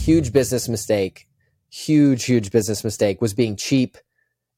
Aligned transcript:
huge 0.00 0.32
business 0.32 0.68
mistake, 0.68 1.28
huge, 1.68 2.24
huge 2.24 2.50
business 2.50 2.82
mistake 2.84 3.20
was 3.20 3.34
being 3.34 3.54
cheap 3.54 3.98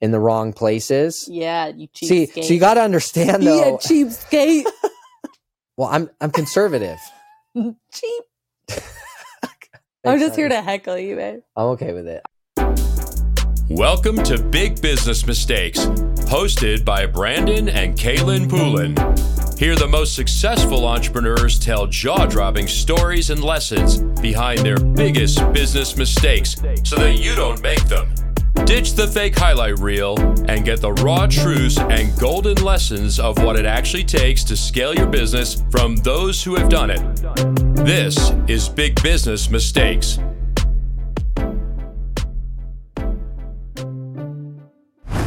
in 0.01 0.13
the 0.13 0.21
wrong 0.21 0.53
places. 0.53 1.29
Yeah, 1.29 1.69
you 1.69 1.89
See, 1.95 2.27
cheapskate. 2.27 2.45
so 2.45 2.55
you 2.55 2.61
got 2.61 2.75
to 2.75 2.83
understand 2.83 3.43
though. 3.43 3.57
yeah, 3.59 3.71
cheapskate. 3.77 4.65
well, 5.77 5.89
I'm 5.91 6.09
I'm 6.21 6.31
conservative. 6.31 6.99
Cheap. 7.55 8.25
I'm 10.05 10.19
just 10.19 10.37
here 10.37 10.49
to 10.49 10.63
heckle 10.63 10.99
you, 10.99 11.17
man. 11.17 11.43
I'm 11.57 11.67
okay 11.69 11.93
with 11.93 12.09
it. 12.09 12.23
Welcome 13.69 14.23
to 14.25 14.43
Big 14.43 14.81
Business 14.81 15.27
Mistakes, 15.27 15.81
hosted 16.27 16.85
by 16.85 17.07
Brandon 17.07 17.69
and 17.69 17.97
Kaelin 17.97 18.49
Poulin. 18.49 18.95
Here, 19.63 19.77
the 19.77 19.87
most 19.87 20.17
successful 20.17 20.85
entrepreneurs 20.89 21.57
tell 21.57 21.87
jaw 21.87 22.27
dropping 22.27 22.67
stories 22.67 23.31
and 23.31 23.45
lessons 23.45 23.99
behind 24.21 24.59
their 24.59 24.77
biggest 24.77 25.39
business 25.53 25.97
mistakes 25.97 26.57
so 26.83 26.97
that 26.97 27.21
you 27.21 27.37
don't 27.37 27.63
make 27.63 27.85
them. 27.85 28.13
Ditch 28.65 28.95
the 28.95 29.07
fake 29.07 29.39
highlight 29.39 29.79
reel 29.79 30.19
and 30.49 30.65
get 30.65 30.81
the 30.81 30.93
raw 30.95 31.29
truths 31.29 31.79
and 31.79 32.19
golden 32.19 32.57
lessons 32.65 33.21
of 33.21 33.41
what 33.45 33.57
it 33.57 33.65
actually 33.65 34.03
takes 34.03 34.43
to 34.43 34.57
scale 34.57 34.97
your 34.97 35.07
business 35.07 35.63
from 35.71 35.95
those 35.95 36.43
who 36.43 36.57
have 36.57 36.69
done 36.69 36.91
it. 36.91 37.77
This 37.87 38.33
is 38.49 38.69
Big 38.69 39.01
Business 39.01 39.49
Mistakes. 39.49 40.19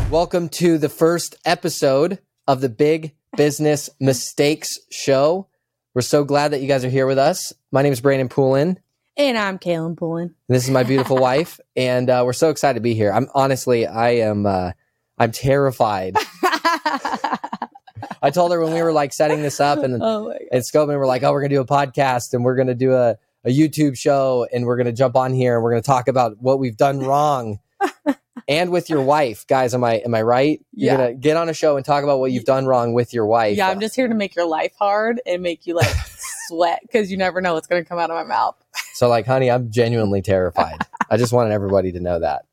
Welcome 0.10 0.50
to 0.50 0.78
the 0.78 0.92
first 0.94 1.38
episode 1.46 2.20
of 2.46 2.60
the 2.60 2.68
Big 2.68 3.16
Business 3.36 3.90
Mistakes 4.00 4.80
Show. 4.92 5.48
We're 5.94 6.02
so 6.02 6.24
glad 6.24 6.52
that 6.52 6.62
you 6.62 6.68
guys 6.68 6.86
are 6.86 6.90
here 6.90 7.06
with 7.08 7.18
us. 7.18 7.54
My 7.72 7.82
name 7.82 7.94
is 7.94 8.02
Brandon 8.02 8.30
Poulin. 8.30 8.80
And 9.18 9.38
I'm 9.38 9.60
Kaelin. 9.60 10.22
And 10.22 10.34
this 10.48 10.66
is 10.66 10.72
my 10.72 10.84
beautiful 10.84 11.18
wife, 11.22 11.60
and 11.76 12.10
uh, 12.10 12.24
we're 12.26 12.34
so 12.34 12.50
excited 12.50 12.76
to 12.76 12.82
be 12.82 12.94
here. 12.94 13.12
I'm 13.12 13.28
honestly, 13.34 13.88
I 13.88 14.12
am, 14.12 14.46
uh, 14.46 14.72
I'm 15.18 15.32
terrified. 15.32 16.16
I 18.22 18.32
told 18.34 18.52
her 18.52 18.62
when 18.62 18.74
we 18.74 18.82
were 18.82 18.92
like 18.92 19.14
setting 19.14 19.42
this 19.42 19.60
up 19.60 19.84
and 19.84 20.02
oh 20.02 20.34
and 20.52 20.64
Scoping, 20.64 20.98
we're 20.98 21.06
like, 21.06 21.24
oh, 21.24 21.32
we're 21.32 21.42
gonna 21.42 21.56
do 21.56 21.62
a 21.62 21.66
podcast 21.66 22.34
and 22.34 22.44
we're 22.44 22.56
gonna 22.56 22.74
do 22.76 22.94
a, 22.94 23.18
a 23.44 23.50
YouTube 23.50 23.98
show 23.98 24.48
and 24.52 24.66
we're 24.66 24.78
gonna 24.78 24.92
jump 24.92 25.16
on 25.16 25.34
here 25.34 25.56
and 25.56 25.64
we're 25.64 25.72
gonna 25.72 25.82
talk 25.82 26.08
about 26.08 26.38
what 26.40 26.60
we've 26.60 26.78
done 26.78 27.00
wrong. 27.00 27.60
and 28.48 28.70
with 28.72 28.90
your 28.90 29.02
wife, 29.02 29.46
guys, 29.48 29.74
am 29.74 29.84
I 29.84 29.96
am 29.96 30.14
I 30.16 30.22
right? 30.22 30.64
You're 30.74 30.92
Yeah. 30.94 30.98
gonna 30.98 31.14
get 31.16 31.38
on 31.38 31.50
a 31.50 31.54
show 31.54 31.78
and 31.78 31.86
talk 31.86 32.04
about 32.04 32.20
what 32.20 32.32
you've 32.32 32.46
done 32.46 32.66
wrong 32.66 32.94
with 32.94 33.14
your 33.14 33.26
wife. 33.26 33.58
Yeah, 33.58 33.70
I'm 33.70 33.80
just 33.80 33.96
here 33.96 34.08
to 34.08 34.14
make 34.16 34.36
your 34.36 34.46
life 34.48 34.74
hard 34.78 35.22
and 35.26 35.42
make 35.42 35.66
you 35.68 35.76
like 35.76 35.88
sweat 36.48 36.80
because 36.84 37.10
you 37.12 37.18
never 37.18 37.42
know 37.42 37.54
what's 37.56 37.68
going 37.68 37.84
to 37.84 37.88
come 37.88 37.98
out 38.00 38.10
of 38.12 38.16
my 38.16 38.24
mouth. 38.24 38.56
So 38.94 39.10
like, 39.10 39.26
honey, 39.26 39.50
I'm 39.50 39.72
genuinely 39.72 40.22
terrified. 40.22 40.78
I 41.10 41.18
just 41.18 41.34
wanted 41.34 41.54
everybody 41.54 41.92
to 41.94 42.00
know 42.00 42.20
that. 42.20 42.46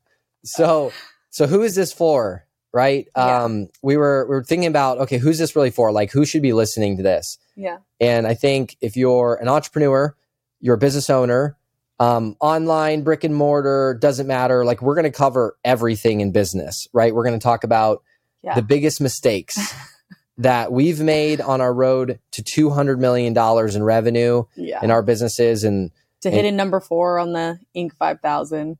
So 0.43 0.91
so 1.29 1.47
who 1.47 1.61
is 1.63 1.75
this 1.75 1.93
for? 1.93 2.45
Right? 2.73 3.07
Yeah. 3.15 3.43
Um 3.43 3.69
we 3.83 3.97
were 3.97 4.25
we 4.27 4.35
were 4.35 4.43
thinking 4.43 4.67
about, 4.67 4.97
okay, 4.99 5.17
who's 5.19 5.37
this 5.37 5.55
really 5.55 5.69
for? 5.71 5.91
Like 5.91 6.11
who 6.11 6.25
should 6.25 6.41
be 6.41 6.53
listening 6.53 6.97
to 6.97 7.03
this? 7.03 7.37
Yeah. 7.55 7.77
And 7.99 8.25
I 8.25 8.33
think 8.33 8.77
if 8.81 8.97
you're 8.97 9.35
an 9.35 9.47
entrepreneur, 9.47 10.15
you're 10.59 10.75
a 10.75 10.79
business 10.79 11.09
owner, 11.09 11.55
um, 12.03 12.35
online, 12.39 13.03
brick 13.03 13.23
and 13.23 13.33
mortar, 13.35 13.97
doesn't 13.99 14.27
matter. 14.27 14.65
Like 14.65 14.81
we're 14.81 14.95
going 14.95 15.03
to 15.11 15.17
cover 15.17 15.57
everything 15.63 16.21
in 16.21 16.31
business, 16.31 16.87
right? 16.93 17.13
We're 17.15 17.23
going 17.23 17.39
to 17.39 17.43
talk 17.43 17.63
about 17.63 18.03
Yeah. 18.41 18.55
the 18.55 18.61
biggest 18.61 18.99
mistakes 18.99 19.57
that 20.37 20.71
we've 20.71 20.99
made 20.99 21.39
on 21.39 21.61
our 21.61 21.73
road 21.73 22.19
to 22.31 22.41
$200 22.43 22.97
million 22.99 23.37
in 23.75 23.83
revenue 23.83 24.43
Yeah. 24.55 24.79
in 24.83 24.91
our 24.91 25.01
businesses 25.03 25.63
and 25.63 25.91
to 26.21 26.31
hitting 26.31 26.55
number 26.55 26.79
four 26.79 27.19
on 27.19 27.33
the 27.33 27.59
Inc. 27.75 27.93
5000. 27.93 28.77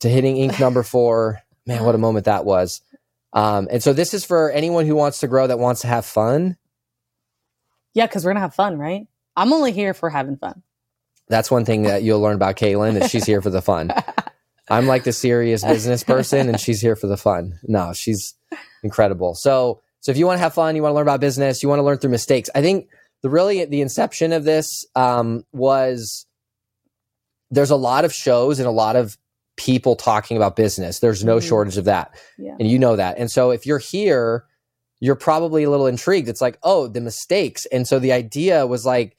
to 0.00 0.08
hitting 0.08 0.36
Inc. 0.36 0.58
number 0.60 0.82
four. 0.94 1.40
Man, 1.66 1.84
what 1.84 1.94
a 1.94 1.98
moment 1.98 2.24
that 2.26 2.44
was. 2.44 2.80
Um, 3.32 3.66
and 3.70 3.82
so 3.82 3.92
this 3.92 4.14
is 4.14 4.24
for 4.24 4.50
anyone 4.50 4.86
who 4.86 4.94
wants 4.94 5.18
to 5.20 5.26
grow, 5.28 5.46
that 5.46 5.58
wants 5.58 5.80
to 5.82 5.88
have 5.88 6.06
fun. 6.06 6.56
Yeah, 7.92 8.06
because 8.06 8.24
we're 8.24 8.30
going 8.30 8.36
to 8.36 8.40
have 8.42 8.54
fun, 8.54 8.78
right? 8.78 9.06
I'm 9.36 9.52
only 9.52 9.72
here 9.72 9.92
for 9.94 10.08
having 10.08 10.36
fun. 10.36 10.62
That's 11.28 11.50
one 11.50 11.64
thing 11.64 11.82
that 11.82 12.02
you'll 12.02 12.20
learn 12.20 12.34
about 12.36 12.56
Kaelin 12.56 13.00
is 13.02 13.10
she's 13.10 13.24
here 13.26 13.42
for 13.42 13.50
the 13.50 13.62
fun. 13.62 13.90
I'm 14.68 14.86
like 14.86 15.04
the 15.04 15.12
serious 15.12 15.62
business 15.64 16.02
person 16.02 16.48
and 16.48 16.60
she's 16.60 16.80
here 16.80 16.96
for 16.96 17.06
the 17.06 17.16
fun. 17.16 17.58
No, 17.64 17.92
she's 17.92 18.34
incredible. 18.82 19.34
So, 19.34 19.80
so 20.00 20.10
if 20.12 20.18
you 20.18 20.26
want 20.26 20.38
to 20.38 20.42
have 20.42 20.54
fun, 20.54 20.74
you 20.76 20.82
want 20.82 20.90
to 20.92 20.94
learn 20.96 21.02
about 21.04 21.20
business, 21.20 21.62
you 21.62 21.68
want 21.68 21.78
to 21.78 21.84
learn 21.84 21.98
through 21.98 22.10
mistakes. 22.10 22.50
I 22.54 22.62
think 22.62 22.88
the 23.22 23.30
really 23.30 23.64
the 23.64 23.80
inception 23.80 24.32
of 24.32 24.44
this 24.44 24.84
um, 24.94 25.44
was 25.52 26.26
there's 27.50 27.70
a 27.70 27.76
lot 27.76 28.04
of 28.04 28.12
shows 28.12 28.58
and 28.58 28.66
a 28.66 28.72
lot 28.72 28.96
of 28.96 29.16
people 29.56 29.96
talking 29.96 30.36
about 30.36 30.56
business. 30.56 30.98
There's 30.98 31.24
no 31.24 31.36
Mhm. 31.38 31.48
shortage 31.48 31.76
of 31.76 31.84
that. 31.84 32.10
Yeah. 32.36 32.56
And 32.58 32.68
you 32.68 32.78
know 32.78 32.96
that. 32.96 33.18
And 33.18 33.30
so 33.30 33.50
if 33.50 33.66
you're 33.66 33.78
here, 33.78 34.44
you're 35.00 35.14
probably 35.14 35.62
a 35.62 35.70
little 35.70 35.86
intrigued. 35.86 36.28
It's 36.28 36.40
like, 36.40 36.58
oh, 36.62 36.88
the 36.88 37.00
mistakes. 37.00 37.66
And 37.66 37.86
so 37.86 37.98
the 37.98 38.12
idea 38.12 38.66
was 38.66 38.84
like, 38.84 39.16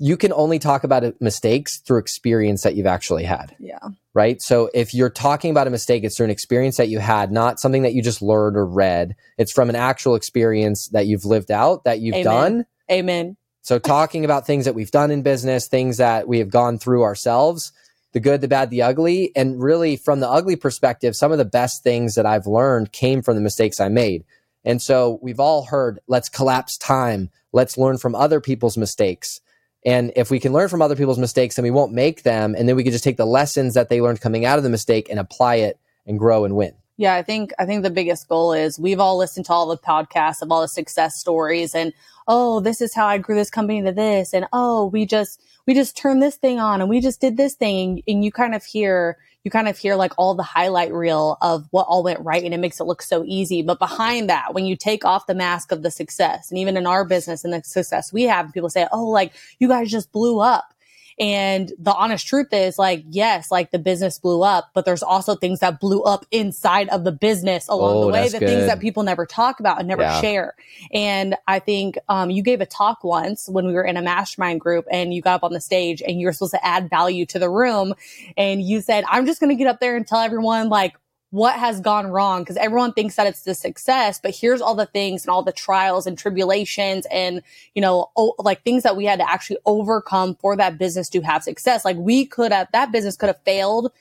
you 0.00 0.16
can 0.16 0.32
only 0.32 0.58
talk 0.58 0.84
about 0.84 1.04
mistakes 1.20 1.78
through 1.78 1.98
experience 1.98 2.62
that 2.62 2.74
you've 2.74 2.86
actually 2.86 3.24
had, 3.24 3.54
Yeah. 3.58 3.78
right? 4.14 4.40
So 4.42 4.70
if 4.74 4.94
you're 4.94 5.10
talking 5.10 5.50
about 5.50 5.66
a 5.66 5.70
mistake, 5.70 6.04
it's 6.04 6.16
through 6.16 6.24
an 6.24 6.30
experience 6.30 6.76
that 6.76 6.88
you 6.88 6.98
had, 6.98 7.30
not 7.30 7.60
something 7.60 7.82
that 7.82 7.94
you 7.94 8.02
just 8.02 8.22
learned 8.22 8.56
or 8.56 8.66
read. 8.66 9.14
It's 9.38 9.52
from 9.52 9.70
an 9.70 9.76
actual 9.76 10.14
experience 10.14 10.88
that 10.88 11.06
you've 11.06 11.24
lived 11.24 11.50
out, 11.50 11.84
that 11.84 12.00
you've 12.00 12.16
Amen. 12.16 12.24
done. 12.24 12.66
Amen. 12.90 13.36
So 13.62 13.78
talking 13.78 14.24
about 14.24 14.46
things 14.46 14.64
that 14.64 14.74
we've 14.74 14.90
done 14.90 15.10
in 15.10 15.22
business, 15.22 15.66
things 15.66 15.96
that 15.96 16.28
we 16.28 16.38
have 16.38 16.50
gone 16.50 16.78
through 16.78 17.02
ourselves, 17.02 17.72
the 18.12 18.20
good, 18.20 18.40
the 18.40 18.48
bad, 18.48 18.70
the 18.70 18.82
ugly, 18.82 19.32
and 19.34 19.60
really 19.60 19.96
from 19.96 20.20
the 20.20 20.28
ugly 20.28 20.56
perspective, 20.56 21.14
some 21.14 21.32
of 21.32 21.38
the 21.38 21.44
best 21.44 21.82
things 21.82 22.14
that 22.14 22.26
I've 22.26 22.46
learned 22.46 22.92
came 22.92 23.22
from 23.22 23.34
the 23.34 23.42
mistakes 23.42 23.80
I 23.80 23.88
made. 23.88 24.24
And 24.64 24.80
so 24.80 25.18
we've 25.22 25.40
all 25.40 25.64
heard, 25.64 26.00
let's 26.06 26.28
collapse 26.28 26.76
time. 26.78 27.30
Let's 27.52 27.76
learn 27.76 27.98
from 27.98 28.14
other 28.14 28.40
people's 28.40 28.76
mistakes. 28.76 29.40
And 29.86 30.12
if 30.16 30.32
we 30.32 30.40
can 30.40 30.52
learn 30.52 30.68
from 30.68 30.82
other 30.82 30.96
people's 30.96 31.18
mistakes, 31.18 31.54
then 31.54 31.62
we 31.62 31.70
won't 31.70 31.92
make 31.92 32.24
them. 32.24 32.56
And 32.58 32.68
then 32.68 32.74
we 32.74 32.82
can 32.82 32.90
just 32.90 33.04
take 33.04 33.16
the 33.16 33.24
lessons 33.24 33.74
that 33.74 33.88
they 33.88 34.00
learned 34.00 34.20
coming 34.20 34.44
out 34.44 34.58
of 34.58 34.64
the 34.64 34.68
mistake 34.68 35.08
and 35.08 35.20
apply 35.20 35.54
it 35.56 35.78
and 36.04 36.18
grow 36.18 36.44
and 36.44 36.56
win. 36.56 36.74
Yeah, 36.98 37.14
I 37.14 37.22
think 37.22 37.52
I 37.58 37.66
think 37.66 37.82
the 37.82 37.90
biggest 37.90 38.26
goal 38.26 38.52
is 38.52 38.78
we've 38.78 39.00
all 39.00 39.16
listened 39.16 39.46
to 39.46 39.52
all 39.52 39.66
the 39.66 39.76
podcasts 39.76 40.42
of 40.42 40.50
all 40.50 40.62
the 40.62 40.68
success 40.68 41.16
stories 41.16 41.74
and 41.74 41.92
oh, 42.26 42.60
this 42.60 42.80
is 42.80 42.94
how 42.94 43.06
I 43.06 43.18
grew 43.18 43.36
this 43.36 43.50
company 43.50 43.82
to 43.82 43.92
this 43.92 44.32
and 44.32 44.46
oh, 44.52 44.86
we 44.86 45.04
just 45.04 45.42
we 45.66 45.74
just 45.74 45.96
turned 45.96 46.22
this 46.22 46.36
thing 46.36 46.58
on 46.58 46.80
and 46.80 46.88
we 46.88 47.00
just 47.00 47.20
did 47.20 47.36
this 47.36 47.54
thing 47.54 48.02
and 48.08 48.24
you 48.24 48.32
kind 48.32 48.54
of 48.54 48.64
hear 48.64 49.18
you 49.46 49.50
kind 49.50 49.68
of 49.68 49.78
hear 49.78 49.94
like 49.94 50.12
all 50.18 50.34
the 50.34 50.42
highlight 50.42 50.92
reel 50.92 51.38
of 51.40 51.68
what 51.70 51.86
all 51.88 52.02
went 52.02 52.18
right 52.18 52.42
and 52.42 52.52
it 52.52 52.58
makes 52.58 52.80
it 52.80 52.84
look 52.84 53.00
so 53.00 53.22
easy. 53.24 53.62
But 53.62 53.78
behind 53.78 54.28
that, 54.28 54.54
when 54.54 54.66
you 54.66 54.74
take 54.74 55.04
off 55.04 55.28
the 55.28 55.36
mask 55.36 55.70
of 55.70 55.84
the 55.84 55.90
success 55.92 56.50
and 56.50 56.58
even 56.58 56.76
in 56.76 56.84
our 56.84 57.04
business 57.04 57.44
and 57.44 57.52
the 57.52 57.62
success 57.62 58.12
we 58.12 58.24
have, 58.24 58.52
people 58.52 58.68
say, 58.68 58.88
"Oh, 58.90 59.06
like 59.06 59.34
you 59.60 59.68
guys 59.68 59.88
just 59.88 60.10
blew 60.10 60.40
up." 60.40 60.74
And 61.18 61.72
the 61.78 61.94
honest 61.94 62.26
truth 62.26 62.48
is 62.52 62.78
like, 62.78 63.04
yes, 63.08 63.50
like 63.50 63.70
the 63.70 63.78
business 63.78 64.18
blew 64.18 64.42
up, 64.42 64.70
but 64.74 64.84
there's 64.84 65.02
also 65.02 65.34
things 65.34 65.60
that 65.60 65.80
blew 65.80 66.02
up 66.02 66.26
inside 66.30 66.88
of 66.90 67.04
the 67.04 67.12
business 67.12 67.68
along 67.68 67.96
Oh, 67.96 68.00
the 68.02 68.08
way, 68.08 68.28
the 68.28 68.40
things 68.40 68.66
that 68.66 68.80
people 68.80 69.02
never 69.02 69.24
talk 69.24 69.58
about 69.58 69.78
and 69.78 69.88
never 69.88 70.02
Yeah. 70.02 70.20
share. 70.20 70.54
And 70.92 71.36
I 71.46 71.58
think 71.58 71.96
um, 72.08 72.30
you 72.30 72.42
gave 72.42 72.60
a 72.60 72.66
talk 72.66 73.02
once 73.02 73.48
when 73.48 73.66
we 73.66 73.72
were 73.72 73.84
in 73.84 73.96
a 73.96 74.02
mastermind 74.02 74.60
group 74.60 74.86
and 74.90 75.14
you 75.14 75.22
got 75.22 75.36
up 75.36 75.44
on 75.44 75.52
the 75.52 75.60
stage 75.60 76.02
and 76.02 76.20
you 76.20 76.26
were 76.26 76.32
supposed 76.34 76.52
to 76.52 76.66
add 76.66 76.90
value 76.90 77.24
to 77.26 77.38
the 77.38 77.48
room. 77.48 77.94
And 78.36 78.62
you 78.62 78.82
said, 78.82 79.04
I'm 79.08 79.24
just 79.24 79.40
going 79.40 79.50
to 79.50 79.56
get 79.56 79.68
up 79.68 79.80
there 79.80 79.96
and 79.96 80.06
tell 80.06 80.20
everyone 80.20 80.68
like 80.68 80.96
what 81.30 81.58
has 81.58 81.80
gone 81.80 82.06
wrong 82.06 82.42
because 82.42 82.56
everyone 82.56 82.92
thinks 82.92 83.16
that 83.16 83.26
it's 83.26 83.42
the 83.42 83.54
success, 83.54 84.20
but 84.22 84.34
here's 84.34 84.60
all 84.60 84.74
the 84.74 84.86
things 84.86 85.24
and 85.24 85.30
all 85.30 85.42
the 85.42 85.52
trials 85.52 86.06
and 86.06 86.16
tribulations 86.16 87.06
and 87.10 87.42
you 87.74 87.82
know, 87.82 88.10
oh, 88.16 88.34
like 88.38 88.62
things 88.62 88.84
that 88.84 88.96
we 88.96 89.04
had 89.04 89.18
to 89.18 89.30
actually 89.30 89.58
overcome 89.66 90.36
for 90.36 90.56
that 90.56 90.78
business 90.78 91.08
to 91.08 91.20
have 91.22 91.42
success. 91.42 91.84
Like 91.84 91.96
we 91.96 92.26
could 92.26 92.52
have, 92.52 92.68
that 92.72 92.92
business 92.92 93.16
could 93.16 93.26
have 93.26 93.42
failed 93.42 93.92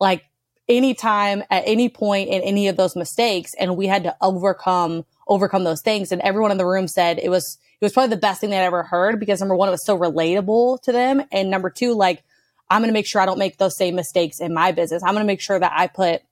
like 0.00 0.24
anytime 0.68 1.42
at 1.50 1.64
any 1.66 1.88
point 1.88 2.30
in 2.30 2.40
any 2.42 2.68
of 2.68 2.76
those 2.76 2.96
mistakes. 2.96 3.52
And 3.58 3.76
we 3.76 3.86
had 3.86 4.04
to 4.04 4.16
overcome, 4.22 5.04
overcome 5.28 5.64
those 5.64 5.82
things. 5.82 6.12
And 6.12 6.22
everyone 6.22 6.50
in 6.50 6.58
the 6.58 6.66
room 6.66 6.88
said 6.88 7.18
it 7.18 7.28
was, 7.28 7.58
it 7.80 7.84
was 7.84 7.92
probably 7.92 8.14
the 8.14 8.20
best 8.20 8.40
thing 8.40 8.50
they'd 8.50 8.58
ever 8.58 8.82
heard 8.82 9.20
because 9.20 9.40
number 9.40 9.56
one, 9.56 9.68
it 9.68 9.72
was 9.72 9.84
so 9.84 9.98
relatable 9.98 10.80
to 10.82 10.92
them. 10.92 11.22
And 11.30 11.50
number 11.50 11.70
two, 11.70 11.94
like, 11.94 12.22
I'm 12.70 12.80
going 12.80 12.88
to 12.88 12.94
make 12.94 13.06
sure 13.06 13.20
I 13.20 13.26
don't 13.26 13.38
make 13.38 13.58
those 13.58 13.76
same 13.76 13.96
mistakes 13.96 14.40
in 14.40 14.54
my 14.54 14.70
business. 14.70 15.02
I'm 15.02 15.12
going 15.12 15.24
to 15.24 15.26
make 15.26 15.40
sure 15.40 15.58
that 15.58 15.72
I 15.74 15.88
put 15.88 16.22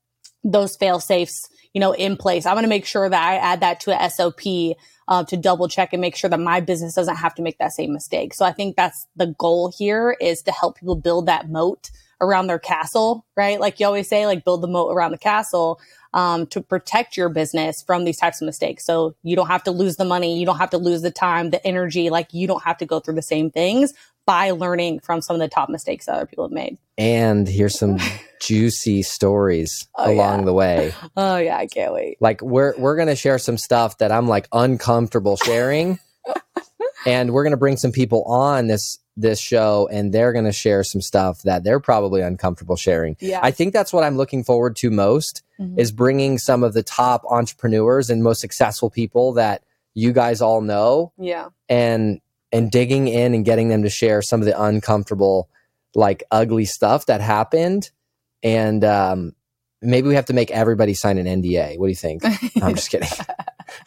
those 0.45 0.77
fail 0.77 1.01
safes, 1.01 1.49
you 1.73 1.81
know, 1.81 1.93
in 1.93 2.17
place. 2.17 2.47
I'm 2.47 2.55
going 2.55 2.65
to 2.65 2.69
make 2.69 2.87
sure 2.87 3.09
that 3.09 3.23
I 3.23 3.37
add 3.37 3.61
that 3.61 3.81
to 3.81 4.05
a 4.05 4.11
SOP 4.11 4.77
uh, 5.09 5.25
to 5.25 5.37
double 5.37 5.69
check 5.69 5.93
and 5.93 6.01
make 6.01 6.17
sure 6.17 6.31
that 6.31 6.41
my 6.41 6.61
business 6.61 6.95
doesn't 6.95 7.17
have 7.17 7.35
to 7.37 7.43
make 7.43 7.59
that 7.59 7.73
same 7.73 7.93
mistake. 7.93 8.35
So 8.35 8.45
I 8.45 8.53
think 8.53 8.77
that's 8.77 9.07
the 9.17 9.35
goal 9.39 9.73
here 9.77 10.17
is 10.21 10.43
to 10.43 10.53
help 10.53 10.79
people 10.79 10.97
build 10.97 11.27
that 11.27 11.49
moat 11.49 11.91
around 12.21 12.49
their 12.49 12.59
castle, 12.59 13.25
right? 13.37 13.61
Like 13.61 13.81
you 13.81 13.87
always 13.87 14.09
say, 14.09 14.27
like 14.27 14.45
build 14.45 14.61
the 14.61 14.69
moat 14.69 14.93
around 14.93 15.13
the 15.13 15.19
castle 15.19 15.81
um, 16.15 16.47
to 16.49 16.61
protect 16.61 17.17
your 17.17 17.29
business 17.29 17.83
from 17.83 18.05
these 18.05 18.19
types 18.19 18.41
of 18.41 18.47
mistakes. 18.47 18.85
So 18.85 19.15
you 19.23 19.37
don't 19.37 19.47
have 19.47 19.63
to 19.65 19.71
lose 19.71 19.97
the 19.97 20.05
money, 20.05 20.39
you 20.39 20.47
don't 20.47 20.59
have 20.59 20.71
to 20.71 20.79
lose 20.79 21.03
the 21.03 21.11
time, 21.11 21.51
the 21.51 21.65
energy. 21.67 22.11
Like 22.11 22.35
you 22.35 22.47
don't 22.47 22.63
have 22.65 22.79
to 22.79 22.87
go 22.87 23.01
through 23.01 23.15
the 23.15 23.23
same 23.23 23.51
things, 23.51 23.95
by 24.29 24.51
learning 24.51 25.01
from 25.01 25.23
some 25.23 25.33
of 25.35 25.41
the 25.41 25.49
top 25.49 25.71
mistakes 25.71 26.05
that 26.05 26.15
other 26.17 26.27
people 26.27 26.45
have 26.45 26.53
made. 26.53 26.77
And 26.99 27.49
here's 27.49 27.79
some 27.79 27.97
juicy 28.43 29.03
stories 29.03 29.89
Oh, 29.97 30.13
along 30.13 30.41
yeah. 30.41 30.45
the 30.45 30.53
way. 30.53 30.95
Oh 31.17 31.39
yeah, 31.39 31.57
I 31.57 31.67
can't 31.67 31.95
wait. 31.95 32.19
Like 32.21 32.43
we're 32.43 32.75
we're 32.77 32.95
gonna 32.97 33.17
share 33.17 33.39
some 33.39 33.57
stuff 33.57 33.97
that 33.99 34.13
I'm 34.13 34.29
like 34.29 34.47
uncomfortable 34.53 35.39
sharing. 35.39 35.99
and 37.07 37.33
we're 37.33 37.43
gonna 37.45 37.57
bring 37.57 37.79
some 37.79 37.91
people 37.93 38.23
on 38.25 38.67
this 38.67 38.99
this 39.17 39.41
show 39.41 39.89
and 39.91 40.13
they're 40.13 40.33
gonna 40.35 40.53
share 40.53 40.85
some 40.85 41.01
stuff 41.01 41.41
that 41.43 41.65
they're 41.65 41.81
probably 41.81 42.21
uncomfortable 42.21 42.77
sharing. 42.77 43.17
Yeah. 43.21 43.41
I 43.43 43.51
think 43.51 43.73
that's 43.73 43.93
what 43.95 44.05
I'm 44.05 44.17
looking 44.19 44.45
forward 44.45 44.77
to 44.77 44.91
most 44.91 45.43
Mhm. 45.59 45.79
is 45.79 45.91
bringing 45.91 46.37
some 46.39 46.63
of 46.63 46.75
the 46.75 46.83
top 46.85 47.25
entrepreneurs 47.31 48.11
and 48.11 48.23
most 48.23 48.41
successful 48.41 48.91
people 48.91 49.33
that 49.33 49.63
you 49.95 50.13
guys 50.13 50.41
all 50.41 50.61
know 50.61 51.13
yeah. 51.19 51.49
and 51.69 52.21
and 52.53 52.71
digging 52.71 53.09
in 53.09 53.35
and 53.35 53.45
getting 53.45 53.69
them 53.69 53.83
to 53.83 53.91
share 53.91 54.23
some 54.23 54.41
of 54.41 54.47
the 54.47 54.61
uncomfortable 54.63 55.49
like 55.95 56.23
ugly 56.31 56.65
stuff 56.65 57.07
that 57.07 57.21
happened 57.21 57.91
and 58.43 58.85
um 58.85 59.33
maybe 59.81 60.09
we 60.09 60.15
have 60.15 60.27
to 60.27 60.33
make 60.33 60.51
everybody 60.51 60.93
sign 60.95 61.19
an 61.19 61.27
NDA. 61.43 61.79
What 61.79 61.87
do 61.87 61.91
you 61.91 61.95
think? 61.97 62.23
I'm 62.63 62.75
just 62.75 62.91
kidding. 62.91 63.09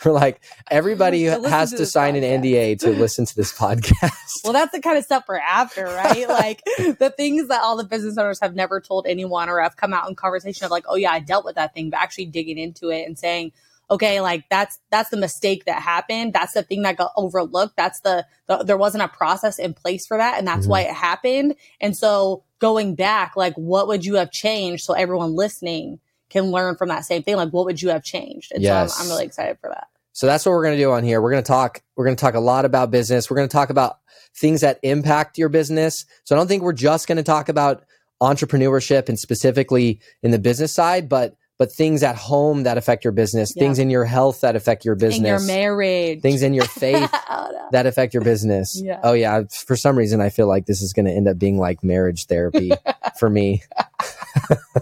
We're 0.05 0.11
like 0.13 0.41
everybody 0.69 1.25
To 1.25 1.49
has 1.49 1.71
to 1.71 1.77
to 1.77 1.85
sign 1.85 2.15
an. 2.15 2.23
NDA 2.23 2.79
to 2.79 2.91
listen 2.91 3.25
to 3.25 3.35
this 3.35 3.51
podcast. 3.51 4.43
Well, 4.43 4.53
that's 4.53 4.71
the 4.71 4.79
kind 4.79 4.97
of 4.97 5.03
stuff 5.03 5.25
we're 5.27 5.37
after, 5.37 5.83
right? 5.83 6.27
like 6.29 6.63
the 6.77 7.13
things 7.15 7.49
that 7.49 7.61
all 7.61 7.75
the 7.77 7.83
business 7.83 8.17
owners 8.17 8.39
have 8.39 8.55
never 8.55 8.79
told 8.79 9.05
anyone 9.05 9.49
or 9.49 9.59
have 9.59 9.75
come 9.75 9.93
out 9.93 10.07
in 10.07 10.15
conversation 10.15 10.63
of 10.65 10.71
like, 10.71 10.85
oh 10.87 10.95
yeah, 10.95 11.11
I 11.11 11.19
dealt 11.19 11.43
with 11.45 11.55
that 11.55 11.73
thing, 11.73 11.89
but 11.89 11.99
actually 11.99 12.27
digging 12.27 12.57
into 12.57 12.89
it 12.89 13.05
and 13.05 13.19
saying, 13.19 13.51
okay, 13.91 14.21
like 14.21 14.45
that's 14.49 14.79
that's 14.89 15.09
the 15.09 15.17
mistake 15.17 15.65
that 15.65 15.81
happened. 15.81 16.33
That's 16.33 16.53
the 16.53 16.63
thing 16.63 16.81
that 16.83 16.97
got 16.97 17.11
overlooked. 17.17 17.75
That's 17.77 17.99
the, 17.99 18.25
the 18.47 18.63
there 18.63 18.77
wasn't 18.77 19.03
a 19.03 19.07
process 19.09 19.59
in 19.59 19.73
place 19.75 20.07
for 20.07 20.17
that, 20.17 20.39
and 20.39 20.47
that's 20.47 20.65
Mhm. 20.65 20.69
why 20.69 20.81
it 20.81 20.93
happened. 20.93 21.55
And 21.79 21.95
so 21.95 22.43
going 22.59 22.95
back, 22.95 23.35
like 23.35 23.53
what 23.55 23.87
would 23.87 24.05
you 24.05 24.15
have 24.15 24.31
changed 24.31 24.85
so 24.85 24.93
everyone 24.93 25.35
listening 25.35 25.99
can 26.29 26.45
learn 26.51 26.75
from 26.77 26.87
that 26.89 27.05
same 27.05 27.21
thing? 27.21 27.35
Like 27.35 27.49
what 27.51 27.65
would 27.65 27.81
you 27.81 27.89
have 27.89 28.03
changed? 28.03 28.51
And 28.53 28.63
Yes. 28.63 28.95
so 28.95 28.99
I'm, 29.01 29.05
I'm 29.05 29.11
really 29.11 29.25
excited 29.25 29.57
for 29.59 29.69
that. 29.69 29.87
So 30.13 30.25
that's 30.27 30.45
what 30.45 30.51
we're 30.51 30.63
going 30.63 30.77
to 30.77 30.83
do 30.83 30.91
on 30.91 31.03
here. 31.03 31.21
We're 31.21 31.31
going 31.31 31.43
to 31.43 31.47
talk 31.47 31.81
we're 31.95 32.05
going 32.05 32.15
to 32.15 32.21
talk 32.21 32.33
a 32.33 32.39
lot 32.39 32.65
about 32.65 32.91
business. 32.91 33.29
We're 33.29 33.37
going 33.37 33.49
to 33.49 33.53
talk 33.53 33.69
about 33.69 33.99
things 34.35 34.61
that 34.61 34.79
impact 34.83 35.37
your 35.37 35.49
business. 35.49 36.05
So 36.23 36.35
I 36.35 36.37
don't 36.37 36.47
think 36.47 36.63
we're 36.63 36.73
just 36.73 37.07
going 37.07 37.17
to 37.17 37.23
talk 37.23 37.49
about 37.49 37.83
entrepreneurship 38.21 39.09
and 39.09 39.19
specifically 39.19 39.99
in 40.23 40.31
the 40.31 40.39
business 40.39 40.71
side, 40.71 41.09
but 41.09 41.35
but 41.61 41.71
things 41.71 42.01
at 42.01 42.15
home 42.15 42.63
that 42.63 42.75
affect 42.75 43.03
your 43.03 43.11
business, 43.11 43.53
Yeah. 43.55 43.61
things 43.61 43.77
in 43.77 43.91
your 43.91 44.03
health 44.03 44.41
that 44.41 44.55
affect 44.55 44.83
your 44.83 44.95
In 44.95 44.99
your 44.99 45.09
business, 45.11 45.45
marriage, 45.45 46.19
things 46.19 46.41
in 46.41 46.55
your 46.55 46.65
faith 46.83 47.07
Oh, 47.29 47.49
no. 47.53 47.67
that 47.71 47.85
affect 47.85 48.15
your 48.15 48.23
business. 48.23 48.81
Yeah. 48.83 48.99
Oh 49.03 49.13
yeah, 49.13 49.43
for 49.67 49.75
some 49.75 49.95
reason 49.95 50.21
I 50.21 50.29
feel 50.29 50.47
like 50.47 50.65
this 50.65 50.81
is 50.81 50.91
going 50.91 51.05
to 51.05 51.11
end 51.11 51.27
up 51.27 51.37
being 51.37 51.59
like 51.59 51.83
marriage 51.83 52.25
therapy 52.25 52.71
for 53.19 53.29
me. 53.29 53.61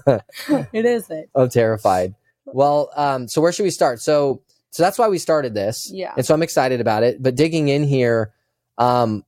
it 0.07 0.85
is 0.85 1.09
it. 1.09 1.29
I'm 1.35 1.49
terrified. 1.49 2.15
Well, 2.45 2.91
um, 2.95 3.27
so 3.27 3.41
where 3.41 3.51
should 3.51 3.63
we 3.63 3.71
start? 3.71 3.99
So, 3.99 4.41
so 4.71 4.81
that's 4.81 4.97
why 4.97 5.09
we 5.09 5.17
started 5.17 5.53
this, 5.53 5.91
Yeah. 5.91 6.13
and 6.15 6.25
so 6.25 6.33
I'm 6.33 6.43
excited 6.43 6.79
about 6.79 7.03
it. 7.03 7.21
But 7.21 7.35
digging 7.35 7.67
in 7.67 7.83
here, 7.83 8.31
um, 8.77 9.25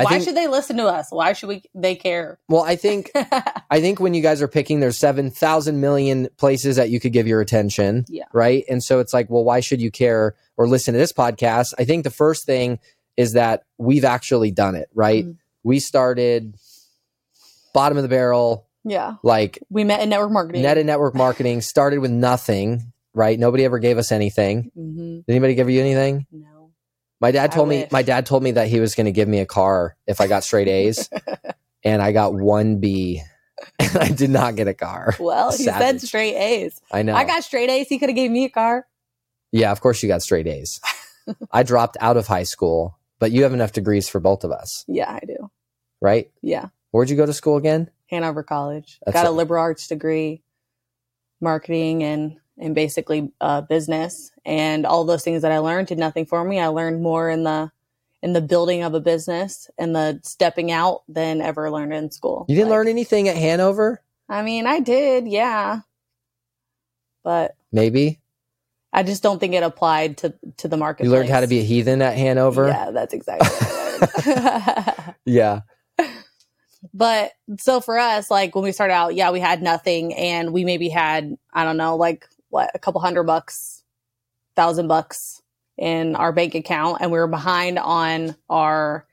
I 0.00 0.04
Why 0.04 0.10
think. 0.12 0.24
should 0.24 0.36
they 0.36 0.46
listen 0.48 0.76
to 0.78 0.86
us? 0.86 1.08
Why 1.10 1.32
should 1.34 1.48
we? 1.48 1.62
They 1.74 1.94
care. 1.94 2.38
well, 2.48 2.62
I 2.62 2.76
think 2.76 3.10
I 3.70 3.80
think 3.80 4.00
when 4.00 4.14
you 4.14 4.22
guys 4.22 4.40
are 4.40 4.48
picking, 4.48 4.80
there's 4.80 4.98
seven 4.98 5.30
thousand 5.30 5.80
million 5.80 6.28
places 6.38 6.76
that 6.76 6.88
you 6.90 6.98
could 7.00 7.12
give 7.12 7.26
your 7.26 7.40
attention, 7.40 8.04
Yeah. 8.08 8.24
right? 8.32 8.64
And 8.68 8.82
so 8.82 8.98
it's 9.00 9.12
like, 9.12 9.28
well, 9.28 9.44
why 9.44 9.60
should 9.60 9.80
you 9.80 9.90
care 9.90 10.34
or 10.56 10.66
listen 10.66 10.94
to 10.94 10.98
this 10.98 11.12
podcast? 11.12 11.74
I 11.78 11.84
think 11.84 12.04
the 12.04 12.10
first 12.10 12.46
thing 12.46 12.78
is 13.16 13.34
that 13.34 13.64
we've 13.76 14.04
actually 14.04 14.50
done 14.50 14.74
it, 14.74 14.88
right? 14.94 15.26
Mhm. 15.26 15.36
We 15.64 15.78
started 15.80 16.54
bottom 17.74 17.98
of 17.98 18.02
the 18.02 18.08
barrel, 18.08 18.66
yeah, 18.84 19.14
like 19.22 19.58
we 19.68 19.84
met 19.84 20.00
in 20.00 20.08
network 20.08 20.30
marketing. 20.32 20.62
net 20.62 20.78
in 20.78 20.86
network 20.86 21.14
marketing. 21.14 21.60
Started 21.60 21.98
with 21.98 22.10
nothing, 22.10 22.92
right? 23.14 23.38
Nobody 23.38 23.64
ever 23.64 23.78
gave 23.78 23.98
us 23.98 24.10
anything. 24.12 24.70
hmm 24.74 25.16
Did 25.16 25.24
anybody 25.28 25.54
give 25.54 25.68
you 25.68 25.80
anything? 25.80 26.26
No. 26.32 26.59
My 27.20 27.30
dad 27.32 27.52
told 27.52 27.68
me 27.68 27.86
my 27.90 28.02
dad 28.02 28.24
told 28.26 28.42
me 28.42 28.52
that 28.52 28.68
he 28.68 28.80
was 28.80 28.94
going 28.94 29.04
to 29.06 29.12
give 29.12 29.28
me 29.28 29.40
a 29.40 29.46
car 29.46 29.96
if 30.06 30.20
I 30.20 30.26
got 30.26 30.42
straight 30.44 30.68
A's, 30.68 31.08
and 31.84 32.00
I 32.00 32.12
got 32.12 32.32
one 32.34 32.78
B, 32.80 33.22
and 33.78 33.96
I 33.98 34.08
did 34.08 34.30
not 34.30 34.56
get 34.56 34.68
a 34.68 34.74
car. 34.74 35.14
Well, 35.20 35.50
he 35.52 35.64
Savage. 35.64 36.00
said 36.00 36.00
straight 36.00 36.34
A's. 36.34 36.80
I 36.90 37.02
know. 37.02 37.14
I 37.14 37.24
got 37.24 37.44
straight 37.44 37.68
A's. 37.68 37.88
He 37.88 37.98
could 37.98 38.08
have 38.08 38.16
gave 38.16 38.30
me 38.30 38.44
a 38.46 38.48
car. 38.50 38.86
yeah, 39.52 39.70
of 39.70 39.80
course 39.82 40.02
you 40.02 40.08
got 40.08 40.22
straight 40.22 40.46
A's. 40.46 40.80
I 41.52 41.62
dropped 41.62 41.98
out 42.00 42.16
of 42.16 42.26
high 42.26 42.44
school, 42.44 42.98
but 43.18 43.32
you 43.32 43.42
have 43.42 43.52
enough 43.52 43.72
degrees 43.72 44.08
for 44.08 44.18
both 44.18 44.42
of 44.42 44.50
us, 44.50 44.84
Yeah, 44.88 45.10
I 45.10 45.20
do. 45.26 45.50
right? 46.00 46.30
Yeah, 46.42 46.68
Where'd 46.92 47.10
you 47.10 47.16
go 47.16 47.26
to 47.26 47.32
school 47.34 47.56
again? 47.56 47.90
Hanover 48.10 48.42
College. 48.42 48.98
That's 49.04 49.14
got 49.14 49.26
a 49.26 49.30
liberal 49.30 49.60
arts 49.62 49.86
degree, 49.86 50.42
marketing 51.40 52.02
and 52.02 52.39
and 52.60 52.74
basically 52.74 53.32
uh, 53.40 53.62
business 53.62 54.30
and 54.44 54.86
all 54.86 55.04
those 55.04 55.24
things 55.24 55.42
that 55.42 55.52
I 55.52 55.58
learned 55.58 55.88
did 55.88 55.98
nothing 55.98 56.26
for 56.26 56.44
me. 56.44 56.60
I 56.60 56.68
learned 56.68 57.02
more 57.02 57.30
in 57.30 57.44
the 57.44 57.72
in 58.22 58.34
the 58.34 58.40
building 58.42 58.82
of 58.82 58.94
a 58.94 59.00
business 59.00 59.70
and 59.78 59.94
the 59.96 60.20
stepping 60.22 60.70
out 60.70 61.02
than 61.08 61.40
ever 61.40 61.70
learned 61.70 61.94
in 61.94 62.10
school. 62.10 62.44
You 62.48 62.54
didn't 62.56 62.68
Like, 62.70 62.76
learn 62.78 62.88
anything 62.88 63.28
at 63.28 63.36
Hanover? 63.36 64.02
I 64.28 64.42
mean, 64.42 64.66
I 64.66 64.80
did, 64.80 65.26
yeah, 65.26 65.80
but 67.24 67.56
Maybe 67.72 68.20
I 68.92 69.02
just 69.04 69.22
don't 69.22 69.38
think 69.38 69.54
it 69.54 69.62
applied 69.62 70.18
to 70.18 70.34
to 70.58 70.68
the 70.68 70.76
market. 70.76 71.04
you 71.04 71.10
learned 71.10 71.28
how 71.30 71.40
to 71.40 71.46
be 71.46 71.60
a 71.60 71.64
heathen 71.64 72.02
at 72.02 72.16
Hanover. 72.16 72.68
Yeah, 72.68 72.90
that's 72.90 73.14
exactly 73.14 73.48
what 73.48 74.26
I 74.26 75.14
yeah. 75.24 75.60
but 76.94 77.32
so 77.58 77.80
for 77.80 77.98
us, 77.98 78.30
like 78.30 78.54
when 78.54 78.64
we 78.64 78.72
started 78.72 78.94
out, 78.94 79.14
yeah, 79.14 79.30
we 79.30 79.40
had 79.40 79.62
nothing, 79.62 80.14
and 80.14 80.52
we 80.52 80.64
maybe 80.64 80.88
had 80.88 81.36
I 81.52 81.64
don't 81.64 81.76
know, 81.76 81.96
like 81.96 82.26
what 82.50 82.70
a 82.74 82.78
couple 82.78 83.00
hundred 83.00 83.24
bucks, 83.24 83.82
thousand 84.54 84.88
bucks 84.88 85.40
in 85.78 86.14
our 86.14 86.32
bank 86.32 86.54
account, 86.54 86.98
and 87.00 87.10
we 87.10 87.18
were 87.18 87.26
behind 87.26 87.78
on 87.78 88.36
our 88.48 89.06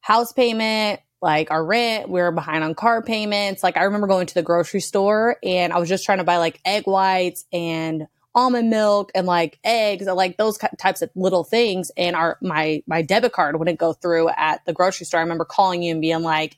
house 0.00 0.32
payment. 0.32 1.00
Like 1.22 1.50
our 1.50 1.62
rent, 1.62 2.08
we 2.08 2.20
were 2.22 2.32
behind 2.32 2.64
on 2.64 2.74
car 2.74 3.02
payments. 3.02 3.62
Like 3.62 3.76
I 3.76 3.82
remember 3.82 4.06
going 4.06 4.26
to 4.26 4.34
the 4.34 4.42
grocery 4.42 4.80
store 4.80 5.36
and 5.44 5.70
I 5.70 5.78
was 5.78 5.88
just 5.88 6.06
trying 6.06 6.16
to 6.16 6.24
buy 6.24 6.38
like 6.38 6.60
egg 6.64 6.84
whites 6.86 7.44
and 7.52 8.08
almond 8.34 8.70
milk 8.70 9.10
and 9.14 9.26
like 9.26 9.58
eggs 9.62 10.06
and 10.06 10.16
like 10.16 10.38
those 10.38 10.56
types 10.78 11.02
of 11.02 11.10
little 11.14 11.44
things. 11.44 11.90
And 11.98 12.16
our 12.16 12.38
my 12.40 12.82
my 12.86 13.02
debit 13.02 13.32
card 13.32 13.58
wouldn't 13.58 13.78
go 13.78 13.92
through 13.92 14.30
at 14.30 14.64
the 14.64 14.72
grocery 14.72 15.04
store. 15.04 15.20
I 15.20 15.22
remember 15.22 15.44
calling 15.44 15.82
you 15.82 15.92
and 15.92 16.00
being 16.00 16.22
like 16.22 16.56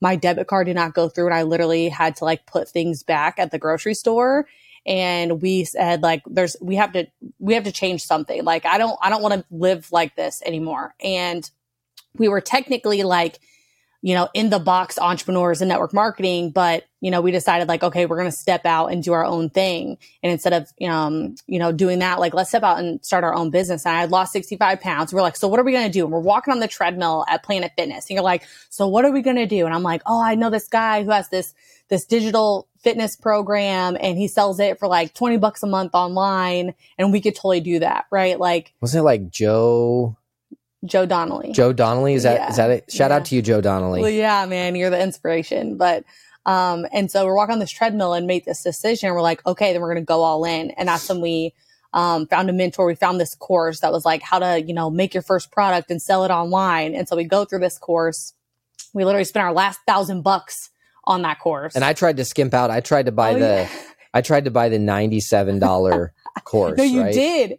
my 0.00 0.16
debit 0.16 0.46
card 0.46 0.68
did 0.68 0.76
not 0.76 0.94
go 0.94 1.10
through. 1.10 1.26
And 1.26 1.34
i 1.34 1.42
literally 1.42 1.90
had 1.90 2.16
to 2.16 2.24
like 2.24 2.46
put 2.46 2.68
things 2.68 3.02
back 3.02 3.38
at 3.38 3.50
the 3.50 3.58
grocery 3.58 3.94
store 3.94 4.46
and 4.86 5.42
we 5.42 5.64
said 5.64 6.02
like 6.02 6.22
there's 6.26 6.56
we 6.60 6.76
have 6.76 6.92
to 6.92 7.06
we 7.38 7.54
have 7.54 7.64
to 7.64 7.72
change 7.72 8.02
something. 8.02 8.44
Like 8.44 8.66
i 8.66 8.78
don't 8.78 8.98
i 9.02 9.10
don't 9.10 9.22
want 9.22 9.34
to 9.34 9.44
live 9.50 9.90
like 9.92 10.16
this 10.16 10.42
anymore. 10.44 10.94
And 11.02 11.48
we 12.16 12.28
were 12.28 12.40
technically 12.40 13.02
like 13.02 13.38
you 14.00 14.14
know, 14.14 14.28
in 14.32 14.50
the 14.50 14.58
box 14.58 14.98
entrepreneurs 14.98 15.60
and 15.60 15.68
network 15.68 15.92
marketing, 15.92 16.50
but 16.50 16.84
you 17.00 17.10
know, 17.10 17.20
we 17.20 17.30
decided 17.30 17.68
like, 17.68 17.82
okay, 17.82 18.06
we're 18.06 18.16
going 18.16 18.30
to 18.30 18.36
step 18.36 18.66
out 18.66 18.88
and 18.88 19.02
do 19.02 19.12
our 19.12 19.24
own 19.24 19.50
thing. 19.50 19.98
And 20.22 20.32
instead 20.32 20.52
of, 20.52 20.68
um, 20.86 21.36
you 21.46 21.58
know, 21.58 21.70
doing 21.70 22.00
that, 22.00 22.18
like, 22.18 22.34
let's 22.34 22.50
step 22.50 22.64
out 22.64 22.78
and 22.78 23.04
start 23.04 23.22
our 23.22 23.34
own 23.34 23.50
business. 23.50 23.86
And 23.86 23.96
I 23.96 24.00
had 24.00 24.10
lost 24.10 24.32
65 24.32 24.80
pounds. 24.80 25.12
We're 25.12 25.22
like, 25.22 25.36
so 25.36 25.46
what 25.46 25.60
are 25.60 25.64
we 25.64 25.72
going 25.72 25.86
to 25.86 25.92
do? 25.92 26.04
And 26.04 26.12
we're 26.12 26.18
walking 26.18 26.52
on 26.52 26.58
the 26.58 26.66
treadmill 26.66 27.24
at 27.28 27.44
Planet 27.44 27.72
Fitness. 27.76 28.06
And 28.08 28.16
you're 28.16 28.24
like, 28.24 28.44
so 28.68 28.88
what 28.88 29.04
are 29.04 29.12
we 29.12 29.22
going 29.22 29.36
to 29.36 29.46
do? 29.46 29.64
And 29.64 29.74
I'm 29.74 29.84
like, 29.84 30.02
oh, 30.06 30.20
I 30.20 30.34
know 30.34 30.50
this 30.50 30.66
guy 30.66 31.04
who 31.04 31.10
has 31.10 31.28
this, 31.28 31.54
this 31.88 32.04
digital 32.04 32.68
fitness 32.80 33.16
program 33.16 33.96
and 34.00 34.18
he 34.18 34.28
sells 34.28 34.60
it 34.60 34.78
for 34.78 34.88
like 34.88 35.14
20 35.14 35.38
bucks 35.38 35.62
a 35.62 35.66
month 35.66 35.94
online. 35.94 36.74
And 36.98 37.12
we 37.12 37.20
could 37.20 37.34
totally 37.34 37.60
do 37.60 37.78
that. 37.80 38.06
Right. 38.10 38.38
Like 38.38 38.74
Wasn't 38.80 39.00
it 39.00 39.04
like 39.04 39.30
Joe 39.30 40.16
Joe 40.84 41.06
Donnelly. 41.06 41.52
Joe 41.52 41.72
Donnelly? 41.72 42.14
Is 42.14 42.22
that 42.22 42.34
Yeah. 42.34 42.48
is 42.50 42.56
that 42.56 42.70
it? 42.70 42.90
Shout 42.92 43.10
Yeah. 43.10 43.16
out 43.16 43.24
to 43.26 43.34
you, 43.34 43.42
Joe 43.42 43.60
Donnelly. 43.60 44.00
Well, 44.00 44.10
yeah, 44.10 44.46
man, 44.46 44.74
you're 44.76 44.90
the 44.90 45.00
inspiration. 45.02 45.76
But 45.76 46.04
um, 46.46 46.86
and 46.92 47.10
so 47.10 47.26
we're 47.26 47.34
walking 47.34 47.54
on 47.54 47.58
this 47.58 47.70
treadmill 47.70 48.14
and 48.14 48.26
made 48.26 48.44
this 48.46 48.62
decision. 48.62 49.12
We're 49.12 49.20
like, 49.20 49.44
okay, 49.46 49.72
then 49.72 49.82
we're 49.82 49.92
gonna 49.92 50.04
go 50.04 50.22
all 50.22 50.44
in. 50.44 50.70
And 50.72 50.88
that's 50.88 51.08
when 51.08 51.20
we 51.20 51.52
um, 51.92 52.26
found 52.26 52.48
a 52.48 52.52
mentor. 52.52 52.86
We 52.86 52.94
found 52.94 53.20
this 53.20 53.34
course 53.34 53.80
that 53.80 53.92
was 53.92 54.04
like 54.04 54.22
how 54.22 54.38
to, 54.38 54.62
you 54.62 54.72
know, 54.74 54.88
make 54.90 55.14
your 55.14 55.22
first 55.22 55.50
product 55.50 55.90
and 55.90 56.00
sell 56.00 56.24
it 56.24 56.30
online. 56.30 56.94
And 56.94 57.08
so 57.08 57.16
we 57.16 57.24
go 57.24 57.44
through 57.44 57.58
this 57.60 57.76
course. 57.78 58.34
We 58.94 59.04
literally 59.04 59.24
spent 59.24 59.44
our 59.44 59.52
last 59.52 59.80
thousand 59.86 60.22
bucks 60.22 60.70
on 61.04 61.22
that 61.22 61.38
course. 61.40 61.74
And 61.74 61.84
I 61.84 61.92
tried 61.94 62.16
to 62.18 62.24
skimp 62.24 62.54
out. 62.54 62.70
I 62.70 62.80
tried 62.80 63.06
to 63.06 63.12
buy 63.12 63.32
Oh, 63.34 63.38
the 63.38 63.46
yeah. 63.46 63.68
I 64.14 64.20
tried 64.22 64.44
to 64.44 64.50
buy 64.50 64.68
the 64.70 64.78
ninety-seven 64.78 65.58
dollar 65.58 66.12
course. 66.44 66.76
No, 66.78 66.84
you 66.84 67.02
right? 67.02 67.12
did. 67.12 67.58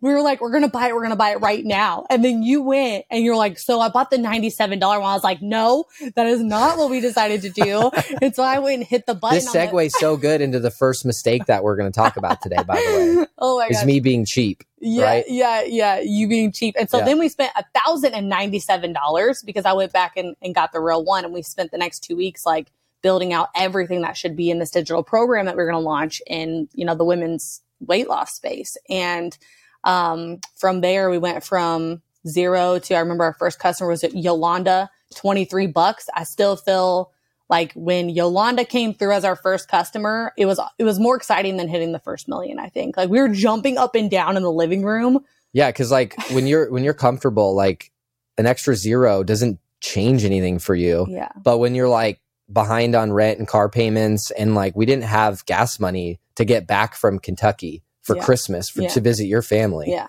We 0.00 0.12
were 0.12 0.22
like, 0.22 0.40
we're 0.40 0.52
gonna 0.52 0.68
buy 0.68 0.88
it. 0.88 0.94
We're 0.94 1.02
gonna 1.02 1.16
buy 1.16 1.30
it 1.30 1.40
right 1.40 1.64
now. 1.64 2.06
And 2.10 2.24
then 2.24 2.42
you 2.42 2.62
went 2.62 3.04
and 3.10 3.24
you're 3.24 3.36
like, 3.36 3.58
so 3.58 3.80
I 3.80 3.88
bought 3.88 4.10
the 4.10 4.18
ninety-seven 4.18 4.78
dollar 4.78 5.00
one. 5.00 5.10
I 5.10 5.14
was 5.14 5.24
like, 5.24 5.42
no, 5.42 5.84
that 6.14 6.26
is 6.26 6.40
not 6.42 6.78
what 6.78 6.90
we 6.90 7.00
decided 7.00 7.42
to 7.42 7.50
do. 7.50 7.90
and 8.22 8.34
so 8.34 8.42
I 8.42 8.58
went 8.58 8.74
and 8.76 8.84
hit 8.84 9.06
the 9.06 9.14
button. 9.14 9.36
This 9.36 9.46
on 9.48 9.52
the- 9.52 9.58
segues 9.58 9.90
so 9.92 10.16
good 10.16 10.40
into 10.40 10.58
the 10.60 10.70
first 10.70 11.04
mistake 11.04 11.46
that 11.46 11.62
we're 11.64 11.76
going 11.76 11.90
to 11.90 11.94
talk 11.96 12.16
about 12.16 12.40
today. 12.42 12.62
By 12.66 12.76
the 12.76 13.16
way, 13.20 13.26
oh 13.38 13.58
my 13.58 13.68
is 13.68 13.84
me 13.84 14.00
being 14.00 14.24
cheap. 14.24 14.62
Yeah, 14.84 15.04
right? 15.04 15.24
yeah, 15.28 15.62
yeah. 15.62 16.00
You 16.00 16.28
being 16.28 16.50
cheap. 16.50 16.74
And 16.78 16.90
so 16.90 16.98
Yeah. 16.98 17.04
then 17.04 17.18
we 17.18 17.28
spent 17.28 17.52
a 17.56 17.64
thousand 17.80 18.14
and 18.14 18.28
ninety-seven 18.28 18.92
dollars 18.92 19.42
because 19.42 19.64
I 19.64 19.72
went 19.72 19.92
back 19.92 20.16
and, 20.16 20.34
and 20.42 20.54
got 20.54 20.72
the 20.72 20.80
real 20.80 21.04
one. 21.04 21.24
And 21.24 21.32
we 21.32 21.42
spent 21.42 21.70
the 21.70 21.78
next 21.78 22.00
two 22.00 22.16
weeks 22.16 22.44
like 22.44 22.72
building 23.00 23.32
out 23.32 23.48
everything 23.56 24.02
that 24.02 24.16
should 24.16 24.36
be 24.36 24.50
in 24.50 24.58
this 24.60 24.70
digital 24.70 25.02
program 25.02 25.46
that 25.46 25.56
we're 25.56 25.66
going 25.68 25.80
to 25.80 25.84
launch 25.88 26.22
in, 26.26 26.68
you 26.72 26.84
know, 26.84 26.94
the 26.94 27.04
women's 27.04 27.60
weight 27.86 28.08
loss 28.08 28.34
space. 28.34 28.76
And 28.88 29.36
um, 29.84 30.40
from 30.56 30.80
there, 30.80 31.10
we 31.10 31.18
went 31.18 31.44
from 31.44 32.02
zero 32.26 32.78
to, 32.78 32.94
I 32.94 33.00
remember 33.00 33.24
our 33.24 33.34
first 33.34 33.58
customer 33.58 33.90
was 33.90 34.02
Yolanda, 34.02 34.90
23 35.16 35.66
bucks. 35.68 36.08
I 36.14 36.24
still 36.24 36.56
feel 36.56 37.12
like 37.50 37.72
when 37.74 38.08
Yolanda 38.08 38.64
came 38.64 38.94
through 38.94 39.12
as 39.12 39.24
our 39.24 39.36
first 39.36 39.68
customer, 39.68 40.32
it 40.38 40.46
was, 40.46 40.60
it 40.78 40.84
was 40.84 40.98
more 40.98 41.16
exciting 41.16 41.56
than 41.56 41.68
hitting 41.68 41.92
the 41.92 41.98
first 41.98 42.28
million, 42.28 42.58
I 42.58 42.68
think. 42.68 42.96
Like 42.96 43.10
we 43.10 43.20
were 43.20 43.28
jumping 43.28 43.76
up 43.76 43.94
and 43.94 44.10
down 44.10 44.36
in 44.36 44.42
the 44.42 44.52
living 44.52 44.84
room. 44.84 45.24
Yeah, 45.52 45.70
because 45.70 45.90
like 45.90 46.16
when 46.30 46.46
you're 46.46 46.70
when 46.70 46.82
you're 46.82 46.94
comfortable, 46.94 47.54
like 47.54 47.92
an 48.38 48.46
extra 48.46 48.74
zero 48.74 49.22
doesn't 49.22 49.58
change 49.80 50.24
anything 50.24 50.58
for 50.58 50.74
you. 50.74 51.06
Yeah. 51.10 51.28
But 51.42 51.58
when 51.58 51.74
you're 51.74 51.88
like 51.88 52.20
behind 52.52 52.94
on 52.94 53.12
rent 53.12 53.38
and 53.38 53.48
car 53.48 53.68
payments, 53.68 54.30
and 54.32 54.54
like 54.54 54.76
we 54.76 54.86
didn't 54.86 55.04
have 55.04 55.44
gas 55.46 55.78
money 55.80 56.20
to 56.36 56.44
get 56.44 56.66
back 56.66 56.94
from 56.94 57.18
Kentucky 57.18 57.82
for 58.02 58.16
Yeah. 58.16 58.24
Christmas 58.24 58.68
for, 58.68 58.82
Yeah. 58.82 58.88
to 58.88 59.00
visit 59.00 59.26
your 59.26 59.42
family. 59.42 59.90
Yeah. 59.90 60.08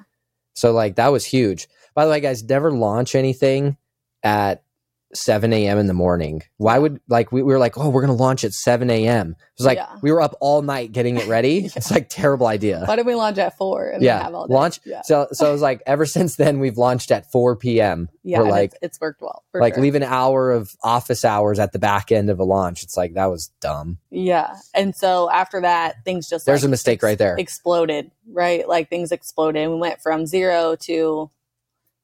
So 0.55 0.71
like 0.71 0.95
that 0.95 1.11
was 1.11 1.25
huge. 1.25 1.67
By 1.95 2.05
the 2.05 2.11
way, 2.11 2.19
guys, 2.19 2.43
never 2.43 2.71
launch 2.71 3.13
anything 3.15 3.77
at 4.23 4.62
7 5.15 5.51
a.m. 5.53 5.77
in 5.77 5.87
the 5.87 5.93
morning. 5.93 6.43
Why 6.57 6.77
would 6.79 6.99
like 7.07 7.31
we, 7.31 7.41
we 7.43 7.53
were 7.53 7.59
like, 7.59 7.77
oh, 7.77 7.89
we're 7.89 8.01
gonna 8.01 8.13
launch 8.13 8.43
at 8.43 8.53
7 8.53 8.89
a.m. 8.89 9.31
It 9.31 9.59
was 9.59 9.65
like 9.65 9.77
Yeah. 9.77 9.95
we 10.01 10.11
were 10.11 10.21
up 10.21 10.35
all 10.41 10.61
night 10.61 10.91
getting 10.91 11.17
it 11.17 11.27
ready. 11.27 11.69
It's 11.75 11.91
like 11.91 12.07
terrible 12.09 12.47
idea. 12.47 12.83
Why 12.85 12.95
did 12.95 13.05
we 13.05 13.15
launch 13.15 13.37
at 13.37 13.57
four? 13.57 13.89
And 13.89 14.01
yeah, 14.03 14.23
have 14.23 14.33
all 14.33 14.47
day? 14.47 14.53
launch. 14.53 14.79
Yeah. 14.85 15.01
So 15.03 15.27
so 15.31 15.49
it 15.49 15.51
was 15.51 15.61
like 15.61 15.81
ever 15.85 16.05
since 16.17 16.35
then 16.35 16.59
we've 16.59 16.77
launched 16.77 17.11
at 17.11 17.31
4 17.31 17.55
p.m. 17.57 18.09
Yeah. 18.23 18.39
we're 18.39 18.49
like 18.49 18.71
it's, 18.73 18.79
it's 18.81 19.01
worked 19.01 19.21
well. 19.21 19.43
for 19.51 19.61
like 19.61 19.75
sure. 19.75 19.83
leave 19.83 19.95
an 19.95 20.03
hour 20.03 20.51
of 20.51 20.71
office 20.83 21.25
hours 21.25 21.59
at 21.59 21.71
the 21.73 21.79
back 21.79 22.11
end 22.11 22.29
of 22.29 22.39
a 22.39 22.43
launch. 22.43 22.83
It's 22.83 22.95
like 22.97 23.13
that 23.15 23.25
was 23.27 23.51
dumb. 23.61 23.97
Yeah. 24.09 24.55
And 24.73 24.95
so 24.95 25.29
after 25.29 25.61
that, 25.61 26.03
things 26.05 26.29
just 26.29 26.45
There's 26.45 26.61
like, 26.63 26.67
a 26.67 26.71
mistake 26.71 27.03
right 27.03 27.17
there. 27.17 27.35
Exploded, 27.37 28.11
right? 28.31 28.67
Like 28.67 28.89
things 28.89 29.11
exploded. 29.11 29.69
We 29.69 29.75
went 29.75 30.01
from 30.01 30.25
zero 30.25 30.75
to 30.81 31.29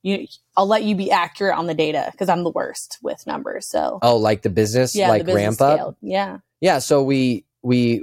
you. 0.04 0.28
I'll 0.58 0.68
let 0.68 0.84
you 0.84 0.96
be 0.96 1.12
accurate 1.12 1.56
on 1.58 1.68
the 1.68 1.74
data 1.74 2.10
because 2.12 2.30
I'm 2.30 2.44
the 2.44 2.50
worst 2.52 2.98
with 3.02 3.26
numbers. 3.28 3.68
So 3.68 4.00
Oh, 4.02 4.18
like 4.18 4.42
the 4.42 4.50
business 4.50 4.96
yeah, 4.96 5.10
like 5.10 5.22
the 5.22 5.26
business 5.34 5.60
ramp 5.60 5.62
up. 5.62 5.78
scaled. 5.80 5.96
Yeah. 6.02 6.38
Yeah, 6.62 6.80
so 6.80 7.04
we 7.04 7.46
we 7.62 8.02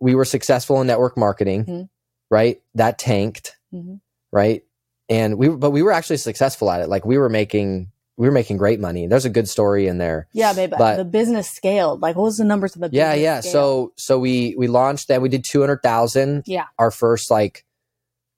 we 0.00 0.14
were 0.14 0.24
successful 0.24 0.80
in 0.80 0.86
network 0.86 1.16
marketing, 1.16 1.64
Mhm. 1.64 1.88
right? 2.30 2.60
That 2.74 2.98
tanked, 2.98 3.56
Mhm. 3.74 4.00
right? 4.32 4.62
And 5.08 5.38
we 5.38 5.48
but 5.48 5.70
we 5.70 5.82
were 5.82 5.92
actually 5.92 6.16
successful 6.18 6.70
at 6.70 6.80
it. 6.80 6.88
Like 6.88 7.04
we 7.04 7.18
were 7.18 7.28
making 7.28 7.90
we 8.18 8.26
were 8.26 8.32
making 8.32 8.56
great 8.56 8.80
money. 8.80 9.06
There's 9.06 9.26
a 9.26 9.30
good 9.30 9.46
story 9.48 9.86
in 9.88 9.98
there. 9.98 10.26
Yeah, 10.32 10.52
babe. 10.54 10.72
But- 10.78 10.96
the 10.96 11.04
business 11.04 11.50
scaled. 11.50 12.00
Like, 12.00 12.16
what 12.16 12.22
was 12.22 12.38
the 12.38 12.44
numbers 12.44 12.74
of 12.74 12.80
the 12.80 12.88
Yeah, 12.90 13.10
business 13.12 13.22
yeah. 13.22 13.40
scale? 13.40 13.52
So 13.52 13.92
so 13.96 14.18
we 14.18 14.54
we 14.56 14.68
launched 14.68 15.08
that. 15.08 15.20
We 15.20 15.28
did 15.28 15.44
200,000 15.44 16.42
yeah, 16.46 16.64
our 16.78 16.90
first 16.90 17.30
like 17.30 17.64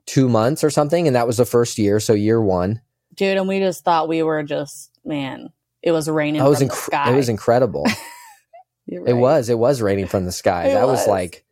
2 0.06 0.28
months 0.28 0.64
or 0.64 0.70
something 0.70 1.06
and 1.06 1.14
that 1.14 1.26
was 1.26 1.36
the 1.36 1.44
first 1.44 1.78
year, 1.78 2.00
so 2.00 2.12
year 2.12 2.40
1. 2.40 2.80
Dude, 3.18 3.37
and 3.37 3.46
we 3.48 3.58
just 3.58 3.84
thought 3.84 4.08
we 4.08 4.22
were 4.22 4.42
just 4.42 4.90
man. 5.04 5.50
It 5.82 5.92
was 5.92 6.08
raining. 6.08 6.40
That 6.42 6.48
was 6.48 6.58
from 6.58 6.68
the 6.68 6.75
inc- 6.75 6.76
sky. 6.87 7.12
it 7.12 7.16
was 7.16 7.28
incredible. 7.28 7.87
You're 8.87 9.06
It 9.08 9.12
was. 9.16 9.48
It 9.50 9.58
was 9.58 9.82
raining 9.82 10.06
from 10.06 10.25
the 10.25 10.32
sky. 10.32 10.68
It 10.68 10.75
that 10.75 10.87
was. 10.87 11.00
was. 11.00 11.08
like 11.08 11.44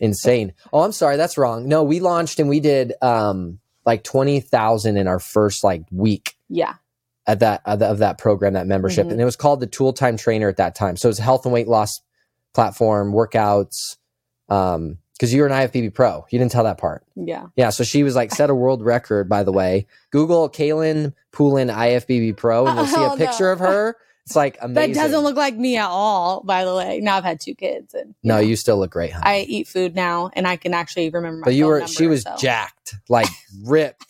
insane. 0.00 0.52
Oh, 0.72 0.82
I'm 0.82 0.92
sorry. 0.92 1.16
That's 1.16 1.38
wrong. 1.38 1.66
No, 1.68 1.82
we 1.82 2.00
launched 2.00 2.38
and 2.40 2.48
we 2.48 2.60
did 2.60 2.92
um 3.02 3.58
like 3.86 4.04
20,000 4.04 4.96
in 4.96 5.06
our 5.08 5.18
first 5.18 5.62
like 5.64 5.82
week 5.90 6.34
Yeah. 6.48 6.74
at 7.26 7.40
that 7.40 7.60
of, 7.66 7.78
the, 7.80 7.86
of 7.86 7.98
that 7.98 8.16
program, 8.18 8.54
that 8.54 8.66
membership. 8.66 9.06
Mhm. 9.06 9.12
And 9.12 9.20
it 9.20 9.24
was 9.26 9.36
called 9.36 9.60
the 9.60 9.66
Tool 9.66 9.92
Time 9.92 10.16
Trainer 10.16 10.48
at 10.48 10.56
that 10.56 10.74
time. 10.74 10.96
So 10.96 11.08
it 11.08 11.10
was 11.10 11.18
a 11.18 11.22
health 11.22 11.44
and 11.44 11.52
weight 11.52 11.68
loss 11.68 12.00
platform, 12.54 13.12
workouts. 13.12 13.96
Um, 14.48 14.98
because 15.16 15.32
you're 15.32 15.46
an 15.46 15.52
IFBB 15.52 15.94
pro. 15.94 16.26
You 16.30 16.38
didn't 16.38 16.52
tell 16.52 16.64
that 16.64 16.78
part. 16.78 17.04
Yeah. 17.16 17.46
Yeah. 17.56 17.70
So 17.70 17.84
she 17.84 18.02
was 18.02 18.14
like 18.16 18.30
set 18.32 18.50
a 18.50 18.54
world 18.54 18.82
record, 18.82 19.28
by 19.28 19.42
the 19.42 19.52
way. 19.52 19.86
Google 20.10 20.48
Kaelin 20.50 21.12
Poulin 21.32 21.68
IFBB 21.68 22.36
Pro 22.36 22.66
and 22.66 22.76
you'll 22.76 22.86
see 22.88 23.00
a 23.02 23.10
Oh, 23.12 23.16
picture 23.16 23.44
no. 23.46 23.52
of 23.52 23.58
her. 23.60 23.96
It's 24.26 24.34
like 24.36 24.56
amazing. 24.62 24.94
That 24.94 25.00
doesn't 25.02 25.20
look 25.22 25.36
like 25.36 25.54
me 25.56 25.76
at 25.76 25.86
all, 25.88 26.42
by 26.44 26.64
the 26.64 26.74
way. 26.74 27.00
Now 27.00 27.16
I've 27.18 27.24
had 27.24 27.40
two 27.40 27.54
kids 27.54 27.92
and 27.94 28.14
no, 28.22 28.36
know, 28.36 28.40
you 28.40 28.56
still 28.56 28.78
look 28.78 28.90
great, 28.90 29.12
honey. 29.12 29.24
I 29.26 29.40
eat 29.46 29.68
food 29.68 29.94
now 29.94 30.30
and 30.32 30.46
I 30.48 30.56
can 30.56 30.72
actually 30.74 31.10
remember 31.10 31.38
my 31.40 31.44
but 31.44 31.54
you 31.54 31.66
were 31.66 31.80
number, 31.80 31.92
she 31.92 32.06
was 32.06 32.22
so. 32.22 32.34
jacked 32.38 32.94
like 33.08 33.28
ripped 33.64 34.04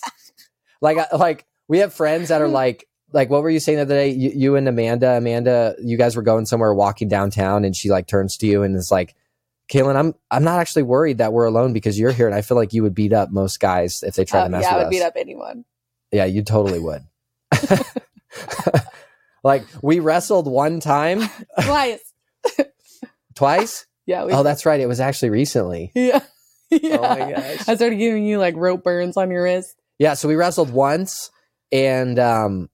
like 0.81 0.99
I- 0.99 1.17
like 1.17 1.45
we 1.69 1.79
have 1.79 1.93
friends 1.93 2.29
that 2.29 2.41
are 2.43 2.49
like 2.49 2.87
like 3.13 3.29
what 3.31 3.43
were 3.43 3.51
you 3.51 3.61
saying 3.61 3.77
the 3.77 3.83
other 3.83 3.95
day 3.95 4.09
you, 4.11 4.31
you 4.35 4.57
and 4.57 4.67
amanda 4.69 5.17
amanda 5.17 5.75
you 5.83 5.97
guys 5.97 6.17
were 6.17 6.23
going 6.23 6.47
somewhere 6.47 6.73
walking 6.75 7.09
downtown 7.09 7.65
and 7.65 7.75
she 7.77 7.91
like 7.91 8.07
turns 8.07 8.37
to 8.39 8.47
you 8.47 8.63
and 8.63 8.75
is 8.77 8.91
like 8.91 9.15
Kaelin, 9.73 9.97
I'm 9.97 10.15
I'm 10.31 10.45
not 10.45 10.61
actually 10.61 10.83
worried 10.83 11.19
that 11.19 11.33
we're 11.33 11.47
alone 11.47 11.73
because 11.73 11.99
you're 11.99 12.13
here, 12.13 12.27
and 12.27 12.35
I 12.35 12.43
feel 12.43 12.57
like 12.57 12.73
you 12.73 12.83
would 12.83 12.95
beat 12.95 13.13
up 13.13 13.31
most 13.31 13.61
guys 13.61 14.03
if 14.03 14.15
they 14.15 14.25
try 14.25 14.41
Oh, 14.43 14.45
to 14.45 14.51
mess 14.51 14.63
yeah, 14.63 14.77
with 14.77 14.77
us. 14.77 14.77
Yeah, 14.77 14.77
I 14.77 14.79
would 14.79 14.87
us. 14.87 14.91
beat 14.91 15.03
up 15.03 15.13
anyone. 15.17 15.65
Yeah, 16.13 16.25
you 16.27 16.43
totally 16.43 16.79
would. 16.79 17.03
like 19.45 19.65
we 19.83 20.01
wrestled 20.01 20.47
one 20.47 20.81
time, 20.81 21.21
Twice. 21.63 22.01
twice. 23.35 23.87
Yeah. 24.07 24.25
We, 24.25 24.33
Oh, 24.33 24.43
that's 24.43 24.67
right. 24.67 24.81
It 24.81 24.87
was 24.87 25.01
actually 25.01 25.31
recently. 25.31 25.91
yeah. 25.95 26.21
yeah. 26.71 26.97
Oh 26.99 27.03
my 27.03 27.33
gosh. 27.33 27.69
I 27.69 27.75
started 27.77 27.97
giving 27.97 28.25
you 28.27 28.39
like 28.39 28.55
rope 28.57 28.83
burns 28.85 29.17
on 29.17 29.31
your 29.31 29.45
wrist. 29.45 29.75
Yeah, 29.99 30.15
so 30.15 30.29
we 30.29 30.35
wrestled 30.35 30.71
once 30.71 31.31
and 31.73 32.19
um 32.19 32.69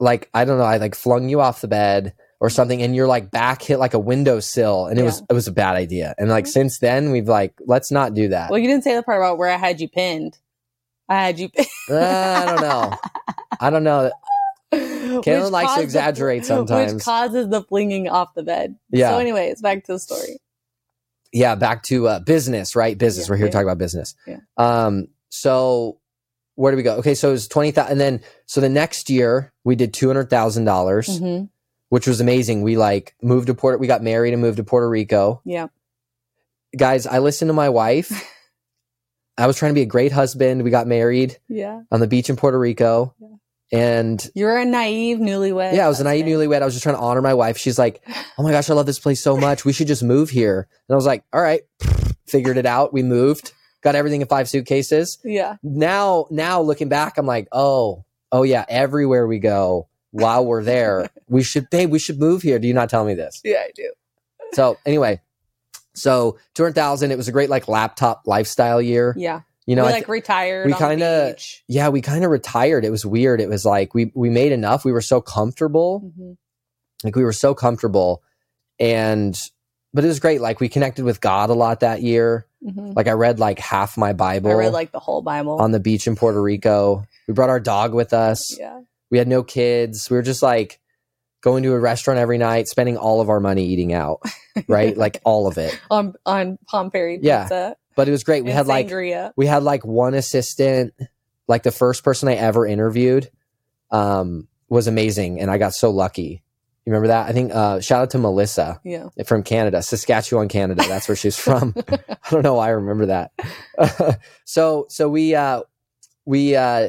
like 0.00 0.28
I 0.32 0.44
don't 0.44 0.58
know, 0.58 0.64
I 0.64 0.76
like 0.78 0.94
flung 0.94 1.28
you 1.28 1.40
off 1.40 1.60
the 1.60 1.68
bed 1.68 2.14
or 2.40 2.50
something 2.50 2.82
and 2.82 2.94
your 2.94 3.06
like 3.06 3.30
back 3.30 3.62
hit 3.62 3.78
like 3.78 3.94
a 3.94 3.98
windowsill 3.98 4.86
and 4.86 4.98
it 4.98 5.02
was 5.02 5.22
it 5.30 5.32
was 5.32 5.48
a 5.48 5.52
bad 5.52 5.74
idea. 5.76 6.14
And 6.18 6.28
like 6.28 6.46
since 6.46 6.78
then 6.78 7.10
we've 7.10 7.28
like 7.28 7.54
let's 7.66 7.90
not 7.90 8.14
do 8.14 8.28
that. 8.28 8.50
Well, 8.50 8.58
you 8.58 8.66
didn't 8.68 8.84
say 8.84 8.94
the 8.94 9.02
part 9.02 9.18
about 9.20 9.38
where 9.38 9.48
I 9.50 9.56
had 9.56 9.80
you 9.80 9.88
pinned. 9.88 10.38
I 11.08 11.14
had 11.24 11.38
you. 11.38 11.48
Uh, 11.90 11.94
I 11.96 12.44
don't 12.46 12.60
know. 12.60 12.92
I 13.60 13.70
don't 13.70 13.84
know. 13.84 14.10
Kaelin 14.72 15.44
Which 15.44 15.52
likes 15.52 15.68
to 15.70 15.74
caused 15.74 15.78
the- 15.78 15.82
exaggerate 15.84 16.44
sometimes. 16.44 16.94
Which 16.94 17.04
causes 17.04 17.48
the 17.48 17.62
flinging 17.62 18.08
off 18.08 18.34
the 18.34 18.42
bed. 18.42 18.76
Yeah. 18.90 19.10
So, 19.12 19.18
anyways, 19.18 19.62
back 19.62 19.84
to 19.84 19.92
the 19.92 19.98
story. 19.98 20.38
Yeah, 21.32 21.54
back 21.54 21.82
to 21.84 22.08
uh 22.08 22.18
business, 22.20 22.74
right? 22.76 22.96
Business. 22.98 23.26
Yeah, 23.26 23.30
We're 23.32 23.36
here 23.36 23.46
to 23.46 23.50
yeah. 23.50 23.52
talk 23.52 23.62
about 23.62 23.78
business. 23.78 24.14
Yeah. 24.26 24.38
Um 24.56 25.08
so 25.28 25.98
where 26.54 26.72
do 26.72 26.76
we 26.76 26.82
go? 26.82 26.96
Okay, 26.96 27.14
so 27.14 27.28
it 27.28 27.32
was 27.32 27.48
20,000 27.48 27.92
and 27.92 28.00
then 28.00 28.20
so 28.46 28.60
the 28.60 28.68
next 28.68 29.10
year 29.10 29.52
we 29.64 29.76
did 29.76 29.92
$200,000. 29.92 30.64
dollars 30.64 31.18
hmm 31.18 31.44
which 31.88 32.06
was 32.06 32.20
amazing. 32.20 32.62
We 32.62 32.76
like 32.76 33.14
moved 33.22 33.46
to 33.48 33.54
Puerto, 33.54 33.78
we 33.78 33.86
got 33.86 34.02
married 34.02 34.32
and 34.32 34.42
moved 34.42 34.56
to 34.58 34.64
Puerto 34.64 34.88
Rico. 34.88 35.40
Yeah. 35.44 35.68
Guys, 36.76 37.06
I 37.06 37.18
listened 37.20 37.48
to 37.48 37.52
my 37.54 37.68
wife. 37.68 38.12
I 39.38 39.46
was 39.46 39.56
trying 39.56 39.70
to 39.70 39.74
be 39.74 39.82
a 39.82 39.86
great 39.86 40.12
husband. 40.12 40.62
We 40.62 40.70
got 40.70 40.86
married 40.86 41.38
Yeah. 41.48 41.82
on 41.90 42.00
the 42.00 42.06
beach 42.06 42.30
in 42.30 42.36
Puerto 42.36 42.58
Rico. 42.58 43.14
Yeah. 43.18 43.28
And 43.72 44.30
You're 44.34 44.56
a 44.56 44.64
naive 44.64 45.18
newlywed. 45.18 45.74
yeah, 45.74 45.86
I 45.86 45.88
was 45.88 46.00
a 46.00 46.04
naive 46.04 46.24
newlywed. 46.24 46.62
I 46.62 46.64
was 46.64 46.74
just 46.74 46.84
trying 46.84 46.94
to 46.94 47.00
honor 47.02 47.20
my 47.20 47.34
wife. 47.34 47.58
She's 47.58 47.78
like, 47.78 48.00
Oh 48.38 48.42
my 48.42 48.52
gosh, 48.52 48.70
I 48.70 48.74
love 48.74 48.86
this 48.86 48.98
place 49.00 49.20
so 49.20 49.36
much. 49.36 49.64
We 49.64 49.72
should 49.72 49.88
just 49.88 50.02
move 50.04 50.30
here. 50.30 50.68
And 50.88 50.94
I 50.94 50.96
was 50.96 51.06
like, 51.06 51.24
All 51.32 51.40
right, 51.42 51.62
figured 52.26 52.56
it 52.58 52.66
out. 52.66 52.92
We 52.92 53.02
moved, 53.02 53.52
got 53.82 53.94
everything 53.96 54.20
in 54.20 54.28
five 54.28 54.48
suitcases. 54.48 55.18
Yeah. 55.24 55.56
Now, 55.62 56.26
now 56.30 56.60
looking 56.62 56.88
back, 56.88 57.18
I'm 57.18 57.26
like, 57.26 57.48
Oh, 57.52 58.04
oh 58.30 58.42
yeah, 58.44 58.64
everywhere 58.68 59.26
we 59.26 59.38
go 59.40 59.88
while 60.20 60.44
we're 60.44 60.62
there, 60.62 61.08
we 61.28 61.42
should, 61.42 61.68
babe, 61.70 61.90
we 61.90 61.98
should 61.98 62.18
move 62.18 62.42
here. 62.42 62.58
Do 62.58 62.66
you 62.68 62.74
not 62.74 62.90
tell 62.90 63.04
me 63.04 63.14
this? 63.14 63.40
Yeah, 63.44 63.58
I 63.60 63.70
do. 63.74 63.90
So 64.52 64.78
anyway, 64.86 65.20
so 65.94 66.38
two 66.54 66.62
hundred 66.62 66.74
thousand. 66.74 67.10
It 67.10 67.16
was 67.16 67.28
a 67.28 67.32
great 67.32 67.50
like 67.50 67.68
laptop 67.68 68.22
lifestyle 68.26 68.80
year. 68.80 69.14
Yeah. 69.16 69.40
You 69.66 69.74
know, 69.74 69.82
we 69.84 69.90
like 69.90 70.02
th- 70.06 70.08
retired. 70.08 70.66
we 70.66 70.74
kinda- 70.74 71.36
yeah, 71.66 71.88
we 71.88 72.00
kind 72.00 72.24
of 72.24 72.30
retired. 72.30 72.84
It 72.84 72.90
was 72.90 73.04
weird. 73.04 73.40
It 73.40 73.48
was 73.48 73.64
like 73.64 73.94
we 73.94 74.12
we 74.14 74.30
made 74.30 74.52
enough. 74.52 74.84
We 74.84 74.92
were 74.92 75.00
so 75.00 75.20
comfortable. 75.20 76.02
Mhm. 76.18 76.36
Like 77.02 77.16
we 77.16 77.24
were 77.24 77.32
so 77.32 77.54
comfortable, 77.54 78.22
and 78.78 79.36
but 79.92 80.04
it 80.04 80.08
was 80.08 80.20
great. 80.20 80.40
Like 80.40 80.60
we 80.60 80.68
connected 80.68 81.04
with 81.04 81.20
God 81.20 81.50
a 81.50 81.54
lot 81.54 81.80
that 81.80 82.02
year. 82.02 82.46
Mhm. 82.64 82.94
Like 82.94 83.08
I 83.08 83.12
read 83.12 83.38
like 83.40 83.58
half 83.58 83.96
my 83.96 84.12
Bible 84.12 84.50
I 84.50 84.54
read 84.54 84.72
like 84.72 84.92
the 84.92 85.00
whole 85.00 85.22
Bible. 85.22 85.60
on 85.60 85.72
the 85.72 85.80
beach 85.80 86.06
in 86.06 86.14
Puerto 86.16 86.40
Rico. 86.40 87.04
We 87.26 87.34
brought 87.34 87.50
our 87.50 87.60
dog 87.60 87.92
with 87.92 88.12
us. 88.12 88.56
yeah. 88.58 88.80
We 89.16 89.18
had 89.18 89.28
no 89.28 89.42
kids. 89.42 90.10
We 90.10 90.16
were 90.18 90.22
just 90.22 90.42
like 90.42 90.78
going 91.40 91.62
to 91.62 91.72
a 91.72 91.80
restaurant 91.80 92.20
every 92.20 92.36
night, 92.36 92.68
spending 92.68 92.98
all 92.98 93.22
of 93.22 93.30
our 93.30 93.40
money 93.40 93.64
eating 93.64 93.94
out. 93.94 94.20
Right, 94.68 94.94
like 94.96 95.20
all 95.24 95.46
of 95.46 95.56
it. 95.58 95.78
On 95.90 96.14
on 96.26 96.58
Palm 96.66 96.90
Ferry 96.90 97.18
Yeah. 97.22 97.44
pizza. 97.44 97.76
but 97.94 98.08
it 98.08 98.10
was 98.10 98.24
great. 98.24 98.44
We 98.44 98.50
had 98.50 98.66
like 98.66 98.88
sangria. 98.88 99.32
we 99.36 99.46
had 99.46 99.62
like 99.62 99.84
one 99.86 100.12
assistant 100.14 100.92
like 101.48 101.62
the 101.62 101.70
first 101.70 102.02
person 102.04 102.28
i 102.28 102.34
ever 102.34 102.66
interviewed 102.66 103.30
um 103.90 104.48
was 104.68 104.86
amazing 104.86 105.40
and 105.40 105.50
i 105.50 105.58
got 105.58 105.74
so 105.74 105.90
lucky 105.90 106.42
you 106.84 106.90
remember 106.90 107.08
that 107.08 107.28
i 107.28 107.32
think 107.32 107.54
uh 107.54 107.80
shout 107.80 108.02
out 108.02 108.10
to 108.10 108.18
melissa 108.18 108.80
Yeah. 108.82 109.08
from 109.26 109.42
canada 109.42 109.80
saskatchewan 109.82 110.48
canada 110.48 110.82
that's 110.88 111.06
where 111.06 111.14
she's 111.16 111.36
from 111.38 111.74
i 111.88 112.30
don't 112.30 112.42
know 112.42 112.54
why 112.54 112.66
i 112.68 112.70
remember 112.70 113.06
that 113.06 113.30
so 114.44 114.86
so 114.88 115.08
we 115.08 115.34
uh 115.34 115.60
we 116.26 116.54
uh 116.56 116.88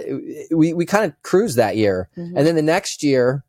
we 0.51 0.73
we 0.73 0.85
kind 0.85 1.05
of 1.05 1.13
cruised 1.21 1.55
that 1.57 1.77
year 1.77 2.09
Mhm. 2.17 2.33
and 2.35 2.45
then 2.47 2.55
the 2.55 2.61
next 2.61 3.03
year 3.03 3.43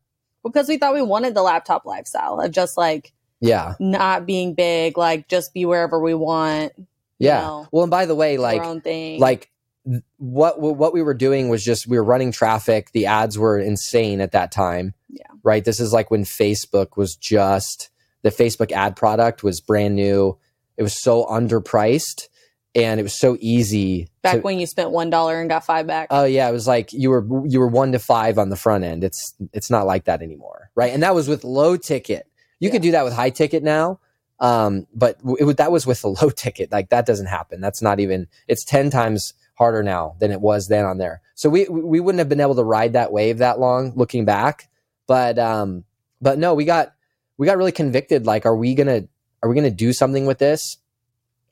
because 0.45 0.68
we 0.68 0.78
thought 0.78 0.95
we 0.95 1.02
wanted 1.02 1.35
the 1.35 1.42
laptop 1.42 1.85
lifestyle 1.85 2.40
of 2.40 2.50
just 2.52 2.76
like 2.76 3.12
yeah 3.40 3.75
not 3.80 4.26
being 4.26 4.54
big, 4.54 4.97
like 4.99 5.28
just 5.28 5.52
be 5.54 5.64
wherever 5.64 5.99
we 6.00 6.14
want. 6.14 6.73
you 6.76 6.87
yeah 7.18 7.40
know, 7.40 7.66
well 7.73 7.83
and 7.85 7.90
by 7.90 8.04
the 8.07 8.14
way 8.14 8.37
like 8.38 8.61
our 8.61 8.66
own 8.66 8.80
thing. 8.80 9.18
like 9.21 9.50
what 10.18 10.61
what 10.61 10.92
we 10.92 11.02
were 11.02 11.14
doing 11.14 11.49
was 11.49 11.64
just 11.64 11.87
we 11.87 11.97
were 11.97 12.04
running 12.04 12.30
traffic 12.33 12.90
the 12.92 13.07
ads 13.07 13.38
were 13.38 13.59
insane 13.59 14.21
at 14.21 14.33
that 14.33 14.52
time 14.52 14.92
Yeah. 15.09 15.25
right 15.42 15.64
this 15.64 15.80
is 15.80 15.92
like 15.92 16.11
when 16.11 16.25
facebook 16.25 16.97
was 16.97 17.16
just 17.16 17.88
the 18.23 18.30
facebook 18.30 18.71
ad 18.73 18.97
product 18.97 19.42
was 19.42 19.61
brand 19.62 19.95
new 19.97 20.37
it 20.76 20.83
was 20.83 21.00
so 21.00 21.25
underpriced 21.26 22.27
and 22.75 23.00
it 23.00 23.02
was 23.02 23.18
so 23.18 23.37
easy 23.40 24.08
back 24.22 24.37
to, 24.37 24.40
when 24.40 24.58
you 24.58 24.66
spent 24.66 24.90
one 24.90 25.10
dollar 25.10 25.40
and 25.40 25.48
got 25.48 25.64
five 25.64 25.87
back. 25.87 26.08
oh 26.10 26.25
yeah 26.25 26.48
it 26.48 26.52
was 26.52 26.66
like 26.66 26.92
you 26.92 27.10
were 27.10 27.26
you 27.46 27.60
were 27.60 27.68
one 27.68 27.92
to 27.92 27.98
five 27.98 28.38
on 28.38 28.48
the 28.48 28.56
front 28.56 28.84
end. 28.84 29.04
It's 29.04 29.34
it's 29.52 29.70
not 29.70 29.87
like 29.87 30.04
that 30.04 30.22
anymore 30.22 30.70
right? 30.75 30.92
And 30.92 31.02
that 31.02 31.14
was 31.14 31.28
with 31.28 31.44
low 31.44 31.76
ticket. 31.76 32.26
You 32.60 32.70
could 32.70 32.82
do 32.82 32.92
that 32.92 33.04
with 33.04 33.12
high 33.12 33.30
ticket 33.30 33.62
now 33.62 34.00
um 34.40 34.87
but 34.94 35.18
it, 35.40 35.56
that 35.56 35.72
was 35.72 35.87
with 35.87 36.02
the 36.02 36.08
low 36.22 36.30
ticket. 36.30 36.70
Like 36.70 36.90
that 36.90 37.06
doesn't 37.06 37.26
happen. 37.26 37.60
That's 37.60 37.82
not 37.82 38.00
even 38.00 38.28
it's 38.46 38.64
10 38.64 38.90
times 38.90 39.34
harder 39.54 39.82
now 39.82 40.14
than 40.20 40.30
it 40.30 40.40
was 40.40 40.68
then 40.68 40.84
on 40.84 40.98
there. 40.98 41.20
So 41.34 41.48
we 41.48 41.66
we 41.68 42.00
wouldn't 42.00 42.20
have 42.20 42.28
been 42.28 42.40
able 42.40 42.54
to 42.56 42.64
ride 42.64 42.92
that 42.92 43.12
wave 43.12 43.38
that 43.38 43.58
long 43.58 43.92
looking 43.96 44.25
back 44.25 44.68
but 45.06 45.38
um 45.38 45.84
but 46.20 46.38
no 46.38 46.54
we 46.54 46.64
got 46.64 46.92
we 47.38 47.46
got 47.46 47.56
really 47.56 47.72
convicted. 47.72 48.26
Like 48.26 48.46
are 48.46 48.56
we 48.56 48.75
gonna 48.75 49.04
are 49.42 49.48
we 49.48 49.54
gonna 49.54 49.70
do 49.70 49.92
something 49.92 50.26
with 50.26 50.38
this 50.38 50.76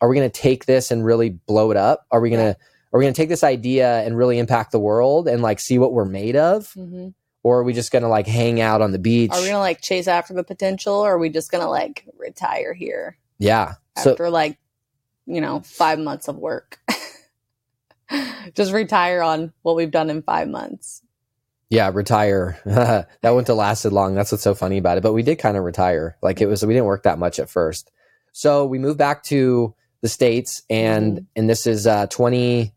are 0.00 0.09
we 0.09 0.17
gonna 0.17 0.29
take 0.31 0.67
this 0.67 0.91
and 0.91 1.05
really 1.05 1.31
blow 1.31 1.71
it 1.71 1.76
up? 1.76 2.07
Are 2.11 2.21
we 2.21 2.31
gonna 2.31 2.57
are 2.93 2.99
we 2.99 3.05
gonna 3.05 3.15
take 3.15 3.29
this 3.29 3.45
idea 3.45 4.00
and 4.03 4.17
really 4.17 4.38
impact 4.38 4.73
the 4.73 4.79
world 4.79 5.29
and 5.29 5.43
like 5.43 5.61
see 5.61 5.79
what 5.79 5.93
we're 5.93 6.05
made 6.05 6.37
of? 6.37 6.73
Mhm. 6.75 7.15
or 7.43 7.59
are 7.61 7.65
we 7.65 7.73
just 7.73 7.93
gonna 7.93 8.09
like 8.09 8.26
hang 8.26 8.61
out 8.61 8.83
on 8.83 8.91
the 8.93 8.99
beach? 8.99 9.31
Are 9.33 9.41
we 9.41 9.47
gonna 9.47 9.59
like 9.61 9.81
chase 9.81 10.09
after 10.09 10.35
the 10.35 10.43
potential, 10.45 10.95
or 10.95 11.12
are 11.15 11.19
we 11.19 11.29
just 11.31 11.50
gonna 11.50 11.69
like 11.71 12.05
retire 12.19 12.75
here? 12.75 13.17
Yeah. 13.38 13.75
So 13.99 14.12
after 14.12 14.31
like 14.31 14.59
you 15.26 15.41
know 15.41 15.61
five 15.61 15.99
months 15.99 16.26
of 16.29 16.37
work? 16.37 16.79
just 18.55 18.73
retire 18.73 19.23
on 19.23 19.53
what 19.62 19.76
we've 19.76 19.91
done 19.91 20.11
in 20.11 20.23
five 20.23 20.49
months. 20.49 21.03
yeah 21.71 21.91
retire. 21.93 22.59
That 22.65 23.07
wouldn't 23.31 23.49
have 23.49 23.57
lasted 23.57 23.93
long. 23.93 24.15
That's 24.15 24.31
what's 24.33 24.45
so 24.45 24.55
funny 24.55 24.79
about 24.79 24.99
it. 24.99 25.03
But 25.03 25.12
we 25.15 25.23
did 25.23 25.37
kind 25.37 25.57
of 25.57 25.65
retire. 25.65 26.17
Like 26.23 26.41
it 26.41 26.47
was 26.47 26.65
we 26.65 26.75
didn't 26.75 26.87
work 26.87 27.03
that 27.05 27.19
much 27.19 27.38
at 27.38 27.50
first. 27.50 27.91
So 28.33 28.67
we 28.67 28.79
moved 28.79 28.99
back 28.99 29.23
to 29.25 29.75
the 30.03 30.09
states 30.09 30.62
and 30.71 31.19
Mhm. 31.19 31.26
and 31.37 31.50
this 31.50 31.67
is 31.67 31.87
uh 31.87 32.07
20 32.09 32.73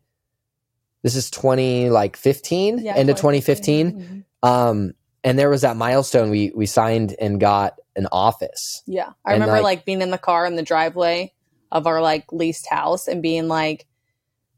this 1.02 1.14
is 1.14 1.30
20 1.30 1.90
like 1.90 2.16
15 2.16 2.78
Yeah, 2.78 2.94
end 2.96 3.08
of 3.10 3.16
2015. 3.16 3.92
2015 3.92 4.24
Mhm. 4.42 4.48
um 4.48 4.92
and 5.24 5.38
there 5.38 5.50
was 5.50 5.62
that 5.62 5.76
milestone 5.76 6.30
we 6.30 6.50
we 6.54 6.66
signed 6.66 7.14
and 7.20 7.38
got 7.40 7.78
an 7.96 8.06
office 8.12 8.82
Yeah, 8.86 9.10
I 9.24 9.32
And, 9.34 9.40
remember 9.42 9.62
like- 9.62 9.78
like 9.78 9.84
being 9.84 10.02
in 10.02 10.10
the 10.10 10.18
car 10.18 10.46
in 10.46 10.56
the 10.56 10.62
driveway 10.62 11.32
of 11.72 11.86
our 11.86 12.00
like 12.00 12.32
leased 12.32 12.66
house 12.68 13.06
and 13.06 13.22
being 13.22 13.46
like, 13.48 13.86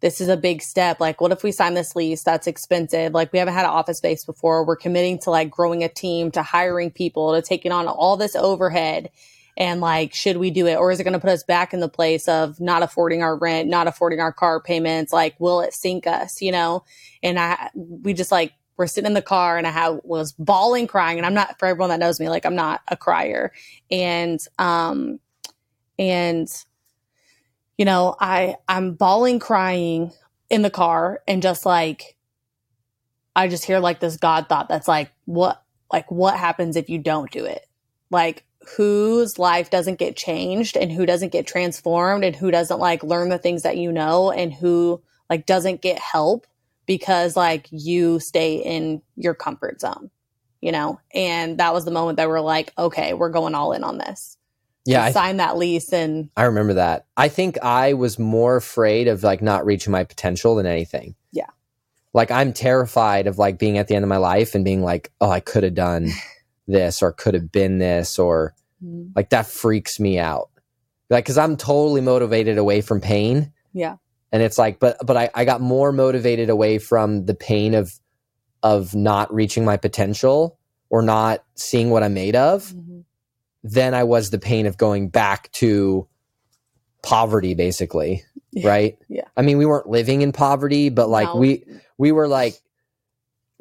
"This 0.01 0.21
is 0.21 0.29
a 0.29 0.37
big 0.37 0.63
step. 0.63 0.99
Like, 1.01 1.21
what 1.21 1.31
if 1.33 1.43
we 1.43 1.53
sign 1.53 1.75
this 1.75 1.95
lease? 1.97 2.23
That's 2.23 2.47
expensive. 2.47 3.13
Like, 3.13 3.33
we 3.33 3.39
haven't 3.39 3.55
had 3.55 3.65
an 3.65 3.71
office 3.71 3.99
space 3.99 4.25
before. 4.25 4.65
We're 4.65 4.77
committing 4.77 5.19
to 5.21 5.31
like 5.31 5.51
growing 5.51 5.83
a 5.85 5.89
team, 5.89 6.31
to 6.33 6.43
hiring 6.43 6.91
people, 6.91 7.35
to 7.35 7.43
taking 7.43 7.71
on 7.73 7.87
all 7.89 8.17
this 8.17 8.35
overhead." 8.37 9.11
And 9.57 9.81
like, 9.81 10.15
should 10.15 10.39
we 10.39 10.51
do 10.51 10.67
it, 10.67 10.77
or 10.77 10.91
is 10.91 11.01
it 11.01 11.05
going 11.05 11.13
to 11.13 11.21
put 11.21 11.31
us 11.31 11.43
back 11.43 11.75
in 11.75 11.81
the 11.81 11.89
place 11.89 12.27
of 12.27 12.59
not 12.61 12.83
affording 12.83 13.23
our 13.23 13.37
rent, 13.37 13.69
not 13.69 13.87
affording 13.87 14.21
our 14.21 14.33
car 14.33 14.61
payments? 14.61 15.13
Like, 15.13 15.39
will 15.39 15.61
it 15.61 15.75
sink 15.75 16.07
us? 16.07 16.41
You 16.41 16.53
know? 16.53 16.85
And 17.23 17.39
I, 17.39 17.71
we 17.75 18.15
just 18.15 18.33
like 18.33 18.53
we're 18.79 18.87
sitting 18.87 19.07
in 19.07 19.15
the 19.15 19.23
car, 19.23 19.59
and 19.59 19.67
I 19.67 19.71
had, 19.71 20.01
was 20.03 20.33
bawling, 20.33 20.87
crying. 20.87 21.19
And 21.19 21.27
I'm 21.27 21.35
not 21.35 21.59
for 21.59 21.67
everyone 21.67 21.91
that 21.91 22.01
knows 22.01 22.19
me, 22.19 22.29
like 22.29 22.47
I'm 22.47 22.57
not 22.57 22.81
a 22.89 22.97
crier 22.97 23.53
and 23.93 24.41
um 24.59 25.21
and 25.99 26.49
you 27.77 27.85
know 27.85 28.17
i 28.19 28.57
i'm 28.69 28.95
bawling 28.95 29.39
crying 29.39 30.13
in 30.51 30.63
the 30.63 30.71
car 30.71 31.21
and 31.29 31.43
just 31.43 31.67
like 31.67 32.17
i 33.37 33.47
just 33.47 33.65
hear 33.65 33.79
like 33.79 34.01
this 34.01 34.17
god 34.17 34.49
thought 34.49 34.69
that's 34.69 34.89
like 34.89 35.13
what 35.27 35.63
like 35.93 36.11
what 36.11 36.37
happens 36.37 36.77
if 36.77 36.89
you 36.89 36.99
don't 36.99 37.31
do 37.31 37.45
it 37.45 37.67
like 38.11 38.45
whose 38.77 39.39
life 39.39 39.71
doesn't 39.71 39.99
get 39.99 40.17
changed 40.17 40.77
and 40.77 40.91
who 40.91 41.07
doesn't 41.07 41.33
get 41.33 41.47
transformed 41.47 42.25
and 42.25 42.37
who 42.37 42.51
doesn't 42.51 42.81
like 42.81 43.03
learn 43.03 43.29
the 43.29 43.39
things 43.39 43.63
that 43.63 43.77
you 43.77 43.93
know 43.93 44.31
and 44.31 44.53
who 44.53 45.03
like 45.29 45.47
doesn't 45.47 45.83
get 45.83 45.99
help 45.99 46.47
because 46.87 47.37
like 47.37 47.69
you 47.71 48.19
stay 48.21 48.57
in 48.57 49.03
your 49.17 49.35
comfort 49.35 49.81
zone 49.81 50.11
you 50.63 50.73
know? 50.73 51.01
And 51.13 51.59
that 51.59 51.75
was 51.75 51.85
the 51.85 51.91
moment 51.91 52.17
that 52.17 52.29
we're 52.29 52.41
like 52.41 52.73
okay 52.79 53.13
we're 53.13 53.29
going 53.29 53.55
all 53.55 53.73
in 53.73 53.85
on 53.85 53.99
this. 53.99 54.39
Yeah 54.87 55.05
I, 55.05 55.13
sign 55.13 55.37
that 55.37 55.59
lease 55.59 55.93
and 55.93 56.31
I 56.37 56.45
remember 56.45 56.75
that. 56.75 57.05
I 57.17 57.29
think 57.29 57.59
i 57.63 57.93
was 57.93 58.19
more 58.19 58.57
afraid 58.57 59.09
of 59.09 59.23
like 59.23 59.43
not 59.43 59.67
reaching 59.67 59.91
my 59.91 60.05
potential 60.05 60.55
than 60.55 60.65
anything. 60.65 61.15
Yeah. 61.33 61.51
like 62.15 62.31
i'm 62.31 62.53
terrified 62.53 63.27
of 63.27 63.39
like 63.39 63.59
being 63.59 63.77
at 63.77 63.89
the 63.89 63.95
end 63.95 64.05
of 64.05 64.09
my 64.09 64.17
life 64.17 64.55
and 64.55 64.65
being 64.65 64.83
like 64.83 65.13
oh 65.21 65.31
i 65.31 65.41
could 65.41 65.65
have 65.65 65.75
done 65.75 66.09
this 66.67 67.03
or 67.03 67.13
could 67.13 67.35
have 67.35 67.51
been 67.51 67.79
this 67.79 68.19
or 68.19 68.55
mm-hmm. 68.83 69.11
like 69.17 69.31
that 69.31 69.47
freaks 69.47 69.99
me 69.99 70.19
out 70.19 70.51
like 71.11 71.25
because 71.25 71.39
i'm 71.39 71.57
totally 71.57 72.01
motivated 72.01 72.59
away 72.59 72.81
from 72.81 73.01
pain 73.01 73.53
Yeah. 73.73 73.97
and 74.31 74.43
it's 74.43 74.59
like 74.59 74.79
but 74.79 74.97
but 75.05 75.17
I, 75.17 75.31
I 75.35 75.45
got 75.45 75.61
more 75.61 75.93
motivated 75.93 76.51
away 76.51 76.79
from 76.79 77.27
the 77.27 77.35
pain 77.35 77.75
of 77.75 77.93
of 78.63 78.95
not 78.95 79.33
reaching 79.35 79.65
my 79.65 79.77
potential 79.77 80.59
or 80.89 81.03
not 81.03 81.45
seeing 81.57 81.91
what 81.91 82.03
i'm 82.03 82.15
made 82.15 82.37
of 82.37 82.65
mm-hmm. 82.65 83.01
than 83.65 83.95
i 83.95 84.05
was 84.05 84.31
the 84.31 84.39
pain 84.39 84.67
of 84.67 84.77
going 84.77 85.09
back 85.09 85.51
to 85.53 86.07
poverty 87.03 87.55
basically 87.55 88.23
Yeah. 88.53 88.69
right 88.69 88.99
Yeah. 89.09 89.25
i 89.37 89.43
mean 89.43 89.59
we 89.59 89.67
weren't 89.67 89.89
living 89.89 90.23
in 90.23 90.31
poverty 90.33 90.91
but 90.91 91.09
like 91.09 91.29
No. 91.29 91.37
we 91.37 91.65
we 91.99 92.13
were 92.13 92.29
like 92.29 92.55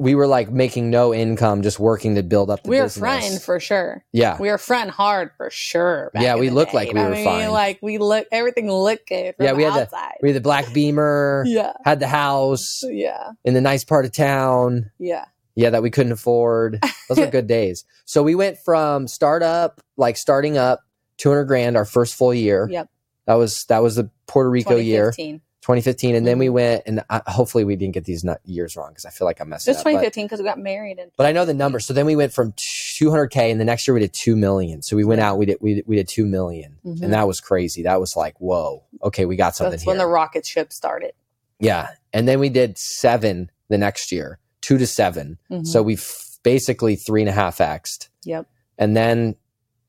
we 0.02 0.16
were 0.16 0.26
like 0.28 0.50
making 0.50 0.90
no 0.90 1.14
income 1.14 1.62
just 1.62 1.80
working 1.80 2.16
to 2.16 2.24
build 2.24 2.50
up 2.50 2.64
the 2.64 2.70
we 2.70 2.78
were 2.78 2.84
business. 2.86 3.00
fronting 3.00 3.40
for 3.40 3.60
sure. 3.60 4.04
Yeah. 4.12 4.38
We 4.40 4.50
were 4.50 4.58
fronting 4.58 4.92
hard 4.92 5.30
for 5.38 5.50
sure 5.52 6.12
Yeah, 6.16 6.36
we 6.38 6.50
looked 6.50 6.72
day. 6.72 6.78
like 6.78 6.94
we 6.94 7.00
I 7.00 7.04
were 7.06 7.12
mean, 7.16 7.24
fine. 7.26 7.52
like 7.52 7.80
we 7.82 7.98
look 8.00 8.26
everything 8.32 8.70
looked 8.72 9.08
good 9.08 9.36
from 9.36 9.46
Yeah, 9.46 9.54
we 9.54 9.64
the 9.64 9.72
had 9.72 9.90
the- 9.92 9.98
we 10.24 10.30
had 10.30 10.36
the 10.36 10.42
black 10.42 10.74
beamer 10.74 11.44
yeah. 11.48 11.74
had 11.86 12.00
the 12.00 12.08
house 12.08 12.82
yeah. 12.84 13.32
in 13.46 13.54
the 13.54 13.62
nice 13.62 13.84
part 13.84 14.06
of 14.06 14.12
town. 14.12 14.90
Yeah. 15.00 15.26
Yeah 15.56 15.70
that 15.70 15.84
we 15.84 15.92
couldn't 15.92 16.14
afford. 16.14 16.80
Those 17.08 17.20
were 17.20 17.28
good 17.32 17.48
days. 17.48 17.86
So 18.06 18.24
we 18.24 18.34
went 18.36 18.58
from 18.58 19.08
startup 19.08 19.82
like 19.98 20.18
starting 20.18 20.58
up 20.58 20.80
200 21.18 21.44
grand 21.46 21.78
our 21.78 21.86
first 21.86 22.16
full 22.16 22.34
year. 22.34 22.68
Yep. 22.72 22.90
that 23.28 23.36
was 23.36 23.66
that 23.66 23.84
was 23.84 23.96
the 23.98 24.10
puerto 24.28 24.50
rico 24.50 24.78
year 24.78 25.14
2015 25.62 26.12
2015 26.12 26.15
and 26.15 26.26
then 26.28 26.39
we 26.39 26.47
Mhm. 26.47 26.54
went 26.54 26.84
and 26.88 27.04
I, 27.10 27.21
hopefully 27.28 27.63
we 27.63 27.76
didn't 27.76 27.93
get 27.93 28.06
these 28.06 28.26
years 28.45 28.76
wrong 28.76 28.89
because 28.89 29.06
i 29.06 29.12
feel 29.12 29.26
like 29.28 29.39
i'm 29.39 29.50
messing 29.50 29.71
just 29.71 29.82
up 29.86 29.91
2015 29.91 30.26
because 30.26 30.39
we 30.39 30.45
got 30.45 30.58
married 30.58 30.97
and 30.97 31.12
but 31.17 31.28
i 31.28 31.32
know 31.32 31.45
the 31.45 31.54
number. 31.54 31.80
So 31.80 31.93
then 31.93 32.06
we 32.08 32.15
went 32.15 32.34
from 32.34 32.54
200k 32.54 33.52
and 33.52 33.60
the 33.62 33.65
next 33.65 33.88
year 33.88 33.93
we 33.93 34.00
did 34.00 34.13
2 34.13 34.36
million. 34.36 34.82
So 34.82 34.95
we 34.95 35.04
went 35.04 35.21
out 35.21 35.38
we 35.38 35.45
did 35.45 35.58
we 35.62 35.76
did, 35.76 35.88
we 35.88 35.95
did 35.95 36.08
2 36.08 36.26
million. 36.26 36.78
Mhm. 36.86 37.04
and 37.04 37.13
that 37.13 37.28
was 37.28 37.39
crazy. 37.39 37.84
That 37.84 38.00
was 38.00 38.15
like 38.15 38.36
whoa. 38.39 38.84
Okay 39.04 39.26
we 39.26 39.36
got 39.36 39.56
something 39.56 39.71
that's 39.71 39.84
here. 39.84 39.91
when 39.91 39.97
the 40.00 40.08
rocket 40.08 40.45
ship 40.45 40.74
started. 40.74 41.13
Yeah 41.60 41.89
and 42.12 42.28
then 42.28 42.39
we 42.39 42.50
did 42.50 42.78
seven 42.78 43.52
the 43.69 43.78
next 43.78 44.12
year 44.12 44.39
two 44.62 44.78
to 44.80 44.88
7 44.88 45.38
Mhm. 45.52 45.67
so 45.67 45.84
we 45.84 45.93
f- 45.93 46.39
basically 46.43 46.95
three 46.95 47.21
and 47.21 47.30
a 47.30 47.34
half 47.34 47.60
xed 47.60 48.08
yep. 48.26 48.47
And 48.80 48.97
then 48.97 49.36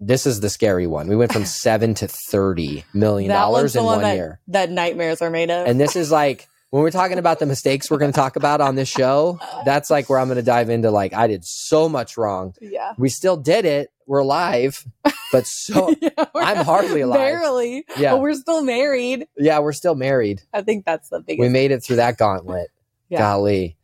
this 0.05 0.27
is 0.27 0.41
the 0.41 0.51
scary 0.51 0.87
one. 0.87 1.07
We 1.07 1.17
went 1.17 1.33
from 1.33 1.45
seven 1.65 1.95
to 1.95 2.09
30 2.09 2.85
million 2.93 3.31
dollars 3.31 3.75
the 3.75 3.79
in 3.81 3.85
one 3.85 3.95
one 3.97 4.03
that, 4.03 4.15
year. 4.17 4.41
that 4.49 4.71
nightmares 4.71 5.23
are 5.23 5.31
made 5.31 5.51
of. 5.51 5.67
And 5.67 5.81
this 5.81 5.95
is 5.97 6.11
like 6.11 6.49
when 6.71 6.83
we're 6.83 6.91
talking 6.91 7.19
about 7.19 7.39
the 7.39 7.47
mistakes 7.47 7.91
we're 7.91 7.99
going 7.99 8.11
to 8.13 8.17
talk 8.17 8.37
about 8.37 8.61
on 8.61 8.75
this 8.75 8.89
show 8.89 9.39
that's 9.65 9.91
like 9.91 10.09
where 10.09 10.19
i'm 10.19 10.27
going 10.27 10.37
to 10.37 10.43
dive 10.43 10.71
into 10.71 10.91
like 10.91 11.13
i 11.13 11.27
did 11.27 11.45
so 11.45 11.89
much 11.89 12.17
wrong. 12.17 12.55
Yeah. 12.61 12.95
We 12.99 13.09
still 13.11 13.37
did 13.37 13.65
it. 13.65 13.91
We're 14.07 14.21
alive 14.21 14.85
but 15.31 15.47
so 15.47 15.95
Yeah, 16.01 16.11
I'm 16.35 16.65
hardly 16.65 17.03
alive. 17.03 17.19
barely 17.19 17.85
yeah. 17.97 18.13
but 18.13 18.21
we're 18.23 18.35
still 18.35 18.63
married. 18.65 19.27
Yeah 19.37 19.61
we're 19.61 19.73
still 19.73 19.95
married. 19.95 20.43
I 20.53 20.63
think 20.63 20.85
that's 20.85 21.09
the 21.11 21.21
biggest 21.21 21.41
we 21.41 21.49
made 21.49 21.71
it 21.71 21.85
through 21.85 21.97
that 21.97 22.19
gauntlet. 22.19 22.69
Yeah. 23.09 23.19
golly. 23.19 23.77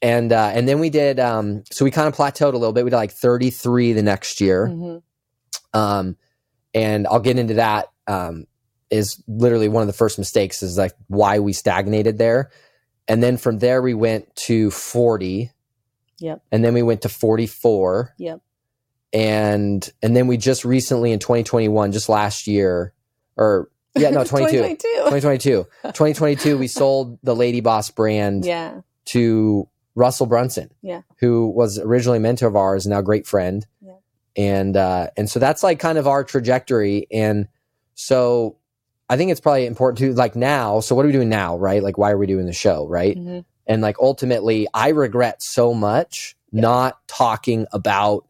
And 0.00 0.32
uh 0.32 0.50
and 0.54 0.66
then 0.68 0.78
we 0.80 0.88
did 0.90 1.20
um 1.20 1.62
so 1.70 1.84
we 1.84 1.90
kind 1.90 2.08
of 2.08 2.16
plateaued 2.16 2.54
a 2.54 2.56
little 2.58 2.72
bit. 2.72 2.84
We 2.84 2.90
did 2.90 2.96
like 2.96 3.12
33 3.12 3.92
the 3.92 4.02
next 4.02 4.40
year. 4.40 4.68
Mhm. 4.68 5.02
Um 5.74 6.16
and 6.74 7.06
i'll 7.06 7.20
get 7.20 7.38
into 7.38 7.54
that 7.54 7.90
um 8.06 8.46
is 8.90 9.22
literally 9.26 9.68
one 9.68 9.82
of 9.82 9.86
the 9.86 9.92
first 9.92 10.18
mistakes 10.18 10.62
is 10.62 10.76
like 10.76 10.92
why 11.08 11.38
we 11.38 11.52
stagnated 11.54 12.18
there. 12.18 12.50
And 13.08 13.22
then 13.22 13.38
from 13.38 13.58
there 13.58 13.80
we 13.80 13.94
went 13.94 14.34
to 14.36 14.70
40. 14.70 15.50
Yep. 16.18 16.42
And 16.52 16.62
then 16.62 16.74
we 16.74 16.82
went 16.82 17.00
to 17.02 17.08
44. 17.08 18.14
Yep. 18.18 18.40
And 19.14 19.90
and 20.02 20.16
then 20.16 20.26
we 20.26 20.36
just 20.36 20.64
recently 20.64 21.12
in 21.12 21.18
2021, 21.18 21.92
just 21.92 22.08
last 22.08 22.46
year, 22.46 22.92
or 23.36 23.70
yeah, 23.96 24.10
no, 24.10 24.24
22. 24.24 24.58
2022. 24.58 25.66
2022, 25.84 26.58
we 26.58 26.66
sold 26.68 27.18
the 27.22 27.34
Ladyboss 27.34 27.94
brand 27.94 28.44
Yeah. 28.44 28.80
to 29.06 29.68
Russell 29.94 30.26
Brunson, 30.26 30.70
Yeah. 30.82 31.02
who 31.18 31.48
was 31.48 31.78
originally 31.78 32.18
a 32.18 32.20
mentor 32.20 32.46
of 32.46 32.56
ours, 32.56 32.86
now 32.86 33.00
great 33.02 33.26
friend. 33.26 33.66
Yeah. 33.80 33.92
And 34.36 34.76
uh, 34.76 35.08
and 35.16 35.28
so 35.30 35.38
that's 35.38 35.62
like 35.62 35.78
kind 35.78 35.98
of 35.98 36.06
our 36.06 36.24
trajectory. 36.24 37.06
And 37.12 37.48
so 37.94 38.56
I 39.08 39.16
think 39.16 39.30
it's 39.30 39.40
probably 39.40 39.66
important 39.66 39.98
to 39.98 40.14
like 40.14 40.34
now. 40.36 40.80
So 40.80 40.94
what 40.94 41.04
are 41.04 41.08
we 41.08 41.12
doing 41.12 41.28
now, 41.28 41.56
right? 41.58 41.82
Like 41.82 41.98
why 41.98 42.10
are 42.10 42.18
we 42.18 42.26
doing 42.26 42.46
the 42.46 42.52
show, 42.52 42.86
right? 42.88 43.16
Mhm. 43.16 43.44
And 43.66 43.82
like 43.82 43.96
ultimately, 44.00 44.66
I 44.74 44.88
regret 44.88 45.42
so 45.42 45.74
much 45.74 46.36
not 46.50 47.06
talking 47.08 47.66
about 47.72 48.26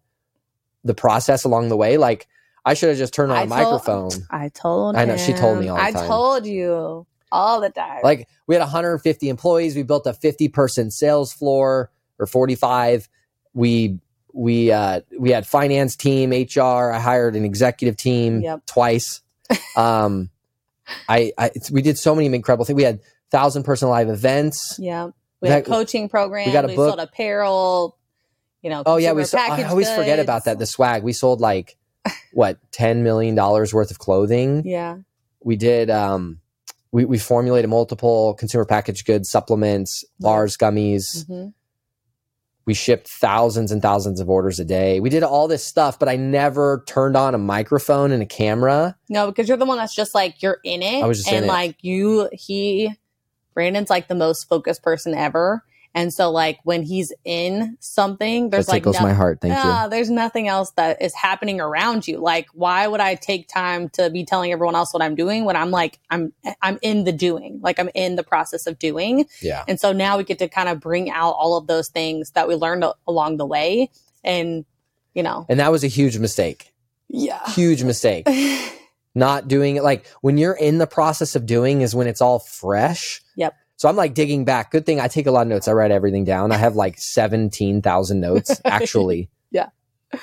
the 0.84 0.94
process 0.94 1.44
along 1.44 1.68
the 1.68 1.76
way. 1.76 1.96
Like 1.98 2.26
I 2.64 2.74
should 2.74 2.88
have 2.90 2.98
just 2.98 3.14
turned 3.14 3.32
on 3.32 3.38
I 3.38 3.42
a 3.42 3.46
told- 3.46 3.50
microphone. 3.60 4.10
I 4.30 4.48
told 4.48 4.96
I 4.96 5.04
know, 5.04 5.16
she 5.16 5.32
told 5.32 5.58
me 5.58 5.68
all 5.68 5.76
the 5.76 5.82
I 5.82 5.92
told 5.92 6.46
you 6.46 7.06
all 7.30 7.60
the 7.60 7.70
time. 7.70 8.00
Like 8.02 8.28
we 8.46 8.54
had 8.56 8.60
150 8.60 9.28
employees. 9.28 9.74
We 9.76 9.84
built 9.84 10.06
a 10.06 10.12
50 10.12 10.48
person 10.48 10.90
sales 10.90 11.32
floor 11.32 11.90
or 12.18 12.26
45. 12.26 13.08
We 13.54 13.98
we 14.32 14.72
uh, 14.72 15.00
we 15.18 15.30
had 15.30 15.46
finance 15.46 15.96
team, 15.96 16.30
HR. 16.30 16.90
I 16.92 16.98
hired 17.00 17.36
an 17.36 17.44
executive 17.44 17.96
team 17.96 18.40
Yep. 18.40 18.66
twice. 18.66 19.20
Um, 19.76 20.30
I, 21.08 21.32
I 21.38 21.46
it's- 21.46 21.70
we 21.70 21.82
did 21.82 21.98
so 21.98 22.14
many 22.14 22.26
incredible 22.34 22.64
things. 22.64 22.76
We 22.76 22.82
had 22.82 23.00
thousand 23.30 23.62
person 23.64 23.88
live 23.88 24.08
events. 24.08 24.76
yeah. 24.78 25.10
We 25.40 25.48
had 25.48 25.62
a 25.62 25.68
coaching 25.68 26.08
program. 26.08 26.46
we 26.46 26.52
got 26.52 26.64
a 26.64 26.68
we 26.68 26.76
book. 26.76 26.90
sold 26.90 27.00
apparel, 27.00 27.98
you 28.62 28.70
know. 28.70 28.84
Oh 28.86 28.96
yeah, 28.96 29.12
we. 29.12 29.24
Sold, 29.24 29.42
I 29.42 29.64
always 29.64 29.90
forget 29.90 30.20
about 30.20 30.44
that. 30.44 30.58
The 30.60 30.66
swag 30.66 31.02
we 31.02 31.12
sold 31.12 31.40
like 31.40 31.76
what 32.32 32.58
10 32.72 33.02
million 33.02 33.34
dollars 33.34 33.74
worth 33.74 33.90
of 33.90 33.98
clothing. 33.98 34.62
Yeah. 34.64 34.98
we 35.44 35.56
did 35.56 35.90
um 35.90 36.38
we, 36.92 37.04
we 37.04 37.18
formulated 37.18 37.68
multiple 37.70 38.34
consumer 38.34 38.64
packaged 38.64 39.06
goods 39.06 39.30
supplements 39.30 40.04
bars 40.20 40.56
gummies 40.56 41.26
hmm 41.26 41.48
we 42.64 42.74
shipped 42.74 43.08
thousands 43.08 43.72
and 43.72 43.82
thousands 43.82 44.20
of 44.20 44.30
orders 44.30 44.60
a 44.60 44.64
day 44.64 45.00
we 45.00 45.10
did 45.10 45.22
all 45.22 45.48
this 45.48 45.64
stuff 45.64 45.98
but 45.98 46.08
i 46.08 46.16
never 46.16 46.84
turned 46.86 47.16
on 47.16 47.34
a 47.34 47.38
microphone 47.38 48.12
and 48.12 48.22
a 48.22 48.26
camera 48.26 48.96
No, 49.08 49.26
because 49.26 49.48
you're 49.48 49.58
the 49.58 49.66
one 49.66 49.78
that's 49.78 49.94
just 49.94 50.14
like 50.14 50.42
you're 50.42 50.58
in 50.64 50.82
it. 50.82 51.02
I 51.02 51.06
was 51.06 51.18
just 51.18 51.30
and 51.30 51.44
it. 51.44 51.48
like 51.48 51.76
you 51.82 52.28
he 52.32 52.90
Brandon's 53.54 53.90
like 53.90 54.08
the 54.08 54.14
most 54.14 54.48
focused 54.48 54.82
person 54.82 55.14
ever. 55.14 55.64
And 55.94 56.12
so 56.12 56.30
like 56.30 56.58
when 56.64 56.82
he's 56.82 57.12
in 57.24 57.76
something, 57.80 58.50
there's 58.50 58.66
that 58.66 58.72
like 58.72 58.82
tickles 58.82 58.96
no- 58.96 59.02
my 59.02 59.12
heart 59.12 59.40
thank 59.40 59.52
you. 59.52 59.60
Ah, 59.62 59.88
there's 59.88 60.10
nothing 60.10 60.48
else 60.48 60.70
that 60.72 61.02
is 61.02 61.14
happening 61.14 61.60
around 61.60 62.08
you. 62.08 62.18
Like, 62.18 62.48
why 62.54 62.86
would 62.86 63.00
I 63.00 63.14
take 63.14 63.48
time 63.48 63.88
to 63.90 64.08
be 64.10 64.24
telling 64.24 64.52
everyone 64.52 64.74
else 64.74 64.94
what 64.94 65.02
I'm 65.02 65.14
doing 65.14 65.44
when 65.44 65.56
I'm 65.56 65.70
like, 65.70 65.98
I'm, 66.10 66.32
I'm 66.62 66.78
in 66.82 67.04
the 67.04 67.12
doing, 67.12 67.60
like 67.62 67.78
I'm 67.78 67.90
in 67.94 68.16
the 68.16 68.22
process 68.24 68.66
of 68.66 68.78
doing. 68.78 69.26
yeah 69.40 69.64
And 69.68 69.78
so 69.78 69.92
now 69.92 70.16
we 70.16 70.24
get 70.24 70.38
to 70.38 70.48
kind 70.48 70.68
of 70.68 70.80
bring 70.80 71.10
out 71.10 71.32
all 71.32 71.56
of 71.56 71.66
those 71.66 71.88
things 71.88 72.30
that 72.30 72.48
we 72.48 72.54
learned 72.54 72.84
a- 72.84 72.94
along 73.06 73.36
the 73.36 73.46
way. 73.46 73.90
And, 74.24 74.64
you 75.14 75.22
know, 75.22 75.46
and 75.48 75.60
that 75.60 75.70
was 75.70 75.84
a 75.84 75.88
huge 75.88 76.18
mistake 76.18 76.72
yeah. 77.12 77.46
huge 77.50 77.84
mistake 77.84 78.26
not 79.14 79.46
doing 79.46 79.76
it 79.76 79.82
like 79.82 80.06
when 80.22 80.38
you're 80.38 80.54
in 80.54 80.78
the 80.78 80.86
process 80.86 81.36
of 81.36 81.46
doing 81.46 81.82
is 81.82 81.94
when 81.94 82.06
it's 82.06 82.20
all 82.20 82.38
fresh. 82.38 83.21
So 83.82 83.88
i'm 83.88 83.96
like 83.96 84.14
digging 84.14 84.44
back 84.44 84.70
good 84.70 84.86
thing 84.86 85.00
i 85.00 85.08
take 85.08 85.26
a 85.26 85.30
lot 85.32 85.42
of 85.42 85.48
notes 85.48 85.66
i 85.66 85.72
write 85.72 85.90
everything 85.90 86.24
down 86.24 86.52
i 86.52 86.56
have 86.56 86.76
like 86.76 86.96
17000 86.98 88.20
notes 88.20 88.60
actually 88.64 89.28
Yeah. 89.50 89.70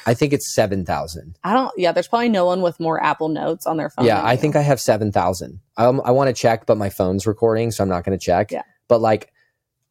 i 0.06 0.14
think 0.14 0.32
it's 0.34 0.54
7000 0.56 1.38
I 1.44 1.54
don't, 1.54 1.72
yeah, 1.78 1.92
there's 1.92 2.08
probably 2.08 2.30
no 2.30 2.46
one 2.46 2.62
with 2.62 2.80
more 2.80 3.04
Apple 3.04 3.28
Notes 3.30 3.66
on 3.66 3.76
their 3.78 3.90
phone. 3.90 4.06
Yeah, 4.06 4.22
I 4.22 4.34
you. 4.34 4.38
think 4.40 4.56
I 4.56 4.62
have 4.62 4.80
7,000. 4.80 5.60
Um, 5.78 6.02
I 6.06 6.12
want 6.12 6.28
to 6.30 6.34
check, 6.34 6.66
but 6.68 6.78
my 6.78 6.90
phone's 6.90 7.26
recording, 7.28 7.72
so 7.72 7.84
I'm 7.84 7.90
not 7.90 8.04
going 8.04 8.18
to 8.18 8.24
check. 8.24 8.52
Yeah. 8.52 8.62
But 8.88 9.02
like, 9.02 9.32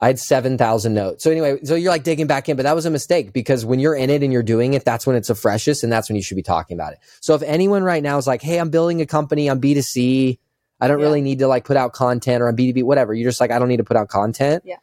I 0.01 0.07
had 0.07 0.19
7,000 0.21 0.95
notes. 0.95 1.25
So 1.25 1.31
anyway, 1.33 1.59
so 1.65 1.75
you're 1.75 1.91
like 1.91 2.05
digging 2.05 2.29
back 2.29 2.49
in, 2.49 2.57
but 2.57 2.63
that 2.63 2.77
was 2.77 2.87
a 2.87 2.91
mistake 2.91 3.33
because 3.33 3.65
when 3.65 3.81
you're 3.81 3.97
in 3.97 4.09
it 4.11 4.23
and 4.23 4.33
you're 4.33 4.45
doing 4.45 4.75
it, 4.75 4.85
that's 4.85 5.05
when 5.07 5.17
it's 5.17 5.27
the 5.29 5.35
freshest 5.35 5.83
and 5.83 5.93
that's 5.93 6.09
when 6.09 6.15
you 6.17 6.23
should 6.23 6.37
be 6.37 6.43
talking 6.45 6.77
about 6.77 6.93
it. 6.93 7.01
So 7.21 7.35
if 7.35 7.43
anyone 7.43 7.83
right 7.83 8.03
now 8.03 8.17
is 8.19 8.27
like, 8.29 8.41
hey, 8.43 8.59
I'm 8.59 8.71
building 8.71 9.01
a 9.01 9.07
company, 9.07 9.49
I'm 9.51 9.61
B2C, 9.61 10.39
I 10.81 10.89
don't 10.89 10.99
Yeah. 11.01 11.07
really 11.07 11.21
need 11.21 11.39
to 11.41 11.49
like 11.49 11.65
put 11.65 11.77
out 11.77 11.93
content 11.93 12.43
or 12.43 12.49
I'm 12.49 12.57
B2B, 12.57 12.83
whatever. 12.85 13.15
You're 13.15 13.29
just 13.31 13.41
like, 13.41 13.51
I 13.51 13.59
don't 13.59 13.69
need 13.69 13.79
to 13.79 13.85
put 13.85 13.97
out 13.97 14.09
content. 14.09 14.63
Yeah. 14.67 14.77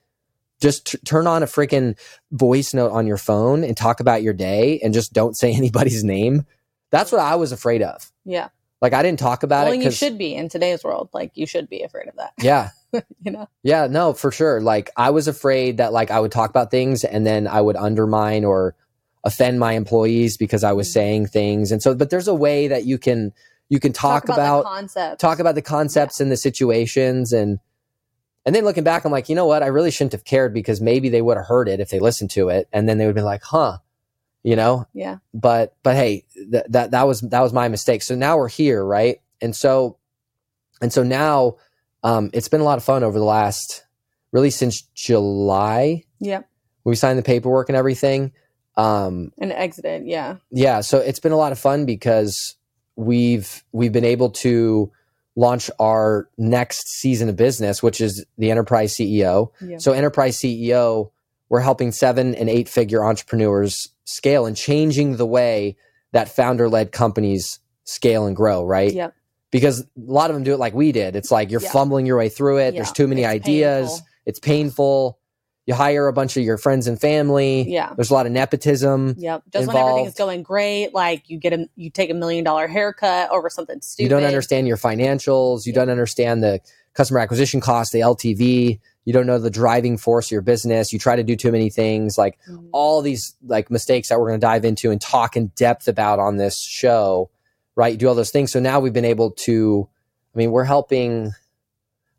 Just 0.62 0.88
t- 0.88 0.98
turn 1.06 1.28
on 1.28 1.44
a 1.44 1.46
freaking 1.46 1.98
voice 2.32 2.74
note 2.74 2.92
on 2.92 3.06
your 3.08 3.18
phone 3.18 3.64
and 3.64 3.76
talk 3.76 4.00
about 4.00 4.24
your 4.24 4.34
day 4.34 4.80
and 4.84 4.94
just 4.94 5.14
don't 5.14 5.36
say 5.36 5.54
anybody's 5.56 6.04
name. 6.04 6.46
That's 6.92 7.12
what 7.12 7.22
I 7.22 7.36
was 7.36 7.52
afraid 7.52 7.82
of. 7.82 8.12
yeah. 8.26 8.50
Like 8.82 8.94
I 8.94 9.02
didn't 9.02 9.20
talk 9.20 9.42
about 9.44 9.64
Well, 9.66 9.74
it 9.74 9.78
Well, 9.78 9.86
you 9.86 9.92
should 9.92 10.18
be 10.18 10.36
in 10.36 10.48
today's 10.50 10.84
world. 10.84 11.10
Like, 11.14 11.32
you 11.34 11.48
should 11.48 11.70
be 11.70 11.82
afraid 11.82 12.08
of 12.08 12.16
that, 12.18 12.34
yeah, 12.42 12.70
you 13.22 13.32
know? 13.32 13.48
yeah, 13.64 13.88
no, 13.88 14.14
for 14.14 14.32
sure. 14.32 14.60
Like 14.62 14.92
I 14.98 15.10
was 15.10 15.28
afraid 15.28 15.78
that 15.78 15.92
like 15.94 16.12
I 16.12 16.20
would 16.20 16.32
talk 16.32 16.50
about 16.50 16.72
things 16.72 17.04
and 17.04 17.26
then 17.26 17.48
I 17.48 17.62
would 17.62 17.78
undermine 17.78 18.44
or 18.46 18.76
offend 19.24 19.60
my 19.60 19.74
employees 19.74 20.38
because 20.38 20.64
I 20.64 20.74
was 20.74 20.88
Mhm. 20.90 20.92
saying 20.94 21.28
things. 21.28 21.72
And 21.72 21.82
so, 21.82 21.96
but 21.96 22.10
there's 22.12 22.28
a 22.28 22.36
way 22.36 22.68
that 22.68 22.86
you 22.86 22.98
can 23.00 23.34
you 23.70 23.80
can 23.80 23.94
talk, 23.94 24.26
the 24.26 24.34
about, 24.34 24.64
concept. 24.66 25.20
talk 25.22 25.40
about 25.40 25.56
the 25.56 25.62
concepts 25.62 26.20
and 26.20 26.32
the 26.32 26.38
situations 26.38 27.34
and 27.34 27.60
and 28.46 28.54
then 28.54 28.64
looking 28.64 28.84
back, 28.84 29.06
I'm 29.06 29.12
like, 29.12 29.28
you 29.28 29.34
know 29.36 29.48
what? 29.48 29.64
I 29.64 29.68
really 29.68 29.90
shouldn't 29.90 30.12
have 30.12 30.24
cared 30.24 30.54
because 30.54 30.80
maybe 30.80 31.10
they 31.10 31.24
would 31.24 31.36
have 31.36 31.48
heard 31.48 31.68
it 31.68 31.80
if 31.80 31.90
they 31.90 31.98
listened 31.98 32.30
to 32.32 32.50
it, 32.50 32.68
and 32.72 32.88
then 32.88 33.00
they 33.00 33.08
would 33.08 33.16
be 33.16 33.24
like, 33.24 33.42
huh, 33.42 33.80
you 34.44 34.56
know. 34.56 34.86
Yeah. 34.94 35.18
But 35.34 35.76
but 35.82 35.96
hey, 35.96 36.26
that 36.50 36.72
that 36.72 36.92
that 36.92 37.08
was 37.08 37.22
that 37.22 37.42
was 37.42 37.54
my 37.54 37.68
mistake. 37.70 38.04
So 38.04 38.14
now 38.14 38.38
we're 38.38 38.48
here, 38.48 38.86
right? 38.86 39.18
And 39.42 39.56
so 39.56 39.98
and 40.80 40.94
so 40.94 41.02
now 41.02 41.56
um, 42.04 42.30
it's 42.34 42.48
been 42.48 42.62
a 42.62 42.66
lot 42.66 42.78
of 42.78 42.84
fun 42.84 43.04
over 43.04 43.18
the 43.18 43.26
last 43.26 43.84
really 44.32 44.52
since 44.52 44.82
July 44.94 46.04
Yeah. 46.20 46.42
we 46.84 46.96
signed 46.96 47.18
the 47.18 47.24
paperwork 47.24 47.70
and 47.70 47.76
everything. 47.76 48.32
Um, 48.78 49.32
And 49.40 49.52
exited. 49.54 50.06
Yeah. 50.06 50.36
yeah, 50.52 50.82
so 50.82 51.00
it's 51.00 51.20
been 51.20 51.32
a 51.32 51.38
lot 51.38 51.52
of 51.52 51.58
fun 51.58 51.86
because 51.86 52.56
we've 52.96 53.64
we've 53.72 53.92
been 53.92 54.06
able 54.06 54.30
to 54.30 54.92
launch 55.36 55.70
our 55.80 56.30
next 56.38 56.88
season 56.88 57.28
of 57.30 57.36
business, 57.36 57.84
which 57.84 58.00
is 58.00 58.26
the 58.38 58.50
enterprise 58.52 58.94
CEO. 58.96 59.52
Yeah. 59.62 59.78
So 59.80 59.92
enterprise 59.92 60.38
CEO, 60.38 61.12
we're 61.50 61.60
helping 61.60 61.92
seven 61.92 62.36
and 62.36 62.50
eight 62.50 62.70
figure 62.70 63.04
entrepreneurs 63.04 63.90
scale 64.06 64.46
and 64.46 64.56
changing 64.56 65.18
the 65.18 65.26
way 65.26 65.76
that 66.14 66.30
founder 66.30 66.70
led 66.70 66.92
companies 66.94 67.60
scale 67.84 68.26
and 68.26 68.36
grow, 68.36 68.64
right? 68.64 68.94
Yep. 68.94 69.14
Because 69.52 69.82
a 69.82 69.88
lot 69.98 70.30
of 70.30 70.36
them 70.36 70.44
do 70.44 70.54
it 70.54 70.60
like 70.60 70.74
we 70.74 70.92
did. 70.92 71.16
It's 71.16 71.32
like 71.32 71.52
you're 71.52 71.62
Yeah. 71.62 71.72
fumbling 71.72 72.06
your 72.06 72.18
way 72.18 72.30
through 72.30 72.60
it. 72.60 72.74
There's 72.74 72.92
too 72.92 73.08
many 73.08 73.24
It's 73.24 73.30
ideas. 73.34 73.88
painful. 73.90 74.08
It's 74.26 74.40
painful. 74.40 75.20
You 75.66 75.74
hire 75.74 76.08
a 76.08 76.14
bunch 76.14 76.38
of 76.38 76.44
your 76.44 76.58
friends 76.58 76.86
and 76.88 77.00
family. 77.02 77.64
Yeah. 77.68 77.92
There's 77.96 78.12
a 78.12 78.14
lot 78.14 78.26
of 78.28 78.32
nepotism. 78.32 79.16
Yep. 79.18 79.44
Just 79.52 79.68
when 79.68 79.76
everything's 79.78 79.98
involved. 80.10 80.18
going 80.18 80.44
great, 80.44 80.94
like 80.94 81.28
you 81.30 81.40
get 81.40 81.54
a 81.54 81.68
you 81.76 81.90
take 81.90 82.10
a 82.12 82.14
million 82.14 82.44
dollar 82.44 82.68
haircut 82.68 83.32
over 83.32 83.50
something 83.50 83.82
stupid. 83.82 84.04
You 84.04 84.10
don't 84.10 84.24
understand 84.26 84.68
your 84.68 84.78
financials. 84.78 85.66
You 85.66 85.72
Yeah. 85.74 85.80
don't 85.80 85.90
understand 85.90 86.44
the 86.44 86.60
customer 86.94 87.20
acquisition 87.20 87.62
cost, 87.62 87.92
the 87.94 88.02
LTV. 88.02 88.80
You 89.06 89.14
don't 89.14 89.26
know 89.26 89.40
the 89.40 89.50
driving 89.50 89.98
force 89.98 90.28
of 90.28 90.32
your 90.32 90.42
business. 90.42 90.94
You 90.94 91.00
try 91.00 91.16
to 91.16 91.24
do 91.24 91.36
too 91.36 91.52
many 91.52 91.70
things. 91.70 92.18
Like 92.18 92.38
Mhm. 92.50 92.68
all 92.72 93.02
these 93.02 93.34
like 93.46 93.70
mistakes 93.72 94.10
that 94.10 94.20
we're 94.20 94.28
going 94.30 94.40
to 94.40 94.46
dive 94.46 94.66
into 94.66 94.92
and 94.92 95.02
talk 95.02 95.36
in 95.36 95.48
depth 95.56 95.88
about 95.88 96.20
on 96.20 96.38
this 96.38 96.58
show, 96.60 97.30
right? 97.76 97.92
You 97.94 97.98
do 97.98 98.08
all 98.08 98.16
those 98.16 98.32
things. 98.32 98.52
So 98.52 98.60
now 98.60 98.80
we've 98.80 98.94
been 98.94 99.04
able 99.06 99.32
to, 99.32 99.88
I 100.34 100.38
mean, 100.38 100.52
we're 100.52 100.64
helping, 100.64 101.34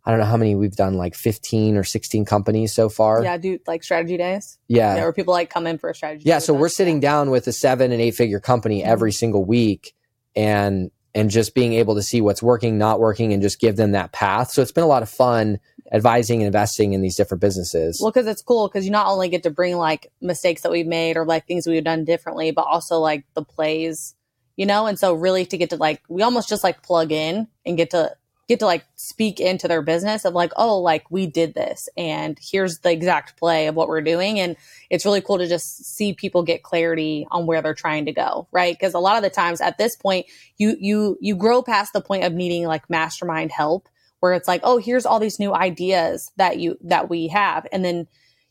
I 0.07 0.13
don't 0.13 0.21
know 0.21 0.27
how 0.27 0.37
many 0.37 0.55
we've 0.55 0.77
done, 0.77 0.95
like 0.95 1.17
15 1.17 1.77
or 1.77 1.83
16 1.83 2.25
companies 2.25 2.73
so 2.73 2.89
far. 2.89 3.25
Yeah, 3.25 3.37
do 3.39 3.59
like 3.67 3.83
strategy 3.83 4.17
days. 4.17 4.57
Yeah. 4.69 4.95
Where 4.95 5.13
people 5.13 5.35
like 5.35 5.51
come 5.51 5.67
in 5.67 5.79
for 5.79 5.91
a 5.91 5.95
strategy. 5.97 6.23
Yeah, 6.27 6.39
so 6.39 6.55
we're 6.55 6.67
us. 6.67 6.77
sitting 6.77 7.01
down 7.01 7.31
with 7.31 7.47
a 7.49 7.53
seven 7.53 7.91
and 7.91 8.01
eight 8.01 8.15
figure 8.15 8.39
company 8.39 8.83
Mhm. 8.83 8.87
every 8.87 9.11
single 9.13 9.45
week 9.45 9.95
and 10.37 10.91
and 11.15 11.31
just 11.31 11.55
being 11.55 11.73
able 11.73 11.95
to 11.95 12.03
see 12.03 12.21
what's 12.21 12.43
working, 12.43 12.77
not 12.77 13.01
working, 13.01 13.33
and 13.33 13.41
just 13.41 13.59
give 13.59 13.77
them 13.77 13.93
that 13.93 14.13
path. 14.13 14.51
So 14.51 14.61
it's 14.61 14.71
been 14.71 14.85
a 14.85 14.87
lot 14.87 15.03
of 15.03 15.09
fun 15.09 15.59
advising 15.91 16.41
and 16.41 16.47
investing 16.47 16.93
in 16.93 17.01
these 17.01 17.17
different 17.17 17.41
businesses. 17.41 17.99
Well, 18.03 18.11
because 18.13 18.27
it's 18.27 18.43
cool 18.43 18.69
because 18.69 18.85
you 18.85 18.91
not 18.91 19.07
only 19.07 19.31
get 19.31 19.43
to 19.45 19.51
bring 19.51 19.79
like 19.79 20.13
mistakes 20.21 20.61
that 20.61 20.71
we've 20.71 20.87
made 20.87 21.17
or 21.17 21.25
like 21.25 21.47
things 21.47 21.67
we've 21.67 21.83
done 21.83 22.05
differently, 22.05 22.51
but 22.51 22.67
also 22.67 22.99
like 22.99 23.25
the 23.35 23.43
plays, 23.43 24.15
you 24.57 24.67
know. 24.67 24.87
And 24.87 24.99
so 24.99 25.15
really 25.15 25.47
to 25.47 25.57
get 25.57 25.71
to 25.71 25.77
like 25.77 26.03
we 26.11 26.21
almost 26.23 26.51
just 26.51 26.63
like 26.63 26.83
plug 26.83 27.11
in 27.13 27.49
and 27.65 27.79
get 27.79 27.91
to 27.91 28.15
get 28.49 28.61
to 28.61 28.67
like 28.67 28.85
speak 28.95 29.41
into 29.41 29.67
their 29.67 29.83
business 29.83 30.25
of 30.25 30.35
like, 30.35 30.53
oh, 30.57 30.79
like 30.79 31.11
we 31.11 31.27
did 31.27 31.55
this 31.55 31.89
and 31.97 32.39
here's 32.41 32.79
the 32.81 32.93
exact 32.93 33.37
play 33.37 33.67
of 33.67 33.75
what 33.75 33.89
we're 33.89 34.01
doing. 34.01 34.39
And 34.39 34.57
it's 34.89 35.05
really 35.05 35.21
cool 35.21 35.39
to 35.39 35.49
just 35.49 35.85
see 35.85 36.13
people 36.13 36.43
get 36.45 36.63
clarity 36.63 37.27
on 37.31 37.47
where 37.47 37.61
they're 37.61 37.75
trying 37.75 38.05
to 38.07 38.13
go. 38.13 38.47
Right. 38.53 38.79
Cause 38.79 38.95
a 38.95 39.01
lot 39.01 39.17
of 39.17 39.23
the 39.23 39.31
times 39.31 39.61
at 39.61 39.79
this 39.79 39.97
point, 39.97 40.27
you, 40.59 40.77
you, 40.79 41.19
you 41.21 41.35
grow 41.35 41.63
past 41.63 41.93
the 41.93 42.01
point 42.01 42.25
of 42.25 42.33
needing 42.33 42.65
like 42.67 42.89
mastermind 42.89 43.51
help 43.51 43.89
where 44.21 44.33
it's 44.33 44.49
like, 44.49 44.61
oh, 44.63 44.79
here's 44.79 45.07
all 45.07 45.19
these 45.19 45.41
new 45.41 45.53
ideas 45.53 46.31
that 46.37 46.59
you, 46.59 46.79
that 46.83 47.11
we 47.11 47.29
have. 47.29 47.67
And 47.73 47.85
then 47.85 48.07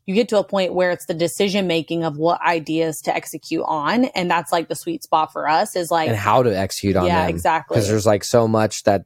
you 0.06 0.14
get 0.14 0.30
to 0.30 0.38
a 0.38 0.44
point 0.44 0.74
where 0.74 0.92
it's 0.92 1.06
the 1.06 1.14
decision 1.14 1.68
making 1.68 2.04
of 2.04 2.18
what 2.18 2.42
ideas 2.42 3.02
to 3.02 3.16
execute 3.16 3.64
on. 3.66 4.06
And 4.06 4.30
that's 4.30 4.52
like 4.52 4.68
the 4.68 4.76
sweet 4.76 5.04
spot 5.04 5.32
for 5.32 5.50
us 5.50 5.76
is 5.76 5.90
like, 5.90 6.10
and 6.10 6.18
how 6.18 6.44
to 6.44 6.56
execute 6.56 6.96
on 6.96 7.08
yeah, 7.08 7.22
them. 7.22 7.30
exactly. 7.30 7.76
Because 7.76 7.88
there's 7.88 8.06
like 8.06 8.24
so 8.24 8.48
much 8.48 8.84
that 8.84 9.06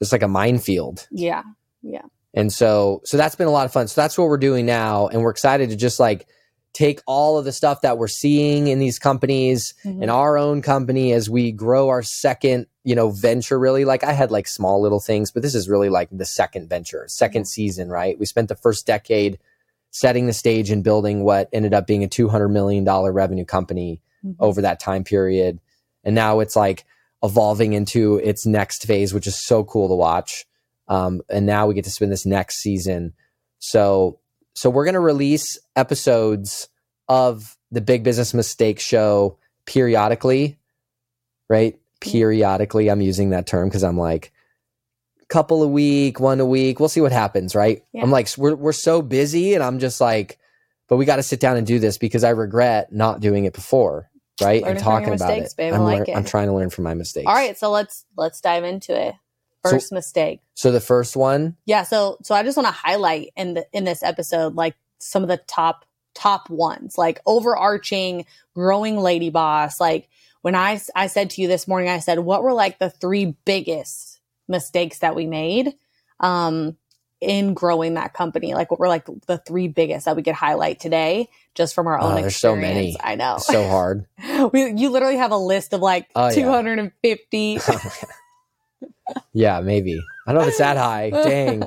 it's 0.00 0.12
like 0.12 0.22
a 0.22 0.28
minefield. 0.28 1.06
Yeah. 1.10 1.42
Yeah. 1.82 2.02
And 2.34 2.52
so, 2.52 3.00
so 3.04 3.16
that's 3.16 3.34
been 3.34 3.48
a 3.48 3.50
lot 3.52 3.64
of 3.66 3.72
fun. 3.72 3.88
So 3.88 4.00
that's 4.00 4.16
what 4.16 4.28
we're 4.28 4.38
doing 4.38 4.66
now. 4.66 5.08
And 5.08 5.22
we're 5.22 5.30
excited 5.30 5.70
to 5.70 5.76
just 5.76 5.98
like 5.98 6.26
take 6.72 7.00
all 7.06 7.36
of 7.36 7.44
the 7.44 7.50
stuff 7.52 7.80
that 7.80 7.98
we're 7.98 8.06
seeing 8.06 8.68
in 8.68 8.78
these 8.78 8.98
companies 9.00 9.74
Mhm. 9.84 10.04
in 10.04 10.08
our 10.10 10.38
own 10.38 10.62
company 10.62 11.12
as 11.12 11.28
we 11.28 11.50
grow 11.50 11.88
our 11.88 12.02
second, 12.04 12.66
you 12.84 12.94
know, 12.94 13.10
venture 13.10 13.58
really. 13.58 13.84
Like 13.84 14.04
I 14.04 14.12
had 14.12 14.30
like 14.30 14.46
small 14.46 14.80
little 14.80 15.00
things, 15.00 15.32
but 15.32 15.42
this 15.42 15.56
is 15.56 15.68
really 15.68 15.88
like 15.88 16.08
the 16.12 16.24
second 16.24 16.68
venture, 16.68 17.04
second 17.08 17.48
season, 17.48 17.88
right? 17.88 18.16
We 18.18 18.26
spent 18.26 18.48
the 18.48 18.54
first 18.54 18.86
decade 18.86 19.38
setting 19.90 20.26
the 20.26 20.32
stage 20.32 20.70
and 20.70 20.84
building 20.84 21.24
what 21.24 21.48
ended 21.52 21.74
up 21.74 21.88
being 21.88 22.04
a 22.04 22.08
$200 22.08 22.48
million 22.52 22.84
revenue 22.84 23.44
company 23.44 24.00
Mhm. 24.24 24.36
over 24.38 24.62
that 24.62 24.78
time 24.78 25.02
period. 25.02 25.58
And 26.04 26.14
now 26.14 26.38
it's 26.38 26.54
like 26.54 26.84
evolving 27.22 27.72
into 27.72 28.16
its 28.16 28.46
next 28.46 28.86
phase, 28.86 29.12
which 29.12 29.26
is 29.26 29.36
so 29.36 29.64
cool 29.64 29.88
to 29.88 29.94
watch. 29.94 30.46
Um, 30.88 31.20
and 31.28 31.46
now 31.46 31.66
we 31.66 31.74
get 31.74 31.84
to 31.84 31.90
spend 31.90 32.10
this 32.10 32.26
next 32.26 32.56
season. 32.56 33.12
So, 33.58 34.18
so 34.54 34.70
we're 34.70 34.84
going 34.84 34.94
to 34.94 35.00
release 35.00 35.58
episodes 35.76 36.68
of 37.08 37.56
the 37.70 37.80
Big 37.80 38.02
Business 38.02 38.34
Mistake 38.34 38.80
Show 38.80 39.38
periodically, 39.66 40.58
right? 41.48 41.78
Periodically, 42.00 42.90
I'm 42.90 43.00
using 43.00 43.30
that 43.30 43.46
term 43.46 43.68
because 43.68 43.84
I'm 43.84 43.98
like, 43.98 44.32
couple 45.30 45.62
a 45.62 45.68
week, 45.68 46.20
one 46.20 46.40
a 46.40 46.44
week. 46.44 46.78
We'll 46.78 46.88
see 46.90 47.00
what 47.00 47.12
happens, 47.12 47.54
right? 47.54 47.82
Yeah. 47.92 48.02
I'm 48.02 48.10
like, 48.10 48.28
we're 48.36 48.54
we're 48.54 48.72
so 48.72 49.00
busy, 49.00 49.54
and 49.54 49.62
I'm 49.62 49.78
just 49.78 50.00
like, 50.00 50.38
but 50.88 50.96
we 50.96 51.06
got 51.06 51.16
to 51.16 51.22
sit 51.22 51.40
down 51.40 51.56
and 51.56 51.66
do 51.66 51.78
this 51.78 51.96
because 51.96 52.24
I 52.24 52.30
regret 52.30 52.92
not 52.92 53.20
doing 53.20 53.46
it 53.46 53.54
before, 53.54 54.09
right? 54.42 54.62
Learning 54.62 54.76
and 54.76 54.84
talking 54.84 55.12
about 55.14 55.30
it. 55.36 55.54
babe. 55.56 55.74
I'm, 55.74 55.82
like 55.82 56.08
it. 56.08 56.16
I'm 56.16 56.24
trying 56.24 56.48
to 56.48 56.54
learn 56.54 56.70
from 56.70 56.84
my 56.84 56.94
mistakes. 56.94 57.26
All 57.26 57.34
right. 57.34 57.56
So 57.58 57.70
let's, 57.70 58.04
let's 58.16 58.40
dive 58.40 58.64
into 58.64 58.94
it. 58.98 59.14
So- 59.64 59.72
First 59.72 59.92
mistake. 59.92 60.40
So 60.54 60.72
the 60.72 60.80
first 60.80 61.16
one, 61.16 61.56
Yeah. 61.66 61.82
So, 61.84 62.18
so 62.22 62.34
I 62.34 62.42
just 62.42 62.56
want 62.56 62.66
to 62.66 62.72
highlight 62.72 63.30
in 63.36 63.54
the, 63.54 63.66
in 63.72 63.84
this 63.84 64.02
episode, 64.02 64.54
like 64.54 64.74
some 64.98 65.22
of 65.22 65.28
the 65.28 65.38
top, 65.46 65.84
top 66.14 66.48
ones, 66.50 66.96
like 66.98 67.20
overarching 67.26 68.26
growing 68.54 68.96
Ladyboss. 68.96 69.80
Like 69.80 70.08
when 70.42 70.54
I, 70.54 70.80
I 70.94 71.06
said 71.06 71.30
to 71.30 71.42
you 71.42 71.48
this 71.48 71.68
morning, 71.68 71.88
I 71.90 71.98
said, 71.98 72.18
what 72.20 72.42
were 72.42 72.52
like 72.52 72.78
the 72.78 72.90
three 72.90 73.36
biggest 73.44 74.20
mistakes 74.48 74.98
that 75.00 75.14
we 75.14 75.26
made? 75.26 75.74
Um, 76.18 76.76
in 77.20 77.52
growing 77.54 77.94
that 77.94 78.14
company, 78.14 78.54
like 78.54 78.70
what 78.70 78.80
were 78.80 78.88
like 78.88 79.06
the 79.26 79.38
three 79.38 79.68
biggest 79.68 80.06
that 80.06 80.16
we 80.16 80.22
could 80.22 80.34
highlight 80.34 80.80
today, 80.80 81.28
just 81.54 81.74
from 81.74 81.86
our 81.86 82.00
Oh, 82.00 82.08
own 82.08 82.20
there's 82.22 82.36
so 82.36 82.56
many. 82.56 82.96
I 83.02 83.14
know. 83.14 83.36
it's 83.36 83.46
so 83.46 83.68
hard. 83.68 84.06
we, 84.52 84.70
you 84.72 84.90
literally 84.90 85.16
have 85.16 85.30
a 85.32 85.36
list 85.36 85.72
of 85.74 85.80
like 85.80 86.08
Oh, 86.16 86.30
250 86.32 87.58
yeah, 89.32 89.60
maybe. 89.60 90.00
I 90.26 90.32
don't 90.32 90.36
know 90.42 90.42
if 90.42 90.48
it's 90.48 90.58
that 90.58 90.76
high. 90.76 91.10
Dang. 91.10 91.62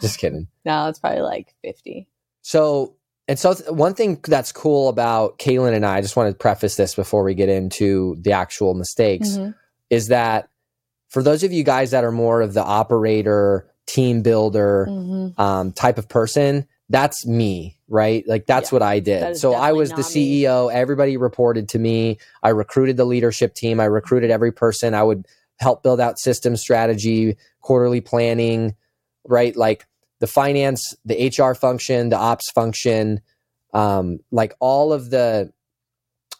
Just 0.00 0.18
kidding. 0.18 0.46
no 0.64 0.88
it's 0.88 0.98
probably 0.98 1.20
like 1.20 1.54
50 1.62 2.06
So, 2.42 2.96
and 3.28 3.38
so 3.38 3.54
one 3.72 3.94
thing 3.94 4.20
that's 4.26 4.52
cool 4.52 4.88
about 4.88 5.38
Kaelin 5.38 5.74
and 5.74 5.84
I, 5.86 5.96
I 5.98 6.00
just 6.00 6.16
want 6.16 6.30
to 6.30 6.34
preface 6.36 6.76
this 6.76 6.94
before 6.94 7.22
we 7.24 7.34
get 7.34 7.48
into 7.48 8.16
the 8.20 8.32
actual 8.32 8.74
mistakes, 8.74 9.30
Mhm. 9.30 9.54
is 9.90 10.08
that 10.08 10.48
for 11.08 11.22
those 11.22 11.42
of 11.42 11.52
you 11.52 11.62
guys 11.62 11.90
that 11.90 12.04
are 12.04 12.10
more 12.12 12.40
of 12.40 12.54
the 12.54 12.62
operator, 12.64 13.68
team 13.86 14.22
builder 14.22 14.86
Mhm. 14.88 15.38
um, 15.38 15.72
type 15.72 15.98
of 15.98 16.08
person, 16.08 16.66
that's 16.88 17.26
me, 17.26 17.78
right? 17.88 18.26
Like 18.28 18.46
that's 18.46 18.70
Yeah, 18.70 18.76
what 18.76 18.82
I 18.82 19.00
did. 19.00 19.36
So 19.38 19.54
I 19.54 19.72
was 19.72 19.90
the 19.90 19.96
not 19.96 20.14
me. 20.14 20.42
CEO. 20.42 20.68
Everybody 20.72 21.16
reported 21.16 21.68
to 21.70 21.78
me. 21.78 22.18
I 22.42 22.50
recruited 22.50 22.96
the 22.96 23.04
leadership 23.06 23.54
team. 23.54 23.80
I 23.80 23.84
recruited 23.86 24.30
every 24.30 24.52
person. 24.52 24.94
I 24.94 25.02
would 25.02 25.26
help 25.58 25.82
build 25.82 26.00
out 26.00 26.18
system 26.18 26.56
strategy, 26.56 27.36
quarterly 27.60 28.00
planning, 28.00 28.74
right? 29.26 29.56
Like 29.56 29.86
the 30.20 30.26
finance, 30.26 30.94
the 31.04 31.28
HR 31.28 31.54
function, 31.54 32.10
the 32.10 32.16
ops 32.18 32.50
function, 32.50 33.20
um, 33.72 34.18
like 34.30 34.54
all 34.60 34.92
of 34.92 35.10
the 35.10 35.52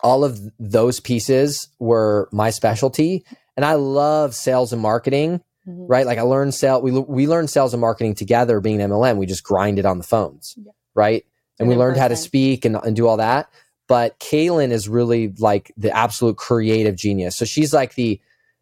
all 0.01 0.25
of 0.25 0.41
those 0.59 1.01
pieces 1.01 1.69
were 1.79 2.29
my 2.33 2.51
specialty. 2.51 3.25
And 3.57 3.65
I 3.65 3.75
love 3.75 4.35
sales 4.35 4.73
and 4.73 4.83
marketing 4.83 5.41
Mhm. 5.69 5.87
right? 5.89 6.07
Like 6.07 6.19
I 6.19 6.23
learned 6.23 6.55
sales, 6.55 6.83
we 6.83 6.91
we 6.91 7.27
learned 7.27 7.51
sales 7.51 7.73
and 7.75 7.81
marketing 7.81 8.15
together. 8.15 8.61
Being 8.61 8.79
MLM, 8.81 9.17
we 9.19 9.27
just 9.27 9.45
grinded 9.45 9.87
on 9.87 9.99
the 9.99 10.05
phones, 10.05 10.55
Yeah. 10.57 10.73
right? 10.95 11.25
And 11.59 11.67
And 11.67 11.69
we 11.69 11.77
learned 11.77 11.99
how 11.99 12.09
to 12.09 12.17
speak 12.17 12.65
and 12.65 12.77
and 12.77 12.97
do 12.97 13.07
all 13.07 13.17
that. 13.19 13.49
But 13.89 14.19
Kaelin 14.21 14.71
is 14.73 14.89
really 14.89 15.33
like 15.39 15.73
the 15.77 15.95
absolute 15.97 16.37
creative 16.37 16.97
genius. 16.97 17.37
So 17.37 17.45
she's 17.45 17.73
like 17.73 17.95
the 17.95 18.21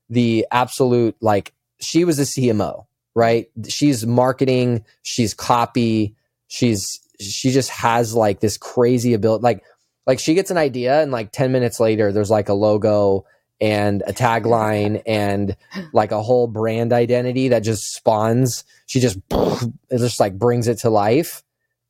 the 0.08 0.46
absolute 0.50 1.16
like 1.20 1.52
she 1.80 2.04
was 2.04 2.16
the 2.18 2.24
CMO, 2.26 2.84
right? 3.14 3.48
She's 3.68 4.04
marketing, 4.06 4.84
she's 5.02 5.32
copy, 5.34 6.14
she's 6.48 7.00
she 7.20 7.50
just 7.50 7.70
has 7.70 8.14
like 8.14 8.40
this 8.40 8.56
crazy 8.58 9.14
ability. 9.14 9.42
Like 9.42 9.62
like 10.06 10.18
she 10.18 10.34
gets 10.34 10.50
an 10.50 10.56
idea 10.58 11.00
and 11.00 11.12
like 11.12 11.32
ten 11.32 11.52
minutes 11.52 11.78
later, 11.80 12.12
there's 12.12 12.30
like 12.30 12.48
a 12.48 12.54
logo 12.54 13.24
and 13.60 14.02
a 14.06 14.12
tagline 14.12 15.02
and 15.06 15.56
like 15.92 16.12
a 16.12 16.22
whole 16.22 16.46
brand 16.46 16.92
identity 16.92 17.48
that 17.48 17.60
just 17.60 17.94
spawns. 17.94 18.64
She 18.86 19.00
just 19.00 19.18
it 19.30 19.98
just 19.98 20.18
like 20.20 20.38
brings 20.38 20.66
it 20.68 20.78
to 20.78 20.90
life. 20.90 21.42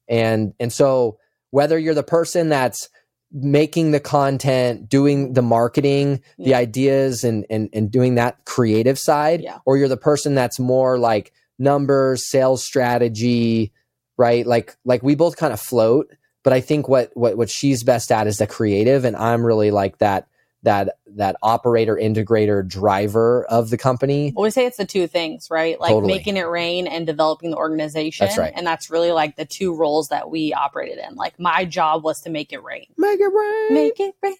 And 0.09 0.53
and 0.59 0.73
so 0.73 1.19
whether 1.51 1.79
you're 1.79 1.95
the 1.95 2.03
person 2.03 2.49
that's 2.49 2.89
making 3.33 3.93
the 3.93 4.01
content, 4.01 4.89
doing 4.89 5.35
the 5.35 5.43
marketing, 5.43 6.21
the 6.39 6.55
ideas 6.55 7.23
and 7.23 7.47
and 7.49 7.69
and 7.73 7.91
doing 7.91 8.17
that 8.17 8.45
creative 8.45 8.99
side, 8.99 9.41
Yeah. 9.43 9.59
or 9.65 9.77
you're 9.77 9.89
the 9.89 9.97
person 9.97 10.35
that's 10.35 10.59
more 10.59 10.99
like 10.99 11.33
numbers, 11.59 12.29
sales 12.29 12.65
strategy, 12.65 13.73
right? 14.19 14.45
Like 14.47 14.77
like 14.85 15.03
we 15.05 15.15
both 15.15 15.37
kind 15.37 15.53
of 15.53 15.61
float, 15.61 16.11
but 16.43 16.53
I 16.53 16.61
think 16.61 16.89
what 16.89 17.13
what 17.15 17.37
what 17.37 17.51
she's 17.51 17.85
best 17.85 18.11
at 18.11 18.27
is 18.27 18.39
the 18.39 18.47
creative 18.49 19.05
and 19.05 19.15
I'm 19.17 19.47
really 19.47 19.71
like 19.71 19.99
that 19.99 20.27
that 20.62 20.96
that 21.07 21.37
operator 21.42 21.96
integrator 21.96 22.66
driver 22.66 23.44
of 23.46 23.70
the 23.70 23.79
company 23.79 24.33
Well, 24.35 24.44
we 24.44 24.51
say 24.51 24.66
it's 24.66 24.77
the 24.77 24.85
two 24.85 25.07
things, 25.07 25.49
right? 25.51 25.81
Like 25.81 25.90
Totally. 25.90 26.12
making 26.12 26.37
it 26.37 26.46
rain 26.46 26.87
and 26.87 27.07
developing 27.07 27.51
the 27.51 27.57
organization. 27.57 28.27
That's 28.27 28.38
right. 28.38 28.53
And 28.55 28.66
that's 28.66 28.90
really 28.90 29.11
like 29.11 29.37
the 29.37 29.44
two 29.44 29.75
roles 29.75 30.09
that 30.09 30.31
we 30.31 30.53
operated 30.53 30.99
in. 30.99 31.16
Like 31.16 31.38
my 31.40 31.64
job 31.64 32.05
was 32.05 32.20
to 32.23 32.31
make 32.31 32.53
it 32.53 32.62
rain. 32.62 32.87
make 32.99 33.20
it 33.20 33.33
rain 33.33 33.75
Make 33.75 34.01
it 34.01 34.14
rain. 34.23 34.37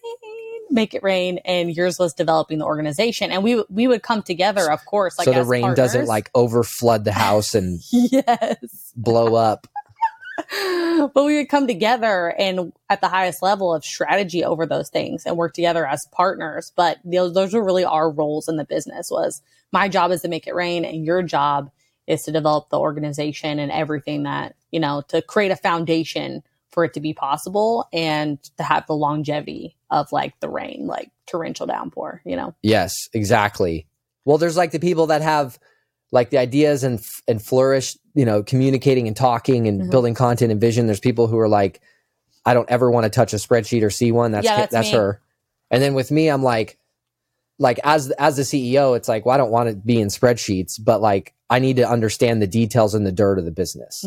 Make 0.69 0.93
it 0.93 1.03
rain. 1.03 1.39
And 1.39 1.75
yours 1.75 1.99
was 1.99 2.13
developing 2.13 2.59
the 2.59 2.65
organization. 2.65 3.31
And 3.31 3.43
we 3.43 3.63
we 3.69 3.87
would 3.87 4.03
come 4.03 4.21
together, 4.21 4.71
of 4.71 4.85
course. 4.85 5.17
Like 5.17 5.25
so 5.25 5.33
the 5.33 5.43
rain 5.43 5.73
doesn't 5.73 6.05
like 6.05 6.29
over 6.35 6.63
flood 6.63 7.03
the 7.03 7.11
house 7.11 7.55
and 7.55 7.79
yes. 7.91 8.93
blow 8.95 9.35
up 9.35 9.67
but 11.13 11.25
we 11.25 11.37
would 11.37 11.49
come 11.49 11.67
together 11.67 12.33
and 12.37 12.71
at 12.89 13.01
the 13.01 13.07
highest 13.07 13.41
level 13.41 13.73
of 13.73 13.83
strategy 13.83 14.43
over 14.43 14.65
those 14.65 14.89
things 14.89 15.25
and 15.25 15.37
work 15.37 15.53
together 15.53 15.85
as 15.85 16.05
partners. 16.11 16.71
But 16.75 16.99
those, 17.03 17.33
those 17.33 17.55
are 17.55 17.63
really 17.63 17.85
our 17.85 18.09
roles 18.09 18.47
in 18.47 18.57
the 18.57 18.65
business 18.65 19.09
was 19.11 19.41
my 19.71 19.87
job 19.87 20.11
is 20.11 20.21
to 20.21 20.27
make 20.27 20.47
it 20.47 20.55
rain 20.55 20.85
and 20.85 21.05
your 21.05 21.23
job 21.23 21.71
is 22.07 22.23
to 22.23 22.31
develop 22.31 22.69
the 22.69 22.79
organization 22.79 23.59
and 23.59 23.71
everything 23.71 24.23
that, 24.23 24.55
you 24.71 24.79
know, 24.79 25.03
to 25.09 25.21
create 25.21 25.51
a 25.51 25.55
foundation 25.55 26.43
for 26.71 26.85
it 26.85 26.93
to 26.93 26.99
be 26.99 27.13
possible 27.13 27.87
and 27.91 28.41
to 28.57 28.63
have 28.63 28.87
the 28.87 28.95
longevity 28.95 29.75
of 29.89 30.11
like 30.11 30.39
the 30.39 30.49
rain, 30.49 30.87
like 30.87 31.11
torrential 31.25 31.67
downpour, 31.67 32.21
you 32.25 32.35
know? 32.35 32.53
yes 32.61 33.09
exactly 33.13 33.87
well 34.25 34.37
there's 34.37 34.57
like 34.57 34.71
the 34.71 34.79
people 34.79 35.07
that 35.07 35.21
have 35.21 35.57
like 36.11 36.29
the 36.29 36.37
ideas 36.37 36.83
and 36.83 37.01
and 37.27 37.41
flourish 37.41 37.97
you 38.13 38.25
know 38.25 38.43
communicating 38.43 39.07
and 39.07 39.15
talking 39.15 39.67
and 39.67 39.81
Mhm. 39.83 39.91
building 39.91 40.13
content 40.13 40.51
and 40.51 40.59
vision. 40.61 40.85
There's 40.85 40.99
people 40.99 41.27
who 41.27 41.37
are 41.39 41.49
like 41.49 41.81
i 42.45 42.53
don't 42.53 42.69
ever 42.69 42.89
want 42.89 43.03
to 43.05 43.09
touch 43.09 43.33
a 43.33 43.37
spreadsheet 43.37 43.83
or 43.83 43.89
see 43.89 44.11
one. 44.11 44.31
That's 44.31 44.45
Yeah, 44.45 44.57
that's, 44.57 44.71
that's 44.71 44.89
her. 44.91 45.21
And 45.69 45.81
then 45.81 45.93
with 45.93 46.11
me 46.11 46.27
i'm 46.29 46.43
like 46.43 46.77
like 47.59 47.79
as 47.83 48.09
as 48.11 48.35
the 48.37 48.41
ceo 48.43 48.97
it's 48.97 49.07
like 49.07 49.25
well 49.25 49.35
i 49.35 49.37
don't 49.37 49.51
want 49.51 49.69
to 49.69 49.75
be 49.75 49.99
in 50.01 50.07
spreadsheets 50.07 50.83
but 50.83 50.99
like 51.01 51.33
i 51.49 51.59
need 51.59 51.75
to 51.75 51.87
understand 51.87 52.41
the 52.41 52.47
details 52.47 52.95
and 52.95 53.05
the 53.05 53.11
dirt 53.11 53.37
of 53.39 53.45
the 53.45 53.51
business. 53.51 54.03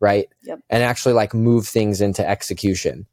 Right? 0.00 0.28
Yep. 0.42 0.60
and 0.68 0.82
actually 0.82 1.14
like 1.14 1.32
move 1.32 1.66
things 1.66 2.00
into 2.02 2.28
execution. 2.28 3.06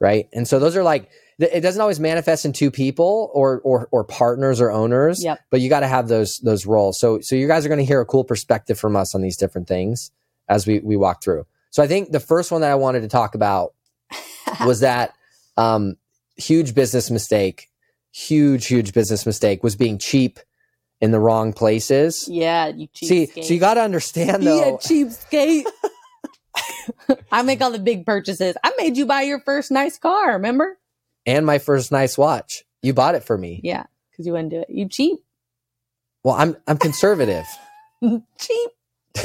Right? 0.00 0.28
And 0.32 0.48
so 0.48 0.58
those 0.58 0.76
are 0.76 0.82
like 0.82 1.10
it 1.42 1.60
doesn't 1.60 1.80
always 1.80 2.00
manifest 2.00 2.44
in 2.44 2.52
two 2.52 2.70
people 2.70 3.30
or 3.34 3.60
or 3.64 3.88
or 3.90 4.04
partners 4.04 4.60
or 4.60 4.70
owners. 4.70 5.22
Yep. 5.24 5.40
But 5.50 5.60
you 5.60 5.68
got 5.68 5.80
to 5.80 5.88
have 5.88 6.08
those 6.08 6.38
those 6.38 6.66
roles. 6.66 6.98
So 6.98 7.20
so 7.20 7.34
you 7.36 7.46
guys 7.46 7.64
are 7.64 7.68
going 7.68 7.78
to 7.78 7.84
hear 7.84 8.00
a 8.00 8.06
cool 8.06 8.24
perspective 8.24 8.78
from 8.78 8.96
us 8.96 9.14
on 9.14 9.22
these 9.22 9.36
different 9.36 9.68
things 9.68 10.10
as 10.48 10.66
we 10.66 10.80
we 10.80 10.96
walk 10.96 11.22
through. 11.22 11.46
So 11.70 11.82
I 11.82 11.86
think 11.86 12.12
the 12.12 12.20
first 12.20 12.50
one 12.50 12.60
that 12.60 12.70
I 12.70 12.74
wanted 12.74 13.00
to 13.00 13.08
talk 13.08 13.34
about 13.34 13.74
was 14.66 14.80
that 14.80 15.14
um, 15.56 15.96
huge 16.36 16.74
business 16.74 17.10
mistake, 17.10 17.70
huge 18.12 18.66
huge 18.66 18.92
business 18.92 19.24
mistake 19.26 19.62
was 19.62 19.76
being 19.76 19.98
cheap 19.98 20.38
in 21.00 21.10
the 21.10 21.18
wrong 21.20 21.52
places. 21.52 22.28
Yeah, 22.28 22.68
you 22.68 22.88
See, 22.94 23.26
cheapskate. 23.26 23.44
so 23.44 23.54
you 23.54 23.60
got 23.60 23.74
to 23.74 23.80
understand 23.82 24.46
though. 24.46 24.58
Yeah, 24.58 24.70
cheapskate. 24.72 25.64
I 27.32 27.42
make 27.42 27.60
all 27.60 27.70
the 27.70 27.78
big 27.78 28.04
purchases. 28.06 28.56
I 28.62 28.72
made 28.78 28.96
you 28.96 29.06
buy 29.06 29.22
your 29.22 29.40
first 29.40 29.70
nice 29.70 29.98
car, 29.98 30.32
remember? 30.32 30.78
And 31.26 31.44
my 31.46 31.58
first 31.58 31.92
nice 31.92 32.16
watch. 32.18 32.64
You 32.82 32.92
bought 32.94 33.14
it 33.14 33.24
for 33.24 33.36
me. 33.38 33.60
Yeah, 33.62 33.84
because 34.10 34.26
you 34.26 34.32
wouldn't 34.32 34.50
do 34.50 34.60
it. 34.60 34.70
You 34.70 34.88
cheap. 34.88 35.18
Well, 36.24 36.34
I'm 36.34 36.56
I'm 36.66 36.78
conservative. 36.78 37.46
cheap. 38.38 38.70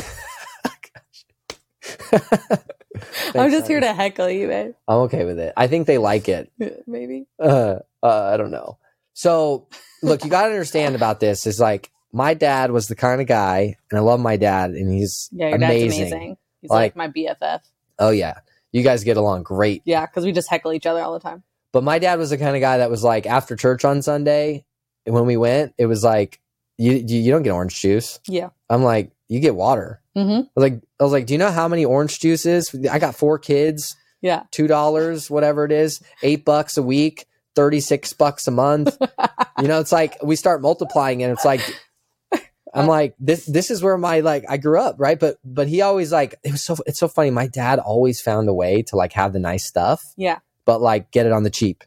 I'm 3.36 3.52
just 3.52 3.68
here 3.68 3.80
to 3.80 3.94
heckle 3.94 4.30
you, 4.30 4.48
babe. 4.48 4.74
I'm 4.88 4.98
okay 5.02 5.26
with 5.26 5.40
it. 5.40 5.54
I 5.56 5.68
think 5.68 5.86
they 5.88 5.98
like 5.98 6.28
it. 6.30 6.52
Maybe. 6.88 7.28
Uh, 7.40 7.78
uh, 8.02 8.32
I 8.34 8.38
don't 8.38 8.52
know. 8.52 8.78
So, 9.14 9.68
look, 10.02 10.24
you 10.24 10.30
got 10.30 10.44
to 10.44 10.50
understand 10.52 10.96
about 10.96 11.20
this 11.20 11.46
is 11.48 11.60
like 11.60 11.92
my 12.12 12.34
dad 12.34 12.72
was 12.72 12.88
the 12.88 12.96
kind 12.96 13.22
of 13.22 13.28
guy, 13.28 13.76
and 13.92 13.98
I 13.98 14.02
love 14.02 14.20
my 14.20 14.38
dad, 14.38 14.72
and 14.72 14.92
he's 14.92 15.30
Yeah, 15.32 15.48
your 15.50 15.56
amazing. 15.58 15.90
dad's 15.90 16.12
amazing. 16.14 16.38
He's 16.62 16.70
Like- 16.72 16.96
like, 16.96 16.96
my 16.96 17.08
BFF. 17.10 17.62
Oh 18.00 18.10
yeah, 18.12 18.40
you 18.72 18.84
guys 18.84 19.04
get 19.04 19.18
along 19.18 19.44
great. 19.44 19.82
Yeah, 19.86 20.06
because 20.06 20.24
we 20.26 20.32
just 20.32 20.50
heckle 20.50 20.74
each 20.74 20.86
other 20.86 21.02
all 21.02 21.14
the 21.14 21.20
time. 21.20 21.44
But 21.74 21.84
my 21.84 22.00
dad 22.00 22.18
was 22.18 22.30
the 22.30 22.38
kind 22.38 22.56
of 22.56 22.62
guy 22.62 22.78
that 22.80 22.90
was 22.90 23.04
like 23.04 23.26
after 23.26 23.56
church 23.56 23.86
on 23.86 24.02
Sunday, 24.02 24.66
when 25.06 25.26
we 25.26 25.38
went, 25.38 25.74
it 25.78 25.86
was 25.86 26.04
like 26.04 26.40
you 26.78 26.94
you, 26.94 27.20
you 27.20 27.32
don't 27.32 27.44
get 27.44 27.52
orange 27.52 27.80
juice. 27.80 28.20
Yeah. 28.28 28.50
I'm 28.70 28.84
like 28.84 29.12
you 29.28 29.40
get 29.40 29.56
water. 29.56 30.02
Mm-hmm. 30.16 30.32
I 30.42 30.50
was 30.56 30.64
like 30.64 30.82
I 31.00 31.04
was 31.04 31.12
like, 31.12 31.26
do 31.26 31.34
you 31.34 31.38
know 31.38 31.52
how 31.52 31.68
many 31.68 31.86
orange 31.86 32.20
juices? 32.20 32.74
I 32.90 33.00
got 33.00 33.16
four 33.16 33.38
kids. 33.40 33.96
Yeah. 34.22 34.44
two 34.52 34.66
dollars, 34.68 35.30
whatever 35.30 35.64
it 35.66 35.72
is, 35.72 36.02
eight 36.24 36.44
bucks 36.44 36.78
a 36.78 36.84
week, 36.84 37.28
thirty 37.56 37.80
six 37.80 38.14
bucks 38.14 38.48
a 38.48 38.52
month. 38.52 38.98
you 39.62 39.68
know, 39.68 39.80
it's 39.80 39.92
like 39.92 40.18
we 40.24 40.36
start 40.36 40.62
multiplying, 40.62 41.22
and 41.22 41.32
it's 41.32 41.46
like 41.46 41.62
I'm 42.74 42.88
like 42.98 43.14
this. 43.20 43.46
This 43.46 43.70
is 43.70 43.84
where 43.84 43.96
my 43.98 44.22
like 44.22 44.44
I 44.50 44.58
grew 44.58 44.80
up, 44.82 44.96
right? 44.98 45.20
But 45.20 45.38
but 45.44 45.68
he 45.68 45.82
always 45.82 46.12
like 46.12 46.34
it 46.44 46.52
was 46.52 46.66
so 46.66 46.78
it's 46.88 47.00
so 47.00 47.08
funny. 47.08 47.30
My 47.30 47.46
dad 47.48 47.78
always 47.78 48.20
found 48.20 48.50
a 48.50 48.54
way 48.54 48.82
to 48.88 48.96
like 48.96 49.14
have 49.14 49.34
the 49.34 49.40
nice 49.40 49.68
stuff, 49.68 50.02
Yeah. 50.18 50.40
But 50.68 50.82
like 50.82 51.10
get 51.10 51.26
it 51.26 51.32
on 51.32 51.42
the 51.42 51.50
cheap. 51.50 51.84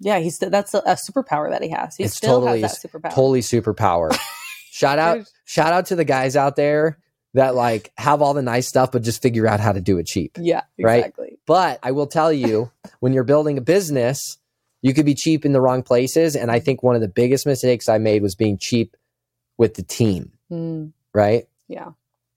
Yeah, 0.00 0.18
he's 0.18 0.38
that's 0.40 0.74
a, 0.74 0.78
a 0.78 0.96
superpower 0.96 1.50
that 1.50 1.62
he 1.62 1.68
has. 1.68 1.94
He 1.94 2.02
It's 2.02 2.16
still 2.16 2.40
totally- 2.40 2.62
has 2.62 2.80
that 2.82 2.88
superpower. 2.90 3.10
Totally 3.14 3.40
superpower. 3.40 4.18
shout 4.72 4.98
out 4.98 5.30
shout 5.44 5.72
out 5.72 5.86
to 5.86 5.94
the 5.96 6.04
guys 6.04 6.34
out 6.34 6.56
there 6.56 6.98
that 7.34 7.54
like 7.54 7.92
have 7.96 8.20
all 8.20 8.34
the 8.34 8.42
nice 8.42 8.66
stuff, 8.66 8.90
but 8.90 9.02
just 9.02 9.22
figure 9.22 9.46
out 9.46 9.60
how 9.60 9.70
to 9.72 9.80
do 9.80 9.98
it 9.98 10.06
cheap. 10.06 10.36
Yeah, 10.40 10.62
Right? 10.80 10.96
exactly. 10.98 11.38
But 11.46 11.78
I 11.82 11.92
will 11.92 12.06
tell 12.08 12.32
you, 12.32 12.70
when 13.00 13.12
you're 13.12 13.22
building 13.24 13.56
a 13.58 13.62
business, 13.62 14.38
you 14.82 14.92
could 14.92 15.06
be 15.06 15.14
cheap 15.14 15.44
in 15.46 15.52
the 15.52 15.60
wrong 15.60 15.82
places. 15.84 16.34
And 16.34 16.50
I 16.50 16.58
think 16.58 16.82
one 16.82 16.94
of 16.96 17.00
the 17.00 17.08
biggest 17.08 17.46
mistakes 17.46 17.88
I 17.88 17.98
made 17.98 18.20
was 18.22 18.34
being 18.34 18.58
cheap 18.58 18.96
with 19.56 19.74
the 19.74 19.82
team, 19.82 20.32
Mm, 20.50 20.92
right? 21.14 21.46
yeah. 21.68 21.90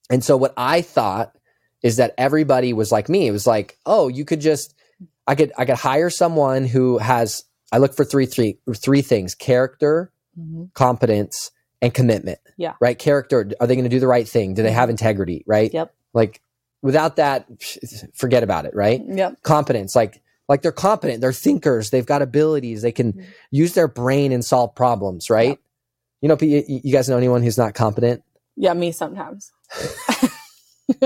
And 0.09 0.23
so 0.23 0.37
what 0.37 0.53
I 0.55 0.81
thought 0.81 1.35
is 1.81 1.97
that 1.97 2.13
everybody 2.17 2.71
was 2.73 2.91
like 2.91 3.09
me. 3.09 3.27
It 3.27 3.31
was 3.31 3.47
like, 3.47 3.77
oh, 3.87 4.07
you 4.07 4.23
could 4.23 4.39
just 4.39 4.75
I 5.27 5.35
could 5.35 5.51
I 5.57 5.65
could 5.65 5.75
hire 5.77 6.09
someone 6.09 6.65
who 6.65 6.97
has 6.99 7.43
I 7.71 7.77
look 7.79 7.95
for 7.95 8.05
three 8.05 8.25
three 8.25 8.59
three 8.75 9.01
things: 9.01 9.35
character, 9.35 10.11
hmm 10.35 10.65
competence, 10.73 11.51
and 11.81 11.93
commitment. 11.93 12.39
Yeah. 12.57 12.73
Right? 12.79 12.97
Character, 12.97 13.49
are 13.59 13.67
they 13.67 13.75
going 13.75 13.83
to 13.85 13.89
do 13.89 13.99
the 13.99 14.07
right 14.07 14.27
thing? 14.27 14.53
Do 14.53 14.63
they 14.63 14.71
have 14.71 14.89
integrity, 14.89 15.43
right? 15.47 15.73
Yep. 15.73 15.93
Like 16.13 16.41
without 16.81 17.15
that 17.17 17.47
forget 18.13 18.43
about 18.43 18.65
it, 18.65 18.75
right? 18.75 19.01
Yep. 19.05 19.41
competence 19.43 19.95
like 19.95 20.21
like 20.47 20.61
they're 20.61 20.71
competent 20.71 21.19
they're 21.21 21.33
thinkers 21.33 21.89
they've 21.89 22.05
got 22.05 22.21
abilities 22.21 22.83
they 22.83 22.91
can 22.91 23.13
Mhm. 23.13 23.25
use 23.49 23.73
their 23.73 23.87
brain 23.87 24.31
and 24.31 24.45
solve 24.45 24.75
problems 24.75 25.31
right 25.31 25.49
Yep. 25.49 25.59
you 26.21 26.29
know 26.29 26.37
you, 26.39 26.63
you 26.83 26.93
guys 26.93 27.09
know 27.09 27.17
anyone 27.17 27.41
who's 27.41 27.57
not 27.57 27.73
competent 27.73 28.21
Yeah, 28.55 28.73
me 28.75 28.91
sometimes. 28.91 29.51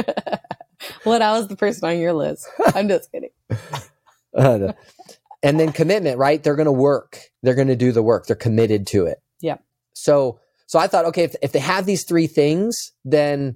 when 1.03 1.21
I 1.21 1.31
was 1.31 1.47
the 1.47 1.55
person 1.55 1.87
on 1.87 1.97
your 1.99 2.13
list. 2.13 2.47
I'm 2.75 2.87
just 2.89 3.11
kidding. 3.11 3.29
Uh, 4.35 4.73
and 5.43 5.59
then 5.59 5.71
commitment 5.71 6.17
right? 6.17 6.43
They're 6.43 6.55
going 6.55 6.65
to 6.65 6.71
work. 6.71 7.19
They're 7.43 7.55
going 7.55 7.67
to 7.69 7.75
do 7.75 7.91
the 7.91 8.03
work. 8.03 8.27
They're 8.27 8.35
committed 8.35 8.87
to 8.87 9.05
it. 9.05 9.19
Yep. 9.41 9.63
so 9.93 10.39
so 10.67 10.77
i 10.77 10.87
thought 10.87 11.05
okay 11.05 11.23
if, 11.23 11.35
if 11.41 11.51
they 11.53 11.59
have 11.59 11.85
these 11.85 12.03
three 12.03 12.27
things 12.27 12.91
then 13.05 13.55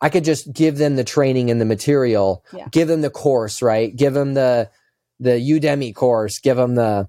i 0.00 0.08
could 0.08 0.22
just 0.24 0.52
give 0.52 0.78
them 0.78 0.94
the 0.94 1.02
training 1.04 1.50
and 1.50 1.60
the 1.60 1.64
material. 1.64 2.44
Yeah. 2.52 2.68
give 2.70 2.86
them 2.86 3.00
the 3.00 3.10
course 3.10 3.60
right? 3.60 3.94
Give 3.94 4.14
them 4.14 4.34
the 4.34 4.70
the 5.18 5.30
udemy 5.32 5.94
course. 5.94 6.38
Give 6.38 6.56
them 6.56 6.74
the 6.74 7.08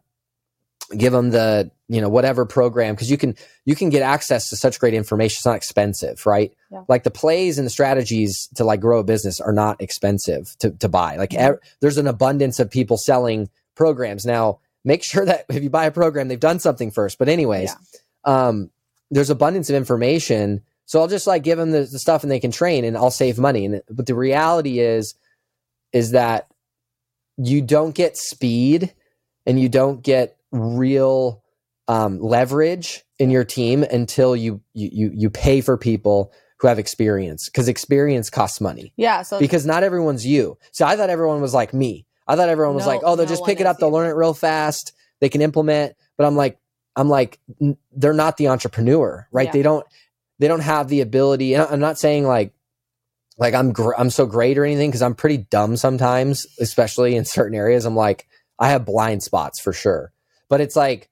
give 0.95 1.11
them 1.13 1.31
the 1.31 1.69
you 1.89 1.99
know 2.01 2.09
whatever 2.09 2.45
program 2.45 2.95
because 2.95 3.09
you 3.11 3.17
can 3.17 3.35
you 3.65 3.75
can 3.75 3.89
get 3.89 4.01
access 4.01 4.49
to 4.49 4.55
such 4.55 4.79
great 4.79 4.93
information. 4.93 5.35
It's 5.39 5.45
not 5.45 5.55
expensive 5.55 6.25
right? 6.25 6.53
Yeah. 6.71 6.83
like 6.87 7.03
the 7.03 7.11
plays 7.11 7.57
and 7.57 7.65
the 7.65 7.69
strategies 7.71 8.47
to 8.55 8.63
like 8.63 8.79
grow 8.79 8.99
a 8.99 9.03
business 9.03 9.39
are 9.41 9.53
not 9.53 9.81
expensive 9.81 10.55
to, 10.59 10.71
to 10.71 10.87
buy. 10.89 11.15
Like 11.17 11.31
Mhm. 11.31 11.37
ev- 11.39 11.59
there's 11.81 11.97
an 11.97 12.07
abundance 12.07 12.59
of 12.59 12.69
people 12.69 12.97
selling 12.97 13.49
programs. 13.75 14.25
Now 14.25 14.59
make 14.85 15.03
sure 15.03 15.25
that 15.25 15.45
if 15.49 15.63
you 15.63 15.69
buy 15.69 15.85
a 15.85 15.91
program 15.91 16.27
they've 16.27 16.39
done 16.39 16.59
something 16.59 16.91
first. 16.91 17.17
But 17.17 17.29
anyways 17.29 17.75
um 18.23 18.69
there's 19.11 19.29
abundance 19.29 19.69
of 19.69 19.75
information. 19.75 20.61
So 20.85 21.01
i'll 21.01 21.07
just 21.09 21.27
like 21.27 21.43
give 21.43 21.57
them 21.57 21.71
the, 21.71 21.79
the 21.81 21.99
stuff 21.99 22.23
and 22.23 22.31
they 22.31 22.39
can 22.39 22.51
train 22.51 22.85
and 22.85 22.95
i'll 22.95 23.11
save 23.11 23.37
money. 23.37 23.65
And 23.65 23.81
but 23.89 24.05
the 24.05 24.15
reality 24.15 24.79
is 24.79 25.15
is 25.91 26.11
that 26.11 26.47
you 27.37 27.61
don't 27.61 27.93
get 27.95 28.17
speed 28.17 28.93
and 29.45 29.59
you 29.59 29.69
don't 29.69 30.01
get 30.01 30.36
real 30.51 31.43
um, 31.87 32.19
leverage 32.19 33.03
in 33.19 33.29
your 33.29 33.43
team 33.45 33.83
until 33.83 34.35
you 34.35 34.61
you 34.73 34.89
you, 34.91 35.11
you 35.13 35.29
pay 35.29 35.61
for 35.61 35.77
people 35.77 36.31
who 36.59 36.67
have 36.67 36.79
experience 36.79 37.49
because 37.49 37.67
experience 37.67 38.29
costs 38.29 38.59
money 38.59 38.91
Yeah. 38.97 39.21
So 39.21 39.39
because 39.39 39.65
not 39.65 39.83
everyone's 39.83 40.25
you. 40.25 40.57
So 40.71 40.85
I 40.85 40.95
thought 40.95 41.09
everyone 41.09 41.39
was 41.41 41.53
like 41.53 41.73
me. 41.73 42.05
I 42.27 42.35
thought 42.35 42.49
everyone 42.49 42.75
was 42.75 42.85
No- 42.85 42.91
like, 42.91 43.01
oh, 43.03 43.15
they'll 43.15 43.25
no 43.25 43.29
just 43.29 43.45
pick 43.45 43.59
it 43.61 43.67
up, 43.67 43.77
they'll 43.77 43.89
you. 43.89 43.95
learn 43.95 44.09
it 44.09 44.15
real 44.15 44.33
fast, 44.33 44.91
they 45.21 45.29
can 45.29 45.41
implement. 45.41 45.95
But 46.17 46.25
I'm 46.25 46.35
like, 46.35 46.57
I'm 46.95 47.09
like, 47.09 47.39
n- 47.61 47.77
they're 47.91 48.13
not 48.13 48.37
the 48.37 48.47
entrepreneur, 48.49 49.27
right? 49.31 49.45
Yeah. 49.45 49.51
They 49.51 49.61
don't, 49.61 49.85
they 50.39 50.47
don't 50.47 50.61
have 50.61 50.87
the 50.89 51.01
ability. 51.01 51.53
And 51.53 51.63
I'm 51.63 51.79
not 51.79 51.97
saying 51.99 52.25
like, 52.25 52.53
like 53.37 53.53
I'm 53.53 53.71
gr- 53.71 53.93
I'm 53.97 54.09
so 54.09 54.25
great 54.25 54.57
or 54.57 54.65
anything 54.65 54.89
because 54.89 55.03
I'm 55.03 55.13
pretty 55.15 55.37
dumb 55.37 55.77
sometimes, 55.77 56.45
especially 56.59 57.15
in 57.15 57.23
certain 57.23 57.55
areas. 57.55 57.85
I'm 57.85 57.95
like, 57.95 58.27
I 58.59 58.69
have 58.69 58.83
blind 58.83 59.21
spots 59.23 59.59
for 59.59 59.71
sure. 59.73 60.11
But 60.49 60.61
it's 60.61 60.75
like, 60.75 61.09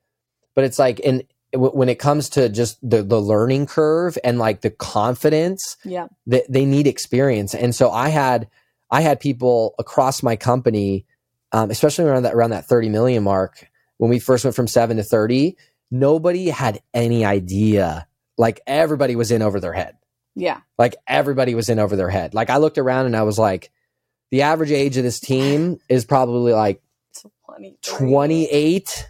but 0.54 0.64
it's 0.64 0.80
like, 0.80 1.00
in 1.00 1.24
when 1.56 1.90
it 1.90 2.00
comes 2.00 2.30
to 2.30 2.50
just 2.50 2.78
the 2.88 3.02
the 3.04 3.22
learning 3.22 3.66
curve 3.66 4.18
and 4.24 4.38
like 4.40 4.62
the 4.62 4.70
confidence 4.70 5.78
yeah. 5.84 6.08
they, 6.28 6.44
they 6.50 6.66
need 6.66 6.88
experience 6.88 7.54
and 7.56 7.74
so 7.74 7.92
i 7.92 8.10
had 8.10 8.48
i 8.92 9.02
had 9.02 9.20
people 9.20 9.76
across 9.80 10.22
my 10.24 10.36
company 10.36 11.06
um, 11.52 11.72
especially 11.72 12.06
around 12.06 12.24
that 12.24 12.34
around 12.34 12.50
that 12.50 12.66
30 12.66 12.90
million 12.90 13.24
mark 13.24 13.70
when 13.98 14.10
we 14.10 14.20
first 14.20 14.44
went 14.44 14.56
from 14.56 14.68
7 14.68 14.98
to 14.98 15.04
30 15.04 15.56
nobody 15.92 16.50
had 16.50 16.82
any 16.94 17.24
idea 17.24 18.08
like 18.38 18.60
everybody 18.68 19.16
was 19.16 19.32
in 19.32 19.42
over 19.42 19.60
their 19.60 19.74
head 19.74 19.96
Yeah. 20.36 20.62
like 20.78 20.96
everybody 21.08 21.56
was 21.56 21.70
in 21.70 21.80
over 21.80 21.96
their 21.96 22.10
head 22.10 22.34
like 22.34 22.50
i 22.50 22.58
looked 22.58 22.78
around 22.78 23.06
and 23.06 23.16
i 23.16 23.24
was 23.24 23.40
like 23.40 23.72
the 24.32 24.42
average 24.42 24.72
age 24.72 24.98
of 24.98 25.04
this 25.04 25.20
team 25.20 25.80
is 25.88 26.04
probably 26.04 26.52
like 26.52 26.82
23. 27.46 27.98
28 28.08 29.08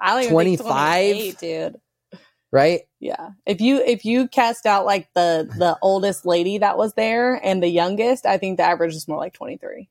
I 0.00 0.10
don't 0.14 0.22
even 0.22 0.32
25? 0.32 1.16
think 1.16 1.38
28, 1.38 1.38
dude. 1.38 2.20
right 2.52 2.80
Yeah. 3.00 3.30
If 3.46 3.60
you 3.60 3.82
if 3.84 4.04
you 4.04 4.28
cast 4.28 4.66
out 4.66 4.86
like 4.86 5.08
the 5.14 5.48
the 5.58 5.76
oldest 5.82 6.24
lady 6.26 6.58
that 6.58 6.78
was 6.78 6.94
there 6.94 7.34
and 7.34 7.62
the 7.62 7.68
youngest, 7.68 8.26
I 8.26 8.38
think 8.38 8.56
the 8.56 8.64
average 8.64 8.94
is 8.94 9.08
more 9.08 9.18
like 9.18 9.34
23. 9.34 9.88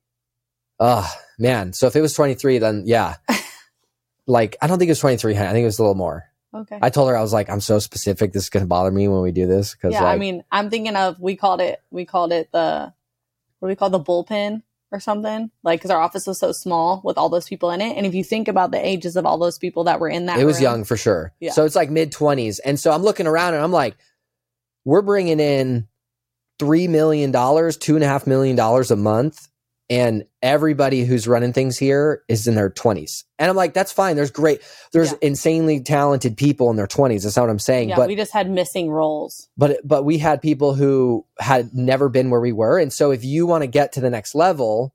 oh 0.80 1.10
man 1.38 1.72
so 1.72 1.86
if 1.88 1.96
it 1.96 2.00
was 2.00 2.14
23 2.14 2.58
then 2.58 2.84
yeah 2.86 3.16
like 4.28 4.56
i 4.62 4.66
don't 4.68 4.78
think 4.78 4.88
it 4.88 4.92
was 4.92 5.00
23 5.00 5.36
i 5.36 5.50
think 5.50 5.62
it 5.62 5.64
was 5.64 5.78
a 5.78 5.82
little 5.82 5.94
more 5.96 6.24
Okay. 6.54 6.78
I 6.80 6.88
told 6.88 7.10
her 7.10 7.16
I 7.16 7.20
was 7.20 7.32
like, 7.34 7.50
I'm 7.50 7.60
so 7.60 7.78
specific. 7.78 8.32
This 8.32 8.44
is 8.44 8.48
gonna 8.48 8.64
bother 8.64 8.90
me 8.90 9.06
when 9.06 9.20
we 9.20 9.32
do 9.32 9.46
this 9.46 9.74
because 9.74 9.92
yeah, 9.92 10.04
like, 10.04 10.14
I 10.14 10.18
mean, 10.18 10.42
I'm 10.50 10.70
thinking 10.70 10.96
of 10.96 11.20
we 11.20 11.36
called 11.36 11.60
it 11.60 11.82
we 11.90 12.06
called 12.06 12.32
it 12.32 12.50
the 12.52 12.92
what 13.58 13.68
do 13.68 13.70
we 13.70 13.76
call 13.76 13.90
the 13.90 14.00
bullpen 14.00 14.62
or 14.90 15.00
something 15.00 15.50
like 15.62 15.80
because 15.80 15.90
our 15.90 16.00
office 16.00 16.26
was 16.26 16.38
so 16.38 16.52
small 16.52 17.00
with 17.04 17.18
all 17.18 17.28
those 17.28 17.48
people 17.48 17.70
in 17.70 17.80
it, 17.80 17.96
and 17.96 18.06
if 18.06 18.14
you 18.14 18.24
think 18.24 18.48
about 18.48 18.70
the 18.70 18.84
ages 18.84 19.16
of 19.16 19.26
all 19.26 19.38
those 19.38 19.58
people 19.58 19.84
that 19.84 20.00
were 20.00 20.08
in 20.08 20.26
that, 20.26 20.38
it 20.38 20.44
was 20.44 20.56
room- 20.56 20.62
young 20.62 20.84
for 20.84 20.96
sure. 20.96 21.32
Yeah. 21.40 21.52
So 21.52 21.64
it's 21.64 21.76
like 21.76 21.90
mid 21.90 22.12
twenties, 22.12 22.58
and 22.60 22.78
so 22.78 22.90
I'm 22.90 23.02
looking 23.02 23.26
around 23.26 23.54
and 23.54 23.62
I'm 23.62 23.72
like, 23.72 23.96
we're 24.84 25.02
bringing 25.02 25.40
in 25.40 25.88
three 26.58 26.88
million 26.88 27.30
dollars, 27.30 27.76
two 27.76 27.94
and 27.94 28.04
a 28.04 28.08
half 28.08 28.26
million 28.26 28.56
dollars 28.56 28.90
a 28.90 28.96
month 28.96 29.48
and 29.90 30.24
everybody 30.42 31.04
who's 31.04 31.26
running 31.26 31.52
things 31.52 31.78
here 31.78 32.22
is 32.28 32.46
in 32.46 32.54
their 32.54 32.68
20s. 32.68 33.24
And 33.38 33.48
I'm 33.48 33.56
like, 33.56 33.72
that's 33.72 33.90
fine. 33.90 34.16
There's 34.16 34.30
great, 34.30 34.60
there's 34.92 35.12
Yeah. 35.12 35.18
insanely 35.22 35.80
talented 35.80 36.36
people 36.36 36.68
in 36.70 36.76
their 36.76 36.86
20s. 36.86 37.22
That's 37.22 37.36
not 37.36 37.44
what 37.44 37.50
I'm 37.50 37.58
saying. 37.58 37.88
Yeah, 37.88 37.96
but 37.96 38.08
we 38.08 38.14
just 38.16 38.32
had 38.32 38.50
missing 38.50 38.90
roles. 38.90 39.48
but 39.56 39.78
but 39.84 40.04
we 40.04 40.18
had 40.18 40.42
people 40.42 40.74
who 40.74 41.24
had 41.38 41.72
never 41.74 42.08
been 42.10 42.28
where 42.30 42.40
we 42.40 42.52
were 42.52 42.78
and 42.78 42.92
so 42.92 43.10
if 43.12 43.24
you 43.24 43.46
want 43.46 43.62
to 43.62 43.66
get 43.66 43.92
to 43.92 44.00
the 44.00 44.10
next 44.10 44.34
level 44.34 44.94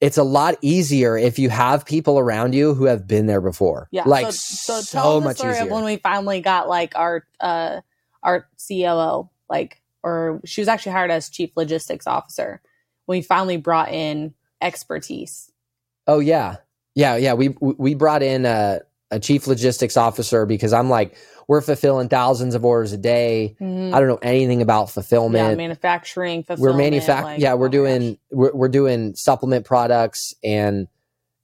it's 0.00 0.16
a 0.16 0.22
lot 0.22 0.54
easier 0.62 1.16
if 1.16 1.38
you 1.40 1.48
have 1.50 1.84
people 1.84 2.18
around 2.18 2.54
you 2.54 2.72
who 2.74 2.84
have 2.84 3.06
been 3.06 3.26
there 3.26 3.40
before 3.40 3.88
Yeah. 3.90 4.04
like 4.06 4.26
so, 4.26 4.30
so, 4.30 4.80
so 4.80 4.98
tell 4.98 5.20
the 5.20 5.26
much 5.26 5.36
story 5.38 5.52
easier 5.52 5.64
of 5.64 5.70
when 5.70 5.84
we 5.84 5.96
finally 5.96 6.40
got 6.40 6.68
like 6.68 6.96
our 6.96 7.24
uh 7.40 7.80
our 8.22 8.48
COO, 8.68 9.28
like 9.48 9.80
or 10.02 10.40
she 10.44 10.60
was 10.60 10.68
actually 10.68 10.92
hired 10.92 11.10
as 11.10 11.28
chief 11.28 11.50
logistics 11.56 12.06
officer. 12.06 12.60
When 13.08 13.16
we 13.18 13.22
finally 13.22 13.56
brought 13.56 13.90
in 13.90 14.34
expertise. 14.60 15.50
oh 16.06 16.18
yeah. 16.18 16.56
Yeah 16.94 17.16
yeah. 17.16 17.32
We 17.32 17.48
we 17.60 17.94
brought 17.94 18.22
in 18.22 18.44
a, 18.44 18.80
a 19.10 19.18
chief 19.18 19.46
logistics 19.46 19.96
officer 19.96 20.44
because 20.44 20.74
i'm 20.74 20.90
like 20.90 21.16
we're 21.46 21.62
fulfilling 21.62 22.10
thousands 22.10 22.54
of 22.54 22.62
orders 22.66 22.92
a 22.92 22.98
day. 22.98 23.56
Mhm. 23.58 23.94
i 23.94 23.98
don't 23.98 24.08
know 24.08 24.18
anything 24.20 24.60
about 24.60 24.82
Yeah, 24.82 24.86
fulfillment 24.92 25.56
manufacturing, 25.56 26.44
we're 26.58 26.74
manufacturing 26.74 27.32
like, 27.36 27.40
yeah 27.40 27.54
we're 27.54 27.68
oh 27.68 27.70
doing 27.70 28.18
we're, 28.30 28.52
we're 28.52 28.68
doing 28.68 29.14
supplement 29.14 29.64
products 29.64 30.34
and 30.44 30.86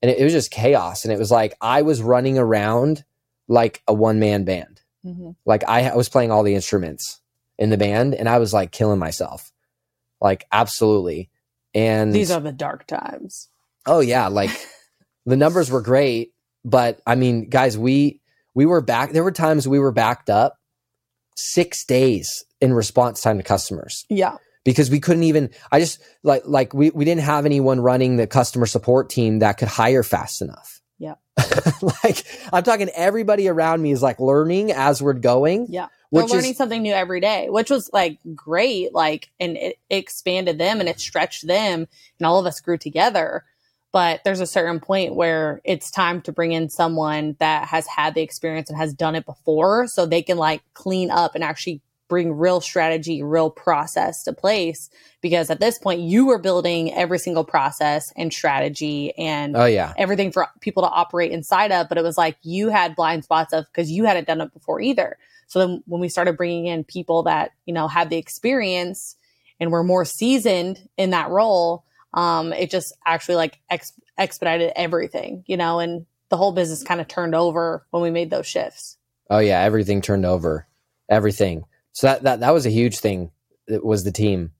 and 0.02 0.10
it, 0.10 0.18
it 0.18 0.24
was 0.24 0.34
just 0.34 0.50
chaos. 0.50 1.04
And 1.04 1.12
it 1.14 1.18
was 1.18 1.30
like 1.30 1.54
i 1.62 1.80
was 1.80 2.02
running 2.02 2.36
around 2.36 3.04
like 3.48 3.82
a 3.88 3.94
one-man 3.94 4.44
band. 4.44 4.82
Mhm. 5.06 5.34
like 5.46 5.62
I, 5.66 5.88
I 5.88 5.96
was 5.96 6.10
playing 6.10 6.30
all 6.30 6.42
the 6.42 6.54
instruments 6.54 7.20
in 7.58 7.70
the 7.70 7.78
band 7.78 8.14
and 8.14 8.28
i 8.28 8.38
was 8.38 8.52
like 8.52 8.70
killing 8.72 8.98
myself. 8.98 9.50
Like 10.20 10.44
absolutely 10.52 11.30
and 11.74 12.12
These 12.14 12.30
are 12.30 12.40
the 12.40 12.52
dark 12.52 12.86
times. 12.86 13.48
oh 13.86 14.00
yeah 14.00 14.28
like 14.28 14.50
the 15.26 15.36
numbers 15.36 15.70
were 15.70 15.82
great 15.82 16.32
but 16.64 17.00
i 17.06 17.14
mean 17.14 17.48
guys 17.48 17.76
we 17.78 18.20
we 18.54 18.66
were 18.66 18.80
back 18.80 19.12
there 19.12 19.24
were 19.24 19.32
times 19.32 19.66
we 19.68 19.78
were 19.78 19.92
backed 19.92 20.30
up 20.30 20.56
six 21.36 21.84
days 21.84 22.44
in 22.60 22.72
response 22.72 23.20
time 23.20 23.36
to 23.38 23.42
customers 23.42 24.04
Yeah. 24.08 24.36
because 24.64 24.90
we 24.90 25.00
couldn't 25.00 25.24
even 25.24 25.50
i 25.72 25.80
just 25.80 26.00
like 26.22 26.42
like 26.46 26.72
we, 26.72 26.90
we 26.90 27.04
didn't 27.04 27.22
have 27.22 27.44
anyone 27.44 27.80
running 27.80 28.16
the 28.16 28.26
customer 28.26 28.66
support 28.66 29.10
team 29.10 29.40
that 29.40 29.58
could 29.58 29.68
hire 29.68 30.02
fast 30.04 30.40
enough 30.40 30.80
Yeah. 30.98 31.14
like 32.04 32.24
i'm 32.52 32.62
talking 32.62 32.88
everybody 32.94 33.48
around 33.48 33.82
me 33.82 33.90
is 33.90 34.02
like 34.02 34.20
learning 34.20 34.70
as 34.72 35.02
we're 35.02 35.12
going 35.14 35.66
Yeah. 35.68 35.88
They're 36.14 36.26
learning 36.26 36.52
is 36.52 36.56
something 36.56 36.82
new 36.82 36.92
every 36.92 37.20
day, 37.20 37.48
which 37.50 37.70
was 37.70 37.90
like 37.92 38.18
great. 38.34 38.94
Like, 38.94 39.30
and 39.40 39.56
it 39.56 39.78
expanded 39.90 40.58
them 40.58 40.80
and 40.80 40.88
it 40.88 41.00
stretched 41.00 41.46
them, 41.46 41.86
and 42.18 42.26
all 42.26 42.38
of 42.38 42.46
us 42.46 42.60
grew 42.60 42.78
together. 42.78 43.44
But 43.92 44.22
there's 44.24 44.40
a 44.40 44.46
certain 44.46 44.80
point 44.80 45.14
where 45.14 45.60
it's 45.64 45.90
time 45.90 46.20
to 46.22 46.32
bring 46.32 46.52
in 46.52 46.68
someone 46.68 47.36
that 47.38 47.68
has 47.68 47.86
had 47.86 48.14
the 48.14 48.22
experience 48.22 48.68
and 48.68 48.78
has 48.78 48.92
done 48.92 49.14
it 49.14 49.24
before 49.24 49.86
so 49.86 50.04
they 50.04 50.22
can 50.22 50.36
like 50.36 50.62
clean 50.74 51.10
up 51.10 51.36
and 51.36 51.44
actually 51.44 51.80
bring 52.08 52.32
real 52.32 52.60
strategy, 52.60 53.22
real 53.22 53.50
process 53.50 54.24
to 54.24 54.32
place. 54.32 54.90
Because 55.20 55.48
at 55.48 55.60
this 55.60 55.78
point, 55.78 56.00
you 56.00 56.26
were 56.26 56.38
building 56.38 56.92
every 56.92 57.18
single 57.18 57.44
process 57.44 58.12
and 58.16 58.32
strategy 58.32 59.16
and 59.16 59.56
oh 59.56 59.64
yeah 59.64 59.92
everything 59.96 60.30
for 60.32 60.48
people 60.60 60.82
to 60.82 60.88
operate 60.88 61.32
inside 61.32 61.72
of, 61.72 61.88
but 61.88 61.96
it 61.96 62.04
was 62.04 62.18
like 62.18 62.36
you 62.42 62.68
had 62.68 62.96
blind 62.96 63.24
spots 63.24 63.52
of 63.52 63.64
because 63.66 63.90
you 63.90 64.04
hadn't 64.04 64.26
done 64.26 64.40
it 64.40 64.52
before 64.52 64.80
either. 64.80 65.16
So 65.54 65.60
then 65.60 65.84
when 65.86 66.00
we 66.00 66.08
started 66.08 66.36
bringing 66.36 66.66
in 66.66 66.82
people 66.82 67.22
that, 67.22 67.52
you 67.64 67.72
know, 67.72 67.86
had 67.86 68.10
the 68.10 68.16
experience 68.16 69.14
and 69.60 69.70
were 69.70 69.84
more 69.84 70.04
seasoned 70.04 70.80
in 70.96 71.10
that 71.10 71.30
role, 71.30 71.84
um, 72.12 72.52
it 72.52 72.70
just 72.72 72.92
actually 73.06 73.36
like 73.36 73.60
ex- 73.70 73.92
expedited 74.18 74.72
everything, 74.74 75.44
you 75.46 75.56
know, 75.56 75.78
and 75.78 76.06
the 76.30 76.36
whole 76.36 76.50
business 76.50 76.82
kind 76.82 77.00
of 77.00 77.06
turned 77.06 77.36
over 77.36 77.86
when 77.90 78.02
we 78.02 78.10
made 78.10 78.30
those 78.30 78.48
shifts. 78.48 78.96
oh 79.30 79.38
yeah 79.38 79.60
everything 79.60 80.02
turned 80.02 80.26
over 80.26 80.66
everything 81.08 81.64
so 81.92 82.08
that 82.08 82.22
that, 82.24 82.40
that 82.40 82.52
was 82.52 82.66
a 82.66 82.70
huge 82.70 82.98
thing 82.98 83.30
it 83.68 83.84
was 83.84 84.02
the 84.02 84.10
team 84.10 84.50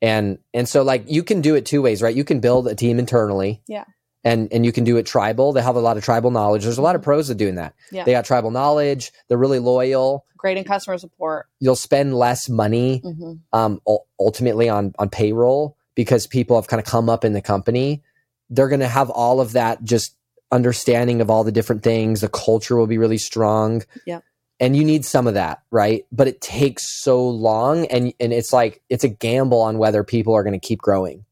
and 0.00 0.38
and 0.52 0.68
so 0.68 0.82
like 0.84 1.02
you 1.08 1.24
can 1.24 1.40
do 1.40 1.56
it 1.56 1.66
two 1.66 1.82
ways 1.82 2.00
right 2.02 2.14
you 2.14 2.22
can 2.22 2.38
build 2.38 2.68
a 2.68 2.74
team 2.76 3.00
internally 3.00 3.60
Yeah. 3.66 3.84
And 4.24 4.52
and 4.52 4.64
you 4.64 4.72
can 4.72 4.84
do 4.84 4.96
it 4.96 5.06
tribal. 5.06 5.52
They 5.52 5.62
have 5.62 5.76
a 5.76 5.80
lot 5.80 5.96
of 5.96 6.04
tribal 6.04 6.30
knowledge. 6.30 6.64
There's 6.64 6.78
a 6.78 6.82
lot 6.82 6.96
of 6.96 7.02
pros 7.02 7.28
to 7.28 7.34
doing 7.34 7.56
that. 7.56 7.74
Yeah. 7.92 8.04
they 8.04 8.12
got 8.12 8.24
tribal 8.24 8.50
knowledge. 8.50 9.12
They're 9.28 9.38
really 9.38 9.58
loyal. 9.58 10.24
Great 10.36 10.58
in 10.58 10.64
customer 10.64 10.98
support. 10.98 11.46
you'll 11.60 11.76
spend 11.76 12.14
less 12.14 12.48
money 12.48 12.98
hmm 12.98 13.32
um 13.52 13.80
ultimately 14.20 14.68
on 14.68 14.92
on 14.98 15.08
payroll 15.08 15.76
because 15.94 16.26
people 16.26 16.56
have 16.56 16.66
kind 16.68 16.80
of 16.80 16.86
come 16.86 17.08
up 17.08 17.24
in 17.24 17.32
the 17.32 17.40
company. 17.42 18.02
They're 18.50 18.68
going 18.68 18.80
to 18.80 18.88
have 18.88 19.08
all 19.10 19.40
of 19.40 19.52
that 19.52 19.82
just 19.84 20.14
understanding 20.52 21.20
of 21.20 21.30
all 21.30 21.44
the 21.44 21.52
different 21.52 21.82
things. 21.82 22.20
The 22.20 22.28
culture 22.28 22.76
will 22.76 22.86
be 22.86 22.98
really 22.98 23.18
strong. 23.18 23.82
Yeah. 24.06 24.20
and 24.60 24.76
you 24.76 24.84
need 24.84 25.04
some 25.04 25.26
of 25.26 25.34
that 25.34 25.62
right? 25.70 26.04
But 26.12 26.28
it 26.28 26.40
takes 26.40 27.02
so 27.02 27.26
long 27.28 27.86
and 27.86 28.12
and 28.20 28.32
it's 28.32 28.52
like 28.52 28.82
it's 28.90 29.04
a 29.04 29.08
gamble 29.08 29.60
on 29.62 29.78
whether 29.78 30.04
people 30.04 30.34
are 30.34 30.42
going 30.44 30.58
to 30.60 30.66
keep 30.66 30.80
growing. 30.80 31.24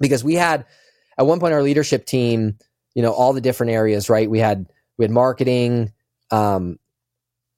Because 0.00 0.24
we 0.24 0.34
had 0.34 0.64
at 1.20 1.26
one 1.26 1.38
point 1.38 1.52
our 1.52 1.62
leadership 1.62 2.06
team 2.06 2.56
you 2.94 3.02
know 3.02 3.12
all 3.12 3.32
the 3.34 3.42
different 3.42 3.70
areas 3.70 4.08
right 4.08 4.30
we 4.30 4.38
had 4.38 4.66
we 4.96 5.04
had 5.04 5.12
marketing 5.12 5.92
um 6.30 6.78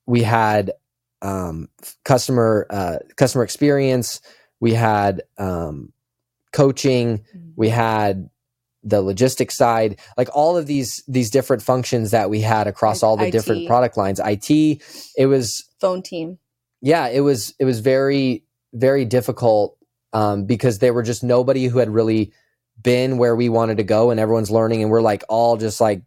we 0.05 0.21
had 0.21 0.73
um 1.21 1.69
customer 2.03 2.67
uh 2.69 2.97
customer 3.15 3.43
experience 3.43 4.19
we 4.59 4.73
had 4.73 5.23
um 5.37 5.93
coaching 6.51 7.23
we 7.55 7.69
had 7.69 8.29
the 8.83 9.01
logistics 9.01 9.55
side 9.55 9.97
like 10.17 10.27
all 10.33 10.57
of 10.57 10.67
these 10.67 11.01
these 11.07 11.29
different 11.29 11.63
functions 11.63 12.11
that 12.11 12.29
we 12.29 12.41
had 12.41 12.67
across 12.67 13.01
all 13.01 13.15
the 13.15 13.27
IT. 13.27 13.31
different 13.31 13.65
product 13.65 13.95
lines 13.95 14.19
it 14.19 14.81
it 15.17 15.25
was 15.27 15.69
Phone 15.79 16.01
team. 16.01 16.37
yeah 16.81 17.07
it 17.07 17.21
was 17.21 17.55
it 17.59 17.65
was 17.65 17.79
very 17.79 18.43
very 18.73 19.05
difficult 19.05 19.77
um, 20.11 20.45
because 20.45 20.79
there 20.79 20.93
were 20.93 21.01
just 21.01 21.23
nobody 21.23 21.65
who 21.65 21.79
had 21.79 21.89
really 21.89 22.33
been 22.81 23.17
where 23.17 23.35
we 23.35 23.49
wanted 23.49 23.77
to 23.77 23.83
go 23.83 24.09
and 24.11 24.19
everyone's 24.19 24.51
learning 24.51 24.81
and 24.81 24.91
we're 24.91 25.01
like 25.01 25.23
all 25.29 25.57
just 25.57 25.79
like 25.79 26.01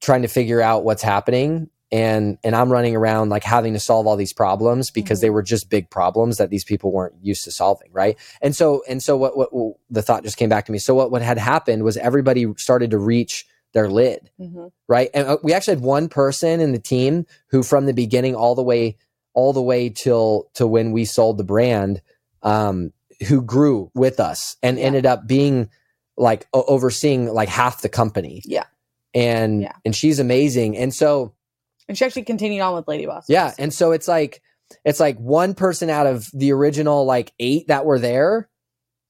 trying 0.00 0.22
to 0.22 0.28
figure 0.28 0.60
out 0.60 0.84
what's 0.84 1.02
happening 1.02 1.68
and 1.92 2.38
and 2.42 2.56
i'm 2.56 2.70
running 2.72 2.96
around 2.96 3.28
like 3.28 3.44
having 3.44 3.72
to 3.74 3.80
solve 3.80 4.06
all 4.06 4.16
these 4.16 4.32
problems 4.32 4.90
because 4.90 5.18
Mhm. 5.18 5.22
they 5.22 5.30
were 5.30 5.42
just 5.42 5.68
big 5.70 5.90
problems 5.90 6.38
that 6.38 6.50
these 6.50 6.64
people 6.64 6.90
weren't 6.92 7.14
used 7.20 7.44
to 7.44 7.52
solving 7.52 7.90
right 7.92 8.16
and 8.40 8.56
so 8.56 8.82
and 8.88 9.02
so 9.02 9.16
what, 9.16 9.36
what 9.36 9.52
what 9.52 9.76
the 9.90 10.02
thought 10.02 10.22
just 10.24 10.36
came 10.36 10.48
back 10.48 10.66
to 10.66 10.72
me 10.72 10.78
so 10.78 10.94
what 10.94 11.10
what 11.10 11.22
had 11.22 11.38
happened 11.38 11.82
was 11.84 11.96
everybody 11.96 12.46
started 12.56 12.90
to 12.90 12.98
reach 12.98 13.46
their 13.72 13.88
lid 13.90 14.30
hmm 14.38 14.66
right? 14.88 15.10
And 15.14 15.28
uh, 15.28 15.36
we 15.44 15.52
actually 15.52 15.76
had 15.76 15.84
one 15.84 16.08
person 16.08 16.58
in 16.58 16.72
the 16.72 16.78
team 16.80 17.24
who, 17.50 17.62
from 17.62 17.86
the 17.86 17.92
beginning 17.94 18.34
all 18.34 18.56
the 18.56 18.62
way, 18.62 18.96
all 19.34 19.52
the 19.52 19.62
way 19.62 19.88
till 19.88 20.50
to 20.54 20.66
when 20.66 20.90
we 20.90 21.04
sold 21.04 21.38
the 21.38 21.44
brand, 21.44 22.02
um, 22.42 22.92
who 23.28 23.40
grew 23.40 23.92
with 23.94 24.18
us 24.18 24.56
and 24.64 24.78
Yeah. 24.78 24.86
ended 24.86 25.06
up 25.06 25.28
being 25.28 25.70
like 26.20 26.46
o- 26.52 26.64
overseeing 26.68 27.26
like 27.32 27.48
half 27.48 27.82
the 27.82 27.88
company. 27.88 28.42
Yeah. 28.44 28.64
and 29.14 29.62
Yeah. 29.62 29.72
and 29.84 29.94
she's 29.96 30.18
amazing. 30.20 30.76
And 30.76 30.94
so 30.94 31.32
And 31.88 31.98
she 31.98 32.04
actually 32.04 32.22
continued 32.24 32.60
on 32.62 32.74
with 32.76 32.86
Ladyboss. 32.86 33.24
yeah, 33.28 33.52
and 33.58 33.72
so 33.74 33.90
it's 33.92 34.06
like 34.06 34.40
it's 34.84 35.00
like 35.00 35.18
one 35.18 35.54
person 35.54 35.90
out 35.90 36.06
of 36.06 36.28
the 36.32 36.52
original 36.52 37.04
like 37.04 37.32
eight 37.40 37.66
that 37.66 37.84
were 37.84 37.98
there. 37.98 38.48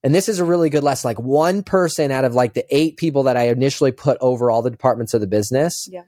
And 0.03 0.15
this 0.15 0.31
is 0.31 0.39
a 0.39 0.45
really 0.47 0.71
good 0.71 0.83
lesson. 0.83 1.09
Like 1.09 1.21
one 1.21 1.63
person 1.63 2.11
out 2.11 2.25
of 2.25 2.35
like 2.35 2.55
the 2.55 2.65
eight 2.75 2.97
people 2.97 3.25
that 3.25 3.37
I 3.37 3.49
initially 3.49 3.93
put 3.93 4.17
over 4.23 4.51
all 4.51 4.63
the 4.63 4.71
departments 4.71 5.13
of 5.13 5.21
the 5.21 5.27
business 5.27 5.87
Yeah. 5.91 6.05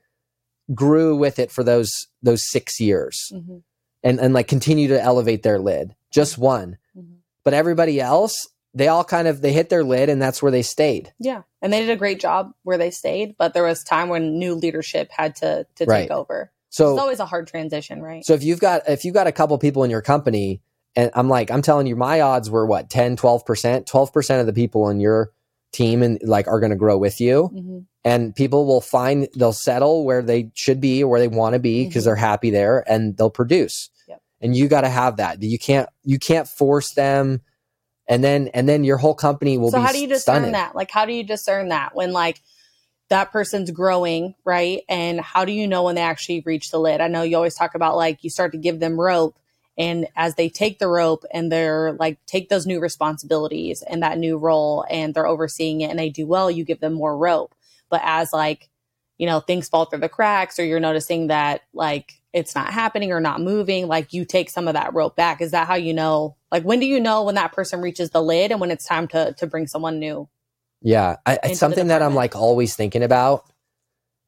grew 0.75 1.17
with 1.17 1.39
it 1.39 1.51
for 1.51 1.63
those 1.63 2.07
those 2.23 2.43
six 2.49 2.81
years 2.81 3.31
hmm 3.31 3.59
and, 4.05 4.19
and 4.19 4.35
like 4.35 4.49
continue 4.49 4.89
to 4.89 5.01
elevate 5.01 5.43
their 5.45 5.59
lid. 5.61 5.95
Just 6.11 6.37
one. 6.39 6.79
hmm 6.95 7.17
But 7.45 7.55
everybody 7.55 8.01
else, 8.01 8.49
they 8.75 8.89
all 8.89 9.05
kind 9.05 9.29
of 9.29 9.41
they 9.41 9.53
hit 9.53 9.69
their 9.69 9.85
lid 9.85 10.09
and 10.09 10.21
that's 10.21 10.43
where 10.43 10.53
they 10.53 10.63
stayed. 10.63 11.13
Yeah, 11.19 11.43
and 11.61 11.73
they 11.73 11.81
did 11.81 11.91
a 11.91 11.97
great 11.97 12.21
job 12.21 12.53
where 12.63 12.79
they 12.79 12.91
stayed, 12.91 13.37
but 13.39 13.55
there 13.55 13.65
was 13.65 13.85
time 13.85 14.09
when 14.09 14.39
new 14.39 14.55
leadership 14.55 15.11
had 15.11 15.37
to 15.37 15.67
to 15.77 15.85
Right. 15.85 16.03
take 16.03 16.11
over. 16.11 16.51
So 16.71 16.93
it's 16.93 17.01
always 17.01 17.21
a 17.21 17.27
hard 17.27 17.47
transition, 17.49 18.01
right? 18.01 18.25
So 18.25 18.33
if 18.33 18.43
you've 18.43 18.61
got 18.61 18.89
if 18.89 19.05
you've 19.05 19.15
got 19.15 19.27
a 19.27 19.33
couple 19.33 19.57
people 19.59 19.85
in 19.85 19.91
your 19.91 20.01
company, 20.03 20.63
and 20.97 21.11
I'm 21.15 21.29
like, 21.29 21.51
I'm 21.51 21.63
telling 21.63 21.87
you, 21.87 21.97
my 21.97 22.21
odds 22.23 22.49
were 22.51 22.67
what 22.67 22.89
10, 22.91 23.17
12 23.17 23.45
percent. 23.45 23.87
Twelve 23.87 24.13
percent 24.13 24.41
of 24.41 24.47
the 24.47 24.53
people 24.55 24.89
in 24.89 25.01
your 25.01 25.33
team 25.73 26.03
and 26.03 26.19
like 26.23 26.49
are 26.49 26.61
going 26.61 26.71
to 26.71 26.77
grow 26.77 26.97
with 26.99 27.21
you, 27.21 27.47
hmm 27.47 27.79
and 28.05 28.35
people 28.35 28.67
will 28.67 28.81
find 28.81 29.29
they'll 29.37 29.53
settle 29.53 30.05
where 30.05 30.23
they 30.23 30.51
should 30.55 30.81
be 30.81 31.05
or 31.05 31.09
where 31.09 31.21
they 31.21 31.29
want 31.29 31.53
to 31.53 31.61
be 31.61 31.87
because 31.87 32.03
Mhm. 32.03 32.07
they're 32.07 32.17
happy 32.17 32.51
there, 32.51 32.83
and 32.91 33.17
they'll 33.17 33.31
produce. 33.31 33.91
Yep. 34.09 34.21
And 34.41 34.57
you 34.57 34.67
got 34.67 34.81
to 34.81 34.89
have 34.89 35.19
that. 35.19 35.41
You 35.43 35.57
can't 35.59 35.89
you 36.05 36.19
can't 36.19 36.49
force 36.49 36.95
them, 36.95 37.43
and 38.09 38.23
then 38.23 38.49
and 38.49 38.69
then 38.69 38.85
your 38.85 38.97
whole 38.99 39.15
company 39.15 39.59
will 39.59 39.71
So 39.71 39.77
be 39.77 39.83
how 39.87 39.93
do 39.93 39.99
you 40.01 40.09
discern 40.09 40.43
stunning. 40.43 40.53
that? 40.53 40.75
Like, 40.75 40.91
how 40.91 41.05
do 41.07 41.13
you 41.13 41.25
discern 41.25 41.69
that 41.69 41.95
when 41.95 42.13
like 42.13 42.41
that 43.09 43.31
person's 43.33 43.71
growing, 43.71 44.35
right? 44.45 44.83
And 44.89 45.21
how 45.21 45.45
do 45.45 45.53
you 45.53 45.67
know 45.69 45.83
when 45.85 45.95
they 45.97 46.03
actually 46.03 46.43
reach 46.47 46.71
the 46.71 46.79
lid? 46.79 47.01
I 47.01 47.09
know 47.09 47.23
you 47.23 47.37
always 47.37 47.55
talk 47.55 47.75
about 47.75 47.97
like 47.97 48.25
you 48.25 48.31
start 48.31 48.53
to 48.53 48.59
give 48.59 48.81
them 48.81 48.99
rope, 49.01 49.37
And 49.77 50.07
as 50.17 50.35
they 50.35 50.49
take 50.49 50.79
the 50.79 50.89
rope 50.89 51.25
and 51.33 51.51
they're 51.51 51.93
like, 51.99 52.19
take 52.27 52.49
those 52.49 52.67
new 52.67 52.81
responsibilities 52.81 53.83
and 53.83 54.03
that 54.03 54.19
new 54.19 54.37
role 54.37 54.85
and 54.91 55.15
they're 55.15 55.27
overseeing 55.27 55.81
it 55.81 55.91
and 55.91 55.99
they 55.99 56.11
do 56.11 56.27
well, 56.27 56.51
you 56.51 56.65
give 56.65 56.81
them 56.81 56.93
more 56.93 57.17
rope. 57.17 57.55
But 57.89 58.03
as 58.05 58.33
like, 58.33 58.69
you 59.23 59.27
know, 59.27 59.39
things 59.39 59.69
fall 59.69 59.85
through 59.85 60.01
the 60.01 60.09
cracks 60.09 60.59
or 60.59 60.65
you're 60.65 60.81
noticing 60.81 61.29
that 61.29 61.63
like 61.73 62.15
it's 62.33 62.57
not 62.57 62.73
happening 62.73 63.13
or 63.13 63.21
not 63.21 63.41
moving, 63.41 63.87
like 63.87 64.13
you 64.13 64.25
take 64.25 64.51
some 64.51 64.67
of 64.67 64.75
that 64.75 64.95
rope 64.95 65.15
back. 65.15 65.41
Is 65.41 65.53
that 65.53 65.69
how 65.69 65.77
you 65.77 65.95
know? 65.95 66.35
Like, 66.51 66.65
when 66.65 66.81
do 66.81 66.87
you 66.87 66.99
know 66.99 67.23
when 67.23 67.37
that 67.37 67.53
person 67.53 67.81
reaches 67.81 68.11
the 68.11 68.21
lid 68.21 68.51
and 68.51 68.61
when 68.61 68.73
it's 68.73 68.85
time 68.85 69.07
to 69.09 69.33
to 69.35 69.47
bring 69.47 69.69
someone 69.69 70.01
new? 70.01 70.29
Yeah, 70.81 71.19
I, 71.25 71.39
it's 71.45 71.61
something 71.61 71.87
that 71.87 72.03
I'm 72.03 72.17
like 72.17 72.35
always 72.35 72.75
thinking 72.75 73.05
about. 73.05 73.45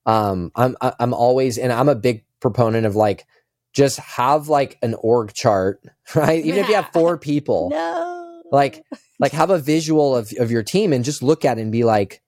Um, 0.06 0.52
I'm 0.54 0.76
I'm 0.80 1.12
always, 1.12 1.58
and 1.58 1.72
I'm 1.72 1.88
a 1.88 1.96
big 1.96 2.24
proponent 2.38 2.86
of 2.86 2.94
like 2.94 3.26
just 3.72 3.98
have 3.98 4.46
like 4.46 4.78
an 4.80 4.94
org 5.00 5.32
chart, 5.32 5.82
right? 6.14 6.44
Even 6.44 6.60
if 6.60 6.68
you 6.68 6.76
have 6.76 6.90
four 6.92 7.18
people, 7.30 7.70
No, 7.70 8.42
like 8.52 8.84
like 9.18 9.32
have 9.32 9.50
a 9.50 9.58
visual 9.58 10.14
of 10.14 10.32
of 10.38 10.52
your 10.52 10.62
team 10.62 10.92
and 10.92 11.04
just 11.04 11.20
look 11.20 11.44
at 11.44 11.58
it 11.58 11.62
and 11.62 11.72
be 11.72 11.82
like, 11.82 12.22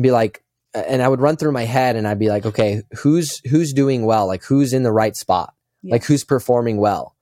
be 0.00 0.10
like, 0.10 0.42
and 0.74 1.02
I 1.02 1.08
would 1.08 1.20
run 1.20 1.36
through 1.36 1.52
my 1.52 1.64
head 1.64 1.96
and 1.96 2.06
I'd 2.06 2.18
be 2.18 2.28
like, 2.28 2.46
okay, 2.46 2.82
who's 2.98 3.40
who's 3.50 3.72
doing 3.72 4.04
well? 4.06 4.26
Like 4.26 4.44
who's 4.44 4.72
in 4.72 4.82
the 4.82 4.92
right 4.92 5.16
spot? 5.16 5.54
Yeah. 5.82 5.92
Like 5.92 6.04
who's 6.04 6.24
performing 6.24 6.76
well, 6.78 7.16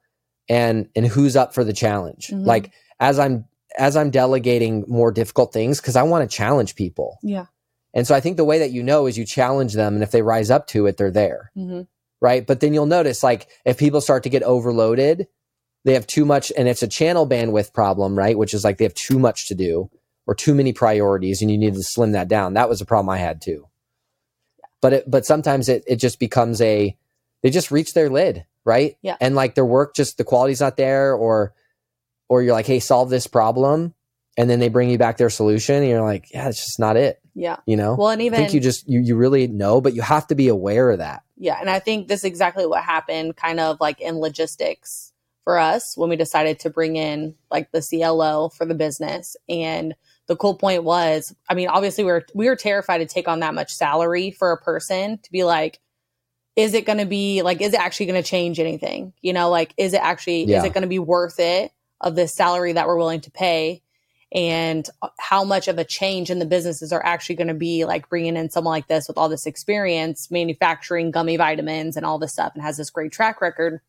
and 0.48 0.88
and 0.96 1.06
who's 1.06 1.36
up 1.36 1.54
for 1.54 1.64
the 1.64 1.72
challenge? 1.72 2.28
Mhm. 2.32 2.44
Like 2.46 2.72
as 3.00 3.18
I'm 3.18 3.44
as 3.78 3.96
I'm 3.96 4.10
delegating 4.10 4.84
more 4.88 5.12
difficult 5.12 5.52
things 5.52 5.80
because 5.80 5.94
I 5.96 6.02
want 6.02 6.28
to 6.28 6.36
challenge 6.36 6.74
people. 6.74 7.18
yeah, 7.22 7.46
And 7.94 8.06
so 8.06 8.14
I 8.14 8.20
think 8.20 8.36
the 8.36 8.44
way 8.44 8.58
that 8.58 8.70
you 8.72 8.82
know 8.82 9.06
is 9.06 9.16
you 9.16 9.24
challenge 9.24 9.74
them, 9.74 9.94
and 9.94 10.02
if 10.02 10.10
they 10.10 10.22
rise 10.22 10.50
up 10.50 10.66
to 10.68 10.86
it, 10.86 10.96
they're 10.96 11.10
there, 11.12 11.50
hmm 11.54 11.82
right? 12.20 12.44
But 12.44 12.58
then 12.58 12.74
you'll 12.74 12.86
notice, 12.86 13.22
like, 13.22 13.46
if 13.64 13.78
people 13.78 14.00
start 14.00 14.24
to 14.24 14.28
get 14.28 14.42
overloaded, 14.42 15.28
they 15.84 15.94
have 15.94 16.04
too 16.08 16.24
much, 16.24 16.50
and 16.58 16.66
it's 16.66 16.82
a 16.82 16.88
channel 16.88 17.28
bandwidth 17.28 17.72
problem, 17.72 18.18
right? 18.18 18.36
Which 18.36 18.52
is 18.54 18.64
like 18.64 18.78
they 18.78 18.84
have 18.84 18.94
too 18.94 19.20
much 19.20 19.46
to 19.48 19.54
do 19.54 19.88
or 20.28 20.34
too 20.34 20.54
many 20.54 20.74
priorities, 20.74 21.40
and 21.40 21.50
you 21.50 21.56
need 21.56 21.74
to 21.74 21.82
slim 21.82 22.12
that 22.12 22.28
down. 22.28 22.52
That 22.52 22.68
was 22.68 22.82
a 22.82 22.84
problem 22.84 23.08
I 23.08 23.16
had 23.16 23.40
too. 23.40 23.66
But 24.82 24.92
it, 24.92 25.10
but 25.10 25.24
sometimes 25.24 25.68
it 25.70 25.82
it 25.88 25.96
just 25.96 26.20
becomes 26.20 26.60
a 26.60 26.94
they 27.42 27.50
just 27.50 27.70
reach 27.70 27.94
their 27.94 28.10
lid, 28.10 28.44
right? 28.64 28.96
Yeah. 29.02 29.16
And 29.20 29.34
like 29.34 29.54
their 29.54 29.64
work, 29.64 29.96
just 29.96 30.18
the 30.18 30.24
quality's 30.24 30.60
not 30.60 30.76
there, 30.76 31.14
or 31.14 31.54
or 32.28 32.42
you're 32.42 32.52
like, 32.52 32.66
hey, 32.66 32.78
solve 32.78 33.08
this 33.08 33.26
problem, 33.26 33.94
and 34.36 34.50
then 34.50 34.60
they 34.60 34.68
bring 34.68 34.90
you 34.90 34.98
back 34.98 35.16
their 35.16 35.30
solution, 35.30 35.76
and 35.76 35.88
you're 35.88 36.02
like, 36.02 36.30
yeah, 36.32 36.48
it's 36.48 36.62
just 36.62 36.78
not 36.78 36.98
it, 36.98 37.20
yeah. 37.34 37.56
you 37.64 37.76
know. 37.76 37.94
Well, 37.94 38.10
and 38.10 38.20
even 38.20 38.38
I 38.38 38.42
think 38.42 38.54
you 38.54 38.60
just 38.60 38.86
you 38.86 39.00
you 39.00 39.16
really 39.16 39.48
know, 39.48 39.80
but 39.80 39.94
you 39.94 40.02
have 40.02 40.26
to 40.26 40.34
be 40.34 40.48
aware 40.48 40.90
of 40.90 40.98
that. 40.98 41.22
Yeah, 41.38 41.56
and 41.58 41.70
I 41.70 41.78
think 41.78 42.06
this 42.06 42.20
is 42.20 42.24
exactly 42.24 42.66
what 42.66 42.84
happened 42.84 43.34
kind 43.34 43.60
of 43.60 43.80
like 43.80 44.00
in 44.02 44.18
logistics 44.18 45.14
for 45.42 45.58
us 45.58 45.96
when 45.96 46.10
we 46.10 46.16
decided 46.16 46.60
to 46.60 46.68
bring 46.68 46.96
in 46.96 47.34
like 47.50 47.72
the 47.72 47.80
CLO 47.80 48.50
for 48.50 48.66
the 48.66 48.74
business. 48.74 49.34
And 49.48 49.94
the 50.28 50.36
cool 50.36 50.54
point 50.54 50.84
was, 50.84 51.34
I 51.48 51.54
mean, 51.54 51.68
obviously 51.68 52.04
we 52.04 52.12
were 52.12 52.26
we 52.34 52.48
were 52.48 52.56
terrified 52.56 52.98
to 52.98 53.06
take 53.06 53.28
on 53.28 53.40
that 53.40 53.54
much 53.54 53.74
salary 53.74 54.30
for 54.30 54.52
a 54.52 54.58
person 54.58 55.18
to 55.18 55.32
be 55.32 55.44
like 55.44 55.80
is 56.56 56.74
it 56.74 56.86
going 56.86 56.98
to 56.98 57.06
be 57.06 57.42
like 57.42 57.60
is 57.60 57.72
it 57.72 57.80
actually 57.80 58.06
going 58.06 58.22
to 58.22 58.28
change 58.28 58.60
anything? 58.60 59.12
You 59.20 59.32
know, 59.32 59.50
like 59.50 59.74
is 59.76 59.94
it 59.94 60.02
actually 60.02 60.44
Yeah. 60.44 60.58
is 60.58 60.64
it 60.64 60.74
going 60.74 60.82
to 60.82 60.88
be 60.88 60.98
worth 60.98 61.40
it 61.40 61.72
of 62.00 62.14
the 62.14 62.28
salary 62.28 62.72
that 62.72 62.86
we're 62.86 62.98
willing 62.98 63.22
to 63.22 63.30
pay? 63.30 63.82
and 64.32 64.88
uh, 65.00 65.08
how 65.18 65.42
much 65.42 65.68
of 65.68 65.78
a 65.78 65.84
change 65.84 66.30
in 66.30 66.38
the 66.38 66.46
businesses 66.46 66.92
are 66.92 67.04
actually 67.04 67.36
going 67.36 67.48
to 67.48 67.54
be 67.54 67.84
like 67.84 68.08
bringing 68.08 68.36
in 68.36 68.50
someone 68.50 68.72
like 68.72 68.86
this 68.86 69.08
with 69.08 69.16
all 69.16 69.28
this 69.28 69.46
experience 69.46 70.30
manufacturing 70.30 71.10
gummy 71.10 71.36
vitamins 71.36 71.96
and 71.96 72.04
all 72.04 72.18
this 72.18 72.32
stuff 72.32 72.52
and 72.54 72.62
has 72.62 72.76
this 72.76 72.90
great 72.90 73.12
track 73.12 73.40
record 73.40 73.80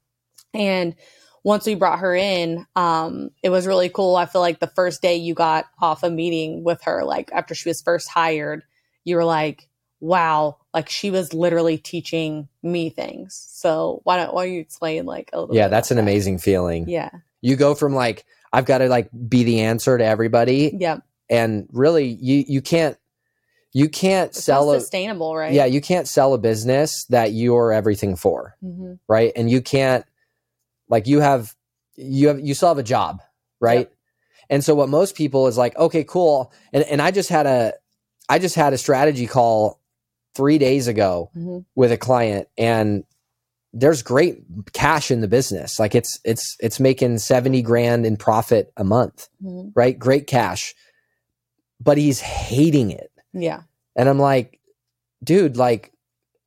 and 0.54 0.96
once 1.44 1.66
we 1.66 1.76
brought 1.76 2.00
her 2.00 2.16
in 2.16 2.66
um, 2.76 3.30
it 3.44 3.50
was 3.50 3.68
really 3.68 3.90
cool. 3.90 4.16
I 4.16 4.26
feel 4.26 4.42
like 4.42 4.60
the 4.60 4.68
first 4.68 5.02
day 5.02 5.16
you 5.16 5.34
got 5.34 5.66
off 5.82 6.04
a 6.04 6.10
meeting 6.10 6.64
with 6.64 6.82
her 6.84 7.04
like 7.04 7.32
after 7.32 7.56
she 7.56 7.70
was 7.70 7.82
first 7.82 8.10
hired 8.10 8.64
you 9.04 9.16
were 9.16 9.26
like 9.26 9.68
wow. 10.02 10.58
Like 10.74 10.90
she 10.90 11.12
was 11.12 11.34
literally 11.34 11.78
teaching 11.78 12.48
me 12.64 12.90
things. 12.90 13.46
So 13.52 14.02
why 14.04 14.18
don't 14.18 14.34
why 14.34 14.46
don't 14.46 14.54
you 14.54 14.62
explain 14.62 15.06
like 15.06 15.30
a 15.34 15.40
little 15.42 15.56
Yeah, 15.56 15.68
that's 15.68 15.92
an 15.92 15.98
that? 15.98 16.04
amazing 16.04 16.38
feeling. 16.38 16.88
yeah. 16.88 17.10
You 17.42 17.56
go 17.56 17.76
from 17.76 17.94
like 17.94 18.26
I've 18.54 18.66
got 18.66 18.80
to 18.80 18.88
like 18.90 19.10
be 19.28 19.44
the 19.44 19.62
answer 19.62 19.98
to 19.98 20.04
everybody, 20.04 20.76
yeah 20.80 21.00
and 21.30 21.68
really 21.72 22.08
you 22.08 22.44
you 22.48 22.62
can't 22.62 22.98
you 23.72 23.88
can't 23.88 24.30
it's 24.32 24.44
sell 24.44 24.72
a 24.72 24.80
sustainable 24.80 25.36
right? 25.36 25.54
Yeah 25.54 25.66
you 25.66 25.82
can't 25.82 26.08
sell 26.08 26.34
a 26.34 26.38
business 26.38 27.06
that 27.06 27.32
you're 27.34 27.72
everything 27.74 28.16
for, 28.16 28.56
hmm 28.62 28.94
right? 29.08 29.32
And 29.36 29.50
you 29.50 29.62
can't 29.62 30.06
like 30.90 31.08
you 31.08 31.20
have 31.22 31.56
you 31.96 32.28
have 32.30 32.40
you 32.40 32.54
still 32.54 32.70
have 32.70 32.78
a 32.78 32.84
job, 32.84 33.22
right? 33.60 33.88
Yep. 33.90 33.94
And 34.52 34.64
so 34.64 34.74
what 34.74 34.90
most 34.90 35.16
people 35.16 35.48
is 35.48 35.58
like, 35.58 35.78
okay, 35.78 36.04
cool. 36.04 36.52
And 36.74 36.84
and 36.86 37.02
I 37.02 37.12
just 37.12 37.30
had 37.30 37.46
a 37.46 37.74
I 38.28 38.40
just 38.40 38.56
had 38.56 38.74
a 38.74 38.78
strategy 38.78 39.28
call 39.28 39.80
3 40.36 40.58
days 40.58 40.88
ago 40.88 41.30
hmm 41.34 41.60
with 41.76 41.92
a 41.92 41.98
client 41.98 42.48
and 42.58 43.04
there's 43.72 44.02
great 44.02 44.42
cash 44.74 45.12
in 45.12 45.22
the 45.22 45.28
business. 45.28 45.80
Like 45.80 45.94
it's 45.94 46.20
it's 46.26 46.58
it's 46.60 46.80
making 46.80 47.20
70 47.20 47.62
grand 47.62 48.06
in 48.06 48.18
profit 48.18 48.74
a 48.78 48.84
month, 48.84 49.30
hmm 49.42 49.70
right? 49.76 49.98
Great 49.98 50.26
cash. 50.28 50.74
But 51.80 51.98
he's 51.98 52.20
hating 52.20 52.92
it. 52.92 53.12
yeah 53.34 53.62
And 53.96 54.10
I'm 54.10 54.20
like, 54.20 54.60
dude, 55.24 55.56
like 55.58 55.94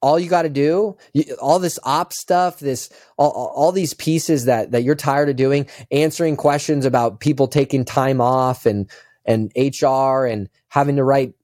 all 0.03 0.19
you 0.19 0.29
got 0.29 0.43
to 0.43 0.49
do, 0.51 0.97
you, 1.15 1.37
all 1.41 1.59
this 1.59 1.79
op 1.85 2.13
stuff, 2.13 2.59
this 2.59 2.91
all, 3.17 3.31
all 3.31 3.73
these 3.73 3.95
pieces 3.95 4.45
that 4.47 4.73
that 4.73 4.83
you're 4.83 4.95
tired 4.95 5.29
of 5.29 5.37
doing, 5.37 5.67
answering 5.91 6.37
questions 6.37 6.85
about 6.85 7.21
people 7.21 7.49
taking 7.49 7.85
time 7.85 8.21
off 8.21 8.67
and 8.67 8.91
and 9.25 9.53
HR 9.57 10.27
and 10.27 10.49
having 10.69 10.97
to 10.97 11.05
write 11.05 11.35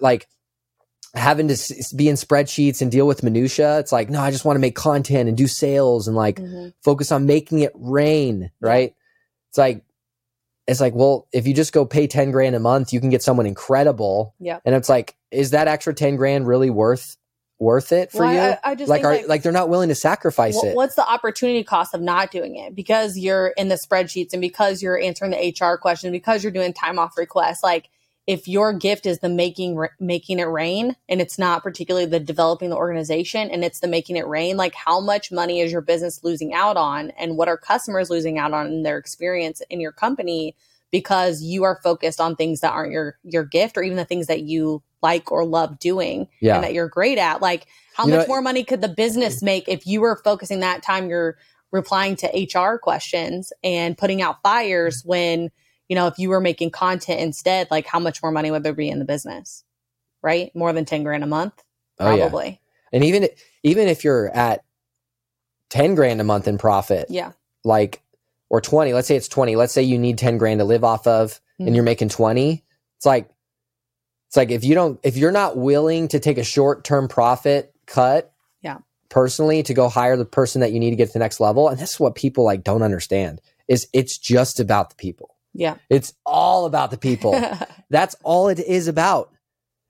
like 0.00 0.26
having 1.14 1.48
to 1.48 1.56
be 1.96 2.08
in 2.08 2.16
spreadsheets 2.16 2.82
and 2.82 2.90
deal 2.90 3.06
with 3.06 3.22
minutia. 3.22 3.78
It's 3.78 3.92
like, 3.92 4.10
no, 4.10 4.20
I 4.20 4.30
just 4.30 4.44
want 4.44 4.56
to 4.56 4.60
make 4.60 4.74
content 4.74 5.28
and 5.28 5.38
do 5.38 5.46
sales 5.46 6.06
and 6.06 6.16
like 6.16 6.36
Mhm. 6.36 6.74
focus 6.82 7.10
on 7.12 7.24
making 7.26 7.60
it 7.60 7.72
rain, 7.74 8.50
right? 8.60 8.94
It's 9.50 9.58
like 9.58 9.84
it's 10.66 10.80
like, 10.80 10.94
well, 10.94 11.26
if 11.32 11.46
you 11.46 11.54
just 11.54 11.72
go 11.72 11.86
pay 11.86 12.06
10 12.06 12.30
grand 12.30 12.54
a 12.54 12.60
month, 12.60 12.92
you 12.92 13.00
can 13.00 13.08
get 13.08 13.22
someone 13.22 13.46
incredible. 13.46 14.34
Yeah. 14.38 14.58
And 14.66 14.74
it's 14.74 14.88
like, 14.90 15.16
is 15.30 15.52
that 15.52 15.66
extra 15.66 15.94
10 15.94 16.16
grand 16.16 16.46
really 16.46 16.68
worth 16.68 17.16
worth 17.58 17.92
it 17.92 18.12
for 18.12 18.18
Well, 18.20 18.34
you? 18.34 18.40
I, 18.40 18.58
I 18.70 18.74
just 18.74 18.88
like 18.88 19.04
are 19.04 19.14
like, 19.14 19.28
like 19.28 19.42
they're 19.42 19.52
not 19.52 19.68
willing 19.68 19.88
to 19.88 19.94
sacrifice 19.94 20.62
it. 20.62 20.76
what's 20.76 20.94
the 20.94 21.08
opportunity 21.08 21.64
cost 21.64 21.94
of 21.94 22.00
not 22.00 22.30
doing 22.30 22.56
it 22.56 22.74
because 22.74 23.18
you're 23.18 23.48
in 23.56 23.68
the 23.68 23.74
spreadsheets 23.74 24.32
and 24.32 24.40
because 24.40 24.82
you're 24.82 25.00
answering 25.00 25.32
the 25.32 25.54
HR 25.60 25.76
question 25.76 26.12
because 26.12 26.42
you're 26.42 26.52
doing 26.52 26.72
time 26.72 26.98
off 26.98 27.18
requests 27.18 27.62
like 27.62 27.88
if 28.28 28.46
your 28.46 28.74
gift 28.74 29.06
is 29.06 29.20
the 29.20 29.28
making 29.28 29.82
making 29.98 30.38
it 30.38 30.44
rain 30.44 30.94
and 31.08 31.20
it's 31.20 31.38
not 31.38 31.62
particularly 31.62 32.06
the 32.06 32.20
developing 32.20 32.70
the 32.70 32.76
organization 32.76 33.50
and 33.50 33.64
it's 33.64 33.80
the 33.80 33.88
making 33.88 34.16
it 34.16 34.26
rain 34.26 34.56
like 34.56 34.74
how 34.74 35.00
much 35.00 35.32
money 35.32 35.60
is 35.60 35.72
your 35.72 35.80
business 35.80 36.22
losing 36.22 36.54
out 36.54 36.76
on 36.76 37.10
and 37.18 37.36
what 37.36 37.48
are 37.48 37.56
customers 37.56 38.10
losing 38.10 38.38
out 38.38 38.52
on 38.52 38.66
in 38.66 38.82
their 38.84 38.98
experience 38.98 39.62
in 39.70 39.80
your 39.80 39.92
company 39.92 40.54
because 40.90 41.42
you 41.42 41.64
are 41.64 41.80
focused 41.82 42.20
on 42.20 42.36
things 42.36 42.60
that 42.60 42.72
aren't 42.72 42.92
your 42.92 43.18
your 43.22 43.44
gift 43.44 43.76
or 43.76 43.82
even 43.82 43.96
the 43.96 44.04
things 44.04 44.26
that 44.26 44.42
you 44.42 44.82
like 45.02 45.30
or 45.30 45.44
love 45.44 45.78
doing 45.78 46.28
Yeah. 46.40 46.56
and 46.56 46.64
that 46.64 46.72
you're 46.74 46.88
great 46.88 47.18
at. 47.18 47.40
Like 47.40 47.66
how 47.94 48.04
You 48.06 48.12
know- 48.12 48.18
much 48.18 48.28
more 48.28 48.42
money 48.42 48.64
could 48.64 48.80
the 48.80 48.88
business 48.88 49.40
mm. 49.40 49.44
make 49.44 49.68
if 49.68 49.86
you 49.86 50.00
were 50.00 50.20
focusing 50.24 50.60
that 50.60 50.82
time 50.82 51.08
you're 51.08 51.36
replying 51.70 52.16
to 52.16 52.26
HR 52.26 52.78
questions 52.78 53.52
and 53.62 53.96
putting 53.98 54.22
out 54.22 54.42
fires 54.42 55.02
mm. 55.02 55.06
when 55.06 55.50
you 55.88 55.94
know 55.96 56.06
if 56.06 56.18
you 56.18 56.28
were 56.30 56.40
making 56.40 56.70
content 56.70 57.20
instead 57.20 57.68
like 57.70 57.86
how 57.86 57.98
much 57.98 58.22
more 58.22 58.32
money 58.32 58.50
would 58.50 58.62
there 58.62 58.72
be 58.72 58.88
in 58.88 58.98
the 58.98 59.04
business 59.04 59.64
right? 60.22 60.54
More 60.54 60.72
than 60.72 60.84
10 60.84 61.04
grand 61.04 61.22
a 61.22 61.28
month 61.28 61.62
Oh, 62.00 62.14
yeah. 62.14 62.28
probably. 62.28 62.60
And 62.92 63.04
even 63.04 63.28
even 63.62 63.88
if 63.88 64.02
you're 64.04 64.28
at 64.34 64.64
10 65.70 65.94
grand 65.94 66.20
a 66.20 66.24
month 66.24 66.48
in 66.48 66.58
profit, 66.58 67.06
yeah. 67.10 67.32
like 67.64 68.02
or 68.50 68.60
20, 68.60 68.92
let's 68.92 69.06
say 69.08 69.16
it's 69.16 69.28
20. 69.28 69.56
Let's 69.56 69.72
say 69.72 69.82
you 69.82 69.98
need 69.98 70.18
10 70.18 70.38
grand 70.38 70.60
to 70.60 70.64
live 70.64 70.84
off 70.84 71.06
of 71.06 71.40
Mhm. 71.60 71.66
and 71.66 71.74
you're 71.74 71.84
making 71.84 72.08
20. 72.08 72.64
It's 72.96 73.06
like 73.06 73.28
it's 74.28 74.36
like 74.36 74.50
if 74.50 74.64
you 74.64 74.74
don't 74.74 74.98
if 75.02 75.16
you're 75.16 75.32
not 75.32 75.56
willing 75.56 76.08
to 76.08 76.18
take 76.20 76.38
a 76.38 76.44
short-term 76.44 77.08
profit 77.08 77.72
cut 77.86 78.32
Yeah. 78.62 78.78
personally 79.08 79.62
to 79.62 79.74
go 79.74 79.88
hire 79.88 80.16
the 80.16 80.24
person 80.24 80.60
that 80.60 80.72
you 80.72 80.80
need 80.80 80.90
to 80.90 80.96
get 80.96 81.06
to 81.08 81.12
the 81.12 81.18
next 81.18 81.40
level, 81.40 81.68
and 81.68 81.78
this 81.78 81.92
is 81.94 82.00
what 82.00 82.14
people 82.14 82.44
like 82.44 82.62
don't 82.64 82.82
understand 82.82 83.40
is 83.68 83.86
it's 83.92 84.16
just 84.18 84.60
about 84.60 84.90
the 84.90 84.96
people. 84.96 85.34
yeah 85.54 85.76
It's 85.90 86.12
all 86.26 86.64
about 86.66 86.90
the 86.90 86.98
people. 86.98 87.32
That's 87.90 88.14
all 88.22 88.48
it 88.48 88.58
is 88.60 88.86
about. 88.88 89.30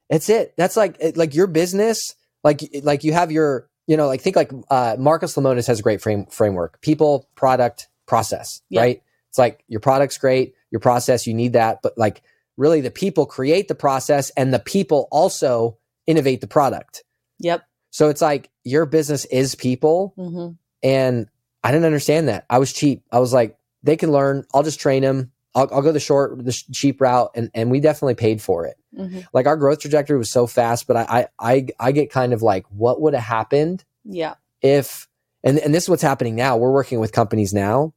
That's 0.09 0.29
it. 0.29 0.55
That's 0.57 0.77
like 0.77 0.97
it- 1.01 1.17
like 1.17 1.35
your 1.35 1.47
business. 1.49 2.15
Like 2.45 2.61
like 2.83 3.03
you 3.05 3.13
have 3.13 3.33
your 3.33 3.69
you 3.89 3.97
know 3.97 4.07
like 4.07 4.21
think 4.21 4.37
like 4.37 4.53
uh, 4.71 4.97
Marcus 4.99 5.35
Lemonis 5.37 5.67
has 5.67 5.81
a 5.81 5.83
great 5.83 6.01
frame 6.01 6.27
framework: 6.27 6.81
people, 6.81 7.27
product, 7.35 7.89
process. 8.09 8.63
Yeah. 8.69 8.81
Right. 8.81 9.03
It's 9.29 9.39
like 9.39 9.63
your 9.69 9.81
product's 9.81 10.19
great, 10.19 10.55
your 10.71 10.81
process 10.81 11.27
you 11.27 11.35
need 11.35 11.53
that, 11.53 11.81
but 11.83 11.97
like 11.97 12.23
really 12.57 12.81
the 12.81 12.91
people 12.91 13.27
create 13.27 13.69
the 13.69 13.75
process, 13.77 14.31
and 14.31 14.53
the 14.53 14.59
people 14.59 15.07
also 15.13 15.79
innovate 16.07 16.41
the 16.41 16.49
product. 16.49 17.05
yep 17.39 17.63
So 17.91 18.09
it's 18.09 18.23
like 18.23 18.51
your 18.65 18.87
business 18.87 19.25
is 19.27 19.55
people, 19.55 20.15
hmm 20.17 20.49
and 20.83 21.29
I 21.65 21.73
didn't 21.73 21.87
understand 21.87 22.29
that. 22.29 22.47
I 22.49 22.59
was 22.59 22.73
cheap. 22.73 23.03
I 23.11 23.19
was 23.19 23.33
like, 23.33 23.59
they 23.83 23.97
can 23.97 24.13
learn. 24.13 24.45
I'll 24.55 24.63
just 24.63 24.79
train 24.79 25.03
them. 25.03 25.33
I'll, 25.57 25.69
I'll 25.73 25.83
go 25.83 25.91
the 25.91 25.99
short, 25.99 26.45
the 26.45 26.53
cheap 26.53 27.01
route, 27.01 27.33
and 27.35 27.51
and 27.53 27.71
we 27.71 27.81
definitely 27.81 28.15
paid 28.15 28.41
for 28.41 28.65
it. 28.67 28.77
Mm-hmm. 28.97 29.21
Like 29.33 29.47
our 29.47 29.57
growth 29.57 29.81
trajectory 29.81 30.17
was 30.17 30.31
so 30.31 30.47
fast, 30.47 30.87
but 30.87 30.97
I 30.97 31.05
I 31.09 31.27
I, 31.39 31.67
I 31.81 31.93
get 31.93 32.11
kind 32.11 32.33
of 32.33 32.43
like, 32.43 32.65
what 32.71 33.01
would 33.01 33.15
have 33.15 33.25
happened? 33.25 33.85
Yeah. 34.05 34.35
If 34.63 35.09
and 35.43 35.59
and 35.59 35.75
this 35.75 35.85
is 35.85 35.89
what's 35.89 36.03
happening 36.03 36.37
now. 36.37 36.57
We're 36.57 36.73
working 36.73 37.01
with 37.01 37.13
companies 37.13 37.53
now, 37.53 37.93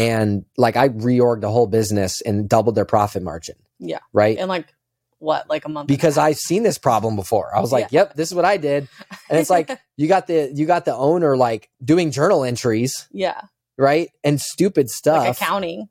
and 0.00 0.44
like 0.56 0.76
I 0.76 0.88
reorged 0.88 1.42
the 1.42 1.50
whole 1.50 1.66
business 1.66 2.20
and 2.22 2.48
doubled 2.48 2.74
their 2.74 2.84
profit 2.84 3.22
margin. 3.22 3.56
Yeah. 3.78 3.98
Right. 4.12 4.38
And 4.38 4.48
like 4.48 4.74
what 5.18 5.48
like 5.50 5.66
a 5.66 5.68
month 5.68 5.86
because 5.86 6.16
I've 6.16 6.38
seen 6.38 6.62
this 6.62 6.78
problem 6.78 7.14
before. 7.14 7.54
I 7.54 7.60
was 7.60 7.70
like, 7.70 7.88
yeah. 7.90 8.00
"Yep, 8.00 8.14
this 8.14 8.30
is 8.30 8.34
what 8.34 8.46
I 8.46 8.56
did," 8.56 8.88
and 9.28 9.38
it's 9.38 9.50
like 9.50 9.70
you 9.96 10.08
got 10.08 10.26
the 10.26 10.50
you 10.54 10.66
got 10.66 10.86
the 10.86 10.94
owner 10.94 11.36
like 11.36 11.68
doing 11.84 12.10
journal 12.10 12.42
entries, 12.42 13.06
yeah, 13.12 13.42
right, 13.76 14.08
and 14.24 14.40
stupid 14.40 14.88
stuff, 14.88 15.26
like 15.26 15.36
accounting, 15.36 15.90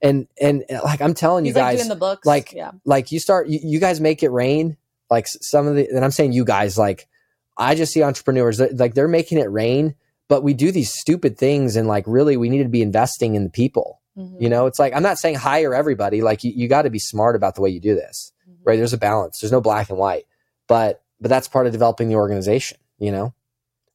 and 0.00 0.28
and 0.40 0.64
like 0.84 1.02
I'm 1.02 1.14
telling 1.14 1.44
He's 1.44 1.56
you 1.56 1.60
guys, 1.60 1.80
like 1.80 1.88
the 1.88 1.96
books, 1.96 2.24
like 2.24 2.52
yeah. 2.52 2.70
like 2.84 3.10
you 3.10 3.18
start 3.18 3.48
you, 3.48 3.58
you 3.60 3.80
guys 3.80 4.00
make 4.00 4.22
it 4.22 4.30
rain, 4.30 4.76
like 5.10 5.26
some 5.26 5.66
of 5.66 5.74
the, 5.74 5.88
and 5.88 6.04
I'm 6.04 6.12
saying 6.12 6.32
you 6.32 6.44
guys, 6.44 6.78
like 6.78 7.08
I 7.56 7.74
just 7.74 7.92
see 7.92 8.04
entrepreneurs 8.04 8.60
like 8.60 8.94
they're 8.94 9.08
making 9.08 9.38
it 9.38 9.50
rain, 9.50 9.96
but 10.28 10.42
we 10.42 10.54
do 10.54 10.70
these 10.70 10.92
stupid 10.92 11.38
things, 11.38 11.76
and 11.76 11.88
like 11.88 12.04
really 12.06 12.36
we 12.36 12.48
need 12.48 12.62
to 12.62 12.68
be 12.68 12.82
investing 12.82 13.34
in 13.34 13.44
the 13.44 13.50
people. 13.50 14.00
Mm-hmm. 14.16 14.42
You 14.42 14.48
know, 14.48 14.66
it's 14.66 14.78
like 14.78 14.94
I'm 14.94 15.02
not 15.02 15.18
saying 15.18 15.36
hire 15.36 15.74
everybody. 15.74 16.22
Like 16.22 16.44
you, 16.44 16.52
you 16.54 16.68
got 16.68 16.82
to 16.82 16.90
be 16.90 16.98
smart 16.98 17.36
about 17.36 17.54
the 17.54 17.60
way 17.60 17.70
you 17.70 17.80
do 17.80 17.94
this 17.94 18.32
right? 18.68 18.76
There's 18.76 18.92
a 18.92 18.98
balance. 18.98 19.40
There's 19.40 19.52
no 19.52 19.60
black 19.60 19.88
and 19.88 19.98
white, 19.98 20.26
but 20.66 21.02
but 21.20 21.30
that's 21.30 21.48
part 21.48 21.66
of 21.66 21.72
developing 21.72 22.08
the 22.08 22.16
organization. 22.16 22.78
You 22.98 23.12
know. 23.12 23.34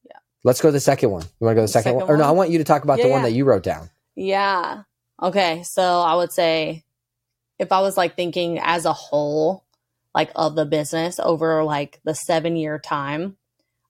Yeah. 0.03 0.17
Let's 0.43 0.61
go 0.61 0.69
to 0.69 0.73
the 0.73 0.79
second 0.79 1.11
one. 1.11 1.23
You 1.23 1.45
want 1.45 1.51
to 1.51 1.55
go 1.55 1.61
to 1.61 1.65
the, 1.65 1.67
second, 1.67 1.83
second, 1.83 1.95
one? 1.95 2.07
one? 2.07 2.15
Or 2.15 2.17
no, 2.17 2.27
I 2.27 2.31
want 2.31 2.49
you 2.49 2.57
to 2.57 2.63
talk 2.63 2.83
about 2.83 2.97
yeah, 2.97 3.05
the 3.05 3.11
one 3.11 3.21
yeah. 3.21 3.29
that 3.29 3.35
you 3.35 3.45
wrote 3.45 3.63
down. 3.63 3.89
Yeah. 4.15 4.83
Okay. 5.21 5.63
So 5.63 6.01
I 6.01 6.15
would 6.15 6.31
say 6.31 6.83
if 7.59 7.71
I 7.71 7.81
was 7.81 7.95
like 7.95 8.15
thinking 8.15 8.59
as 8.59 8.85
a 8.85 8.93
whole, 8.93 9.63
like 10.15 10.31
of 10.35 10.55
the 10.55 10.65
business 10.65 11.19
over 11.19 11.63
like 11.63 11.99
the 12.03 12.15
seven 12.15 12.55
year 12.55 12.79
time, 12.79 13.37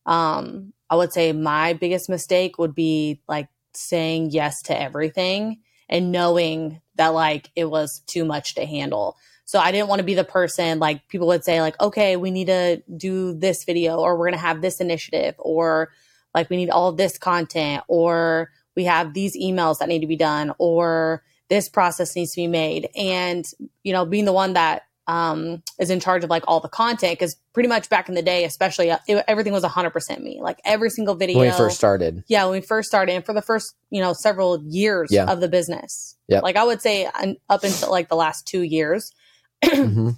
um, 0.06 0.74
I 0.94 0.96
would 0.96 1.12
say 1.12 1.32
my 1.32 1.74
biggest 1.74 2.08
mistake 2.08 2.60
would 2.60 2.76
be 2.76 3.20
like 3.28 3.48
saying 3.74 4.30
yes 4.30 4.62
to 4.64 4.80
everything 4.80 5.62
and 5.90 6.12
knowing 6.12 6.82
that 6.98 7.08
like 7.08 7.50
it 7.56 7.66
was 7.66 8.04
too 8.06 8.24
much 8.24 8.54
to 8.54 8.66
handle. 8.68 9.18
So 9.46 9.58
I 9.58 9.72
didn't 9.72 9.88
want 9.88 10.02
to 10.02 10.06
be 10.06 10.14
the 10.14 10.24
person 10.24 10.78
like 10.78 11.08
people 11.08 11.26
would 11.30 11.44
say 11.44 11.62
like, 11.62 11.82
okay, 11.82 12.16
we 12.16 12.30
need 12.30 12.46
to 12.46 12.84
do 12.96 13.34
this 13.34 13.64
video 13.64 13.98
or 13.98 14.16
we're 14.16 14.28
going 14.28 14.38
to 14.38 14.46
have 14.46 14.62
this 14.62 14.80
initiative 14.80 15.34
or 15.40 15.90
like 16.36 16.52
we 16.52 16.58
need 16.58 16.70
all 16.70 16.92
this 16.92 17.18
content 17.18 17.84
or 17.88 18.52
we 18.76 18.84
have 18.84 19.16
these 19.16 19.36
emails 19.36 19.80
that 19.80 19.90
need 19.90 20.02
to 20.02 20.08
be 20.08 20.16
done 20.16 20.54
or 20.60 21.24
this 21.50 21.70
process 21.70 22.16
needs 22.16 22.34
to 22.34 22.42
be 22.42 22.48
made. 22.48 22.88
And, 22.96 23.44
you 23.82 23.94
know, 23.94 24.06
being 24.06 24.26
the 24.26 24.32
one 24.32 24.54
that 24.54 24.84
um, 25.08 25.62
is 25.80 25.90
in 25.90 26.00
charge 26.00 26.24
of 26.24 26.30
like 26.30 26.44
all 26.48 26.60
the 26.60 26.70
content 26.70 27.14
because 27.20 27.36
pretty 27.54 27.70
much 27.70 27.90
back 27.90 28.08
in 28.08 28.16
the 28.16 28.22
day, 28.22 28.46
especially 28.46 28.90
uh, 28.90 29.00
it, 29.08 29.24
everything 29.28 29.54
was 29.54 29.64
100% 29.64 30.20
me. 30.22 30.40
Like 30.42 30.60
every 30.64 30.90
single 30.90 31.16
video. 31.16 31.40
When 31.40 31.50
we 31.50 31.58
first 31.58 31.78
started. 31.78 32.24
Yeah, 32.28 32.46
when 32.46 32.54
we 32.54 32.62
first 32.62 32.88
started, 32.88 33.14
and 33.14 33.26
for 33.26 33.34
the 33.34 33.42
first 33.42 33.76
you 33.90 34.02
know 34.02 34.14
several 34.14 34.64
years 34.64 35.12
yeah. 35.12 35.26
of 35.26 35.42
the 35.42 35.50
business. 35.50 36.16
Yeah. 36.28 36.40
Like 36.40 36.56
I 36.56 36.64
would 36.64 36.82
say 36.82 37.06
up 37.06 37.64
until 37.64 37.92
like 37.92 38.10
the 38.10 38.16
last 38.16 38.48
two 38.48 38.62
years, 38.62 39.14
mm-hmm. 39.64 40.12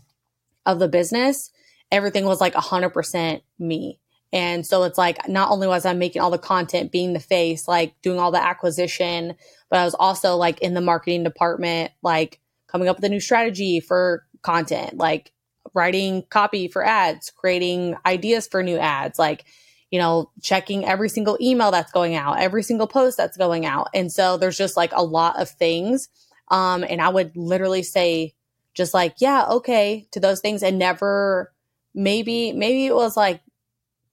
of 0.66 0.80
the 0.80 0.88
business, 0.88 1.52
everything 1.92 2.26
was 2.26 2.42
like 2.42 2.54
100% 2.54 3.42
me. 3.60 4.00
And 4.34 4.66
so 4.66 4.84
it's 4.84 4.98
like 4.98 5.28
not 5.30 5.50
only 5.50 5.68
was 5.68 5.86
I 5.86 5.94
making 5.94 6.22
all 6.22 6.32
the 6.32 6.38
content, 6.38 6.92
being 6.92 7.14
the 7.14 7.20
face, 7.20 7.68
like 7.68 8.00
doing 8.02 8.20
all 8.20 8.32
the 8.32 8.44
acquisition, 8.44 9.36
but 9.70 9.80
I 9.80 9.86
was 9.86 9.96
also 9.96 10.36
like 10.36 10.60
in 10.60 10.74
the 10.74 10.82
marketing 10.82 11.24
department, 11.24 11.92
like 12.02 12.40
coming 12.68 12.90
up 12.90 12.98
with 12.98 13.06
a 13.06 13.10
new 13.10 13.22
strategy 13.22 13.80
for 13.80 14.26
content, 14.46 14.98
like 14.98 15.32
writing 15.74 16.24
copy 16.30 16.68
for 16.68 16.86
ads, 16.86 17.32
creating 17.32 17.98
ideas 18.06 18.48
for 18.48 18.62
new 18.62 18.78
ads, 18.78 19.18
like, 19.18 19.46
you 19.89 20.00
know, 20.00 20.30
checking 20.41 20.86
every 20.86 21.10
single 21.10 21.38
email 21.41 21.72
that's 21.72 21.91
going 21.91 22.16
out, 22.16 22.39
every 22.39 22.62
single 22.62 22.88
post 22.88 23.18
that's 23.18 23.38
going 23.38 23.66
out. 23.66 23.88
And 23.93 24.12
so 24.12 24.38
there's 24.38 24.58
just 24.58 24.78
like 24.78 24.91
a 24.93 25.04
lot 25.04 25.41
of 25.41 25.50
things. 25.50 26.10
Um, 26.50 26.86
and 26.88 27.02
I 27.02 27.10
would 27.10 27.36
literally 27.36 27.82
say 27.82 28.36
just 28.76 28.93
like, 28.93 29.16
yeah, 29.18 29.46
okay 29.50 30.08
to 30.12 30.20
those 30.20 30.41
things 30.41 30.62
and 30.62 30.78
never 30.78 31.52
maybe 31.96 32.52
maybe 32.52 32.86
it 32.86 32.96
was 32.96 33.18
like 33.18 33.41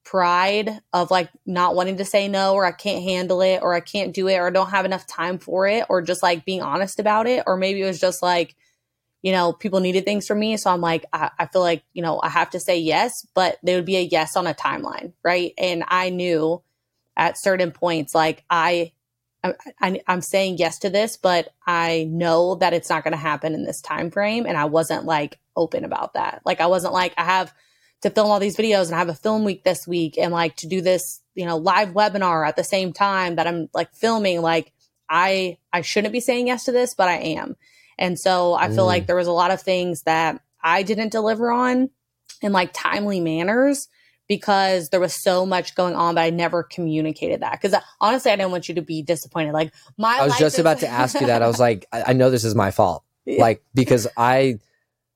pride 0.05 0.81
of 0.93 1.11
like 1.11 1.29
not 1.47 1.75
wanting 1.75 1.97
to 1.99 2.05
say 2.05 2.29
no 2.29 2.55
or 2.55 2.65
I 2.65 2.73
can't 2.73 3.03
handle 3.03 3.41
it 3.43 3.61
or 3.63 3.75
I 3.75 3.81
can't 3.81 4.15
do 4.15 4.29
it 4.29 4.37
or 4.37 4.47
I 4.47 4.51
don't 4.51 4.71
have 4.71 4.85
enough 4.85 5.07
time 5.07 5.39
for 5.39 5.67
it 5.67 5.85
or 5.89 6.01
just 6.01 6.23
like 6.23 6.45
being 6.45 6.63
honest 6.63 6.99
about 6.99 7.27
it 7.27 7.43
or 7.47 7.57
maybe 7.57 7.83
it 7.83 7.87
was 7.87 8.01
just 8.01 8.23
like 8.23 8.57
you 9.23 9.33
know 9.33 9.53
people 9.53 9.81
needed 9.81 10.05
things 10.05 10.27
from 10.27 10.39
me 10.39 10.57
so 10.57 10.71
I'm 10.71 10.81
like 10.81 11.07
I, 11.13 11.31
I 11.39 11.47
feel 11.47 11.63
like 11.63 11.85
you 11.93 12.03
know 12.03 12.21
I 12.23 12.29
have 12.29 12.51
to 12.51 12.61
say 12.61 12.79
yes 12.79 13.27
but 13.35 13.59
there 13.63 13.77
would 13.77 13.87
be 13.87 13.97
a 13.97 14.03
yes 14.03 14.37
on 14.37 14.47
a 14.47 14.55
timeline 14.55 15.13
right 15.25 15.55
and 15.57 15.85
I 15.89 16.11
knew 16.11 16.63
at 17.17 17.39
certain 17.39 17.71
points 17.71 18.15
like 18.15 18.45
I 18.51 18.93
I, 19.81 20.01
am 20.07 20.21
saying 20.21 20.59
yes 20.59 20.79
to 20.81 20.91
this, 20.91 21.17
but 21.17 21.53
I 21.67 22.09
know 22.11 22.55
that 22.57 22.73
it's 22.73 22.89
not 22.89 23.03
going 23.03 23.13
to 23.13 23.19
happen 23.19 23.55
in 23.55 23.65
this 23.65 23.81
time 23.81 24.11
frame, 24.11 24.47
and 24.47 24.57
I 24.57 24.67
wasn't 24.67 25.05
like 25.05 25.39
open 25.57 25.85
about 25.85 26.15
that. 26.15 26.43
Like 26.45 26.61
I 26.61 26.67
wasn't 26.67 26.95
like 26.95 27.13
I 27.17 27.25
have 27.25 27.53
to 28.03 28.11
film 28.11 28.31
all 28.31 28.41
these 28.41 28.57
videos 28.57 28.87
and 28.87 28.95
I 28.95 28.99
have 28.99 29.09
a 29.09 29.15
film 29.15 29.45
week 29.45 29.65
this 29.65 29.87
week, 29.87 30.17
and 30.17 30.33
like 30.33 30.57
to 30.57 30.69
do 30.69 30.81
this, 30.81 31.21
you 31.35 31.47
know, 31.47 31.57
live 31.57 31.91
webinar 31.91 32.47
at 32.47 32.57
the 32.57 32.65
same 32.65 32.93
time 32.93 33.37
that 33.37 33.47
I'm 33.47 33.69
like 33.75 33.93
filming. 33.95 34.43
Like 34.43 34.73
I 35.09 35.59
I 35.73 35.83
shouldn't 35.83 36.13
be 36.13 36.21
saying 36.21 36.47
yes 36.47 36.65
to 36.65 36.73
this, 36.73 36.95
but 36.95 37.09
I 37.09 37.17
am, 37.17 37.57
and 38.03 38.19
so 38.19 38.55
I 38.55 38.67
feel 38.67 38.83
mm. 38.83 38.89
like 38.89 39.07
there 39.07 39.15
was 39.15 39.29
a 39.29 39.33
lot 39.33 39.53
of 39.53 39.63
things 39.63 40.03
that 40.03 40.43
I 40.61 40.83
didn't 40.83 41.13
deliver 41.13 41.53
on 41.53 41.89
in 42.43 42.51
like 42.51 42.73
timely 42.73 43.21
manners 43.21 43.87
because 44.27 44.89
there 44.89 44.99
was 44.99 45.15
so 45.15 45.47
much 45.47 45.77
going 45.77 45.95
on, 45.95 46.17
but 46.17 46.23
I 46.23 46.31
never 46.31 46.65
communicated 46.65 47.43
that. 47.43 47.61
Because 47.63 47.81
honestly, 48.01 48.33
I 48.33 48.37
didn't 48.37 48.51
want 48.51 48.69
you 48.69 48.75
to 48.75 48.83
be 48.83 49.03
disappointed. 49.03 49.53
Like 49.53 49.73
my, 49.97 50.19
I 50.21 50.25
was 50.25 50.37
just 50.37 50.57
is- 50.57 50.61
about 50.61 50.81
to 50.81 50.89
ask 50.89 51.21
you 51.21 51.27
that. 51.29 51.43
I 51.43 51.47
was 51.47 51.61
like, 51.61 51.87
I, 51.93 52.03
I 52.09 52.13
know 52.13 52.29
this 52.29 52.43
is 52.43 52.57
my 52.57 52.73
fault, 52.73 53.05
yeah. 53.25 53.41
like 53.41 53.63
because 53.73 54.09
I, 54.17 54.59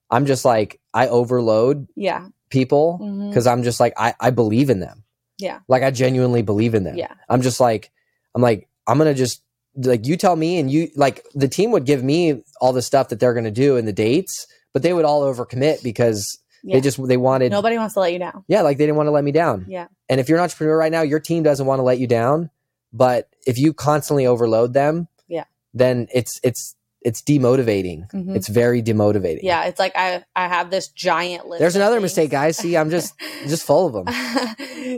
I'm 0.09 0.27
just 0.27 0.45
like 0.45 0.81
I 0.95 1.09
overload, 1.09 1.89
yeah, 1.97 2.29
people 2.51 2.99
because 3.31 3.47
mm-hmm. 3.47 3.53
I'm 3.53 3.65
just 3.65 3.81
like 3.81 3.95
I, 3.97 4.15
I 4.21 4.31
believe 4.31 4.71
in 4.71 4.79
them, 4.79 5.03
yeah, 5.39 5.59
like 5.67 5.83
I 5.83 5.91
genuinely 5.91 6.43
believe 6.43 6.77
in 6.77 6.85
them. 6.85 6.97
Yeah, 6.97 7.15
I'm 7.29 7.43
just 7.43 7.59
like 7.59 7.91
I'm 8.33 8.43
like 8.43 8.69
I'm 8.87 8.97
gonna 8.97 9.13
just 9.13 9.43
like 9.77 10.07
you 10.07 10.17
tell 10.17 10.37
me 10.37 10.59
and 10.59 10.71
you 10.71 10.89
like 10.97 11.25
the 11.35 11.49
team 11.49 11.71
would 11.73 11.85
give 11.85 12.03
me 12.03 12.43
all 12.61 12.73
the 12.73 12.83
stuff 12.83 13.09
that 13.09 13.21
they're 13.21 13.35
gonna 13.35 13.51
do 13.51 13.77
and 13.77 13.87
the 13.87 13.93
dates, 13.93 14.47
but 14.73 14.83
they 14.83 14.93
would 14.93 15.05
all 15.05 15.23
overcommit 15.23 15.83
because 15.83 16.39
yeah. 16.67 16.77
They 16.77 16.81
just 16.81 17.07
they 17.07 17.17
wanted 17.17 17.53
nobody 17.53 17.79
wants 17.79 17.95
to 17.95 18.01
let 18.01 18.13
you 18.13 18.19
down. 18.19 18.45
Yeah, 18.49 18.63
like 18.63 18.77
they 18.77 18.87
didn't 18.87 18.97
want 18.97 19.07
to 19.07 19.13
let 19.13 19.23
me 19.23 19.31
down. 19.31 19.67
Yeah. 19.69 19.87
And 20.09 20.19
if 20.19 20.29
you're 20.29 20.37
an 20.37 20.43
entrepreneur 20.43 20.77
right 20.77 20.91
now, 20.91 21.03
your 21.03 21.21
team 21.21 21.45
doesn't 21.45 21.65
want 21.65 21.79
to 21.79 21.85
let 21.85 22.01
you 22.01 22.09
down, 22.09 22.51
but 22.93 23.29
if 23.47 23.57
you 23.57 23.73
constantly 23.73 24.27
overload 24.27 24.73
them, 24.73 25.07
yeah, 25.29 25.45
then 25.75 26.09
it's 26.13 26.41
it's 26.43 26.75
it's 27.03 27.23
demotivating. 27.23 28.11
Mm-hmm. 28.11 28.35
It's 28.35 28.49
very 28.49 28.83
demotivating. 28.83 29.41
Yeah, 29.43 29.65
it's 29.65 29.79
like 29.79 29.93
I 29.95 30.25
I 30.35 30.49
have 30.49 30.71
this 30.71 30.89
giant 30.89 31.47
list. 31.47 31.61
There's 31.61 31.77
another 31.77 32.01
mistake, 32.01 32.31
guys. 32.31 32.57
See, 32.57 32.77
I'm 32.77 32.91
just 32.91 33.15
just 33.47 33.65
full 33.65 33.87
of 33.87 33.93
them. 33.93 34.15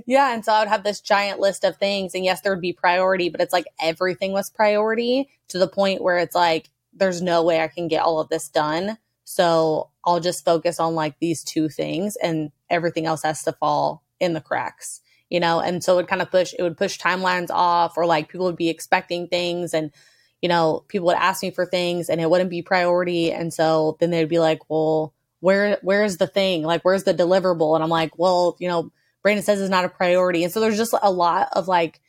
yeah, 0.07 0.32
and 0.32 0.44
so 0.44 0.53
I 0.53 0.61
would 0.61 0.68
have 0.68 0.84
this 0.84 1.01
giant 1.01 1.40
list 1.40 1.64
of 1.64 1.76
things, 1.76 2.14
and 2.14 2.24
yes, 2.24 2.40
there 2.40 2.53
would 2.53 2.62
be 2.62 2.72
priority, 2.72 3.28
but 3.28 3.40
it's 3.40 3.53
like 3.53 3.66
everything 3.80 4.32
was 4.32 4.51
priority 4.51 5.28
to 5.49 5.59
the 5.59 5.68
point 5.68 6.03
where 6.03 6.18
it's 6.18 6.34
like 6.34 6.70
there's 6.92 7.22
no 7.22 7.42
way 7.42 7.61
I 7.61 7.68
can 7.68 7.88
get 7.88 8.03
all 8.03 8.20
of 8.20 8.28
this 8.28 8.49
done. 8.49 8.99
So 9.24 9.90
I'll 10.05 10.20
just 10.20 10.44
focus 10.44 10.80
on 10.80 10.94
like 10.94 11.18
these 11.20 11.44
two 11.44 11.68
things 11.68 12.16
and 12.16 12.51
everything 12.70 13.07
else 13.07 13.22
has 13.22 13.42
to 13.42 13.53
fall 13.53 14.03
in 14.20 14.32
the 14.32 14.40
cracks, 14.40 15.01
you 15.28 15.38
know? 15.38 15.61
And 15.61 15.84
so 15.84 15.92
it 15.92 15.96
would 15.96 16.09
kind 16.09 16.22
of 16.22 16.30
push, 16.30 16.55
it 16.59 16.62
would 16.62 16.78
push 16.78 16.99
timelines 16.99 17.51
off 17.51 17.99
or 17.99 18.07
like 18.07 18.30
people 18.30 18.46
would 18.46 18.57
be 18.57 18.70
expecting 18.70 19.28
things 19.28 19.74
and, 19.74 19.92
you 20.41 20.49
know, 20.49 20.84
people 20.89 21.07
would 21.07 21.16
ask 21.16 21.43
me 21.43 21.51
for 21.51 21.66
things 21.66 22.09
and 22.09 22.20
it 22.20 22.30
wouldn't 22.30 22.51
be 22.51 22.62
priority. 22.62 23.32
And 23.32 23.53
so 23.53 23.97
then 24.01 24.11
they'd 24.11 24.28
be 24.28 24.39
like, 24.39 24.61
well, 24.68 25.12
where, 25.41 25.78
where's 25.82 26.16
the 26.16 26.26
thing? 26.26 26.62
Like, 26.62 26.82
where's 26.82 27.05
the 27.05 27.14
deliverable? 27.14 27.74
And 27.74 27.82
I'm 27.82 27.91
like, 27.91 28.18
well, 28.18 28.57
you 28.59 28.68
know, 28.68 28.93
Brandon 29.22 29.45
says 29.45 29.61
it's 29.61 29.70
not 29.70 29.84
a 29.84 29.89
priority. 29.89 30.45
And 30.45 30.53
so 30.53 30.61
there's 30.61 30.76
just 30.76 30.95
a 31.01 31.11
lot 31.11 31.49
of 31.53 31.68
like 31.68 32.01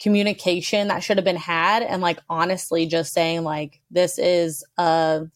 communication 0.00 0.88
that 0.88 1.02
should 1.02 1.16
have 1.16 1.24
been 1.24 1.36
had. 1.36 1.82
And 1.82 2.02
like, 2.02 2.18
honestly, 2.28 2.86
just 2.86 3.12
saying 3.12 3.42
like, 3.42 3.80
this 3.90 4.18
is 4.18 4.64
a, 4.78 5.26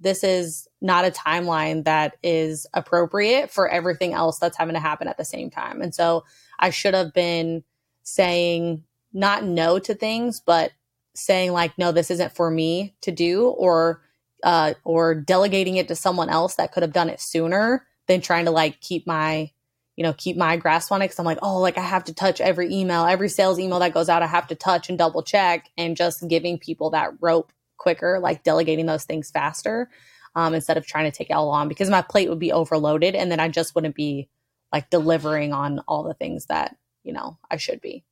this 0.00 0.24
is 0.24 0.68
not 0.80 1.06
a 1.06 1.10
timeline 1.10 1.84
that 1.84 2.16
is 2.22 2.66
appropriate 2.74 3.50
for 3.50 3.68
everything 3.68 4.12
else 4.12 4.38
that's 4.38 4.58
having 4.58 4.74
to 4.74 4.80
happen 4.80 5.08
at 5.08 5.16
the 5.16 5.24
same 5.24 5.50
time. 5.50 5.80
And 5.80 5.94
so 5.94 6.24
I 6.58 6.70
should 6.70 6.94
have 6.94 7.14
been 7.14 7.64
saying 8.02 8.84
not 9.12 9.44
no 9.44 9.78
to 9.78 9.94
things, 9.94 10.40
but 10.44 10.72
saying 11.14 11.52
like, 11.52 11.76
no, 11.78 11.92
this 11.92 12.10
isn't 12.10 12.34
for 12.34 12.50
me 12.50 12.94
to 13.02 13.10
do, 13.10 13.48
or 13.48 14.02
uh, 14.42 14.74
or 14.84 15.14
delegating 15.14 15.76
it 15.76 15.88
to 15.88 15.96
someone 15.96 16.28
else 16.28 16.56
that 16.56 16.72
could 16.72 16.82
have 16.82 16.92
done 16.92 17.08
it 17.08 17.20
sooner 17.20 17.86
than 18.06 18.20
trying 18.20 18.44
to 18.44 18.50
like 18.50 18.80
keep 18.80 19.06
my 19.06 19.50
you 19.96 20.02
know, 20.02 20.12
keep 20.12 20.36
my 20.36 20.56
grasp 20.56 20.90
on 20.90 21.02
it 21.02 21.04
because 21.04 21.20
I'm 21.20 21.24
like, 21.24 21.38
oh, 21.40 21.60
like 21.60 21.78
I 21.78 21.82
have 21.82 22.04
to 22.04 22.14
touch 22.14 22.40
every 22.40 22.72
email, 22.74 23.04
every 23.04 23.28
sales 23.28 23.60
email 23.60 23.78
that 23.78 23.94
goes 23.94 24.08
out, 24.08 24.22
I 24.22 24.26
have 24.26 24.48
to 24.48 24.56
touch 24.56 24.88
and 24.88 24.98
double 24.98 25.22
check, 25.22 25.70
and 25.78 25.96
just 25.96 26.26
giving 26.26 26.58
people 26.58 26.90
that 26.90 27.12
rope 27.20 27.52
quicker, 27.76 28.18
like 28.18 28.42
delegating 28.42 28.86
those 28.86 29.04
things 29.04 29.30
faster 29.30 29.88
um, 30.34 30.54
instead 30.54 30.76
of 30.76 30.86
trying 30.86 31.10
to 31.10 31.16
take 31.16 31.30
it 31.30 31.34
all 31.34 31.50
on 31.50 31.68
because 31.68 31.90
my 31.90 32.02
plate 32.02 32.28
would 32.28 32.38
be 32.38 32.52
overloaded 32.52 33.14
and 33.14 33.30
then 33.30 33.40
I 33.40 33.48
just 33.48 33.74
wouldn't 33.74 33.94
be 33.94 34.28
like 34.72 34.90
delivering 34.90 35.52
on 35.52 35.80
all 35.86 36.02
the 36.02 36.14
things 36.14 36.46
that 36.46 36.76
you 37.04 37.12
know 37.12 37.38
I 37.50 37.56
should 37.56 37.80
be. 37.80 38.04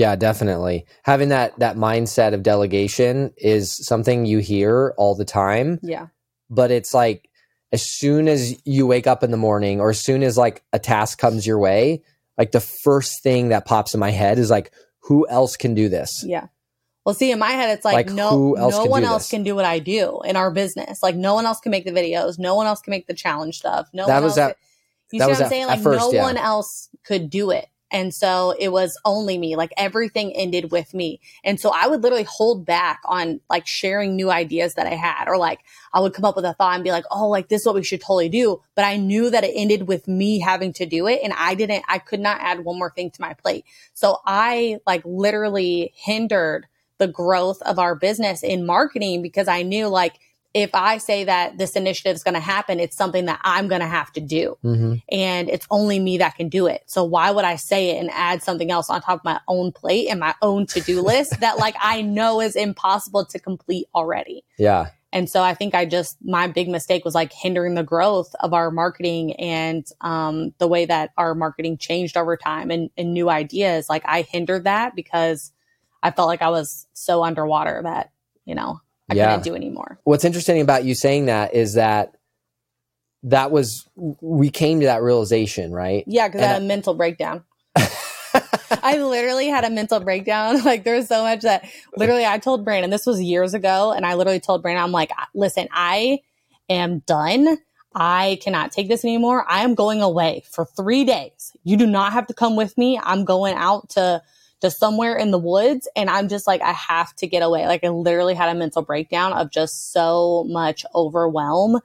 Yeah, 0.00 0.16
definitely. 0.16 0.86
Having 1.02 1.28
that 1.28 1.58
that 1.58 1.76
mindset 1.76 2.32
of 2.32 2.42
delegation 2.42 3.32
is 3.36 3.72
something 3.86 4.24
you 4.24 4.38
hear 4.38 4.94
all 4.96 5.14
the 5.14 5.24
time. 5.26 5.78
Yeah. 5.82 6.06
But 6.48 6.70
it's 6.70 6.94
like 6.94 7.28
as 7.70 7.82
soon 7.82 8.26
as 8.26 8.60
you 8.64 8.86
wake 8.86 9.06
up 9.06 9.22
in 9.22 9.30
the 9.30 9.36
morning 9.36 9.78
or 9.80 9.90
as 9.90 10.00
soon 10.00 10.22
as 10.22 10.38
like 10.38 10.64
a 10.72 10.78
task 10.78 11.18
comes 11.18 11.46
your 11.46 11.58
way, 11.58 12.02
like 12.38 12.52
the 12.52 12.60
first 12.60 13.22
thing 13.22 13.50
that 13.50 13.66
pops 13.66 13.92
in 13.94 14.00
my 14.00 14.10
head 14.10 14.38
is 14.38 14.48
like 14.50 14.72
who 15.02 15.28
else 15.28 15.56
can 15.56 15.74
do 15.74 15.88
this? 15.88 16.24
Yeah. 16.26 16.46
Well, 17.04 17.14
see, 17.14 17.30
in 17.32 17.38
my 17.38 17.50
head, 17.52 17.70
it's 17.76 17.84
like, 17.84 17.94
Like, 17.94 18.10
no, 18.10 18.52
no 18.52 18.84
one 18.84 19.04
else 19.04 19.24
this? 19.24 19.30
can 19.30 19.42
do 19.42 19.54
what 19.54 19.64
I 19.64 19.78
do 19.78 20.20
in 20.24 20.36
our 20.36 20.50
business. 20.50 21.02
Like, 21.02 21.16
no 21.16 21.34
one 21.34 21.46
else 21.46 21.58
can 21.58 21.70
make 21.70 21.84
the 21.86 21.92
videos. 21.92 22.38
No 22.38 22.54
one 22.54 22.66
else 22.66 22.80
can 22.82 22.90
make 22.90 23.06
the 23.06 23.14
challenge 23.14 23.56
stuff. 23.56 23.88
No 23.94 24.06
That 24.06 24.16
one 24.16 24.24
was 24.24 24.36
else. 24.38 24.50
at- 24.50 24.56
you 25.10 25.18
that 25.18 25.24
see 25.24 25.30
what 25.30 25.38
I'm 25.38 25.44
at- 25.44 25.48
saying? 25.50 25.66
Like, 25.66 25.80
first, 25.80 25.98
no 25.98 26.12
yeah. 26.12 26.22
one 26.22 26.36
else 26.36 26.88
could 27.04 27.30
do 27.30 27.50
it. 27.50 27.66
And 27.90 28.14
so 28.14 28.54
it 28.58 28.68
was 28.70 28.98
only 29.04 29.38
me. 29.38 29.56
Like 29.56 29.72
everything 29.76 30.32
ended 30.34 30.70
with 30.70 30.94
me. 30.94 31.20
And 31.44 31.58
so 31.58 31.72
I 31.74 31.86
would 31.86 32.02
literally 32.02 32.26
hold 32.28 32.64
back 32.64 33.00
on 33.04 33.40
like 33.50 33.66
sharing 33.66 34.16
new 34.16 34.30
ideas 34.30 34.74
that 34.74 34.86
I 34.86 34.94
had, 34.94 35.28
or 35.28 35.36
like 35.36 35.60
I 35.92 36.00
would 36.00 36.14
come 36.14 36.24
up 36.24 36.36
with 36.36 36.44
a 36.44 36.54
thought 36.54 36.74
and 36.74 36.84
be 36.84 36.92
like, 36.92 37.04
oh, 37.10 37.28
like 37.28 37.48
this 37.48 37.62
is 37.62 37.66
what 37.66 37.74
we 37.74 37.82
should 37.82 38.00
totally 38.00 38.28
do. 38.28 38.60
But 38.74 38.84
I 38.84 38.96
knew 38.96 39.30
that 39.30 39.44
it 39.44 39.52
ended 39.54 39.88
with 39.88 40.08
me 40.08 40.38
having 40.38 40.72
to 40.74 40.86
do 40.86 41.06
it. 41.06 41.20
And 41.22 41.32
I 41.36 41.54
didn't, 41.54 41.84
I 41.88 41.98
could 41.98 42.20
not 42.20 42.40
add 42.40 42.64
one 42.64 42.78
more 42.78 42.90
thing 42.90 43.10
to 43.10 43.20
my 43.20 43.34
plate. 43.34 43.64
So 43.94 44.18
I 44.24 44.78
like 44.86 45.02
literally 45.04 45.92
hindered 45.96 46.66
the 46.98 47.08
growth 47.08 47.60
of 47.62 47.78
our 47.78 47.94
business 47.94 48.42
in 48.42 48.66
marketing 48.66 49.22
because 49.22 49.48
I 49.48 49.62
knew 49.62 49.88
like 49.88 50.20
if 50.52 50.70
I 50.74 50.98
say 50.98 51.24
that 51.24 51.58
this 51.58 51.76
initiative 51.76 52.14
is 52.16 52.24
going 52.24 52.34
to 52.34 52.40
happen, 52.40 52.80
it's 52.80 52.96
something 52.96 53.26
that 53.26 53.40
I'm 53.42 53.68
going 53.68 53.82
to 53.82 53.86
have 53.86 54.12
to 54.12 54.20
do. 54.20 54.56
hmm 54.62 54.94
And 55.10 55.48
it's 55.48 55.66
only 55.70 55.98
me 55.98 56.18
that 56.18 56.36
can 56.36 56.48
do 56.48 56.66
it. 56.66 56.82
So 56.86 57.04
why 57.04 57.30
would 57.30 57.44
I 57.44 57.56
say 57.56 57.90
it 57.90 58.00
and 58.00 58.10
add 58.12 58.42
something 58.42 58.70
else 58.70 58.90
on 58.90 59.00
top 59.00 59.20
of 59.20 59.24
my 59.24 59.40
own 59.46 59.72
plate 59.72 60.08
and 60.08 60.18
my 60.18 60.34
own 60.42 60.66
to 60.66 60.80
do 60.80 61.00
list 61.12 61.40
that 61.40 61.58
like 61.58 61.76
I 61.80 62.02
know 62.02 62.40
is 62.40 62.56
impossible 62.56 63.24
to 63.26 63.38
complete 63.38 63.86
already? 63.94 64.44
Yeah. 64.58 64.90
And 65.12 65.28
so 65.28 65.42
I 65.42 65.54
think 65.54 65.74
I 65.74 65.86
just, 65.86 66.16
my 66.22 66.46
big 66.46 66.68
mistake 66.68 67.04
was 67.04 67.14
like 67.14 67.32
hindering 67.32 67.74
the 67.74 67.82
growth 67.82 68.32
of 68.40 68.54
our 68.54 68.70
marketing 68.70 69.34
and 69.34 69.84
um, 70.00 70.54
the 70.58 70.68
way 70.68 70.86
that 70.86 71.10
our 71.16 71.34
marketing 71.34 71.78
changed 71.78 72.16
over 72.16 72.36
time 72.36 72.70
and, 72.70 72.90
and 72.96 73.12
new 73.12 73.28
ideas. 73.28 73.88
Like 73.88 74.02
I 74.04 74.22
hindered 74.22 74.64
that 74.64 74.94
because 74.94 75.52
I 76.02 76.12
felt 76.12 76.28
like 76.28 76.42
I 76.42 76.50
was 76.50 76.86
so 76.92 77.24
underwater 77.24 77.80
that, 77.82 78.12
you 78.44 78.54
know, 78.54 78.80
I 79.10 79.14
Yeah. 79.14 79.28
couldn't 79.30 79.44
do 79.44 79.54
anymore. 79.54 79.98
What's 80.04 80.24
interesting 80.24 80.60
about 80.60 80.84
you 80.84 80.94
saying 80.94 81.26
that 81.26 81.54
is 81.54 81.74
that 81.74 82.14
that 83.24 83.50
was 83.50 83.86
we 83.96 84.50
came 84.50 84.80
to 84.80 84.86
that 84.86 85.02
realization, 85.02 85.72
right? 85.72 86.04
Yeah, 86.06 86.28
because 86.28 86.42
I 86.42 86.46
had 86.46 86.62
a 86.62 86.64
mental 86.64 86.94
breakdown. 86.94 87.44
I 88.82 88.96
literally 88.98 89.48
had 89.48 89.64
a 89.64 89.70
mental 89.70 90.00
breakdown. 90.00 90.62
Like 90.64 90.84
there 90.84 90.96
was 90.96 91.08
so 91.08 91.22
much 91.22 91.40
that 91.42 91.68
literally 91.96 92.24
I 92.24 92.38
told 92.38 92.64
Brandon, 92.64 92.90
this 92.90 93.04
was 93.04 93.20
years 93.20 93.52
ago, 93.52 93.92
and 93.92 94.06
I 94.06 94.14
literally 94.14 94.40
told 94.40 94.62
Brandon, 94.62 94.84
I'm 94.84 94.92
like, 94.92 95.10
listen, 95.34 95.68
I 95.72 96.20
am 96.68 97.00
done. 97.00 97.58
I 97.94 98.38
cannot 98.40 98.70
take 98.70 98.88
this 98.88 99.04
anymore. 99.04 99.44
I 99.48 99.64
am 99.64 99.74
going 99.74 100.00
away 100.00 100.44
for 100.50 100.64
three 100.64 101.04
days. 101.04 101.52
You 101.64 101.76
do 101.76 101.86
not 101.86 102.12
have 102.12 102.28
to 102.28 102.34
come 102.34 102.54
with 102.54 102.78
me. 102.78 103.00
I'm 103.02 103.24
going 103.24 103.54
out 103.56 103.90
to 103.90 104.22
to 104.60 104.70
somewhere 104.70 105.16
in 105.16 105.30
the 105.30 105.38
woods 105.38 105.88
and 105.96 106.10
I'm 106.10 106.28
just 106.28 106.46
like 106.46 106.60
I 106.60 106.72
have 106.72 107.14
to 107.16 107.26
get 107.26 107.42
away. 107.42 107.66
Like 107.66 107.84
I 107.84 107.88
literally 107.88 108.34
had 108.34 108.54
a 108.54 108.58
mental 108.58 108.82
breakdown 108.82 109.32
of 109.32 109.50
just 109.50 109.92
so 109.92 110.44
much 110.48 110.84
overwhelm 110.94 111.80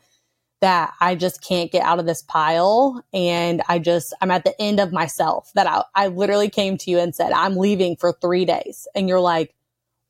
that 0.61 0.93
I 0.99 1.15
just 1.15 1.41
can't 1.41 1.71
get 1.71 1.83
out 1.83 1.99
of 1.99 2.05
this 2.05 2.21
pile. 2.21 3.03
And 3.13 3.61
I 3.67 3.79
just, 3.79 4.15
I'm 4.21 4.31
at 4.31 4.45
the 4.45 4.59
end 4.59 4.79
of 4.79 4.91
myself 4.91 5.51
that 5.53 5.67
I, 5.67 5.83
I 5.93 6.07
literally 6.07 6.49
came 6.49 6.77
to 6.79 6.91
you 6.91 6.99
and 6.99 7.13
said, 7.13 7.31
I'm 7.31 7.55
leaving 7.55 7.95
for 7.97 8.13
three 8.13 8.45
days. 8.45 8.87
And 8.95 9.07
you're 9.07 9.19
like, 9.19 9.53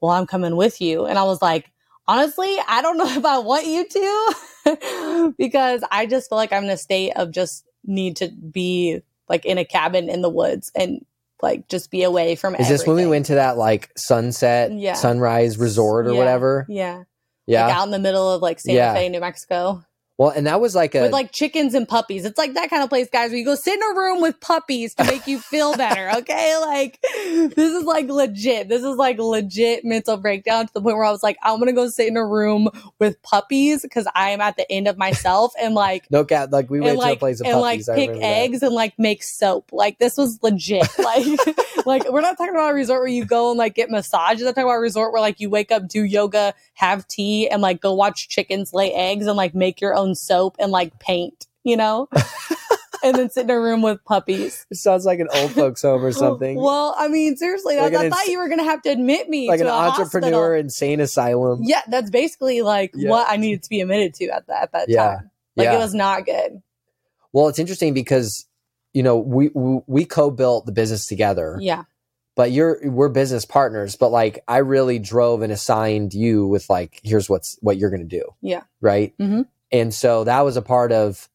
well, 0.02 0.12
I'm 0.12 0.28
coming 0.28 0.56
with 0.56 0.82
you. 0.82 1.06
And 1.06 1.18
I 1.18 1.24
was 1.24 1.42
like, 1.42 1.72
honestly, 2.08 2.56
I 2.68 2.82
don't 2.82 2.98
know 3.00 3.08
if 3.08 3.26
I 3.26 3.40
want 3.40 3.66
you 3.66 3.88
to 3.88 5.34
because 5.38 5.84
I 5.92 6.06
just 6.06 6.30
feel 6.30 6.38
like 6.38 6.54
I'm 6.54 6.64
in 6.64 6.70
a 6.70 6.78
state 6.78 7.12
of 7.16 7.32
just 7.32 7.66
need 7.84 8.18
to 8.18 8.30
be 8.30 9.02
like 9.28 9.46
in 9.46 9.58
a 9.58 9.66
cabin 9.66 10.10
in 10.10 10.22
the 10.22 10.30
woods 10.30 10.72
and 10.76 11.06
like 11.46 11.68
just 11.70 11.92
be 11.92 12.04
away 12.04 12.36
from 12.36 12.56
Is 12.56 12.68
this 12.68 12.86
when 12.88 12.96
we 12.98 13.06
went 13.06 13.28
to 13.28 13.36
that 13.36 13.56
like 13.58 13.92
sunset 13.96 14.72
Yeah. 14.74 14.94
sunrise 14.96 15.58
resort 15.58 16.08
or 16.08 16.12
Yeah, 16.14 16.18
whatever? 16.18 16.66
Yeah. 16.68 17.04
Yeah. 17.46 17.68
Like 17.68 17.76
out 17.76 17.84
in 17.86 17.92
the 17.92 18.00
middle 18.00 18.32
of 18.34 18.42
like 18.42 18.60
Santa 18.60 18.76
Yeah. 18.78 18.94
Fe, 18.96 19.08
New 19.10 19.20
Mexico. 19.22 19.84
Well, 20.18 20.30
and 20.30 20.48
that 20.48 20.62
was 20.62 20.76
like 20.76 20.96
a 20.96 21.02
with 21.02 21.12
like 21.12 21.32
chickens 21.34 21.74
and 21.74 21.88
puppies. 21.88 22.24
It's 22.24 22.38
like 22.38 22.54
that 22.54 22.70
kind 22.70 22.82
of 22.82 22.90
place, 22.90 23.10
guys, 23.12 23.32
where 23.32 23.38
you 23.38 23.44
go 23.44 23.56
sit 23.56 23.74
in 23.74 23.84
a 23.84 24.00
room 24.00 24.22
with 24.22 24.40
puppies 24.40 24.94
to 24.96 25.04
make 25.04 25.28
you 25.28 25.40
feel 25.40 25.76
better. 25.76 26.12
Okay. 26.16 26.56
Like 26.58 27.00
this 27.02 27.58
is 27.58 27.84
like 27.84 28.08
legit. 28.08 28.70
This 28.70 28.84
is 28.84 28.96
like 28.96 29.20
legit 29.20 29.84
mental 29.84 30.18
breakdown 30.18 30.66
to 30.68 30.74
the 30.74 30.82
point 30.82 30.96
where 30.96 31.06
I 31.06 31.12
was 31.12 31.22
like, 31.22 31.38
I'm 31.44 31.58
going 31.58 31.68
to 31.68 31.74
go 31.74 31.88
sit 31.90 32.08
in 32.08 32.16
a 32.16 32.26
room 32.26 32.70
with 33.00 33.22
puppies 33.22 33.82
because 33.82 34.08
I 34.16 34.30
am 34.30 34.40
at 34.40 34.56
the 34.56 34.70
end 34.72 34.88
of 34.88 34.98
myself 34.98 35.54
and 35.62 35.76
like, 35.76 36.10
no 36.10 36.24
cat. 36.24 36.52
Like 36.52 36.70
we 36.70 36.80
went 36.80 36.94
and 36.98 37.02
to 37.02 37.14
a 37.14 37.16
place 37.18 37.42
of 37.42 37.48
and 37.48 37.60
like 37.60 37.80
puppies. 37.80 37.90
I 37.90 37.96
pick 37.96 38.10
remember 38.10 38.28
that. 38.28 38.38
eggs 38.38 38.64
and 38.64 38.74
like 38.74 38.98
make 38.98 39.24
soap. 39.24 39.72
Like 39.72 40.00
this 40.00 40.18
was 40.18 40.40
legit. 40.42 40.88
Like, 41.06 41.26
like 41.86 42.12
we're 42.12 42.22
not 42.22 42.38
talking 42.38 42.54
about 42.54 42.72
a 42.72 42.74
resort 42.74 43.02
where 43.02 43.08
you 43.08 43.26
go 43.26 43.52
and 43.52 43.58
like 43.58 43.76
get 43.76 43.90
massages. 43.90 44.46
I'm 44.46 44.54
talking 44.54 44.64
about 44.64 44.78
a 44.78 44.80
resort 44.80 45.12
where 45.14 45.22
like 45.22 45.40
you 45.40 45.50
wake 45.50 45.72
up, 45.72 45.88
do 45.88 46.04
yoga, 46.04 46.54
have 46.74 47.08
tea, 47.08 47.48
and 47.50 47.62
like 47.62 47.80
go 47.80 47.94
watch 47.94 48.28
chickens 48.28 48.74
lay 48.74 48.92
eggs 48.94 49.28
and 49.28 49.38
like 49.38 49.54
make 49.54 49.82
your 49.82 49.96
own 49.96 50.05
soap 50.14 50.58
and 50.60 50.72
like 50.72 51.00
paint, 51.00 51.48
you 51.64 51.76
know? 51.78 52.08
and 53.04 53.16
then 53.16 53.30
sit 53.30 53.46
in 53.46 53.50
a 53.50 53.60
room 53.60 53.82
with 53.82 54.04
puppies. 54.06 54.66
It 54.72 54.78
sounds 54.78 55.06
like 55.06 55.20
an 55.20 55.28
old 55.34 55.52
folks 55.52 55.82
home 55.82 56.04
or 56.04 56.12
something. 56.12 56.60
Well, 56.60 56.96
I 56.98 57.08
mean, 57.08 57.36
seriously, 57.38 57.78
Like 57.78 57.94
I, 57.94 58.06
I 58.06 58.10
thought 58.10 58.28
you 58.28 58.38
were 58.40 58.50
gonna 58.50 58.64
have 58.64 58.82
to 58.84 58.90
admit 58.90 59.30
me 59.30 59.48
like 59.48 59.60
to 59.60 59.66
an 59.66 59.72
entrepreneur 59.72 60.32
hospital. 60.32 60.54
insane 60.60 61.00
asylum. 61.00 61.60
Yeah, 61.64 61.82
that's 61.88 62.10
basically 62.10 62.62
like 62.62 62.92
Yeah. 62.96 63.10
what 63.10 63.28
I 63.30 63.38
needed 63.38 63.64
to 63.64 63.70
be 63.70 63.82
admitted 63.82 64.14
to 64.16 64.26
at 64.30 64.48
that 64.48 64.64
at 64.64 64.72
that 64.74 64.90
Yeah. 64.90 65.06
time. 65.18 65.32
Like 65.56 65.66
Yeah. 65.66 65.76
it 65.76 65.78
was 65.80 65.94
not 65.94 66.26
good. 66.26 66.62
Well, 67.32 67.48
it's 67.48 67.60
interesting 67.60 67.94
because 67.94 68.46
you 68.94 69.04
know 69.04 69.18
we 69.18 69.50
we, 69.54 69.80
we 69.88 70.06
co-built 70.06 70.66
the 70.66 70.72
business 70.72 71.06
together, 71.06 71.58
Yeah, 71.60 71.84
but 72.36 72.52
you're 72.52 72.80
we're 72.90 73.10
business 73.10 73.46
partners. 73.46 73.96
But 73.98 74.10
like 74.12 74.40
I 74.48 74.58
really 74.60 75.00
drove 75.00 75.42
and 75.42 75.52
assigned 75.52 76.14
you 76.14 76.48
with 76.48 76.70
like 76.70 77.02
here's 77.04 77.30
what's 77.30 77.58
what 77.62 77.78
you're 77.78 77.90
going 77.92 78.08
to 78.08 78.18
do. 78.20 78.24
Yeah. 78.42 78.62
Right. 78.82 79.14
Mhm. 79.20 79.46
And 79.72 79.94
so 79.94 80.24
that 80.26 80.42
was 80.42 80.58
a 80.58 80.62
part 80.62 80.92
of 80.92 81.28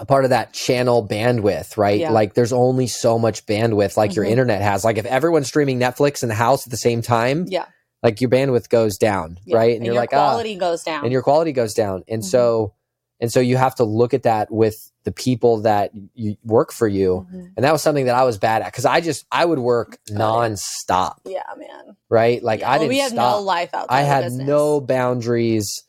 a 0.00 0.06
part 0.06 0.22
of 0.24 0.30
that 0.30 0.52
channel 0.52 1.06
bandwidth, 1.06 1.76
right? 1.76 1.98
Yeah. 2.00 2.10
Like 2.12 2.34
there's 2.34 2.52
only 2.52 2.86
so 2.86 3.18
much 3.18 3.44
bandwidth 3.46 3.96
like 3.96 4.14
your 4.14 4.24
Mhm. 4.24 4.30
internet 4.30 4.62
has. 4.62 4.84
Like 4.84 4.96
if 4.96 5.06
everyone's 5.06 5.48
streaming 5.48 5.80
Netflix 5.80 6.22
in 6.22 6.28
the 6.28 6.36
house 6.36 6.64
at 6.66 6.70
the 6.70 6.76
same 6.76 7.02
time, 7.02 7.46
yeah, 7.48 7.64
like 8.02 8.20
your 8.20 8.30
bandwidth 8.30 8.68
goes 8.68 8.96
down, 8.96 9.38
yeah. 9.44 9.56
right? 9.56 9.74
And, 9.76 9.84
you're 9.84 9.94
your 9.94 10.02
like, 10.02 10.12
ah, 10.12 10.30
quality 10.30 10.54
goes 10.54 10.84
down. 10.84 11.02
and 11.02 11.12
your 11.12 11.22
quality 11.22 11.50
goes 11.52 11.74
down 11.74 12.04
and 12.06 12.22
Mhm. 12.22 12.26
so 12.26 12.74
and 13.20 13.32
so 13.32 13.40
you 13.40 13.56
have 13.56 13.74
to 13.74 13.82
look 13.82 14.14
at 14.14 14.22
that 14.22 14.48
with 14.52 14.76
the 15.02 15.10
people 15.10 15.62
that 15.62 15.90
you 16.14 16.36
work 16.44 16.70
for 16.70 16.86
you 16.86 17.26
Mhm. 17.34 17.50
and 17.56 17.64
that 17.64 17.72
was 17.72 17.82
something 17.82 18.06
that 18.06 18.14
i 18.14 18.22
was 18.22 18.38
bad 18.38 18.62
at 18.62 18.66
because 18.70 18.84
i 18.84 19.00
just 19.00 19.24
i 19.32 19.44
would 19.44 19.58
work 19.58 19.98
it. 20.06 20.14
nonstop 20.14 21.14
Yeah, 21.24 21.42
man. 21.56 21.96
right 22.08 22.40
like 22.44 22.60
Yeah, 22.60 22.68
i 22.68 22.70
well, 22.72 22.78
didn't 22.80 22.88
we 22.90 22.98
had 22.98 23.10
stop 23.12 23.36
no 23.38 23.42
life 23.42 23.70
outside. 23.74 23.92
i 23.96 24.02
had 24.02 24.24
business. 24.24 24.46
no 24.46 24.80
boundaries 24.80 25.82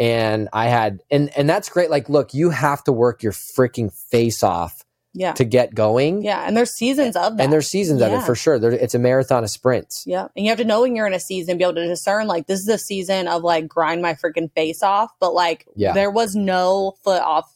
and 0.00 0.48
i 0.52 0.66
had 0.66 1.00
and 1.10 1.30
and 1.36 1.48
that's 1.48 1.68
great 1.68 1.90
like 1.90 2.08
look 2.08 2.34
you 2.34 2.50
have 2.50 2.82
to 2.82 2.90
work 2.92 3.22
your 3.22 3.32
freaking 3.32 3.92
face 4.10 4.42
off 4.42 4.82
Yeah, 5.12 5.32
to 5.34 5.44
get 5.44 5.74
going 5.74 6.22
yeah, 6.22 6.44
and 6.46 6.56
there's 6.56 6.70
seasons 6.74 7.16
of 7.16 7.36
that. 7.36 7.42
and 7.42 7.52
there's 7.52 7.66
seasons 7.68 8.00
of 8.00 8.12
it 8.12 8.22
for 8.22 8.34
sure 8.34 8.58
there, 8.58 8.70
it's 8.72 8.94
a 8.94 8.98
marathon 8.98 9.44
of 9.44 9.50
sprints 9.50 10.04
Yeah. 10.06 10.28
And 10.36 10.44
you 10.46 10.50
have 10.50 10.58
to 10.58 10.64
know 10.64 10.82
when 10.82 10.94
you're 10.96 11.06
in 11.08 11.14
a 11.14 11.20
season, 11.20 11.58
be 11.58 11.64
able 11.64 11.74
to 11.74 11.86
discern 11.86 12.26
like 12.28 12.46
this 12.46 12.60
is 12.60 12.68
a 12.68 12.78
season 12.78 13.28
of 13.28 13.42
like 13.42 13.66
grind 13.68 14.00
my 14.02 14.14
freaking 14.14 14.50
face 14.54 14.82
off. 14.82 15.10
But 15.20 15.34
like 15.34 15.66
Yeah. 15.76 15.92
there 15.92 16.10
was 16.12 16.34
no 16.36 16.94
foot 17.04 17.22
off 17.22 17.52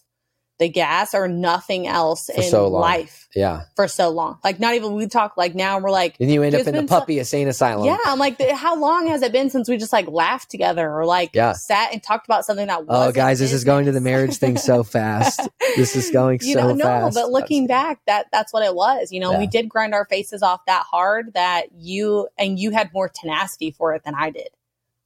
the 0.59 0.69
gas 0.69 1.15
or 1.15 1.27
nothing 1.27 1.87
else 1.87 2.31
For 2.33 2.41
in 2.41 2.49
so 2.51 2.69
long. 2.69 2.81
life 2.81 3.29
yeah 3.35 3.63
for 3.75 3.89
so 3.89 4.11
long. 4.11 4.39
Like 4.45 4.61
not 4.61 4.75
even 4.75 4.95
we 4.95 5.09
talk 5.09 5.37
like 5.37 5.55
now 5.55 5.81
we're 5.81 5.91
like 5.91 6.15
and 6.21 6.31
you 6.31 6.43
end 6.45 6.55
up 6.55 6.61
in 6.61 6.67
the 6.67 6.73
been 6.73 6.87
so- 6.89 7.01
puppy 7.01 7.19
insane 7.19 7.49
asylum 7.49 7.85
yeah, 7.87 7.99
I'm 8.07 8.19
like, 8.21 8.41
how 8.53 8.77
long 8.79 9.09
has 9.09 9.23
it 9.23 9.33
been 9.33 9.51
since 9.51 9.69
we 9.69 9.77
just 9.77 9.93
like 9.93 10.07
laughed 10.07 10.51
together 10.51 10.89
or 10.89 11.05
like 11.07 11.31
Yeah. 11.35 11.53
sat 11.55 11.93
and 11.93 12.01
talked 12.03 12.27
about 12.27 12.45
something 12.45 12.69
that 12.69 12.81
oh 12.83 12.85
wasn't 12.85 13.17
guys 13.17 13.39
this 13.41 13.53
is 13.53 13.65
going 13.65 13.87
to 13.87 13.93
the 13.93 14.01
marriage 14.01 14.37
thing 14.37 14.57
so 14.57 14.85
fast 14.85 15.41
this 15.77 15.97
is 15.97 16.11
going 16.11 16.39
you 16.43 16.55
so 16.55 16.69
know, 16.69 16.75
no, 16.75 16.85
fast 16.85 17.15
but 17.15 17.31
looking 17.31 17.67
back, 17.67 17.99
that 18.07 18.27
that's 18.31 18.53
what 18.53 18.63
it 18.65 18.75
was. 18.77 19.11
You 19.11 19.19
know, 19.21 19.33
Yeah. 19.33 19.39
we 19.41 19.47
did 19.49 19.69
grind 19.69 19.93
our 19.95 20.05
faces 20.05 20.43
off 20.43 20.61
that 20.67 20.85
hard 20.89 21.35
that 21.35 21.67
you 21.77 22.29
and 22.39 22.59
you 22.59 22.71
had 22.71 22.91
more 22.95 23.09
tenacity 23.09 23.73
for 23.73 23.95
it 23.95 24.05
than 24.05 24.15
I 24.15 24.31
did. 24.31 24.49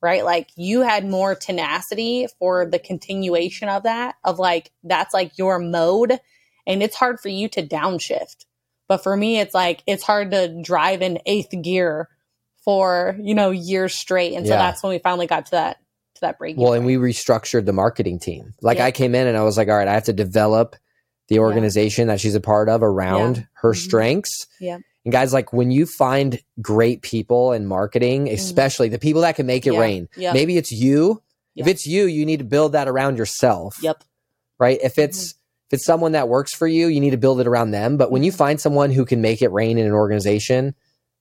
Right? 0.00 0.24
Like 0.24 0.48
you 0.56 0.82
had 0.82 1.04
more 1.08 1.34
tenacity 1.34 2.28
for 2.38 2.66
the 2.66 2.78
continuation 2.78 3.68
of 3.68 3.82
that, 3.82 4.14
of 4.24 4.38
like 4.38 4.70
that's 4.84 5.12
like 5.12 5.36
your 5.38 5.58
mode. 5.58 6.18
and 6.66 6.82
it's 6.82 6.96
hard 6.96 7.18
for 7.18 7.28
you 7.30 7.48
to 7.48 7.66
downshift. 7.66 8.44
But 8.88 9.02
for 9.02 9.16
me, 9.16 9.40
it's 9.40 9.54
like 9.54 9.82
it's 9.86 10.02
hard 10.04 10.30
to 10.32 10.60
drive 10.62 11.02
in 11.02 11.18
eighth 11.26 11.52
gear 11.62 12.08
for 12.64 13.16
you 13.20 13.34
know 13.34 13.50
years 13.50 13.94
straight, 13.94 14.34
and 14.34 14.46
so 14.46 14.52
Yeah. 14.52 14.58
that's 14.58 14.82
when 14.82 14.90
we 14.90 14.98
finally 14.98 15.26
got 15.26 15.46
to 15.46 15.50
that 15.52 15.78
to 16.16 16.20
that 16.22 16.38
break. 16.38 16.56
Well, 16.58 16.72
and 16.74 16.84
we 16.86 16.96
restructured 16.96 17.64
the 17.66 17.72
marketing 17.72 18.18
team. 18.18 18.54
Like 18.62 18.78
Yeah. 18.78 18.86
I 18.86 18.90
came 18.92 19.14
in 19.14 19.26
and 19.26 19.36
I 19.36 19.42
was 19.42 19.56
like, 19.56 19.68
all 19.68 19.76
right, 19.76 19.88
I 19.88 19.94
have 19.94 20.04
to 20.04 20.12
develop 20.12 20.76
the 21.28 21.38
organization 21.40 22.08
that 22.08 22.20
she's 22.20 22.34
a 22.34 22.40
part 22.40 22.68
of 22.68 22.82
around 22.82 23.46
her 23.62 23.72
Mhm. 23.72 23.76
strengths. 23.76 24.46
Yeah. 24.60 24.78
And 25.04 25.12
guys, 25.12 25.32
like 25.32 25.52
when 25.52 25.70
you 25.70 25.86
find 25.86 26.40
great 26.60 27.02
people 27.02 27.52
in 27.52 27.66
marketing, 27.66 28.28
especially 28.28 28.88
the 28.88 28.98
people 28.98 29.22
that 29.22 29.36
can 29.36 29.46
make 29.46 29.66
it 29.66 29.70
Mm-hmm. 29.70 29.74
Yeah. 29.74 29.80
rain, 29.80 30.08
Yep. 30.16 30.34
maybe 30.34 30.56
it's 30.56 30.72
you. 30.72 31.22
If 31.56 31.66
it's 31.66 31.86
you, 31.86 32.04
you 32.06 32.24
need 32.24 32.38
to 32.38 32.44
build 32.44 32.72
that 32.72 32.86
around 32.88 33.18
yourself. 33.18 33.78
Yep. 33.82 34.04
Right. 34.60 34.78
If 34.82 34.98
it's 34.98 35.34
if 35.70 35.74
it's 35.74 35.84
someone 35.84 36.12
that 36.12 36.28
works 36.28 36.54
for 36.54 36.66
you, 36.66 36.86
you 36.86 36.98
need 37.00 37.10
to 37.10 37.16
build 37.18 37.40
it 37.40 37.46
around 37.46 37.72
them. 37.72 37.96
But 37.98 38.10
when 38.10 38.22
you 38.22 38.32
Mhm. 38.32 38.36
find 38.36 38.60
someone 38.60 38.90
who 38.90 39.04
can 39.04 39.20
make 39.20 39.42
it 39.42 39.50
rain 39.52 39.76
in 39.76 39.84
an 39.86 39.92
organization 39.92 40.74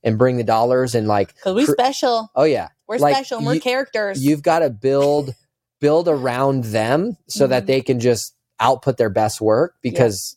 and 0.04 0.18
bring 0.18 0.38
the 0.38 0.44
dollars 0.44 0.96
and 0.96 1.06
like, 1.08 1.34
because 1.36 1.56
we 1.56 1.66
cr- 1.66 1.74
special. 1.74 2.30
oh 2.36 2.44
yeah, 2.46 2.70
We're 2.88 2.98
like, 3.00 3.16
special. 3.16 3.40
and 3.40 3.48
We're 3.48 3.56
you- 3.56 3.60
characters. 3.62 4.24
you've 4.24 4.44
got 4.44 4.60
to 4.60 4.70
build 4.70 5.34
build 5.82 6.08
around 6.08 6.64
them 6.66 7.18
so 7.28 7.46
that 7.48 7.64
Mhm. 7.64 7.68
they 7.68 7.82
can 7.82 8.00
just 8.00 8.34
output 8.60 8.96
their 8.98 9.10
best 9.10 9.42
work 9.42 9.76
because 9.82 10.37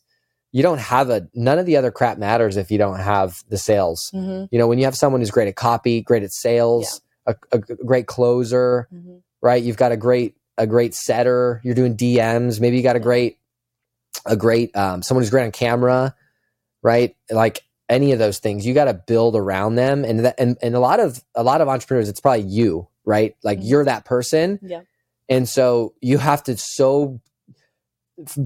you 0.51 0.61
don't 0.63 0.79
have 0.79 1.09
a 1.09 1.27
none 1.33 1.59
of 1.59 1.65
the 1.65 1.77
other 1.77 1.91
crap 1.91 2.17
matters 2.17 2.57
if 2.57 2.69
you 2.71 2.77
don't 2.77 2.99
have 2.99 3.43
the 3.49 3.57
sales. 3.57 4.09
Hmm 4.11 4.45
you 4.51 4.59
know 4.59 4.67
when 4.67 4.79
you 4.79 4.85
have 4.85 4.95
someone 4.97 5.21
who's 5.21 5.31
great 5.31 5.47
at 5.47 5.55
copy 5.55 6.01
great 6.01 6.23
at 6.23 6.31
sales 6.31 7.01
a 7.51 7.59
great 7.59 8.07
closer 8.07 8.87
hmm 8.91 9.17
right? 9.43 9.63
You've 9.63 9.77
got 9.77 9.91
a 9.91 9.97
great 9.97 10.35
a 10.57 10.67
great 10.67 10.93
setter. 10.93 11.61
You're 11.63 11.73
doing 11.75 11.95
dms 11.97 12.59
maybe 12.59 12.77
you 12.77 12.83
got 12.83 12.95
a 12.95 12.99
great 12.99 13.37
a 14.25 14.35
great 14.35 14.75
um, 14.75 15.01
someone 15.01 15.23
who's 15.23 15.29
great 15.31 15.45
on 15.45 15.51
camera 15.51 16.15
right? 16.83 17.15
Like 17.29 17.61
any 17.89 18.11
of 18.13 18.19
those 18.19 18.39
things. 18.39 18.65
You 18.65 18.73
got 18.73 18.85
to 18.85 18.93
build 18.93 19.35
around 19.35 19.75
them. 19.75 20.03
And 20.05 20.25
that 20.25 20.35
and, 20.39 20.57
and 20.61 20.75
a 20.75 20.79
lot 20.79 20.99
of 20.99 21.23
a 21.35 21.43
lot 21.43 21.61
of 21.61 21.67
entrepreneurs 21.67 22.09
it's 22.09 22.19
probably 22.19 22.41
you 22.43 22.87
right? 23.05 23.35
Like 23.43 23.59
Mhm. 23.59 23.69
you're 23.69 23.85
that 23.85 24.05
person. 24.05 24.59
Yeah. 24.61 24.81
and 25.29 25.47
so 25.49 25.93
you 26.01 26.17
have 26.19 26.43
to 26.43 26.57
so 26.57 27.19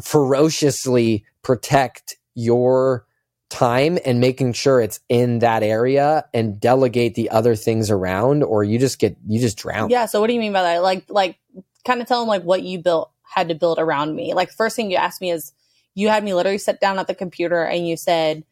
ferociously 0.04 1.26
protect 1.42 2.18
your 2.34 3.06
time 3.50 3.98
and 4.06 4.20
making 4.20 4.54
sure 4.54 4.82
it's 4.82 5.00
in 5.08 5.40
that 5.40 5.64
area 5.64 6.26
and 6.34 6.60
delegate 6.60 7.16
the 7.16 7.30
other 7.30 7.56
things 7.56 7.92
around 7.92 8.44
or 8.44 8.64
you 8.64 8.80
just 8.80 9.00
get 9.00 9.16
you 9.28 9.40
just 9.40 9.58
drown 9.58 9.90
Yeah. 9.90 10.08
So 10.08 10.20
what 10.20 10.28
do 10.28 10.34
you 10.34 10.40
mean 10.40 10.54
by 10.54 10.64
that? 10.64 10.84
Like, 10.84 11.06
like, 11.10 11.38
kind 11.86 12.02
of 12.02 12.08
tell 12.08 12.20
them 12.20 12.28
like 12.28 12.44
what 12.44 12.64
you 12.64 12.80
built 12.80 13.12
had 13.22 13.50
to 13.50 13.56
build 13.56 13.78
around 13.80 14.16
me. 14.16 14.34
Like, 14.34 14.52
first 14.52 14.76
thing 14.76 14.90
you 14.90 14.98
asked 14.98 15.22
me 15.22 15.32
is, 15.32 15.54
you 15.98 16.10
had 16.10 16.24
me 16.24 16.34
literally 16.34 16.58
sit 16.58 16.82
down 16.82 17.00
at 17.00 17.08
the 17.08 17.16
computer 17.16 17.64
and 17.64 17.88
you 17.88 17.96
said, 17.96 18.44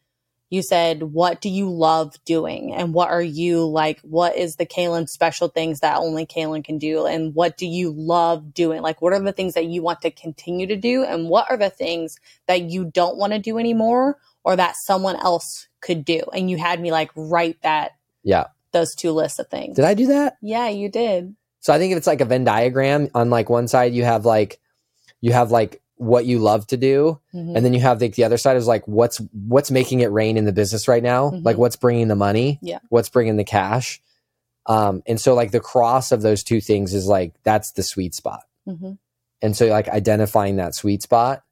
you 0.54 0.62
said, 0.62 1.02
what 1.02 1.40
do 1.40 1.48
you 1.48 1.68
love 1.68 2.14
doing? 2.24 2.72
And 2.72 2.94
what 2.94 3.10
are 3.10 3.22
you 3.22 3.66
like? 3.66 4.00
What 4.02 4.36
is 4.36 4.56
the 4.56 4.66
Kaelin 4.66 5.08
special 5.08 5.48
things 5.48 5.80
that 5.80 5.98
only 5.98 6.24
Kaelin 6.26 6.64
can 6.64 6.78
do? 6.78 7.06
And 7.06 7.34
what 7.34 7.56
do 7.56 7.66
you 7.66 7.92
love 7.96 8.54
doing? 8.54 8.80
Like, 8.80 9.02
what 9.02 9.12
are 9.12 9.20
the 9.20 9.32
things 9.32 9.54
that 9.54 9.66
you 9.66 9.82
want 9.82 10.00
to 10.02 10.10
continue 10.10 10.66
to 10.68 10.76
do? 10.76 11.04
And 11.04 11.28
what 11.28 11.50
are 11.50 11.56
the 11.56 11.70
things 11.70 12.16
that 12.46 12.62
you 12.62 12.84
don't 12.86 13.18
want 13.18 13.32
to 13.32 13.38
do 13.38 13.58
anymore 13.58 14.18
or 14.44 14.56
that 14.56 14.76
someone 14.76 15.16
else 15.16 15.68
could 15.82 16.04
do? 16.04 16.22
And 16.32 16.50
you 16.50 16.56
had 16.56 16.80
me 16.80 16.92
like 16.92 17.10
write 17.16 17.60
that, 17.62 17.92
Yeah. 18.22 18.44
those 18.72 18.94
two 18.94 19.12
lists 19.12 19.38
of 19.38 19.48
things. 19.48 19.76
did 19.76 19.84
i 19.84 19.94
do 19.94 20.06
that 20.06 20.36
Yeah, 20.40 20.68
you 20.68 20.88
did. 20.88 21.34
So 21.60 21.72
I 21.72 21.78
think 21.78 21.92
if 21.92 21.98
it's 21.98 22.06
like 22.06 22.20
a 22.20 22.26
Venn 22.26 22.44
diagram, 22.44 23.08
on 23.14 23.30
like 23.30 23.48
one 23.50 23.68
side 23.68 23.94
you 23.94 24.04
have 24.04 24.24
like 24.24 24.60
you 25.20 25.32
have 25.32 25.50
like 25.50 25.80
what 25.96 26.26
you 26.26 26.38
love 26.40 26.66
to 26.68 26.76
do, 26.76 27.20
Mhm. 27.34 27.56
and 27.56 27.64
then 27.64 27.72
you 27.72 27.80
have 27.80 28.00
like 28.00 28.14
the 28.16 28.24
other 28.24 28.36
side 28.38 28.56
is 28.56 28.66
like 28.66 28.86
what's 28.88 29.18
what's 29.46 29.70
making 29.70 30.00
it 30.00 30.10
rain 30.10 30.36
in 30.36 30.44
the 30.44 30.52
business 30.52 30.88
right 30.88 31.02
now, 31.02 31.30
Mhm. 31.30 31.44
like 31.44 31.56
what's 31.56 31.76
bringing 31.76 32.08
the 32.08 32.16
money, 32.16 32.58
Yeah. 32.62 32.78
what's 32.88 33.08
bringing 33.08 33.36
the 33.36 33.44
cash, 33.44 34.02
um, 34.66 35.02
and 35.06 35.20
so 35.20 35.34
like 35.34 35.50
the 35.52 35.60
cross 35.60 36.10
of 36.12 36.22
those 36.22 36.42
two 36.42 36.60
things 36.60 36.94
is 36.94 37.06
like 37.06 37.32
that's 37.44 37.72
the 37.72 37.82
sweet 37.82 38.14
spot, 38.14 38.42
Mhm. 38.68 38.98
and 39.42 39.56
so 39.56 39.66
like 39.66 39.88
identifying 39.88 40.56
that 40.56 40.74
sweet 40.74 41.02
spot, 41.02 41.42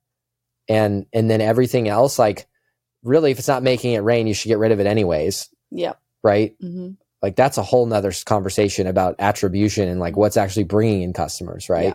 and 0.69 1.07
and 1.13 1.31
then 1.31 1.41
everything 1.41 1.89
else 1.89 2.19
like 2.19 2.47
really 3.05 3.31
if 3.31 3.39
it's 3.39 3.49
not 3.49 3.63
making 3.63 3.93
it 3.93 3.99
rain, 4.01 4.27
you 4.27 4.35
should 4.35 4.49
get 4.49 4.59
rid 4.59 4.73
of 4.73 4.81
it 4.81 4.87
anyways, 4.87 5.49
Yep. 5.71 5.99
right? 6.23 6.55
hmm 6.61 6.91
like 7.23 7.37
that's 7.37 7.57
a 7.57 7.63
whole 7.63 7.87
nother 7.87 8.11
conversation 8.27 8.89
about 8.89 9.15
attribution 9.21 9.89
and 9.89 10.01
like 10.01 10.17
what's 10.17 10.37
actually 10.37 10.65
bringing 10.65 11.03
in 11.03 11.13
customers 11.13 11.69
right 11.69 11.85
Yeah. 11.85 11.95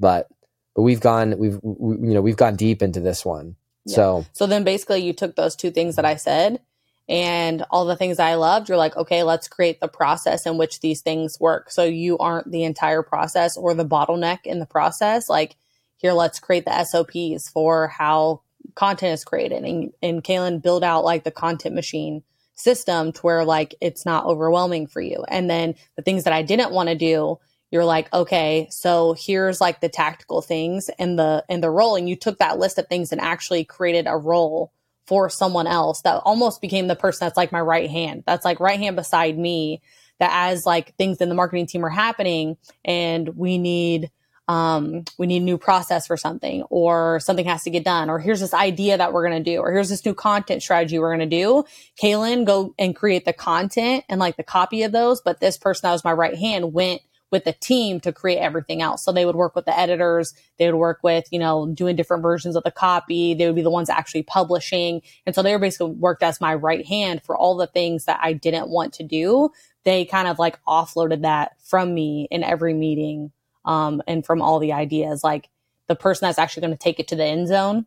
but 0.00 0.26
but 0.74 0.82
we've 0.82 1.00
gone 1.00 1.38
we've 1.38 1.58
we, 1.62 2.08
you 2.08 2.14
know 2.14 2.22
we've 2.22 2.36
gone 2.36 2.56
deep 2.56 2.82
into 2.82 3.00
this 3.00 3.24
one 3.24 3.56
Yeah. 3.84 3.96
so 3.96 4.26
So 4.32 4.46
then 4.46 4.64
basically 4.64 5.00
you 5.00 5.12
took 5.12 5.36
those 5.36 5.56
two 5.56 5.70
things 5.70 5.96
that 5.96 6.04
I 6.04 6.16
said 6.16 6.60
and 7.08 7.64
all 7.70 7.84
the 7.84 7.96
things 7.96 8.18
I 8.18 8.34
loved, 8.34 8.68
you're 8.68 8.78
like, 8.78 8.96
okay, 8.96 9.22
let's 9.22 9.46
create 9.46 9.80
the 9.80 9.88
process 9.88 10.46
in 10.46 10.56
which 10.56 10.80
these 10.80 11.02
things 11.02 11.38
work. 11.38 11.70
So 11.70 11.84
you 11.84 12.16
aren't 12.18 12.50
the 12.50 12.64
entire 12.64 13.02
process 13.02 13.56
or 13.56 13.74
the 13.74 13.84
bottleneck 13.84 14.40
in 14.44 14.58
the 14.58 14.66
process. 14.66 15.28
Like, 15.28 15.56
here, 15.98 16.12
let's 16.12 16.40
create 16.40 16.64
the 16.64 16.84
SOPs 16.84 17.48
for 17.48 17.88
how 17.88 18.40
content 18.74 19.12
is 19.12 19.24
created. 19.24 19.64
And, 19.64 19.92
and 20.02 20.24
Kaelin 20.24 20.62
build 20.62 20.82
out 20.82 21.04
like 21.04 21.24
the 21.24 21.30
content 21.30 21.74
machine 21.74 22.22
system 22.54 23.12
to 23.12 23.20
where 23.20 23.44
like 23.44 23.74
it's 23.80 24.06
not 24.06 24.24
overwhelming 24.24 24.86
for 24.86 25.00
you. 25.00 25.24
And 25.28 25.50
then 25.50 25.74
the 25.96 26.02
things 26.02 26.24
that 26.24 26.32
I 26.32 26.42
didn't 26.42 26.72
want 26.72 26.88
to 26.88 26.94
do, 26.94 27.38
you're 27.74 27.84
like, 27.84 28.10
okay, 28.14 28.68
so 28.70 29.16
here's 29.18 29.60
like 29.60 29.80
the 29.80 29.88
tactical 29.88 30.40
things 30.40 30.90
and 30.96 31.18
the 31.18 31.44
and 31.48 31.60
the 31.60 31.70
role. 31.70 31.96
And 31.96 32.08
you 32.08 32.14
took 32.14 32.38
that 32.38 32.56
list 32.56 32.78
of 32.78 32.86
things 32.86 33.10
and 33.10 33.20
actually 33.20 33.64
created 33.64 34.06
a 34.06 34.16
role 34.16 34.72
for 35.08 35.28
someone 35.28 35.66
else 35.66 36.00
that 36.02 36.22
almost 36.24 36.60
became 36.60 36.86
the 36.86 36.94
person 36.94 37.26
that's 37.26 37.36
like 37.36 37.50
my 37.50 37.60
right 37.60 37.90
hand. 37.90 38.22
That's 38.28 38.44
like 38.44 38.60
right 38.60 38.78
hand 38.78 38.94
beside 38.94 39.36
me. 39.36 39.82
That 40.20 40.30
as 40.32 40.64
like 40.64 40.94
things 40.94 41.20
in 41.20 41.28
the 41.28 41.34
marketing 41.34 41.66
team 41.66 41.84
are 41.84 41.90
happening 41.90 42.58
and 42.84 43.30
we 43.30 43.58
need 43.58 44.12
um 44.46 45.02
we 45.18 45.26
need 45.26 45.42
a 45.42 45.44
new 45.44 45.58
process 45.58 46.06
for 46.06 46.16
something 46.16 46.62
or 46.70 47.18
something 47.18 47.46
has 47.46 47.64
to 47.64 47.70
get 47.70 47.82
done 47.82 48.08
or 48.08 48.20
here's 48.20 48.40
this 48.40 48.54
idea 48.54 48.96
that 48.98 49.12
we're 49.12 49.26
going 49.26 49.42
to 49.42 49.50
do 49.50 49.58
or 49.58 49.72
here's 49.72 49.88
this 49.88 50.04
new 50.04 50.14
content 50.14 50.62
strategy 50.62 50.98
we're 50.98 51.16
going 51.16 51.28
to 51.28 51.36
do 51.36 51.64
Kaelin 52.00 52.44
go 52.44 52.74
and 52.78 52.94
create 52.94 53.24
the 53.24 53.32
content 53.32 54.04
and 54.06 54.20
like 54.20 54.36
the 54.36 54.42
copy 54.42 54.82
of 54.82 54.92
those 54.92 55.22
but 55.22 55.40
this 55.40 55.56
person 55.56 55.88
that 55.88 55.92
was 55.92 56.04
my 56.04 56.12
right 56.12 56.36
hand 56.36 56.74
went 56.74 57.00
with 57.30 57.44
the 57.44 57.52
team 57.52 58.00
to 58.00 58.12
create 58.12 58.38
everything 58.38 58.82
else 58.82 59.04
so 59.04 59.10
they 59.12 59.24
would 59.26 59.36
work 59.36 59.54
with 59.56 59.64
the 59.64 59.78
editors 59.78 60.34
they 60.58 60.70
would 60.70 60.78
work 60.78 61.00
with 61.02 61.24
you 61.32 61.38
know 61.38 61.66
doing 61.74 61.96
different 61.96 62.22
versions 62.22 62.56
of 62.56 62.62
the 62.62 62.70
copy 62.70 63.34
they 63.34 63.46
would 63.46 63.56
be 63.56 63.62
the 63.62 63.70
ones 63.70 63.90
actually 63.90 64.22
publishing 64.22 65.02
and 65.26 65.34
so 65.34 65.42
they 65.42 65.52
were 65.52 65.58
basically 65.58 65.90
worked 65.92 66.22
as 66.22 66.40
my 66.40 66.54
right 66.54 66.86
hand 66.86 67.22
for 67.22 67.36
all 67.36 67.56
the 67.56 67.66
things 67.66 68.04
that 68.04 68.20
i 68.22 68.32
didn't 68.32 68.68
want 68.68 68.92
to 68.92 69.02
do 69.02 69.50
they 69.84 70.04
kind 70.04 70.28
of 70.28 70.38
like 70.38 70.58
offloaded 70.64 71.22
that 71.22 71.52
from 71.62 71.94
me 71.94 72.26
in 72.30 72.42
every 72.42 72.74
meeting 72.74 73.30
um, 73.64 74.02
and 74.06 74.24
from 74.24 74.42
all 74.42 74.58
the 74.58 74.72
ideas. 74.72 75.22
Like 75.22 75.48
the 75.88 75.94
person 75.94 76.26
that's 76.26 76.38
actually 76.38 76.62
going 76.62 76.74
to 76.76 76.82
take 76.82 77.00
it 77.00 77.08
to 77.08 77.16
the 77.16 77.24
end 77.24 77.48
zone 77.48 77.86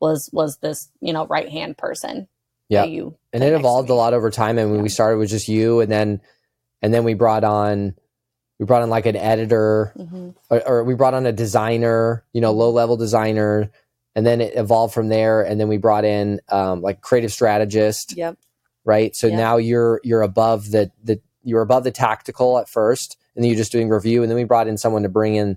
was 0.00 0.28
was 0.32 0.58
this 0.58 0.88
you 1.00 1.12
know 1.12 1.26
right 1.26 1.48
hand 1.48 1.78
person. 1.78 2.28
Yeah. 2.68 2.84
you 2.84 3.16
and 3.32 3.42
it 3.42 3.52
evolved 3.54 3.88
a 3.88 3.94
lot 3.94 4.12
over 4.12 4.30
time 4.30 4.58
and 4.58 4.68
when 4.70 4.80
Yeah. 4.80 4.82
we 4.82 4.88
started 4.90 5.16
with 5.18 5.30
just 5.30 5.48
you 5.48 5.80
and 5.80 5.90
then 5.90 6.20
and 6.82 6.92
then 6.92 7.02
we 7.02 7.14
brought 7.14 7.42
on 7.42 7.94
we 8.58 8.66
brought 8.66 8.82
in 8.82 8.90
like 8.90 9.06
an 9.06 9.16
editor 9.16 9.92
Mhm. 9.96 10.34
or, 10.50 10.68
or 10.68 10.84
we 10.84 10.94
brought 10.94 11.14
on 11.14 11.26
a 11.26 11.32
designer 11.32 12.24
you 12.32 12.40
know 12.40 12.52
low 12.52 12.70
level 12.70 12.96
designer 12.96 13.70
and 14.14 14.26
then 14.26 14.40
it 14.40 14.52
evolved 14.56 14.92
from 14.94 15.08
there 15.08 15.42
and 15.42 15.60
then 15.60 15.68
we 15.68 15.76
brought 15.76 16.04
in 16.04 16.40
um, 16.50 16.82
like 16.82 17.00
creative 17.00 17.32
strategist 17.32 18.16
Yep. 18.16 18.36
right 18.84 19.14
so 19.14 19.26
Yeah. 19.28 19.36
now 19.36 19.56
you're 19.58 20.00
you're 20.04 20.22
above 20.22 20.70
the 20.70 20.90
the 21.02 21.20
you're 21.44 21.62
above 21.62 21.84
the 21.84 21.90
tactical 21.92 22.58
at 22.58 22.68
first 22.68 23.16
and 23.34 23.44
then 23.44 23.48
you're 23.50 23.56
just 23.58 23.72
doing 23.72 23.88
review 23.88 24.22
and 24.22 24.30
then 24.30 24.36
we 24.36 24.44
brought 24.44 24.66
in 24.68 24.76
someone 24.76 25.02
to 25.04 25.08
bring 25.08 25.36
in 25.36 25.56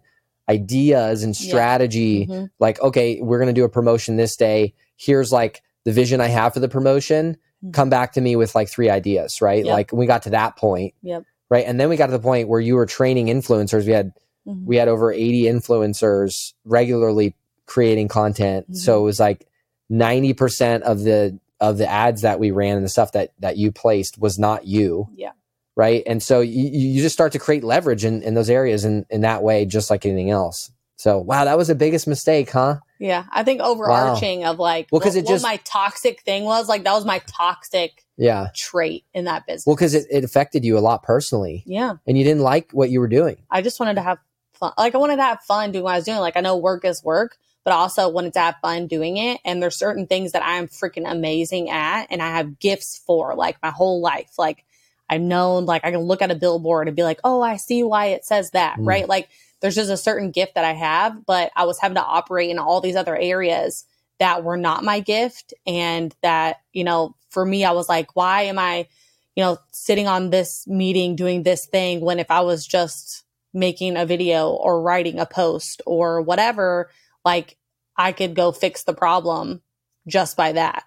ideas 0.50 1.24
and 1.24 1.40
Yeah. 1.40 1.48
strategy 1.50 2.28
Mhm. 2.28 2.50
like 2.60 2.80
okay 2.82 3.20
we're 3.22 3.40
going 3.40 3.54
to 3.54 3.60
do 3.60 3.64
a 3.64 3.70
promotion 3.70 4.18
this 4.18 4.36
day 4.36 4.74
here's 4.98 5.32
like 5.32 5.62
the 5.86 5.92
vision 5.92 6.20
i 6.22 6.28
have 6.28 6.54
for 6.54 6.60
the 6.60 6.68
promotion 6.70 7.38
Mhm. 7.64 7.74
come 7.74 7.90
back 7.90 8.12
to 8.14 8.22
me 8.22 8.36
with 8.36 8.54
like 8.56 8.68
three 8.70 8.90
ideas 8.90 9.42
right 9.42 9.66
Yep. 9.66 9.74
like 9.74 9.92
we 9.94 10.06
got 10.06 10.24
to 10.24 10.30
that 10.32 10.58
point 10.58 10.94
Yep. 11.04 11.24
Right 11.52 11.66
and 11.68 11.80
then 11.80 11.88
we 11.90 11.98
got 11.98 12.08
to 12.08 12.12
the 12.14 12.20
point 12.20 12.48
where 12.48 12.60
you 12.60 12.74
were 12.76 12.88
training 12.88 13.28
influencers 13.28 13.86
we 13.86 13.92
had 13.92 14.12
Mhm. 14.48 14.66
we 14.66 14.78
had 14.78 14.88
over 14.88 15.12
80 15.12 15.44
influencers 15.44 16.54
regularly 16.66 17.36
creating 17.68 18.08
content 18.08 18.72
Mhm. 18.72 18.76
so 18.76 19.00
it 19.00 19.04
was 19.04 19.20
like 19.20 19.46
90% 19.92 20.82
of 20.84 21.02
the 21.04 21.38
of 21.60 21.78
the 21.78 21.88
ads 21.88 22.22
that 22.24 22.40
we 22.40 22.50
ran 22.50 22.76
and 22.78 22.84
the 22.86 22.90
stuff 22.90 23.12
that 23.12 23.34
that 23.40 23.58
you 23.58 23.72
placed 23.72 24.18
was 24.20 24.40
not 24.40 24.66
you 24.66 25.08
Yeah. 25.16 25.34
right 25.76 26.02
and 26.08 26.24
so 26.24 26.40
you, 26.42 26.70
you 26.70 27.02
just 27.04 27.14
start 27.14 27.34
to 27.34 27.40
create 27.40 27.64
leverage 27.64 28.04
in, 28.04 28.24
in 28.24 28.34
those 28.34 28.50
areas 28.50 28.84
in, 28.86 29.06
in 29.12 29.22
that 29.22 29.44
way 29.44 29.66
just 29.66 29.90
like 29.92 30.06
anything 30.06 30.32
else 30.32 30.72
so 31.02 31.18
wow 31.20 31.46
that 31.46 31.58
was 31.58 31.68
the 31.68 31.76
biggest 31.76 32.08
mistake 32.08 32.50
huh 32.52 32.78
Yeah, 33.00 33.24
I 33.32 33.44
think 33.44 33.60
overarching 33.62 34.46
of 34.46 34.60
like 34.60 34.88
Well, 34.92 35.02
'cause 35.02 35.16
what, 35.16 35.24
it 35.26 35.28
just- 35.28 35.44
my 35.44 35.58
toxic 35.64 36.22
thing 36.22 36.44
was 36.44 36.68
like 36.70 36.84
that 36.84 36.94
was 36.94 37.06
my 37.06 37.20
toxic 37.28 38.06
yeah 38.18 38.50
trait 38.56 39.04
in 39.14 39.26
that 39.26 39.46
business. 39.48 39.66
well 39.66 39.76
because 39.76 39.94
it, 39.96 40.06
it 40.12 40.24
affected 40.24 40.64
you 40.64 40.78
a 40.78 40.84
lot 40.90 41.02
personally 41.04 41.64
yeah, 41.66 41.94
and 42.06 42.18
you 42.18 42.24
didn't 42.24 42.44
like 42.44 42.72
what 42.72 42.90
you 42.90 43.00
were 43.00 43.08
doing 43.08 43.38
I 43.50 43.62
just 43.62 43.80
wanted 43.80 43.96
to 43.96 44.02
have 44.02 44.20
fun. 44.54 44.74
Like 44.78 44.94
I 44.94 45.00
wanted 45.00 45.16
to 45.18 45.24
have 45.24 45.42
fun 45.42 45.72
doing 45.72 45.84
what 45.86 45.94
I 45.94 45.98
was 45.98 46.06
doing. 46.06 46.20
Like 46.20 46.38
I 46.38 46.42
know 46.42 46.56
work 46.58 46.86
is 46.86 47.04
work, 47.04 47.38
but 47.64 47.72
I 47.74 47.78
also 47.78 48.08
wanted 48.10 48.34
to 48.34 48.40
have 48.42 48.56
fun 48.62 48.86
doing 48.86 49.18
it. 49.18 49.40
And 49.44 49.62
there's 49.62 49.76
certain 49.76 50.06
things 50.06 50.34
that 50.34 50.44
I'm 50.46 50.68
freaking 50.68 51.10
amazing 51.10 51.72
at 51.72 52.06
and 52.12 52.22
I 52.22 52.28
have 52.38 52.60
gifts 52.60 53.02
for 53.08 53.34
like 53.34 53.58
my 53.64 53.72
whole 53.72 54.02
life. 54.02 54.34
Like 54.38 54.64
I've 55.10 55.22
known, 55.22 55.66
like 55.66 55.84
I 55.84 55.90
can 55.90 56.02
look 56.02 56.22
at 56.22 56.30
a 56.30 56.36
billboard 56.36 56.88
and 56.88 56.96
be 56.96 57.02
like, 57.04 57.20
oh, 57.24 57.42
I 57.42 57.58
see 57.58 57.82
why 57.82 58.08
it 58.08 58.24
says 58.24 58.52
that, 58.52 58.78
Mm. 58.78 58.88
right? 58.88 59.08
Like 59.10 59.30
there's 59.62 59.76
just 59.76 59.92
a 59.92 59.98
certain 59.98 60.32
gift 60.32 60.56
that 60.56 60.66
I 60.66 60.74
have, 60.74 61.26
but 61.26 61.52
I 61.56 61.66
was 61.66 61.80
having 61.80 61.96
to 61.96 62.04
operate 62.04 62.50
in 62.50 62.60
all 62.60 62.82
these 62.82 62.96
other 62.96 63.16
areas 63.16 63.86
that 64.20 64.44
were 64.44 64.58
not 64.58 64.84
my 64.84 65.00
gift. 65.00 65.54
And 65.66 66.14
that, 66.22 66.58
you 66.74 66.84
know, 66.84 67.16
for 67.30 67.46
me, 67.46 67.64
I 67.64 67.72
was 67.72 67.88
like, 67.88 68.16
why 68.16 68.44
am 68.44 68.60
I, 68.60 68.88
you 69.36 69.44
know, 69.44 69.58
sitting 69.72 70.08
on 70.08 70.30
this 70.30 70.68
meeting 70.68 71.16
doing 71.16 71.44
this 71.44 71.66
thing 71.66 72.02
when 72.02 72.20
if 72.20 72.30
I 72.30 72.42
was 72.42 72.66
just 72.66 73.24
making 73.54 73.98
a 73.98 74.06
video 74.06 74.50
or 74.50 74.82
writing 74.82 75.20
a 75.20 75.26
post 75.26 75.82
or 75.86 76.22
whatever, 76.22 76.90
like 77.24 77.58
I 77.96 78.12
could 78.12 78.36
go 78.36 78.52
fix 78.52 78.84
the 78.84 78.94
problem 78.94 79.62
just 80.08 80.38
by 80.38 80.54
that. 80.54 80.84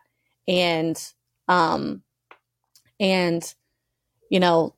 And, 0.48 1.00
um, 1.48 2.02
and, 2.98 3.54
you 4.30 4.40
know, 4.40 4.74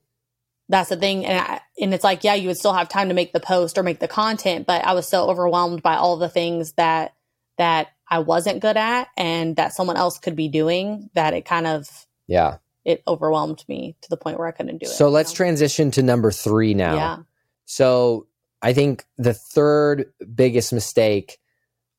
that's 0.69 0.89
the 0.89 0.97
thing. 0.97 1.25
And 1.25 1.39
I, 1.39 1.61
and 1.81 1.95
it's 1.95 2.05
like, 2.05 2.25
yeah, 2.25 2.35
you 2.35 2.49
would 2.49 2.57
still 2.57 2.73
have 2.73 2.89
time 2.89 3.09
to 3.09 3.15
make 3.15 3.33
the 3.33 3.41
post 3.41 3.79
or 3.79 3.83
make 3.83 4.01
the 4.01 4.09
content, 4.09 4.67
but 4.67 4.85
I 4.85 4.95
was 4.95 5.09
so 5.09 5.29
overwhelmed 5.29 5.83
by 5.83 5.97
all 5.97 6.17
the 6.17 6.29
things 6.29 6.73
that, 6.73 7.15
that 7.59 7.89
I 8.09 8.21
wasn't 8.21 8.61
good 8.61 8.77
at 8.77 9.09
and 9.17 9.57
that 9.57 9.73
someone 9.73 9.97
else 9.97 10.19
could 10.19 10.37
be 10.37 10.49
doing 10.49 11.11
that 11.15 11.35
it 11.35 11.45
kind 11.45 11.67
of, 11.67 11.89
Yeah. 12.27 12.59
it 12.85 13.03
overwhelmed 13.07 13.65
me 13.69 13.97
to 14.03 14.11
the 14.11 14.17
point 14.17 14.39
where 14.39 14.49
I 14.49 14.53
couldn't 14.53 14.79
do 14.79 14.87
it. 14.87 14.91
So 14.91 15.09
let's 15.09 15.33
know? 15.33 15.37
transition 15.37 15.91
to 15.93 16.03
number 16.03 16.31
three 16.31 16.75
now. 16.75 16.95
Yeah. 16.95 17.17
So 17.65 18.27
I 18.63 18.73
think 18.73 19.05
the 19.19 19.35
third 19.35 20.13
biggest 20.35 20.73
mistake 20.73 21.39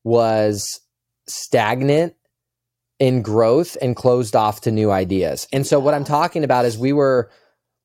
was 0.04 0.82
stagnant 1.28 2.16
in 3.00 3.22
growth 3.22 3.78
and 3.82 3.96
closed 3.96 4.36
off 4.36 4.62
to 4.62 4.72
new 4.72 4.92
ideas. 4.92 5.48
And 5.54 5.68
so 5.68 5.80
what 5.80 5.94
I'm 5.94 6.04
talking 6.06 6.44
about 6.44 6.66
is 6.66 6.78
we 6.78 6.94
were 6.94 7.30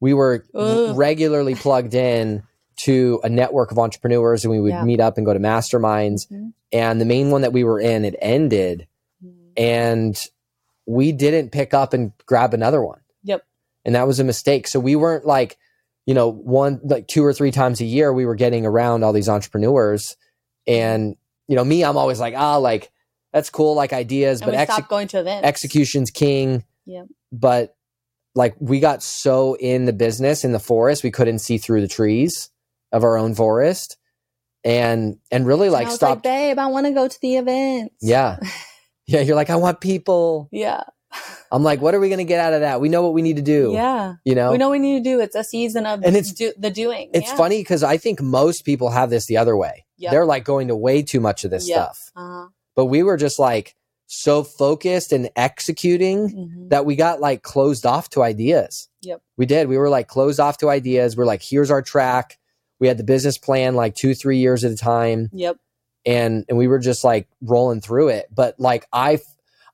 we 0.02 0.12
were 0.12 0.44
Ugh. 0.54 0.96
regularly 0.96 1.54
plugged 1.54 1.94
in 1.94 2.42
to 2.78 3.20
a 3.22 3.28
network 3.28 3.70
of 3.70 3.78
entrepreneurs 3.78 4.44
and 4.44 4.50
we 4.50 4.58
would 4.60 4.72
Yeah. 4.72 4.84
meet 4.84 4.98
up 5.00 5.16
and 5.16 5.24
go 5.24 5.32
to 5.32 5.38
masterminds 5.38 6.26
Mhm. 6.28 6.52
and 6.72 7.00
the 7.00 7.04
main 7.04 7.30
one 7.30 7.42
that 7.42 7.52
we 7.52 7.62
were 7.62 7.78
in 7.78 8.04
it 8.04 8.16
ended 8.20 8.88
and 9.56 10.20
we 10.86 11.12
didn't 11.12 11.50
pick 11.50 11.72
up 11.74 11.92
and 11.92 12.12
grab 12.26 12.54
another 12.54 12.82
one 12.82 13.00
Yep. 13.24 13.44
and 13.84 13.94
that 13.94 14.06
was 14.06 14.18
a 14.20 14.24
mistake 14.24 14.66
so 14.66 14.80
we 14.80 14.96
weren't 14.96 15.24
like 15.26 15.56
you 16.06 16.14
know 16.14 16.28
one 16.28 16.80
like 16.82 17.06
two 17.06 17.24
or 17.24 17.32
three 17.32 17.50
times 17.52 17.80
a 17.80 17.84
year 17.84 18.12
we 18.12 18.26
were 18.26 18.34
getting 18.34 18.66
around 18.66 19.04
all 19.04 19.12
these 19.12 19.28
entrepreneurs 19.28 20.16
and 20.66 21.16
you 21.48 21.54
know 21.56 21.64
me 21.64 21.84
i'm 21.84 21.96
always 21.96 22.18
like 22.18 22.34
ah 22.36 22.56
like 22.56 22.90
that's 23.32 23.50
cool 23.50 23.74
like 23.74 23.92
ideas 23.92 24.40
And 24.40 24.50
but 24.50 24.58
exe- 24.58 24.86
going 24.88 25.08
to 25.08 25.20
events. 25.20 25.46
execution's 25.46 26.10
king 26.10 26.64
Yep. 26.86 27.06
but 27.30 27.76
like 28.34 28.54
we 28.60 28.80
got 28.80 29.02
so 29.02 29.54
in 29.58 29.84
the 29.84 29.92
business 29.92 30.44
in 30.44 30.52
the 30.52 30.58
forest 30.58 31.02
we 31.04 31.10
couldn't 31.10 31.40
see 31.40 31.58
through 31.58 31.80
the 31.80 31.88
trees 31.88 32.50
of 32.92 33.04
our 33.04 33.16
own 33.18 33.34
forest 33.34 33.96
and 34.64 35.16
and 35.30 35.46
really 35.46 35.66
And 35.68 35.72
like 35.74 35.86
was 35.86 35.94
stopped 35.96 36.24
like, 36.24 36.32
babe, 36.32 36.58
I 36.58 36.66
want 36.66 36.86
to 36.86 36.92
go 36.92 37.08
to 37.08 37.18
the 37.20 37.36
events. 37.36 37.94
yeah 38.00 38.38
yeah 39.06 39.20
you're 39.20 39.36
like 39.36 39.50
i 39.50 39.56
want 39.56 39.80
people 39.80 40.48
Yeah. 40.52 40.82
i'm 41.50 41.62
like 41.64 41.80
what 41.80 41.94
are 41.94 42.00
we 42.00 42.08
going 42.08 42.18
to 42.18 42.24
get 42.24 42.38
out 42.40 42.52
of 42.52 42.60
that 42.60 42.80
we 42.80 42.88
know 42.88 43.02
what 43.02 43.12
we 43.14 43.22
need 43.22 43.36
to 43.36 43.42
do 43.42 43.72
Yeah. 43.74 44.14
you 44.24 44.34
know 44.34 44.52
We 44.52 44.58
know 44.58 44.68
what 44.68 44.72
we 44.72 44.78
need 44.78 45.02
to 45.04 45.10
do. 45.10 45.20
It's 45.20 45.34
a 45.34 45.44
season 45.44 45.84
of 45.86 46.02
And 46.04 46.16
it's- 46.16 46.32
do, 46.32 46.52
the 46.56 46.70
doing. 46.70 47.10
it's 47.12 47.28
yeah. 47.30 47.36
funny 47.36 47.58
because 47.60 47.82
i 47.82 47.96
think 47.96 48.20
most 48.22 48.64
people 48.64 48.90
have 48.90 49.10
this 49.10 49.26
the 49.26 49.36
other 49.36 49.56
way 49.56 49.84
Yep. 49.98 50.10
they're 50.12 50.24
like 50.26 50.44
going 50.44 50.68
to 50.68 50.76
way 50.76 51.02
too 51.02 51.20
much 51.20 51.44
of 51.44 51.50
this 51.50 51.68
Yep. 51.68 51.76
stuff 51.76 51.98
Uh-huh. 52.16 52.48
but 52.76 52.86
we 52.86 53.02
were 53.02 53.16
just 53.16 53.38
like 53.38 53.74
so 54.14 54.42
focused 54.44 55.10
and 55.12 55.30
executing 55.36 56.28
Mhm. 56.28 56.68
that 56.68 56.84
we 56.84 56.96
got 56.96 57.20
like 57.20 57.42
closed 57.42 57.86
off 57.86 58.10
to 58.10 58.22
ideas. 58.22 58.88
Yep. 59.00 59.22
We 59.38 59.46
did. 59.46 59.68
We 59.68 59.78
were 59.78 59.88
like 59.88 60.06
closed 60.06 60.38
off 60.38 60.58
to 60.58 60.68
ideas. 60.68 61.16
We're 61.16 61.24
like, 61.24 61.42
here's 61.42 61.70
our 61.70 61.80
track. 61.80 62.38
We 62.78 62.88
had 62.88 62.98
the 62.98 63.04
business 63.04 63.38
plan 63.38 63.74
like 63.74 63.94
two, 63.94 64.14
three 64.14 64.36
years 64.38 64.64
at 64.64 64.70
a 64.72 64.76
time. 64.76 65.30
Yep. 65.32 65.56
And 66.04 66.44
and 66.48 66.58
we 66.58 66.66
were 66.68 66.78
just 66.78 67.04
like 67.04 67.26
rolling 67.40 67.80
through 67.80 68.08
it. 68.08 68.26
But 68.34 68.58
like 68.60 68.86
I 68.92 69.18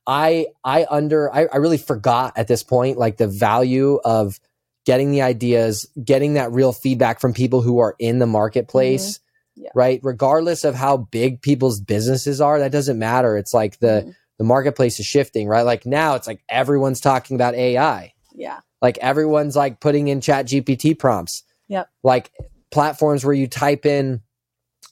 I 0.07 0.47
I 0.62 0.86
under 0.89 1.34
I, 1.34 1.47
I 1.53 1.57
really 1.57 1.78
forgot 1.78 2.34
at 2.36 2.47
this 2.47 2.62
point 2.62 2.97
like 2.97 3.16
the 3.16 3.26
value 3.26 3.99
of 4.05 4.39
getting 4.86 5.11
the 5.11 5.22
ideas, 5.22 5.86
getting 6.05 6.34
that 6.34 6.53
real 6.53 6.72
feedback 6.72 7.20
from 7.20 7.32
people 7.34 7.61
who 7.61 7.78
are 7.80 7.97
in 7.99 8.20
the 8.20 8.26
marketplace. 8.26 9.18
Yeah. 9.57 9.70
Right. 9.74 9.99
Regardless 10.05 10.62
of 10.62 10.76
how 10.76 10.97
big 10.99 11.43
people's 11.43 11.80
businesses 11.80 12.41
are, 12.41 12.61
that 12.61 12.70
doesn't 12.70 12.99
matter. 13.01 13.36
It's 13.36 13.53
like 13.53 13.80
the 13.80 14.05
Mhm. 14.07 14.14
The 14.39 14.45
marketplace 14.45 14.99
is 15.01 15.07
shifting, 15.07 15.49
right? 15.49 15.62
Like 15.62 15.84
now 15.84 16.14
it's 16.14 16.26
like 16.26 16.43
everyone's 16.49 17.01
talking 17.01 17.34
about 17.34 17.55
AI. 17.55 18.12
Yeah. 18.34 18.61
Like 18.80 18.97
everyone's 18.99 19.57
like 19.57 19.80
putting 19.80 20.09
in 20.09 20.20
ChatGPT 20.20 20.97
prompts. 20.99 21.43
Yep. 21.68 21.91
Like 22.05 22.30
platforms 22.70 23.24
where 23.24 23.34
you 23.34 23.49
type 23.49 23.84
in 23.84 24.22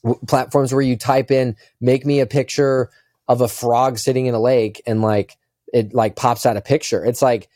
w- 0.03 0.19
platforms 0.27 0.73
where 0.73 0.81
you 0.81 0.97
type 0.97 1.31
in 1.31 1.55
make 1.79 2.05
me 2.05 2.19
a 2.19 2.25
picture 2.25 2.89
of 3.27 3.41
a 3.41 3.47
frog 3.47 3.97
sitting 3.97 4.25
in 4.25 4.33
a 4.35 4.39
lake 4.39 4.81
and 4.85 5.01
like 5.01 5.37
it 5.73 5.93
like 5.93 6.15
pops 6.15 6.45
out 6.45 6.57
a 6.57 6.61
picture. 6.61 7.05
It's 7.05 7.21
like 7.21 7.47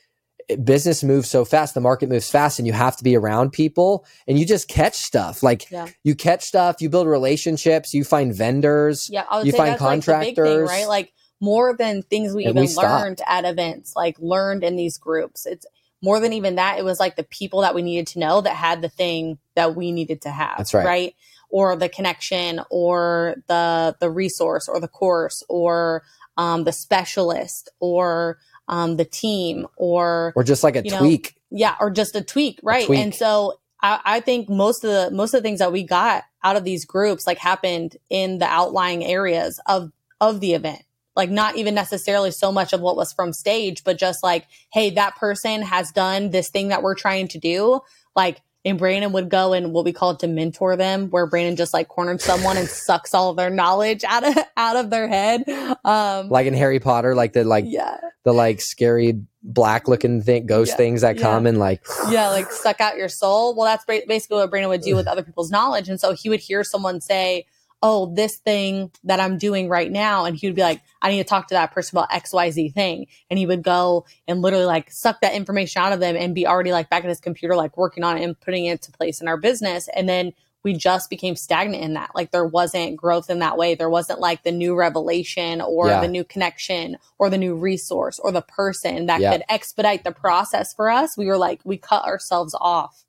eh, 0.49 0.55
business 0.55 1.03
moves 1.03 1.29
so 1.29 1.43
fast, 1.43 1.73
the 1.73 1.81
market 1.81 2.07
moves 2.09 2.29
fast 2.29 2.59
and 2.59 2.65
you 2.67 2.73
have 2.73 2.95
to 2.97 3.03
be 3.03 3.15
around 3.17 3.51
people 3.51 4.05
and 4.27 4.39
you 4.39 4.45
just 4.45 4.67
catch 4.69 4.95
stuff. 4.95 5.43
Like 5.43 5.69
Yeah. 5.69 5.87
you 6.03 6.15
catch 6.15 6.43
stuff, 6.43 6.81
you 6.81 6.89
build 6.89 7.07
relationships, 7.07 7.93
you 7.93 8.03
find 8.05 8.33
vendors. 8.33 9.09
Yeah. 9.11 9.23
You 9.43 9.51
find 9.51 9.77
that's 9.77 10.07
like 10.07 10.35
thing, 10.35 10.61
right? 10.65 10.87
Like 10.87 11.13
more 11.41 11.75
than 11.75 12.03
things 12.03 12.33
we 12.33 12.45
And 12.45 12.55
even 12.57 12.69
we 12.69 12.75
learned 12.75 13.19
at 13.27 13.43
events, 13.45 13.95
like 13.95 14.15
learned 14.19 14.63
in 14.63 14.75
these 14.77 14.97
groups. 14.97 15.45
It's 15.45 15.65
more 16.01 16.19
than 16.19 16.33
even 16.33 16.55
that. 16.55 16.79
It 16.79 16.85
was 16.85 16.99
like 16.99 17.15
the 17.15 17.23
people 17.23 17.61
that 17.61 17.75
we 17.75 17.81
needed 17.81 18.07
to 18.07 18.19
know 18.19 18.41
that 18.41 18.55
had 18.55 18.81
the 18.81 18.89
thing 18.89 19.37
that 19.55 19.75
we 19.75 19.91
needed 19.91 20.21
to 20.21 20.29
have. 20.31 20.57
That's 20.57 20.73
right. 20.73 20.85
Right. 20.85 21.15
Or 21.49 21.75
the 21.75 21.89
connection 21.89 22.61
or 22.69 23.35
the 23.47 23.95
the 23.99 24.09
resource 24.09 24.69
or 24.69 24.79
the 24.79 24.87
course 24.87 25.43
or 25.49 26.03
um, 26.37 26.63
the 26.63 26.71
specialist 26.71 27.69
or 27.79 28.37
um, 28.69 28.95
the 28.95 29.03
team 29.05 29.67
or 29.75 30.31
Or 30.35 30.43
just 30.43 30.63
like 30.63 30.75
a 30.77 30.83
You 30.83 30.91
know, 30.91 30.99
tweak. 30.99 31.35
yeah 31.49 31.75
or 31.81 31.89
just 31.91 32.15
a 32.15 32.21
tweak 32.21 32.59
right 32.63 32.85
tweak. 32.85 32.99
and 32.99 33.13
so 33.13 33.59
I, 33.81 33.99
I 34.05 34.19
think 34.21 34.47
most 34.47 34.85
of 34.85 34.91
the 34.91 35.11
most 35.15 35.33
of 35.33 35.39
the 35.39 35.47
things 35.47 35.59
that 35.59 35.73
we 35.73 35.83
got 35.83 36.23
out 36.43 36.55
of 36.55 36.63
these 36.63 36.85
groups 36.85 37.27
like 37.27 37.37
happened 37.37 37.97
in 38.09 38.37
the 38.37 38.45
outlying 38.47 39.03
areas 39.03 39.59
of 39.67 39.91
of 40.21 40.39
the 40.39 40.53
event 40.53 40.83
like 41.15 41.29
not 41.29 41.55
even 41.57 41.73
necessarily 41.73 42.31
so 42.31 42.51
much 42.51 42.73
of 42.73 42.81
what 42.81 42.95
was 42.95 43.11
from 43.13 43.33
stage 43.33 43.83
but 43.83 43.97
just 43.97 44.23
like 44.23 44.45
hey 44.71 44.89
that 44.91 45.15
person 45.17 45.61
has 45.61 45.91
done 45.91 46.29
this 46.29 46.49
thing 46.49 46.69
that 46.69 46.81
we're 46.83 46.95
trying 46.95 47.27
to 47.27 47.37
do 47.39 47.79
like 48.15 48.41
and 48.63 48.77
Brandon 48.77 49.11
would 49.13 49.29
go 49.29 49.53
and 49.53 49.73
what 49.73 49.85
we 49.85 49.91
call 49.91 50.11
it 50.11 50.19
dementor 50.19 50.77
them, 50.77 51.09
where 51.09 51.25
Brandon 51.25 51.55
just 51.55 51.73
like 51.73 51.87
cornered 51.87 52.21
someone 52.21 52.57
and 52.57 52.67
sucks 52.67 53.11
all 53.11 53.31
of 53.31 53.35
their 53.35 53.49
knowledge 53.49 54.03
out 54.03 54.23
of 54.23 54.37
out 54.55 54.75
of 54.75 54.91
their 54.91 55.07
head. 55.07 55.49
Um, 55.83 56.29
Like 56.29 56.45
in 56.45 56.53
Harry 56.53 56.79
Potter, 56.79 57.15
like 57.15 57.33
the 57.33 57.43
like 57.43 57.65
yeah, 57.67 57.97
the 58.23 58.31
like 58.33 58.61
scary 58.61 59.19
black 59.41 59.87
looking 59.87 60.21
thing 60.21 60.45
ghost 60.45 60.73
Yeah. 60.73 60.77
things 60.77 61.01
that 61.01 61.15
Yeah. 61.15 61.23
come 61.23 61.47
and 61.47 61.57
like 61.57 61.83
yeah, 62.11 62.29
like 62.29 62.51
suck 62.51 62.79
out 62.79 62.97
your 62.97 63.09
soul. 63.09 63.55
Well, 63.55 63.65
that's 63.65 63.83
basically 64.05 64.37
what 64.37 64.51
Brandon 64.51 64.69
would 64.69 64.81
do 64.81 64.95
with 64.95 65.07
other 65.07 65.23
people's 65.23 65.49
knowledge. 65.49 65.89
And 65.89 65.99
so 65.99 66.13
he 66.13 66.29
would 66.29 66.39
hear 66.39 66.63
someone 66.63 67.01
say, 67.01 67.47
Oh, 67.83 68.13
this 68.13 68.37
thing 68.37 68.91
that 69.05 69.19
I'm 69.19 69.37
doing 69.39 69.67
right 69.67 69.91
now. 69.91 70.25
And 70.25 70.35
he 70.37 70.47
would 70.47 70.55
be 70.55 70.61
like, 70.61 70.81
I 71.01 71.09
need 71.09 71.17
to 71.17 71.23
talk 71.23 71.47
to 71.47 71.55
that 71.55 71.71
person 71.71 71.97
about 71.97 72.11
XYZ 72.11 72.73
thing. 72.73 73.07
And 73.29 73.39
he 73.39 73.45
would 73.47 73.63
go 73.63 74.05
and 74.27 74.41
literally 74.41 74.65
like 74.65 74.91
suck 74.91 75.21
that 75.21 75.33
information 75.33 75.81
out 75.81 75.91
of 75.93 75.99
them 75.99 76.15
and 76.15 76.35
be 76.35 76.45
already 76.45 76.71
like 76.71 76.89
back 76.91 77.03
at 77.03 77.09
his 77.09 77.19
computer, 77.19 77.55
like 77.55 77.77
working 77.77 78.03
on 78.03 78.17
it 78.17 78.23
and 78.23 78.39
putting 78.39 78.65
it 78.67 78.73
into 78.73 78.91
place 78.91 79.19
in 79.19 79.27
our 79.27 79.37
business. 79.37 79.87
And 79.95 80.07
then 80.07 80.33
we 80.63 80.73
just 80.73 81.09
became 81.09 81.35
stagnant 81.35 81.83
in 81.83 81.95
that. 81.95 82.11
Like 82.13 82.29
there 82.29 82.45
wasn't 82.45 82.95
growth 82.95 83.31
in 83.31 83.39
that 83.39 83.57
way. 83.57 83.73
There 83.73 83.89
wasn't 83.89 84.19
like 84.19 84.43
the 84.43 84.51
new 84.51 84.75
revelation 84.75 85.59
or 85.59 85.87
Yeah. 85.87 86.01
the 86.01 86.07
new 86.07 86.23
connection 86.23 86.97
or 87.17 87.31
the 87.31 87.37
new 87.39 87.55
resource 87.55 88.19
or 88.19 88.31
the 88.31 88.43
person 88.43 89.07
that 89.07 89.21
Yeah. 89.21 89.31
could 89.31 89.43
expedite 89.49 90.03
the 90.03 90.11
process 90.11 90.71
for 90.71 90.91
us. 90.91 91.17
We 91.17 91.25
were 91.25 91.37
like, 91.39 91.61
we 91.63 91.77
cut 91.77 92.05
ourselves 92.05 92.55
off 92.61 93.05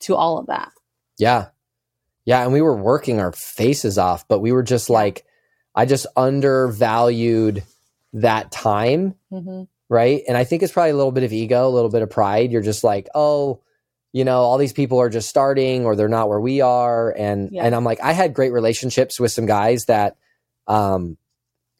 to 0.00 0.16
all 0.16 0.36
of 0.38 0.46
that. 0.46 0.72
yeah. 1.16 1.46
Yeah, 2.26 2.42
and 2.42 2.52
we 2.52 2.60
were 2.60 2.76
working 2.76 3.20
our 3.20 3.32
faces 3.32 3.96
off, 3.98 4.26
but 4.28 4.40
we 4.40 4.52
were 4.52 4.62
just 4.64 4.90
like 4.90 5.24
I 5.74 5.86
just 5.86 6.06
undervalued 6.16 7.62
that 8.14 8.50
time, 8.50 9.14
Mm-hmm. 9.32 9.62
right? 9.88 10.22
And 10.26 10.36
I 10.36 10.44
think 10.44 10.62
it's 10.62 10.72
probably 10.72 10.90
a 10.90 10.96
little 10.96 11.12
bit 11.12 11.24
of 11.24 11.32
ego, 11.32 11.66
a 11.68 11.70
little 11.70 11.90
bit 11.90 12.02
of 12.02 12.10
pride. 12.10 12.50
You're 12.50 12.62
just 12.62 12.82
like, 12.84 13.08
"Oh, 13.14 13.60
you 14.12 14.24
know, 14.24 14.38
all 14.40 14.58
these 14.58 14.72
people 14.72 14.98
are 15.00 15.10
just 15.10 15.28
starting 15.28 15.84
or 15.84 15.94
they're 15.96 16.08
not 16.08 16.28
where 16.28 16.40
we 16.40 16.60
are." 16.60 17.14
And 17.16 17.50
Yeah. 17.52 17.64
and 17.64 17.74
I'm 17.74 17.84
like 17.84 18.00
I 18.02 18.12
had 18.12 18.34
great 18.34 18.52
relationships 18.52 19.20
with 19.20 19.32
some 19.32 19.46
guys 19.46 19.84
that 19.86 20.16
um 20.66 21.16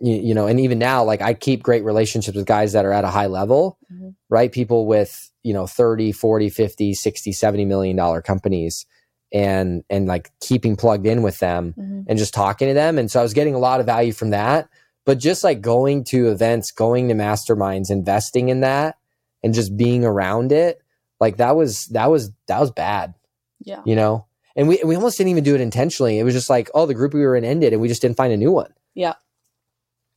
you, 0.01 0.15
you 0.17 0.35
know, 0.35 0.47
and 0.47 0.61
even 0.61 0.79
now 0.79 1.03
like 1.05 1.23
I 1.23 1.33
keep 1.33 1.63
great 1.63 1.83
relationships 1.85 2.37
with 2.37 2.45
guys 2.47 2.73
that 2.75 2.85
are 2.85 2.93
at 2.93 3.05
a 3.05 3.09
high 3.11 3.27
level. 3.29 3.79
Mhm. 3.93 4.15
right? 4.29 4.53
People 4.53 4.87
with, 4.87 5.31
you 5.43 5.55
know, 5.55 5.67
30, 5.67 6.13
40, 6.13 6.51
50, 6.51 6.93
60, 6.95 7.33
70 7.33 7.65
million 7.65 7.97
dollar 7.97 8.21
companies 8.21 8.85
and 9.33 9.85
and 9.91 10.07
like 10.07 10.31
keeping 10.41 10.77
plugged 10.77 11.07
in 11.07 11.23
with 11.23 11.39
them. 11.39 11.75
Mm-hmm. 11.79 12.03
and 12.07 12.19
just 12.19 12.35
talking 12.35 12.69
to 12.69 12.75
them. 12.75 12.99
And 12.99 13.11
so 13.11 13.21
I 13.21 13.23
was 13.23 13.35
getting 13.35 13.55
a 13.55 13.59
lot 13.59 13.81
of 13.81 13.87
value 13.87 14.13
from 14.13 14.31
that. 14.31 14.69
But 15.05 15.19
just 15.19 15.45
like 15.45 15.61
going 15.61 16.05
to 16.05 16.29
events, 16.29 16.73
going 16.73 17.09
to 17.09 17.15
masterminds, 17.15 17.91
investing 17.91 18.49
in 18.49 18.61
that 18.61 18.97
and 19.43 19.55
just 19.55 19.77
being 19.77 20.05
around 20.05 20.51
it, 20.51 20.83
like 21.21 21.37
that 21.37 21.55
was 21.55 21.87
that 21.87 22.11
was 22.11 22.33
that 22.49 22.61
was 22.61 22.71
bad. 22.71 23.15
Yeah. 23.61 23.83
You 23.85 23.95
know? 23.97 24.27
And 24.57 24.69
we 24.69 24.81
we 24.85 24.97
almost 24.97 25.19
didn't 25.19 25.31
even 25.31 25.45
do 25.45 25.55
it 25.55 25.61
intentionally. 25.61 26.19
It 26.19 26.25
was 26.25 26.35
just 26.35 26.51
like, 26.51 26.71
oh, 26.75 26.87
the 26.87 26.95
group 26.95 27.15
we 27.15 27.21
were 27.21 27.37
in 27.37 27.45
ended 27.45 27.73
and 27.73 27.81
we 27.81 27.89
just 27.89 28.03
didn't 28.03 28.17
find 28.17 28.33
a 28.33 28.37
new 28.37 28.53
one. 28.53 28.73
Yeah. 28.95 29.15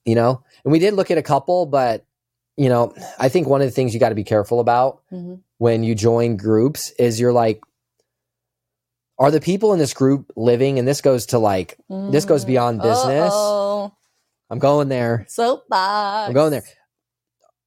You 0.06 0.16
know? 0.16 0.44
And 0.64 0.72
we 0.72 0.80
did 0.80 0.94
look 0.94 1.12
at 1.12 1.18
a 1.18 1.24
couple, 1.24 1.66
but 1.66 2.06
you 2.58 2.68
know, 2.68 2.94
I 3.20 3.30
think 3.30 3.48
one 3.48 3.62
of 3.62 3.68
the 3.68 3.72
things 3.72 3.94
you 3.94 4.00
got 4.00 4.10
to 4.10 4.16
be 4.16 4.24
careful 4.24 4.60
about 4.60 5.02
hmm 5.10 5.36
when 5.60 5.84
you 5.84 5.94
join 5.94 6.38
groups 6.38 6.90
is 6.98 7.20
you're 7.20 7.34
like, 7.34 7.62
are 9.20 9.32
the 9.32 9.42
people 9.42 9.74
in 9.74 9.80
this 9.80 9.94
group 9.94 10.32
living? 10.36 10.80
And 10.80 10.88
this 10.88 11.02
goes 11.02 11.28
to 11.28 11.40
like, 11.40 11.78
This 11.90 12.26
goes 12.26 12.46
beyond 12.46 12.82
business. 12.82 13.32
Oh, 13.34 13.94
I'm 14.50 14.60
going 14.60 14.90
there. 14.90 15.26
soapbox. 15.28 16.28
I'm 16.30 16.34
going 16.34 16.52
there. 16.52 16.64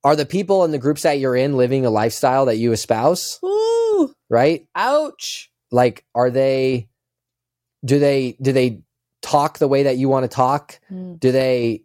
Are 0.05 0.17
the 0.17 0.27
people 0.27 0.65
in 0.65 0.73
the 0.73 0.79
groups 0.79 1.03
that 1.03 1.21
you're 1.21 1.37
in 1.37 1.57
living 1.57 1.87
a 1.87 1.91
lifestyle 1.91 2.47
that 2.47 2.57
you 2.57 2.73
espouse? 2.73 3.39
Ooh, 3.45 4.13
Right? 4.29 4.67
ouch. 4.75 5.51
Like, 5.71 6.05
are 6.15 6.31
they, 6.31 6.89
do 7.85 7.99
they, 7.99 8.37
do 8.43 8.53
they 8.53 8.83
talk 9.23 9.59
the 9.59 9.69
way 9.69 9.85
that 9.85 9.97
you 9.97 10.09
want 10.09 10.25
to 10.25 10.35
talk? 10.35 10.81
Mm. 10.91 11.21
Do 11.21 11.31
they 11.33 11.85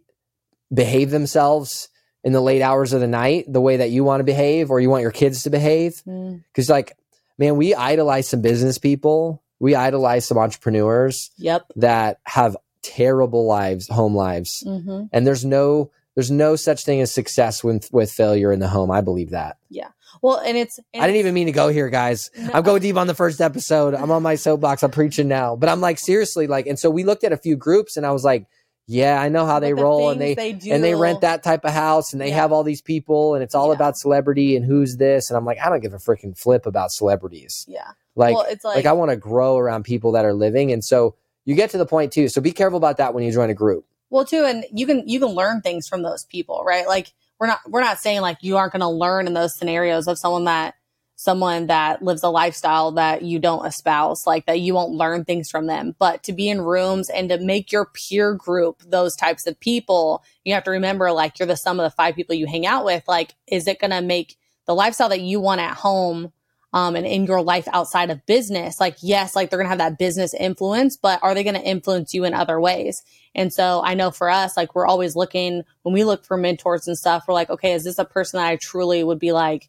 behave 0.74 1.10
themselves 1.10 1.88
in 2.24 2.32
the 2.32 2.40
late 2.40 2.60
hours 2.60 2.92
of 2.92 3.00
the 3.00 3.06
night 3.06 3.44
the 3.48 3.60
way 3.60 3.76
that 3.78 3.90
you 3.90 4.02
want 4.04 4.20
to 4.20 4.24
behave 4.24 4.70
or 4.70 4.80
you 4.80 4.90
want 4.90 5.02
your 5.02 5.12
kids 5.12 5.44
to 5.44 5.50
behave? 5.50 6.02
Mm. 6.06 6.42
Because, 6.52 6.68
like, 6.68 6.96
man, 7.38 7.56
we 7.56 7.74
idolize 7.74 8.28
some 8.28 8.42
business 8.42 8.76
people, 8.78 9.42
we 9.60 9.74
idolize 9.74 10.26
some 10.26 10.38
entrepreneurs 10.38 11.30
Yep. 11.38 11.66
that 11.76 12.20
have 12.24 12.56
terrible 12.82 13.46
lives, 13.46 13.88
home 13.88 14.14
lives. 14.14 14.62
hmm 14.66 15.04
And 15.12 15.26
there's 15.26 15.44
no, 15.44 15.90
there's 16.14 16.30
no 16.30 16.56
such 16.56 16.84
thing 16.84 17.00
as 17.00 17.12
success 17.12 17.62
with 17.62 17.88
with 17.92 18.10
failure 18.10 18.52
in 18.52 18.58
the 18.60 18.68
home. 18.68 18.90
I 18.90 19.00
believe 19.00 19.30
that. 19.30 19.58
Yeah. 19.70 19.88
Well, 20.22 20.38
and 20.38 20.56
it's. 20.56 20.80
And 20.92 21.02
I 21.04 21.06
didn't 21.06 21.20
even 21.20 21.34
mean 21.34 21.46
to 21.46 21.52
go 21.52 21.68
here, 21.68 21.88
guys. 21.90 22.30
No. 22.36 22.50
I'm 22.54 22.62
going 22.64 22.82
deep 22.82 22.96
on 22.96 23.06
the 23.06 23.14
first 23.14 23.40
episode. 23.40 23.94
I'm 23.94 24.10
on 24.10 24.22
my 24.22 24.34
soapbox. 24.34 24.82
I'm 24.82 24.90
preaching 24.90 25.28
now. 25.28 25.54
But 25.54 25.68
I'm 25.68 25.80
like, 25.80 25.98
seriously, 25.98 26.46
like, 26.48 26.66
and 26.66 26.78
so 26.78 26.90
we 26.90 27.04
looked 27.04 27.22
at 27.24 27.32
a 27.32 27.36
few 27.36 27.54
groups 27.56 27.96
and 27.96 28.04
I 28.04 28.10
was 28.10 28.24
like, 28.24 28.46
yeah, 28.90 29.20
I 29.20 29.28
know 29.28 29.44
how 29.46 29.60
they 29.60 29.68
the 29.72 29.76
roll 29.82 30.08
and 30.10 30.18
they, 30.20 30.34
do, 30.54 30.72
and 30.72 30.82
they 30.82 30.94
rent 30.94 31.20
that 31.20 31.42
type 31.44 31.64
of 31.64 31.72
house 31.72 32.12
and 32.12 32.20
they 32.20 32.28
Yeah. 32.30 32.36
have 32.36 32.52
all 32.52 32.64
these 32.64 32.80
people 32.82 33.34
and 33.34 33.44
it's 33.44 33.54
all 33.54 33.68
Yeah. 33.68 33.74
about 33.74 33.96
celebrity 33.98 34.56
and 34.56 34.64
who's 34.64 34.96
this. 34.96 35.28
And 35.30 35.36
I'm 35.36 35.44
like, 35.44 35.58
I 35.64 35.68
don't 35.68 35.80
give 35.80 35.92
a 35.94 35.98
freaking 35.98 36.36
flip 36.36 36.64
about 36.66 36.90
celebrities. 36.90 37.66
Yeah. 37.68 37.90
Like, 38.16 38.34
well, 38.34 38.46
it's 38.48 38.64
like, 38.64 38.76
like, 38.76 38.86
I 38.86 38.92
want 38.92 39.10
to 39.10 39.16
grow 39.16 39.58
around 39.58 39.84
people 39.84 40.12
that 40.12 40.24
are 40.24 40.32
living. 40.34 40.72
And 40.72 40.82
so 40.82 41.14
you 41.44 41.54
get 41.54 41.70
to 41.70 41.78
the 41.78 41.86
point 41.86 42.12
too. 42.12 42.28
So 42.28 42.40
be 42.40 42.50
careful 42.50 42.78
about 42.78 42.96
that 42.96 43.12
when 43.14 43.22
you 43.24 43.30
join 43.30 43.50
a 43.50 43.54
group. 43.54 43.84
well 44.10 44.24
too, 44.24 44.44
and 44.46 44.64
you 44.72 44.86
can 44.86 45.06
you 45.06 45.20
can 45.20 45.28
learn 45.28 45.60
things 45.60 45.86
from 45.86 46.02
those 46.02 46.24
people, 46.24 46.64
right? 46.66 46.86
Like 46.88 47.12
we're 47.38 47.46
not 47.46 47.60
we're 47.68 47.82
not 47.82 47.98
saying 47.98 48.22
like 48.22 48.38
you 48.40 48.56
aren't 48.56 48.72
going 48.72 48.80
to 48.80 48.88
learn 48.88 49.26
in 49.26 49.34
those 49.34 49.54
scenarios 49.54 50.08
of 50.08 50.18
someone 50.18 50.46
that 50.46 50.74
someone 51.20 51.66
that 51.66 52.00
lives 52.00 52.22
a 52.22 52.28
lifestyle 52.28 52.92
that 52.92 53.22
you 53.22 53.40
don't 53.40 53.66
espouse, 53.66 54.24
like 54.24 54.46
that 54.46 54.60
you 54.60 54.72
won't 54.72 54.92
learn 54.92 55.24
things 55.24 55.50
from 55.50 55.66
them. 55.66 55.96
But 55.98 56.22
to 56.22 56.32
be 56.32 56.48
in 56.48 56.60
rooms 56.60 57.10
and 57.10 57.28
to 57.28 57.38
make 57.38 57.72
your 57.72 57.86
peer 57.86 58.34
group 58.34 58.84
those 58.86 59.16
types 59.16 59.44
of 59.44 59.58
people, 59.58 60.22
you 60.44 60.54
have 60.54 60.62
to 60.62 60.70
remember 60.70 61.10
like 61.10 61.40
you're 61.40 61.48
the 61.48 61.56
sum 61.56 61.80
of 61.80 61.84
the 61.84 61.96
five 61.96 62.14
people 62.14 62.36
you 62.36 62.46
hang 62.46 62.66
out 62.66 62.84
with. 62.84 63.02
Like, 63.08 63.34
is 63.48 63.66
it 63.66 63.80
going 63.80 63.90
to 63.90 64.00
make 64.00 64.36
the 64.66 64.76
lifestyle 64.76 65.08
that 65.08 65.20
you 65.20 65.40
want 65.40 65.60
at 65.60 65.76
home 65.76 66.32
um, 66.72 66.94
and 66.94 67.04
in 67.04 67.26
your 67.26 67.42
life 67.42 67.66
outside 67.72 68.10
of 68.10 68.24
business? 68.24 68.78
Like, 68.78 68.98
yes, 69.02 69.34
like 69.34 69.50
they're 69.50 69.60
to 69.60 69.68
have 69.68 69.78
that 69.78 69.98
business 69.98 70.32
influence, 70.34 70.96
but 70.96 71.18
are 71.24 71.34
they 71.34 71.42
to 71.42 71.60
influence 71.60 72.14
you 72.14 72.22
in 72.22 72.32
other 72.32 72.60
ways? 72.60 73.02
And 73.34 73.52
so 73.52 73.82
I 73.84 73.94
know 73.94 74.12
for 74.12 74.30
us, 74.30 74.56
like 74.56 74.76
we're 74.76 74.86
always 74.86 75.16
looking 75.16 75.64
when 75.82 75.94
we 75.94 76.04
look 76.04 76.24
for 76.24 76.36
mentors 76.36 76.86
and 76.86 76.96
stuff, 76.96 77.24
we're 77.26 77.34
like, 77.34 77.50
okay, 77.50 77.72
is 77.72 77.82
this 77.82 77.98
a 77.98 78.04
person 78.04 78.38
that 78.38 78.46
I 78.46 78.54
truly 78.54 79.02
would 79.02 79.18
be 79.18 79.32
like, 79.32 79.68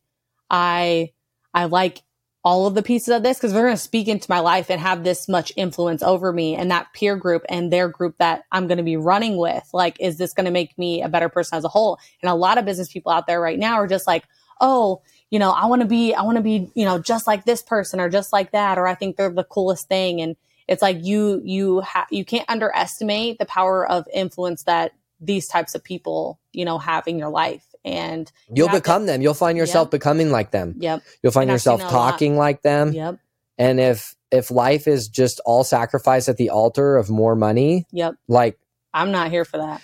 I 0.51 1.09
I 1.53 1.65
like 1.65 2.03
all 2.43 2.67
of 2.67 2.73
the 2.73 2.83
pieces 2.83 3.09
of 3.09 3.21
this 3.21 3.37
because 3.37 3.51
they're 3.51 3.65
going 3.65 3.75
to 3.75 3.81
speak 3.81 4.07
into 4.07 4.31
my 4.31 4.39
life 4.39 4.69
and 4.69 4.79
have 4.79 5.03
this 5.03 5.27
much 5.27 5.51
influence 5.57 6.01
over 6.01 6.31
me 6.31 6.55
and 6.55 6.71
that 6.71 6.87
peer 6.93 7.17
group 7.17 7.43
and 7.49 7.71
their 7.71 7.89
group 7.89 8.17
that 8.17 8.43
I'm 8.51 8.67
going 8.67 8.77
to 8.77 8.83
be 8.83 8.97
running 8.97 9.37
with. 9.37 9.67
Like, 9.73 9.97
is 9.99 10.17
this 10.17 10.33
going 10.33 10.45
to 10.45 10.51
make 10.51 10.77
me 10.77 11.01
a 11.01 11.09
better 11.09 11.27
person 11.27 11.57
as 11.57 11.65
a 11.65 11.69
whole? 11.69 11.99
And 12.21 12.29
a 12.29 12.35
lot 12.35 12.57
of 12.57 12.65
business 12.65 12.91
people 12.91 13.11
out 13.11 13.27
there 13.27 13.41
right 13.41 13.59
now 13.59 13.75
are 13.75 13.87
just 13.87 14.07
like, 14.07 14.23
oh, 14.61 15.01
you 15.29 15.39
know, 15.39 15.51
I 15.51 15.65
want 15.65 15.81
to 15.81 15.87
be, 15.87 16.13
I 16.13 16.21
want 16.23 16.37
to 16.37 16.43
be, 16.43 16.71
you 16.75 16.85
know, 16.85 16.99
just 16.99 17.27
like 17.27 17.45
this 17.45 17.61
person 17.61 17.99
or 17.99 18.09
just 18.09 18.31
like 18.31 18.51
that, 18.51 18.77
or 18.77 18.87
I 18.87 18.95
think 18.95 19.15
they're 19.17 19.29
the 19.29 19.43
coolest 19.43 19.87
thing. 19.87 20.21
And 20.21 20.35
it's 20.67 20.81
like 20.81 20.97
you, 21.01 21.41
you 21.43 21.81
have, 21.81 22.07
you 22.09 22.23
can't 22.23 22.49
underestimate 22.49 23.37
the 23.37 23.45
power 23.45 23.87
of 23.87 24.07
influence 24.13 24.63
that 24.63 24.93
these 25.19 25.47
types 25.47 25.75
of 25.75 25.83
people, 25.83 26.39
you 26.53 26.63
know, 26.63 26.77
have 26.77 27.07
in 27.07 27.19
your 27.19 27.29
life. 27.29 27.65
And 27.85 28.31
you 28.49 28.55
You'll 28.57 28.67
have 28.67 28.75
to- 28.77 28.81
become 28.81 29.05
them. 29.05 29.21
You'll 29.21 29.33
find 29.33 29.57
yourself 29.57 29.85
Yep. 29.87 29.91
becoming 29.91 30.31
like 30.31 30.51
them. 30.51 30.75
Yep. 30.79 31.01
You'll 31.23 31.31
find 31.31 31.49
yourself 31.49 31.79
a 31.81 31.83
lot. 31.85 31.91
talking 31.91 32.37
like 32.37 32.61
them. 32.61 32.93
Yep. 32.93 33.17
And 33.57 33.79
if 33.79 34.15
if 34.31 34.51
life 34.51 34.87
is 34.87 35.07
just 35.07 35.39
all 35.45 35.63
sacrifice 35.63 36.29
at 36.29 36.37
the 36.37 36.49
altar 36.51 36.97
of 36.97 37.09
more 37.09 37.35
money, 37.35 37.85
Yep. 37.91 38.15
like 38.27 38.59
I'm 38.93 39.11
not 39.11 39.31
here 39.31 39.45
for 39.45 39.57
that. 39.57 39.81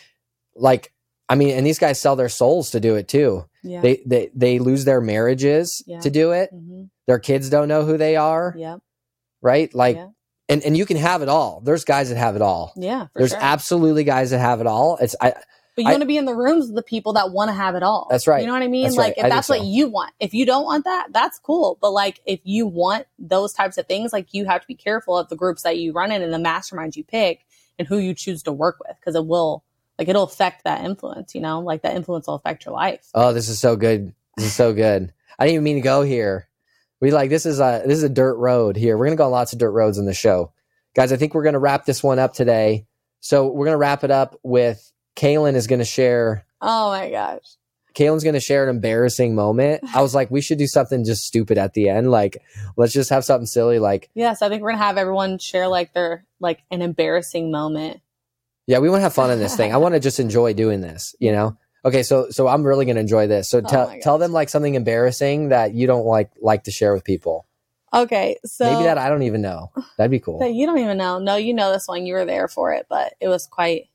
like 0.56 0.92
I 1.28 1.34
mean, 1.36 1.58
and 1.58 1.66
these 1.66 1.80
guys 1.80 2.00
sell 2.00 2.16
their 2.16 2.30
souls 2.30 2.70
to 2.72 2.80
do 2.80 2.96
it 2.96 3.08
too. 3.08 3.46
Yeah. 3.64 3.82
They 3.82 4.02
they 4.06 4.30
they 4.36 4.60
lose 4.60 4.86
their 4.86 5.02
marriages 5.02 5.82
Yeah. 5.88 6.00
to 6.02 6.10
do 6.12 6.32
it. 6.32 6.50
hmm 6.52 6.84
Their 7.08 7.20
kids 7.20 7.50
don't 7.50 7.68
know 7.68 7.84
who 7.86 7.98
they 7.98 8.16
are, 8.16 8.54
Yep. 8.58 8.80
right? 9.42 9.74
Like 9.74 9.96
Yeah. 9.96 10.08
and 10.50 10.64
and 10.64 10.78
you 10.78 10.86
can 10.86 10.98
have 10.98 11.22
it 11.24 11.30
all. 11.30 11.62
There's 11.64 11.84
guys 11.86 12.10
that 12.10 12.18
have 12.18 12.36
it 12.36 12.42
all. 12.44 12.74
Yeah. 12.76 13.08
There's 13.16 13.32
sure. 13.32 13.40
absolutely 13.42 14.04
guys 14.04 14.30
that 14.32 14.40
have 14.40 14.62
it 14.62 14.68
all. 14.68 14.98
It's 15.02 15.16
I 15.22 15.34
But 15.76 15.84
you 15.84 15.90
want 15.90 16.02
to 16.02 16.08
be 16.08 16.18
in 16.18 16.24
the 16.24 16.36
rooms 16.36 16.68
with 16.68 16.76
the 16.76 16.84
people 16.84 17.14
that 17.14 17.32
want 17.32 17.50
to 17.50 17.54
have 17.54 17.76
it 17.76 17.84
all. 17.84 18.08
That's 18.10 18.28
right. 18.28 18.40
You 18.40 18.48
know 18.48 18.54
what 18.54 18.62
I 18.62 18.70
mean? 18.70 18.84
That's 18.84 18.96
like 18.96 19.18
right. 19.18 19.18
if 19.18 19.26
I 19.26 19.30
that's 19.30 19.50
what 19.50 19.60
so. 19.60 19.66
you 19.66 19.90
want. 19.90 20.14
If 20.22 20.34
you 20.34 20.46
don't 20.46 20.64
want 20.64 20.86
that, 20.86 21.08
that's 21.12 21.38
cool. 21.40 21.78
But 21.82 21.92
like 21.92 22.22
if 22.26 22.40
you 22.44 22.66
want 22.66 23.08
those 23.20 23.52
types 23.52 23.78
of 23.78 23.86
things, 23.86 24.14
like 24.14 24.34
you 24.34 24.46
have 24.46 24.62
to 24.62 24.68
be 24.68 24.76
careful 24.76 25.18
of 25.18 25.28
the 25.28 25.36
groups 25.36 25.64
that 25.64 25.78
you 25.78 25.92
run 25.92 26.14
in 26.14 26.22
and 26.22 26.34
the 26.34 26.38
masterminds 26.38 26.96
you 26.96 27.04
pick 27.04 27.46
and 27.78 27.88
who 27.88 27.98
you 27.98 28.14
choose 28.14 28.44
to 28.44 28.54
work 28.54 28.78
with 28.88 28.96
because 29.00 29.16
it 29.16 29.26
will 29.26 29.66
like 30.00 30.08
it'll 30.08 30.24
affect 30.24 30.64
that 30.64 30.86
influence, 30.86 31.36
you 31.36 31.42
know? 31.42 31.60
Like 31.60 31.82
that 31.82 31.96
influence 31.96 32.28
will 32.28 32.36
affect 32.36 32.66
your 32.66 32.74
life. 32.74 33.10
oh, 33.14 33.34
this 33.34 33.50
is 33.50 33.60
so 33.60 33.76
good. 33.76 34.14
This 34.38 34.48
is 34.48 34.54
so 34.54 34.74
good. 34.74 35.14
I 35.38 35.46
didn't 35.46 35.56
even 35.56 35.64
mean 35.64 35.76
to 35.76 35.82
go 35.82 36.02
here. 36.04 36.48
We 37.02 37.12
like 37.12 37.30
this 37.30 37.46
is 37.46 37.60
a 37.60 37.84
this 37.86 37.98
is 37.98 38.04
a 38.04 38.10
dirt 38.10 38.36
road 38.36 38.78
here. 38.78 38.98
We're 38.98 39.06
gonna 39.08 39.18
go 39.18 39.26
on 39.26 39.32
lots 39.32 39.54
of 39.54 39.60
dirt 39.60 39.72
roads 39.72 39.98
in 39.98 40.06
the 40.06 40.14
show. 40.14 40.54
Guys, 40.96 41.12
I 41.12 41.18
think 41.18 41.34
we're 41.34 41.44
gonna 41.44 41.60
wrap 41.60 41.86
this 41.86 42.02
one 42.02 42.20
up 42.20 42.34
today. 42.34 42.86
So 43.20 43.48
we're 43.48 43.66
gonna 43.66 43.78
wrap 43.78 44.04
it 44.04 44.12
up 44.12 44.40
with 44.44 44.92
Kaelin 45.16 45.56
is 45.56 45.68
gonna 45.68 45.86
share 45.86 46.46
Oh 46.62 46.90
my 46.90 47.10
gosh. 47.10 47.44
Kaelin's 47.94 48.24
gonna 48.26 48.40
share 48.42 48.64
an 48.64 48.70
embarrassing 48.76 49.36
moment. 49.36 49.84
I 49.96 50.02
was 50.02 50.14
like, 50.14 50.30
we 50.30 50.42
should 50.42 50.58
do 50.58 50.68
something 50.68 51.06
just 51.06 51.24
stupid 51.26 51.58
at 51.58 51.74
the 51.74 51.88
end. 51.90 52.12
Like, 52.12 52.42
let's 52.76 52.92
just 52.92 53.10
have 53.10 53.24
something 53.24 53.46
silly. 53.46 53.80
Like, 53.80 54.10
Yes, 54.16 54.42
I 54.42 54.50
think 54.50 54.62
we're 54.62 54.72
gonna 54.72 54.84
have 54.84 54.98
everyone 54.98 55.38
share 55.40 55.68
like 55.68 55.94
their 55.94 56.26
like 56.40 56.60
an 56.72 56.82
embarrassing 56.82 57.52
moment. 57.52 58.02
yeah, 58.68 58.80
we 58.80 58.90
want 58.90 59.00
to 59.00 59.04
have 59.04 59.14
fun 59.14 59.32
in 59.32 59.40
this 59.40 59.56
thing. 59.56 59.74
I 59.74 59.78
want 59.78 59.94
to 59.96 60.00
just 60.00 60.20
enjoy 60.20 60.54
doing 60.54 60.82
this. 60.82 61.16
You 61.20 61.32
know? 61.32 61.58
Okay, 61.86 62.04
so 62.04 62.30
so 62.32 62.48
I'm 62.48 62.64
really 62.64 62.86
gonna 62.86 63.00
enjoy 63.00 63.28
this. 63.28 63.50
So 63.50 63.60
Oh 63.60 63.62
tell 63.70 63.96
tell 64.02 64.18
them 64.18 64.32
like 64.34 64.50
something 64.50 64.76
embarrassing 64.76 65.50
that 65.50 65.74
you 65.74 65.88
don't 65.88 66.06
like 66.06 66.32
like 66.42 66.64
to 66.64 66.72
share 66.72 66.94
with 66.94 67.04
people. 67.06 67.46
Okay, 67.94 68.38
so 68.44 68.66
Maybe 68.70 68.84
that 68.84 68.98
I 68.98 69.08
don't 69.08 69.24
even 69.24 69.42
know. 69.42 69.72
That'd 69.98 70.12
be 70.12 70.20
cool. 70.20 70.40
that 70.40 70.52
you 70.54 70.66
don't 70.66 70.80
even 70.80 70.98
know. 70.98 71.20
No, 71.20 71.38
you 71.38 71.54
know 71.54 71.72
this 71.72 71.88
one. 71.88 72.06
You 72.06 72.16
were 72.16 72.26
there 72.26 72.50
for 72.50 72.74
it, 72.74 72.88
but 72.90 73.14
it 73.22 73.30
was 73.30 73.48
quite 73.48 73.88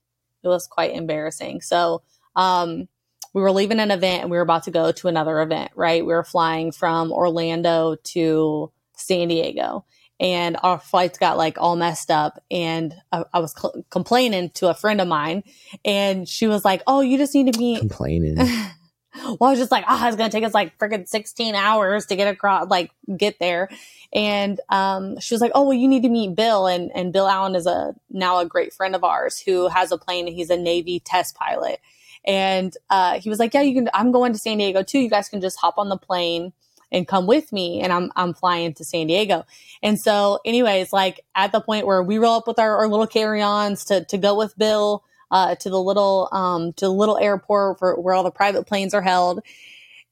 it 0.43 0.49
was 0.49 0.67
quite 0.67 0.95
embarrassing. 0.95 1.61
So 1.61 2.03
um 2.37 2.89
we 3.33 3.43
were 3.43 3.53
leaving 3.53 3.79
an 3.79 3.93
event 3.93 4.23
and 4.23 4.31
we 4.31 4.37
were 4.37 4.43
about 4.43 4.65
to 4.65 4.73
go 4.73 4.91
to 4.91 5.09
another 5.09 5.41
event, 5.41 5.71
right? 5.77 6.05
We 6.05 6.13
were 6.13 6.25
flying 6.25 6.73
from 6.73 7.13
Orlando 7.13 7.95
to 7.95 8.73
San 8.97 9.29
Diego 9.29 9.85
and 10.19 10.57
our 10.63 10.79
flights 10.79 11.19
got 11.19 11.39
like 11.39 11.57
all 11.59 11.77
messed 11.77 12.11
up 12.11 12.43
and 12.51 12.95
I, 13.13 13.25
I 13.33 13.39
was 13.41 13.55
cl- 13.57 13.85
complaining 13.89 14.51
to 14.55 14.69
a 14.69 14.75
friend 14.75 15.01
of 15.01 15.09
mine 15.09 15.45
and 15.85 16.29
she 16.29 16.47
was 16.47 16.65
like, 16.65 16.83
"Oh, 16.87 17.01
you 17.01 17.19
just 17.19 17.35
need 17.35 17.53
to 17.53 17.59
be 17.59 17.79
Complaining. 17.79 18.37
well, 19.15 19.45
I 19.45 19.51
was 19.51 19.59
just 19.59 19.73
like, 19.73 19.85
oh, 19.89 20.07
it's 20.07 20.17
gonna 20.17 20.31
take 20.31 20.45
us 20.45 20.55
like 20.55 20.79
freaking 20.79 21.07
16 21.07 21.55
hours 21.55 22.07
to 22.07 22.17
get 22.17 22.29
across, 22.29 22.69
like 22.69 22.91
get 23.17 23.39
there. 23.39 23.69
And 24.13 24.61
um, 24.69 25.19
she 25.21 25.35
was 25.35 25.41
like, 25.41 25.53
oh, 25.55 25.63
well, 25.63 25.73
you 25.73 25.89
need 25.89 26.03
to 26.03 26.09
meet 26.09 26.35
Bill. 26.35 26.67
And 26.67 26.91
and 26.95 27.13
Bill 27.13 27.29
Allen 27.29 27.55
is 27.55 27.67
a 27.67 27.95
now 28.11 28.39
a 28.39 28.47
great 28.47 28.73
friend 28.73 28.95
of 28.95 29.05
ours 29.05 29.39
who 29.39 29.69
has 29.69 29.93
a 29.93 29.99
plane. 29.99 30.27
and 30.27 30.35
He's 30.35 30.51
a 30.51 30.57
Navy 30.57 31.01
test 31.01 31.35
pilot. 31.35 31.81
And 32.25 32.77
uh, 32.91 33.19
he 33.19 33.31
was 33.31 33.39
like, 33.39 33.55
yeah, 33.55 33.63
you 33.63 33.75
can. 33.75 33.89
I'm 33.95 34.13
going 34.13 34.33
to 34.33 34.39
San 34.39 34.59
Diego 34.59 34.83
too. 34.83 34.99
You 34.99 35.11
guys 35.11 35.29
can 35.29 35.41
just 35.41 35.59
hop 35.59 35.79
on 35.79 35.89
the 35.89 35.97
plane 35.97 36.53
and 36.93 37.07
come 37.07 37.27
with 37.27 37.53
me. 37.53 37.81
And 37.81 37.93
I'm 37.93 38.13
I'm 38.15 38.35
flying 38.35 38.75
to 38.75 38.85
San 38.85 39.07
Diego. 39.07 39.45
And 39.83 39.99
so, 39.99 40.39
anyways, 40.45 40.93
like 40.93 41.25
at 41.35 41.53
the 41.53 41.61
point 41.61 41.87
where 41.87 42.03
we 42.03 42.19
roll 42.19 42.37
up 42.37 42.47
with 42.47 42.59
our, 42.59 42.77
our 42.77 42.89
little 42.89 43.07
carry-ons 43.07 43.87
to 43.87 44.05
to 44.05 44.19
go 44.19 44.37
with 44.37 44.57
Bill 44.59 45.03
uh, 45.31 45.55
to 45.57 45.71
the 45.71 45.81
little 45.81 46.29
um, 46.33 46.73
to 46.75 46.87
the 46.87 46.93
little 46.93 47.19
airport 47.19 47.79
for, 47.79 48.01
where 48.01 48.15
all 48.15 48.25
the 48.25 48.31
private 48.31 48.67
planes 48.67 48.95
are 48.95 49.03
held. 49.03 49.41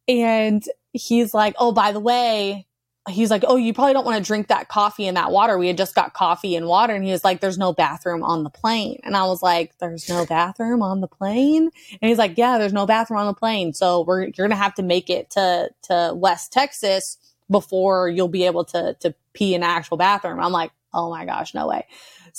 And 0.09 0.65
he's 0.93 1.35
like, 1.35 1.55
"Oh, 1.59 1.73
by 1.73 1.93
the 1.93 2.01
way, 2.01 2.69
he's 3.09 3.31
like, 3.31 3.45
Oh, 3.47 3.57
you 3.57 3.73
probably 3.73 3.93
don't 3.93 4.05
want 4.05 4.19
to 4.23 4.27
drink 4.27 4.49
that 4.49 4.69
coffee 4.69 5.07
and 5.07 5.17
that 5.17 5.31
water. 5.31 5.59
We 5.59 5.67
had 5.69 5.77
just 5.77 5.95
got 5.95 6.13
coffee 6.15 6.57
and 6.57 6.67
water. 6.67 6.95
And 6.95 7.05
he 7.05 7.11
was 7.11 7.25
like, 7.25 7.41
There's 7.41 7.59
no 7.59 7.73
bathroom 7.73 8.23
on 8.23 8.45
the 8.45 8.51
plane. 8.51 9.01
And 9.05 9.17
I 9.17 9.25
was 9.25 9.43
like, 9.43 9.77
There's 9.79 10.09
no 10.09 10.27
bathroom 10.27 10.83
on 10.83 11.01
the 11.01 11.09
plane? 11.09 11.71
And 12.01 12.09
he's 12.09 12.19
like, 12.19 12.37
Yeah, 12.37 12.59
there's 12.59 12.73
no 12.73 12.87
bathroom 12.87 13.21
on 13.21 13.27
the 13.27 13.35
plane. 13.35 13.73
So 13.73 14.03
we're 14.03 14.25
you're 14.25 14.49
gonna 14.49 14.57
have 14.57 14.75
to 14.75 14.83
make 14.83 15.11
it 15.11 15.31
to 15.31 15.71
to 15.85 16.13
West 16.15 16.53
Texas 16.53 17.19
before 17.51 18.09
you'll 18.09 18.29
be 18.29 18.45
able 18.45 18.65
to 18.67 18.95
to 19.01 19.15
pee 19.33 19.55
in 19.55 19.63
an 19.63 19.71
actual 19.71 19.97
bathroom. 19.97 20.41
I'm 20.41 20.53
like, 20.53 20.73
oh 20.93 21.11
my 21.11 21.25
gosh, 21.25 21.55
no 21.55 21.67
way. 21.69 21.87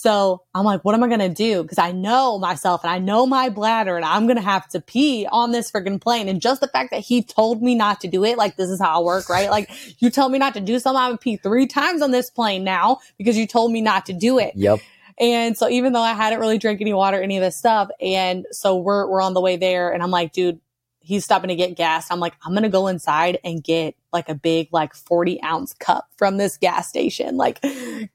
So 0.01 0.43
I'm 0.55 0.63
like, 0.63 0.85
what 0.85 0.95
am 0.95 1.03
I 1.03 1.07
going 1.07 1.19
to 1.19 1.27
do? 1.27 1.61
Because 1.61 1.77
I 1.77 1.91
know 1.91 2.39
myself 2.39 2.85
and 2.85 2.91
I 2.91 2.99
know 2.99 3.25
my 3.25 3.49
bladder 3.49 3.97
and 3.97 4.05
I'm 4.05 4.27
going 4.27 4.37
to 4.37 4.41
have 4.41 4.65
to 4.69 4.79
pee 4.79 5.27
on 5.29 5.51
this 5.51 5.69
freaking 5.69 5.99
plane. 5.99 6.29
And 6.29 6.41
just 6.41 6.61
the 6.61 6.69
fact 6.69 6.91
that 6.91 7.01
he 7.01 7.21
told 7.21 7.61
me 7.61 7.75
not 7.75 7.99
to 8.01 8.07
do 8.07 8.23
it, 8.23 8.37
like, 8.37 8.55
this 8.55 8.69
is 8.69 8.79
how 8.79 9.01
I 9.01 9.03
work, 9.03 9.27
right? 9.27 9.49
Like, 9.49 9.69
you 10.01 10.09
tell 10.09 10.29
me 10.29 10.39
not 10.39 10.53
to 10.53 10.61
do 10.61 10.79
something, 10.79 10.97
I'm 10.97 11.09
going 11.09 11.17
to 11.17 11.21
pee 11.21 11.35
three 11.35 11.67
times 11.67 12.01
on 12.01 12.11
this 12.11 12.29
plane 12.29 12.63
now 12.63 12.99
because 13.17 13.37
you 13.37 13.45
told 13.45 13.73
me 13.73 13.81
not 13.81 14.05
to 14.05 14.13
do 14.13 14.39
it. 14.39 14.53
Yep. 14.55 14.79
And 15.19 15.57
so 15.57 15.67
even 15.67 15.91
though 15.91 16.01
I 16.01 16.13
hadn't 16.13 16.39
really 16.39 16.57
drank 16.57 16.79
any 16.79 16.93
water, 16.93 17.21
any 17.21 17.35
of 17.35 17.43
this 17.43 17.57
stuff, 17.57 17.89
and 17.99 18.45
so 18.51 18.77
we're, 18.77 19.05
we're 19.05 19.21
on 19.21 19.33
the 19.33 19.41
way 19.41 19.57
there 19.57 19.91
and 19.91 20.01
I'm 20.01 20.11
like, 20.11 20.31
dude, 20.31 20.61
he's 21.01 21.23
stopping 21.23 21.47
to 21.49 21.55
get 21.55 21.75
gas. 21.75 22.11
I'm 22.11 22.19
like, 22.19 22.33
I'm 22.43 22.53
to 22.55 22.69
go 22.69 22.87
inside 22.87 23.39
and 23.43 23.63
get 23.63 23.95
like 24.11 24.29
a 24.29 24.35
big, 24.35 24.69
like 24.71 24.93
40 24.93 25.41
ounce 25.43 25.73
cup 25.73 26.07
from 26.17 26.37
this 26.37 26.57
gas 26.57 26.89
station. 26.89 27.37
Like, 27.37 27.63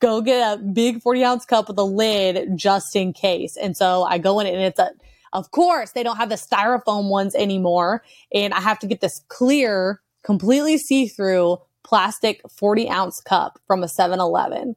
go 0.00 0.20
get 0.20 0.58
a 0.58 0.62
big 0.62 1.02
40 1.02 1.24
ounce 1.24 1.44
cup 1.44 1.68
with 1.68 1.78
a 1.78 1.84
lid 1.84 2.56
just 2.56 2.94
in 2.94 3.12
case. 3.12 3.56
And 3.56 3.76
so 3.76 4.04
I 4.04 4.18
go 4.18 4.40
in 4.40 4.46
and 4.46 4.60
it's 4.60 4.78
a, 4.78 4.90
of 5.32 5.50
course, 5.50 5.92
they 5.92 6.02
don't 6.02 6.16
have 6.16 6.28
the 6.28 6.36
styrofoam 6.36 7.08
ones 7.08 7.34
anymore. 7.34 8.04
And 8.32 8.54
I 8.54 8.60
have 8.60 8.78
to 8.80 8.86
get 8.86 9.00
this 9.00 9.22
clear, 9.28 10.00
completely 10.22 10.78
see 10.78 11.08
through 11.08 11.58
plastic 11.82 12.40
40 12.50 12.88
ounce 12.88 13.20
cup 13.20 13.58
from 13.66 13.82
a 13.82 13.88
7 13.88 14.20
Eleven 14.20 14.76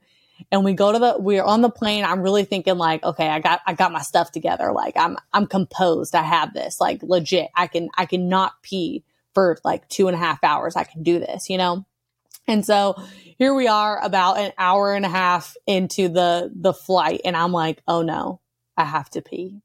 and 0.52 0.64
we 0.64 0.74
go 0.74 0.92
to 0.92 1.00
the 1.00 1.16
we're 1.20 1.44
on 1.44 1.62
the 1.62 1.70
plane 1.70 2.04
i'm 2.04 2.22
really 2.22 2.46
thinking 2.46 2.78
like 2.78 3.04
okay 3.04 3.28
i 3.28 3.40
got 3.40 3.62
i 3.66 3.74
got 3.74 3.92
my 3.92 4.02
stuff 4.02 4.32
together. 4.32 4.72
Like 4.72 4.96
i'm 4.98 5.18
i'm 5.34 5.48
composed. 5.48 6.16
I 6.16 6.24
have 6.24 6.54
this. 6.54 6.80
Like 6.80 7.04
legit. 7.04 7.50
I 7.56 7.68
can 7.68 7.90
i 7.98 8.06
can 8.06 8.30
not 8.30 8.62
pee 8.62 9.04
for 9.34 9.58
like 9.64 9.88
two 9.90 10.08
and 10.08 10.16
a 10.16 10.20
half 10.20 10.44
hours. 10.44 10.76
I 10.76 10.84
can 10.84 11.04
do 11.04 11.20
this 11.20 11.50
you 11.50 11.58
know? 11.58 11.86
And 12.50 12.66
so 12.66 12.96
here 13.38 13.54
we 13.54 13.68
are 13.68 14.04
about 14.04 14.38
an 14.38 14.54
hour 14.58 14.94
and 14.94 15.06
a 15.06 15.10
half 15.10 15.56
into 15.66 16.08
the 16.08 16.52
the 16.56 16.74
flight 16.74 17.22
and 17.26 17.36
i'm 17.36 17.52
like 17.52 17.82
oh 17.88 18.02
no 18.02 18.40
i 18.78 18.84
have 18.84 19.10
to 19.12 19.22
pee. 19.22 19.62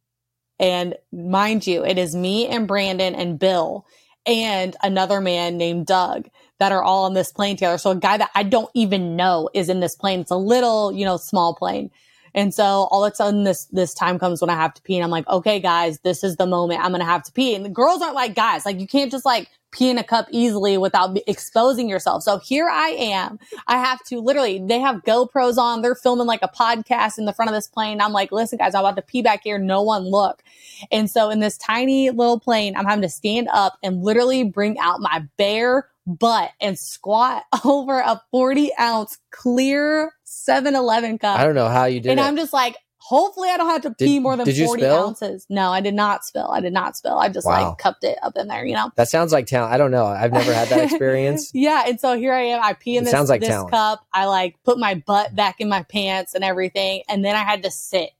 And 0.58 0.96
mind 1.12 1.66
you 1.66 1.84
it 1.84 1.98
is 1.98 2.14
me 2.14 2.48
and 2.48 2.66
brandon 2.66 3.14
and 3.14 3.38
bill 3.38 3.86
and 4.26 4.76
another 4.82 5.20
man 5.20 5.56
named 5.56 5.86
doug 5.86 6.28
that 6.62 6.70
are 6.70 6.84
all 6.84 7.06
on 7.06 7.14
this 7.14 7.32
plane 7.32 7.56
together. 7.56 7.76
So 7.76 7.90
a 7.90 7.96
guy 7.96 8.16
that 8.18 8.30
I 8.36 8.44
don't 8.44 8.70
even 8.72 9.16
know 9.16 9.50
is 9.52 9.68
in 9.68 9.80
this 9.80 9.96
plane. 9.96 10.20
It's 10.20 10.30
a 10.30 10.36
little, 10.36 10.92
you 10.92 11.04
know, 11.04 11.16
small 11.16 11.56
plane. 11.56 11.90
And 12.36 12.54
so 12.54 12.86
all 12.92 13.04
of 13.04 13.12
a 13.12 13.16
sudden 13.16 13.42
this 13.42 13.64
this 13.72 13.92
time 13.92 14.16
comes 14.16 14.40
when 14.40 14.48
I 14.48 14.54
have 14.54 14.72
to 14.74 14.82
pee 14.82 14.94
and 14.94 15.02
I'm 15.02 15.10
like, 15.10 15.26
okay, 15.26 15.58
guys, 15.58 15.98
this 16.04 16.22
is 16.22 16.36
the 16.36 16.46
moment 16.46 16.80
I'm 16.80 16.92
gonna 16.92 17.04
have 17.04 17.24
to 17.24 17.32
pee. 17.32 17.56
And 17.56 17.64
the 17.64 17.68
girls 17.68 18.00
aren't 18.00 18.14
like 18.14 18.36
guys. 18.36 18.64
Like 18.64 18.78
you 18.78 18.86
can't 18.86 19.10
just 19.10 19.24
like 19.24 19.48
pee 19.72 19.90
in 19.90 19.98
a 19.98 20.04
cup 20.04 20.26
easily 20.30 20.78
without 20.78 21.16
exposing 21.26 21.88
yourself. 21.88 22.22
So 22.22 22.38
here 22.38 22.68
I 22.68 22.88
am. 22.90 23.38
I 23.66 23.78
have 23.78 24.04
to 24.04 24.20
literally, 24.20 24.62
they 24.64 24.78
have 24.78 25.02
GoPros 25.02 25.56
on. 25.56 25.82
They're 25.82 25.94
filming 25.94 26.26
like 26.26 26.42
a 26.42 26.48
podcast 26.48 27.18
in 27.18 27.24
the 27.24 27.32
front 27.32 27.50
of 27.50 27.54
this 27.54 27.66
plane. 27.66 28.00
I'm 28.00 28.12
like, 28.12 28.30
listen, 28.30 28.58
guys, 28.58 28.74
I'm 28.74 28.80
about 28.80 28.96
to 28.96 29.02
pee 29.02 29.22
back 29.22 29.40
here. 29.42 29.58
No 29.58 29.82
one 29.82 30.04
look. 30.04 30.42
And 30.90 31.10
so 31.10 31.30
in 31.30 31.40
this 31.40 31.58
tiny 31.58 32.10
little 32.10 32.38
plane, 32.38 32.76
I'm 32.76 32.84
having 32.84 33.02
to 33.02 33.08
stand 33.08 33.48
up 33.52 33.78
and 33.82 34.02
literally 34.02 34.44
bring 34.44 34.78
out 34.78 35.00
my 35.00 35.26
bare 35.36 35.88
butt 36.06 36.50
and 36.60 36.78
squat 36.78 37.44
over 37.64 37.98
a 37.98 38.20
40 38.30 38.70
ounce 38.78 39.18
clear 39.30 40.12
7 40.24 40.74
Eleven 40.76 41.18
cup. 41.18 41.38
I 41.38 41.44
don't 41.44 41.54
know 41.54 41.68
how 41.68 41.86
you 41.86 42.00
did 42.00 42.10
and 42.10 42.20
it. 42.20 42.22
And 42.22 42.28
I'm 42.28 42.36
just 42.36 42.52
like, 42.52 42.76
hopefully 43.12 43.50
I 43.50 43.58
don't 43.58 43.68
have 43.68 43.82
to 43.82 43.90
Did- 43.90 43.98
pee 44.06 44.18
more 44.18 44.36
than 44.36 44.46
did 44.46 44.56
you 44.56 44.64
40 44.64 44.82
spill? 44.82 45.06
ounces. 45.06 45.46
No, 45.50 45.70
I 45.70 45.80
did 45.82 45.92
not 45.94 46.24
spill. 46.24 46.48
I 46.50 46.60
did 46.60 46.72
not 46.72 46.96
spill. 46.96 47.18
I 47.18 47.28
just 47.28 47.46
Wow. 47.46 47.68
like 47.68 47.78
cupped 47.78 48.04
it 48.04 48.18
up 48.22 48.36
in 48.36 48.48
there, 48.48 48.64
you 48.64 48.74
know? 48.74 48.90
that 48.96 49.08
sounds 49.08 49.32
like 49.32 49.46
talent. 49.46 49.72
I 49.74 49.76
don't 49.76 49.90
know. 49.90 50.06
I've 50.06 50.32
never 50.32 50.52
had 50.54 50.68
that 50.68 50.84
experience. 50.90 51.50
yeah. 51.52 51.84
And 51.86 52.00
so 52.00 52.16
here 52.16 52.32
I 52.32 52.40
am. 52.42 52.62
I 52.62 52.72
pee 52.72 52.96
in 52.96 53.02
It 53.02 53.04
this, 53.04 53.10
sounds 53.12 53.28
like 53.28 53.40
this 53.42 53.50
talent. 53.50 53.70
cup. 53.70 54.06
I 54.14 54.24
like 54.26 54.56
put 54.64 54.78
my 54.78 54.94
butt 54.94 55.34
back 55.36 55.60
in 55.60 55.68
my 55.68 55.82
pants 55.82 56.34
and 56.34 56.42
everything. 56.42 57.02
And 57.08 57.22
then 57.24 57.36
I 57.36 57.40
had 57.44 57.62
to 57.64 57.70
sit 57.70 58.10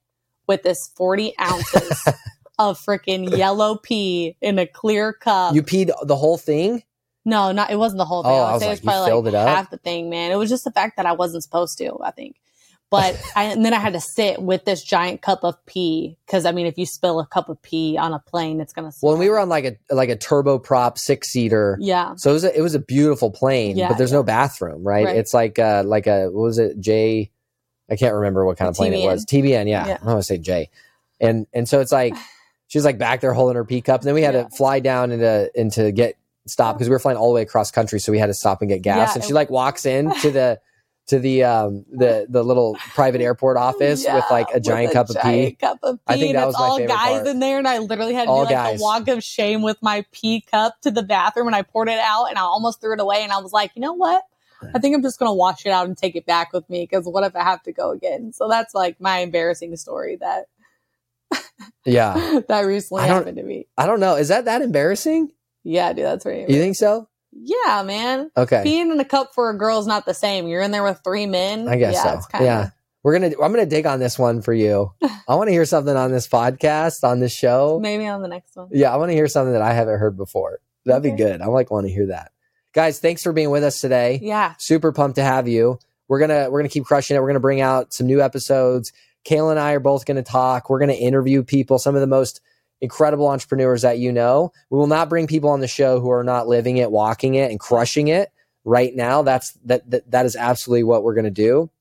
with 0.47 0.61
this 0.61 0.89
40 0.95 1.33
ounces 1.39 2.07
of 2.59 2.79
freaking 2.79 3.35
yellow 3.35 3.77
pee 3.77 4.35
in 4.41 4.59
a 4.59 4.67
clear 4.67 5.11
cup. 5.13 5.55
You 5.55 5.63
peed 5.63 5.91
the 6.03 6.15
whole 6.15 6.37
thing? 6.37 6.83
No, 7.25 7.51
not 7.53 7.71
it 7.71 7.77
wasn't 7.77 7.99
the 7.99 8.05
whole 8.05 8.21
thing. 8.21 8.31
Oh, 8.31 8.35
I 8.35 8.49
I 8.49 8.53
was 8.53 8.61
like, 8.61 8.67
it 8.67 8.71
was 8.71 8.79
probably 8.81 9.09
filled 9.09 9.25
like 9.25 9.33
it 9.33 9.37
up? 9.37 9.47
half 9.47 9.69
the 9.71 9.77
thing, 9.77 10.09
man. 10.09 10.31
It 10.31 10.35
was 10.35 10.49
just 10.49 10.65
the 10.65 10.71
fact 10.71 10.97
that 10.97 11.05
I 11.05 11.13
wasn't 11.13 11.41
supposed 11.43 11.77
to, 11.77 11.97
I 12.03 12.11
think. 12.11 12.35
But 12.93 13.21
I, 13.35 13.43
and 13.45 13.65
then 13.65 13.73
I 13.73 13.79
had 13.79 13.93
to 13.93 13.99
sit 13.99 14.41
with 14.41 14.65
this 14.65 14.83
giant 14.83 15.21
cup 15.21 15.43
of 15.43 15.55
pee 15.65 16.15
because 16.25 16.45
I 16.45 16.51
mean, 16.51 16.65
if 16.67 16.77
you 16.77 16.85
spill 16.85 17.19
a 17.19 17.25
cup 17.25 17.49
of 17.49 17.61
pee 17.61 17.97
on 17.97 18.13
a 18.13 18.19
plane, 18.19 18.61
it's 18.61 18.71
gonna. 18.73 18.91
Well, 19.01 19.13
and 19.13 19.19
we 19.19 19.29
were 19.29 19.39
on 19.39 19.49
like 19.49 19.65
a 19.65 19.93
like 19.93 20.09
a 20.09 20.15
turboprop 20.15 20.97
six 20.97 21.29
seater. 21.29 21.77
Yeah, 21.81 22.13
So 22.15 22.29
it 22.29 22.33
was 22.33 22.43
a, 22.43 22.57
it 22.57 22.61
was 22.61 22.75
a 22.75 22.79
beautiful 22.79 23.31
plane, 23.31 23.77
Yeah, 23.77 23.87
but 23.89 23.97
there's 23.97 24.11
no 24.13 24.23
bathroom, 24.23 24.83
right? 24.83 25.05
Right. 25.05 25.15
It's 25.17 25.33
like 25.33 25.57
uh 25.59 25.83
like 25.85 26.07
a 26.07 26.25
what 26.29 26.43
was 26.43 26.59
it 26.59 26.79
J? 26.79 27.29
I 27.89 27.95
can't 27.95 28.13
remember 28.15 28.45
what 28.45 28.57
kind 28.57 28.69
of 28.69 28.75
plane 28.75 28.93
it 28.93 29.03
was. 29.05 29.25
TBM, 29.25 29.67
yeah. 29.69 29.87
Yeah. 29.87 29.97
I 30.01 30.05
want 30.05 30.19
to 30.19 30.23
say 30.23 30.37
J, 30.37 30.69
and 31.19 31.47
and 31.53 31.67
so 31.67 31.79
it's 31.81 31.91
like 31.91 32.13
she's 32.67 32.85
like 32.85 32.97
back 32.97 33.21
there 33.21 33.33
holding 33.33 33.55
her 33.55 33.65
pee 33.65 33.81
cup, 33.81 34.01
and 34.01 34.07
then 34.07 34.15
we 34.15 34.21
had 34.21 34.33
Yeah. 34.35 34.43
to 34.43 34.49
fly 34.51 34.79
down 34.79 35.11
into 35.11 35.51
into 35.59 35.91
get 35.91 36.15
stop 36.45 36.75
because 36.75 36.89
we 36.89 36.91
were 36.93 36.99
flying 36.99 37.17
all 37.17 37.29
the 37.29 37.35
way 37.35 37.41
across 37.41 37.71
country, 37.71 37.99
so 37.99 38.11
we 38.11 38.19
had 38.19 38.27
to 38.27 38.33
stop 38.33 38.61
and 38.61 38.69
get 38.69 38.81
gas. 38.81 39.09
Yeah, 39.09 39.13
and 39.15 39.23
she 39.23 39.33
like 39.33 39.49
walks 39.49 39.85
in 39.85 40.13
to 40.21 40.29
the 40.31 40.59
to 41.07 41.19
the 41.19 41.43
um 41.43 41.85
the 41.91 42.25
the 42.29 42.43
little 42.43 42.75
private 42.93 43.21
airport 43.21 43.57
office 43.57 44.05
with 44.07 44.23
like 44.31 44.47
a 44.53 44.59
giant 44.59 44.93
cup 44.93 45.09
of 45.09 45.15
giant. 45.15 45.59
Cup 45.59 45.79
of 45.83 45.97
pee. 45.97 46.01
I 46.07 46.17
think 46.17 46.33
that 46.33 46.39
and 46.39 46.47
was 46.47 46.55
all 46.55 46.79
guys 46.79 47.15
part. 47.17 47.27
in 47.27 47.39
there, 47.39 47.57
and 47.57 47.67
I 47.67 47.79
literally 47.79 48.13
had 48.13 48.25
to 48.25 48.29
All 48.29 48.45
do 48.45 48.53
like 48.53 48.55
guys. 48.55 48.79
a 48.79 48.83
walk 48.83 49.07
of 49.09 49.23
shame 49.23 49.61
with 49.61 49.77
my 49.81 50.05
pee 50.11 50.41
cup 50.41 50.79
to 50.81 50.91
the 50.91 51.03
bathroom, 51.03 51.47
and 51.47 51.55
I 51.55 51.61
poured 51.61 51.89
it 51.89 51.99
out, 51.99 52.25
and 52.29 52.37
I 52.37 52.41
almost 52.41 52.79
threw 52.81 52.93
it 52.93 52.99
away, 53.01 53.21
and 53.23 53.31
I 53.31 53.39
was 53.39 53.51
like, 53.51 53.71
you 53.75 53.81
know 53.81 53.93
what? 53.93 54.23
I 54.73 54.79
think 54.79 54.95
I'm 54.95 55.01
just 55.01 55.19
gonna 55.19 55.33
wash 55.33 55.65
it 55.65 55.71
out 55.71 55.87
and 55.87 55.97
take 55.97 56.15
it 56.15 56.25
back 56.25 56.53
with 56.53 56.69
me 56.69 56.83
because 56.89 57.05
what 57.05 57.25
if 57.25 57.35
I 57.35 57.43
have 57.43 57.61
to 57.63 57.73
go 57.73 57.91
again? 57.91 58.31
So 58.31 58.47
that's 58.47 58.73
like 58.73 58.95
my 59.01 59.19
embarrassing 59.19 59.75
story 59.75 60.17
that 60.21 60.45
Yeah, 61.85 62.39
that 62.47 62.61
recently 62.61 63.03
happened 63.07 63.37
to 63.37 63.43
me. 63.43 63.67
I 63.77 63.85
don't 63.85 63.99
know. 63.99 64.15
Is 64.15 64.29
that 64.29 64.45
that 64.45 64.61
embarrassing? 64.61 65.31
Yeah, 65.65 65.91
dude, 65.93 66.05
that's 66.05 66.23
pretty. 66.23 66.51
You 66.53 66.59
think 66.61 66.75
so? 66.77 67.09
Yeah, 67.35 67.83
man. 67.83 68.31
Okay. 68.37 68.63
Being 68.63 68.91
in 68.91 68.99
a 68.99 69.05
cup 69.05 69.33
for 69.33 69.49
a 69.49 69.57
girl 69.57 69.79
is 69.79 69.87
not 69.87 70.05
the 70.05 70.13
same. 70.13 70.47
You're 70.47 70.61
in 70.61 70.71
there 70.71 70.83
with 70.83 71.01
three 71.03 71.25
men. 71.25 71.67
I 71.67 71.77
guess 71.77 71.95
yeah, 71.95 72.19
so. 72.19 72.27
Kinda, 72.31 72.45
Yeah. 72.45 72.69
We're 73.03 73.19
gonna. 73.19 73.33
I'm 73.41 73.51
gonna 73.51 73.65
dig 73.65 73.85
on 73.85 73.99
this 73.99 74.17
one 74.17 74.41
for 74.41 74.53
you. 74.53 74.93
I 75.27 75.35
want 75.35 75.49
to 75.49 75.51
hear 75.51 75.65
something 75.65 75.95
on 75.95 76.11
this 76.11 76.25
podcast, 76.25 77.03
on 77.03 77.19
this 77.19 77.33
show. 77.33 77.77
Maybe 77.81 78.07
on 78.07 78.21
the 78.21 78.29
next 78.29 78.55
one. 78.55 78.69
Yeah, 78.71 78.93
I 78.93 78.95
want 78.95 79.09
to 79.09 79.13
hear 79.13 79.27
something 79.27 79.51
that 79.51 79.61
I 79.61 79.73
haven't 79.73 79.99
heard 79.99 80.15
before. 80.15 80.59
That'd 80.85 81.03
be 81.03 81.11
good. 81.11 81.41
I 81.41 81.47
like 81.47 81.69
want 81.69 81.85
to 81.85 81.91
hear 81.91 82.07
that. 82.07 82.31
Guys, 82.73 82.99
thanks 82.99 83.21
for 83.21 83.33
being 83.33 83.49
with 83.49 83.63
us 83.63 83.81
today. 83.81 84.19
Yeah. 84.21 84.53
Super 84.57 84.93
pumped 84.93 85.15
to 85.15 85.23
have 85.23 85.49
you. 85.49 85.79
We're 86.07 86.19
gonna 86.19 86.49
we're 86.49 86.59
gonna 86.59 86.69
keep 86.69 86.85
crushing 86.85 87.17
it. 87.17 87.19
We're 87.19 87.27
gonna 87.27 87.41
bring 87.41 87.59
out 87.59 87.93
some 87.93 88.07
new 88.07 88.21
episodes. 88.21 88.93
Kayla 89.25 89.51
and 89.51 89.59
I 89.59 89.73
are 89.73 89.79
both 89.81 90.05
gonna 90.05 90.23
talk. 90.23 90.69
We're 90.69 90.79
gonna 90.79 90.93
interview 90.93 91.43
people, 91.43 91.79
some 91.79 91.95
of 91.95 92.01
the 92.01 92.07
most 92.07 92.39
incredible 92.83 93.29
entrepreneurs 93.29 93.81
that 93.81 93.97
you 93.97 94.11
know. 94.11 94.51
We 94.69 94.77
will 94.77 94.87
not 94.87 95.07
bring 95.07 95.25
people 95.25 95.49
on 95.49 95.61
the 95.61 95.69
show 95.69 96.01
who 96.01 96.11
are 96.11 96.23
not 96.23 96.49
living 96.49 96.77
it, 96.77 96.91
walking 96.91 97.35
it, 97.35 97.49
and 97.49 97.57
crushing 97.59 98.09
it 98.09 98.29
right 98.65 98.93
now. 98.93 99.23
That's 99.23 99.53
that 99.65 99.89
that, 99.89 100.11
that 100.11 100.25
is 100.25 100.35
absolutely 100.35 100.83
what 100.83 101.01
we're 101.01 101.15
gonna 101.15 101.31
do. 101.31 101.71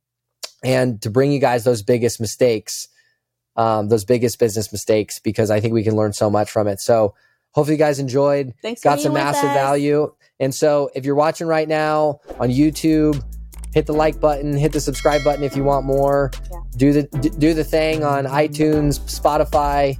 And 0.64 1.02
to 1.02 1.10
bring 1.10 1.32
you 1.32 1.40
guys 1.40 1.64
those 1.64 1.82
biggest 1.82 2.20
mistakes, 2.20 2.86
um, 3.56 3.88
those 3.88 4.04
biggest 4.04 4.38
business 4.38 4.70
mistakes, 4.70 5.18
because 5.18 5.50
I 5.50 5.58
think 5.58 5.74
we 5.74 5.82
can 5.82 5.96
learn 5.96 6.12
so 6.12 6.30
much 6.30 6.48
from 6.50 6.68
it. 6.68 6.80
So 6.80 7.14
hopefully 7.50 7.74
you 7.74 7.78
guys 7.78 7.98
enjoyed 7.98 8.54
Thanks. 8.62 8.80
for 8.80 8.90
got 8.90 9.00
some 9.00 9.12
massive 9.12 9.50
value. 9.50 10.14
And 10.38 10.54
so 10.54 10.88
if 10.94 11.04
you're 11.04 11.16
watching 11.16 11.48
right 11.48 11.66
now 11.66 12.20
on 12.38 12.48
YouTube, 12.48 13.20
hit 13.74 13.86
the 13.86 13.92
like 13.92 14.20
button, 14.20 14.56
hit 14.56 14.70
the 14.70 14.80
subscribe 14.80 15.24
button 15.24 15.42
if 15.42 15.56
you 15.56 15.64
want 15.64 15.84
more. 15.84 16.30
Yeah. 16.50 16.58
Do 16.76 16.92
the 16.92 17.02
do 17.40 17.54
the 17.54 17.64
thing 17.64 18.04
on 18.04 18.24
iTunes, 18.26 19.00
Spotify, 19.00 19.98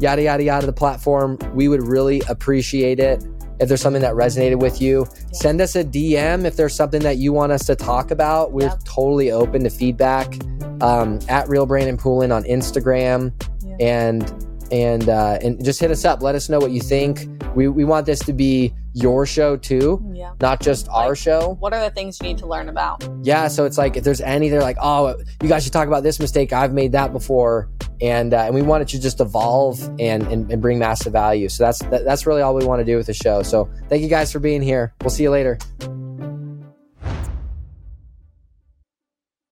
yada 0.00 0.22
yada 0.22 0.42
yada 0.42 0.66
the 0.66 0.72
platform. 0.72 1.38
We 1.54 1.68
would 1.68 1.82
really 1.86 2.22
appreciate 2.28 2.98
it. 3.00 3.24
If 3.60 3.68
there's 3.68 3.82
something 3.82 4.00
that 4.02 4.14
resonated 4.14 4.58
with 4.60 4.80
you, 4.80 5.06
send 5.32 5.60
us 5.60 5.76
a 5.76 5.84
DM 5.84 6.46
if 6.46 6.56
there's 6.56 6.74
something 6.74 7.02
that 7.02 7.18
you 7.18 7.32
want 7.34 7.52
us 7.52 7.66
to 7.66 7.76
talk 7.76 8.10
about. 8.10 8.52
We're 8.52 8.68
Yep. 8.68 8.84
totally 8.84 9.30
open 9.30 9.64
to 9.64 9.70
feedback. 9.70 10.34
Um, 10.80 11.18
at 11.28 11.46
Real 11.46 11.66
Brandon 11.66 11.98
Poulin 11.98 12.32
on 12.32 12.42
Instagram 12.44 13.32
Yeah. 13.62 13.76
and 13.80 14.46
and 14.72 15.08
uh, 15.10 15.38
and 15.42 15.62
just 15.62 15.78
hit 15.80 15.90
us 15.90 16.06
up. 16.06 16.22
Let 16.22 16.34
us 16.34 16.48
know 16.48 16.58
what 16.58 16.70
you 16.70 16.80
think. 16.80 17.28
We 17.54 17.68
we 17.68 17.84
want 17.84 18.06
this 18.06 18.20
to 18.20 18.32
be 18.32 18.72
your 18.92 19.26
show 19.26 19.56
too, 19.56 20.00
Yeah. 20.14 20.32
not 20.40 20.60
just 20.60 20.88
our 20.88 21.14
show. 21.14 21.56
What 21.60 21.72
are 21.72 21.80
the 21.80 21.90
things 21.90 22.18
you 22.20 22.28
need 22.28 22.38
to 22.38 22.46
learn 22.46 22.68
about? 22.68 23.08
Yeah, 23.22 23.48
so 23.48 23.64
it's 23.64 23.78
like 23.78 23.96
if 23.96 24.04
there's 24.04 24.20
any, 24.20 24.48
they're 24.48 24.62
like, 24.62 24.78
oh, 24.80 25.16
you 25.42 25.48
guys 25.48 25.64
should 25.64 25.72
talk 25.72 25.86
about 25.88 26.02
this 26.02 26.18
mistake. 26.18 26.52
I've 26.52 26.72
made 26.72 26.92
that 26.92 27.12
before, 27.12 27.68
and 28.00 28.34
uh, 28.34 28.38
and 28.44 28.54
we 28.54 28.62
want 28.62 28.82
it 28.82 28.88
to 28.88 29.00
just 29.00 29.20
evolve 29.20 29.80
and, 29.98 30.22
and 30.24 30.50
and 30.50 30.60
bring 30.62 30.78
massive 30.78 31.12
value. 31.12 31.48
So 31.48 31.64
that's 31.64 31.78
that, 31.90 32.04
that's 32.04 32.26
really 32.26 32.42
all 32.42 32.54
we 32.54 32.64
want 32.64 32.80
to 32.80 32.84
do 32.84 32.96
with 32.96 33.06
the 33.06 33.14
show. 33.14 33.42
So 33.42 33.70
thank 33.88 34.02
you 34.02 34.08
guys 34.08 34.32
for 34.32 34.38
being 34.40 34.62
here. 34.62 34.94
We'll 35.02 35.10
see 35.10 35.22
you 35.22 35.30
later. 35.30 35.58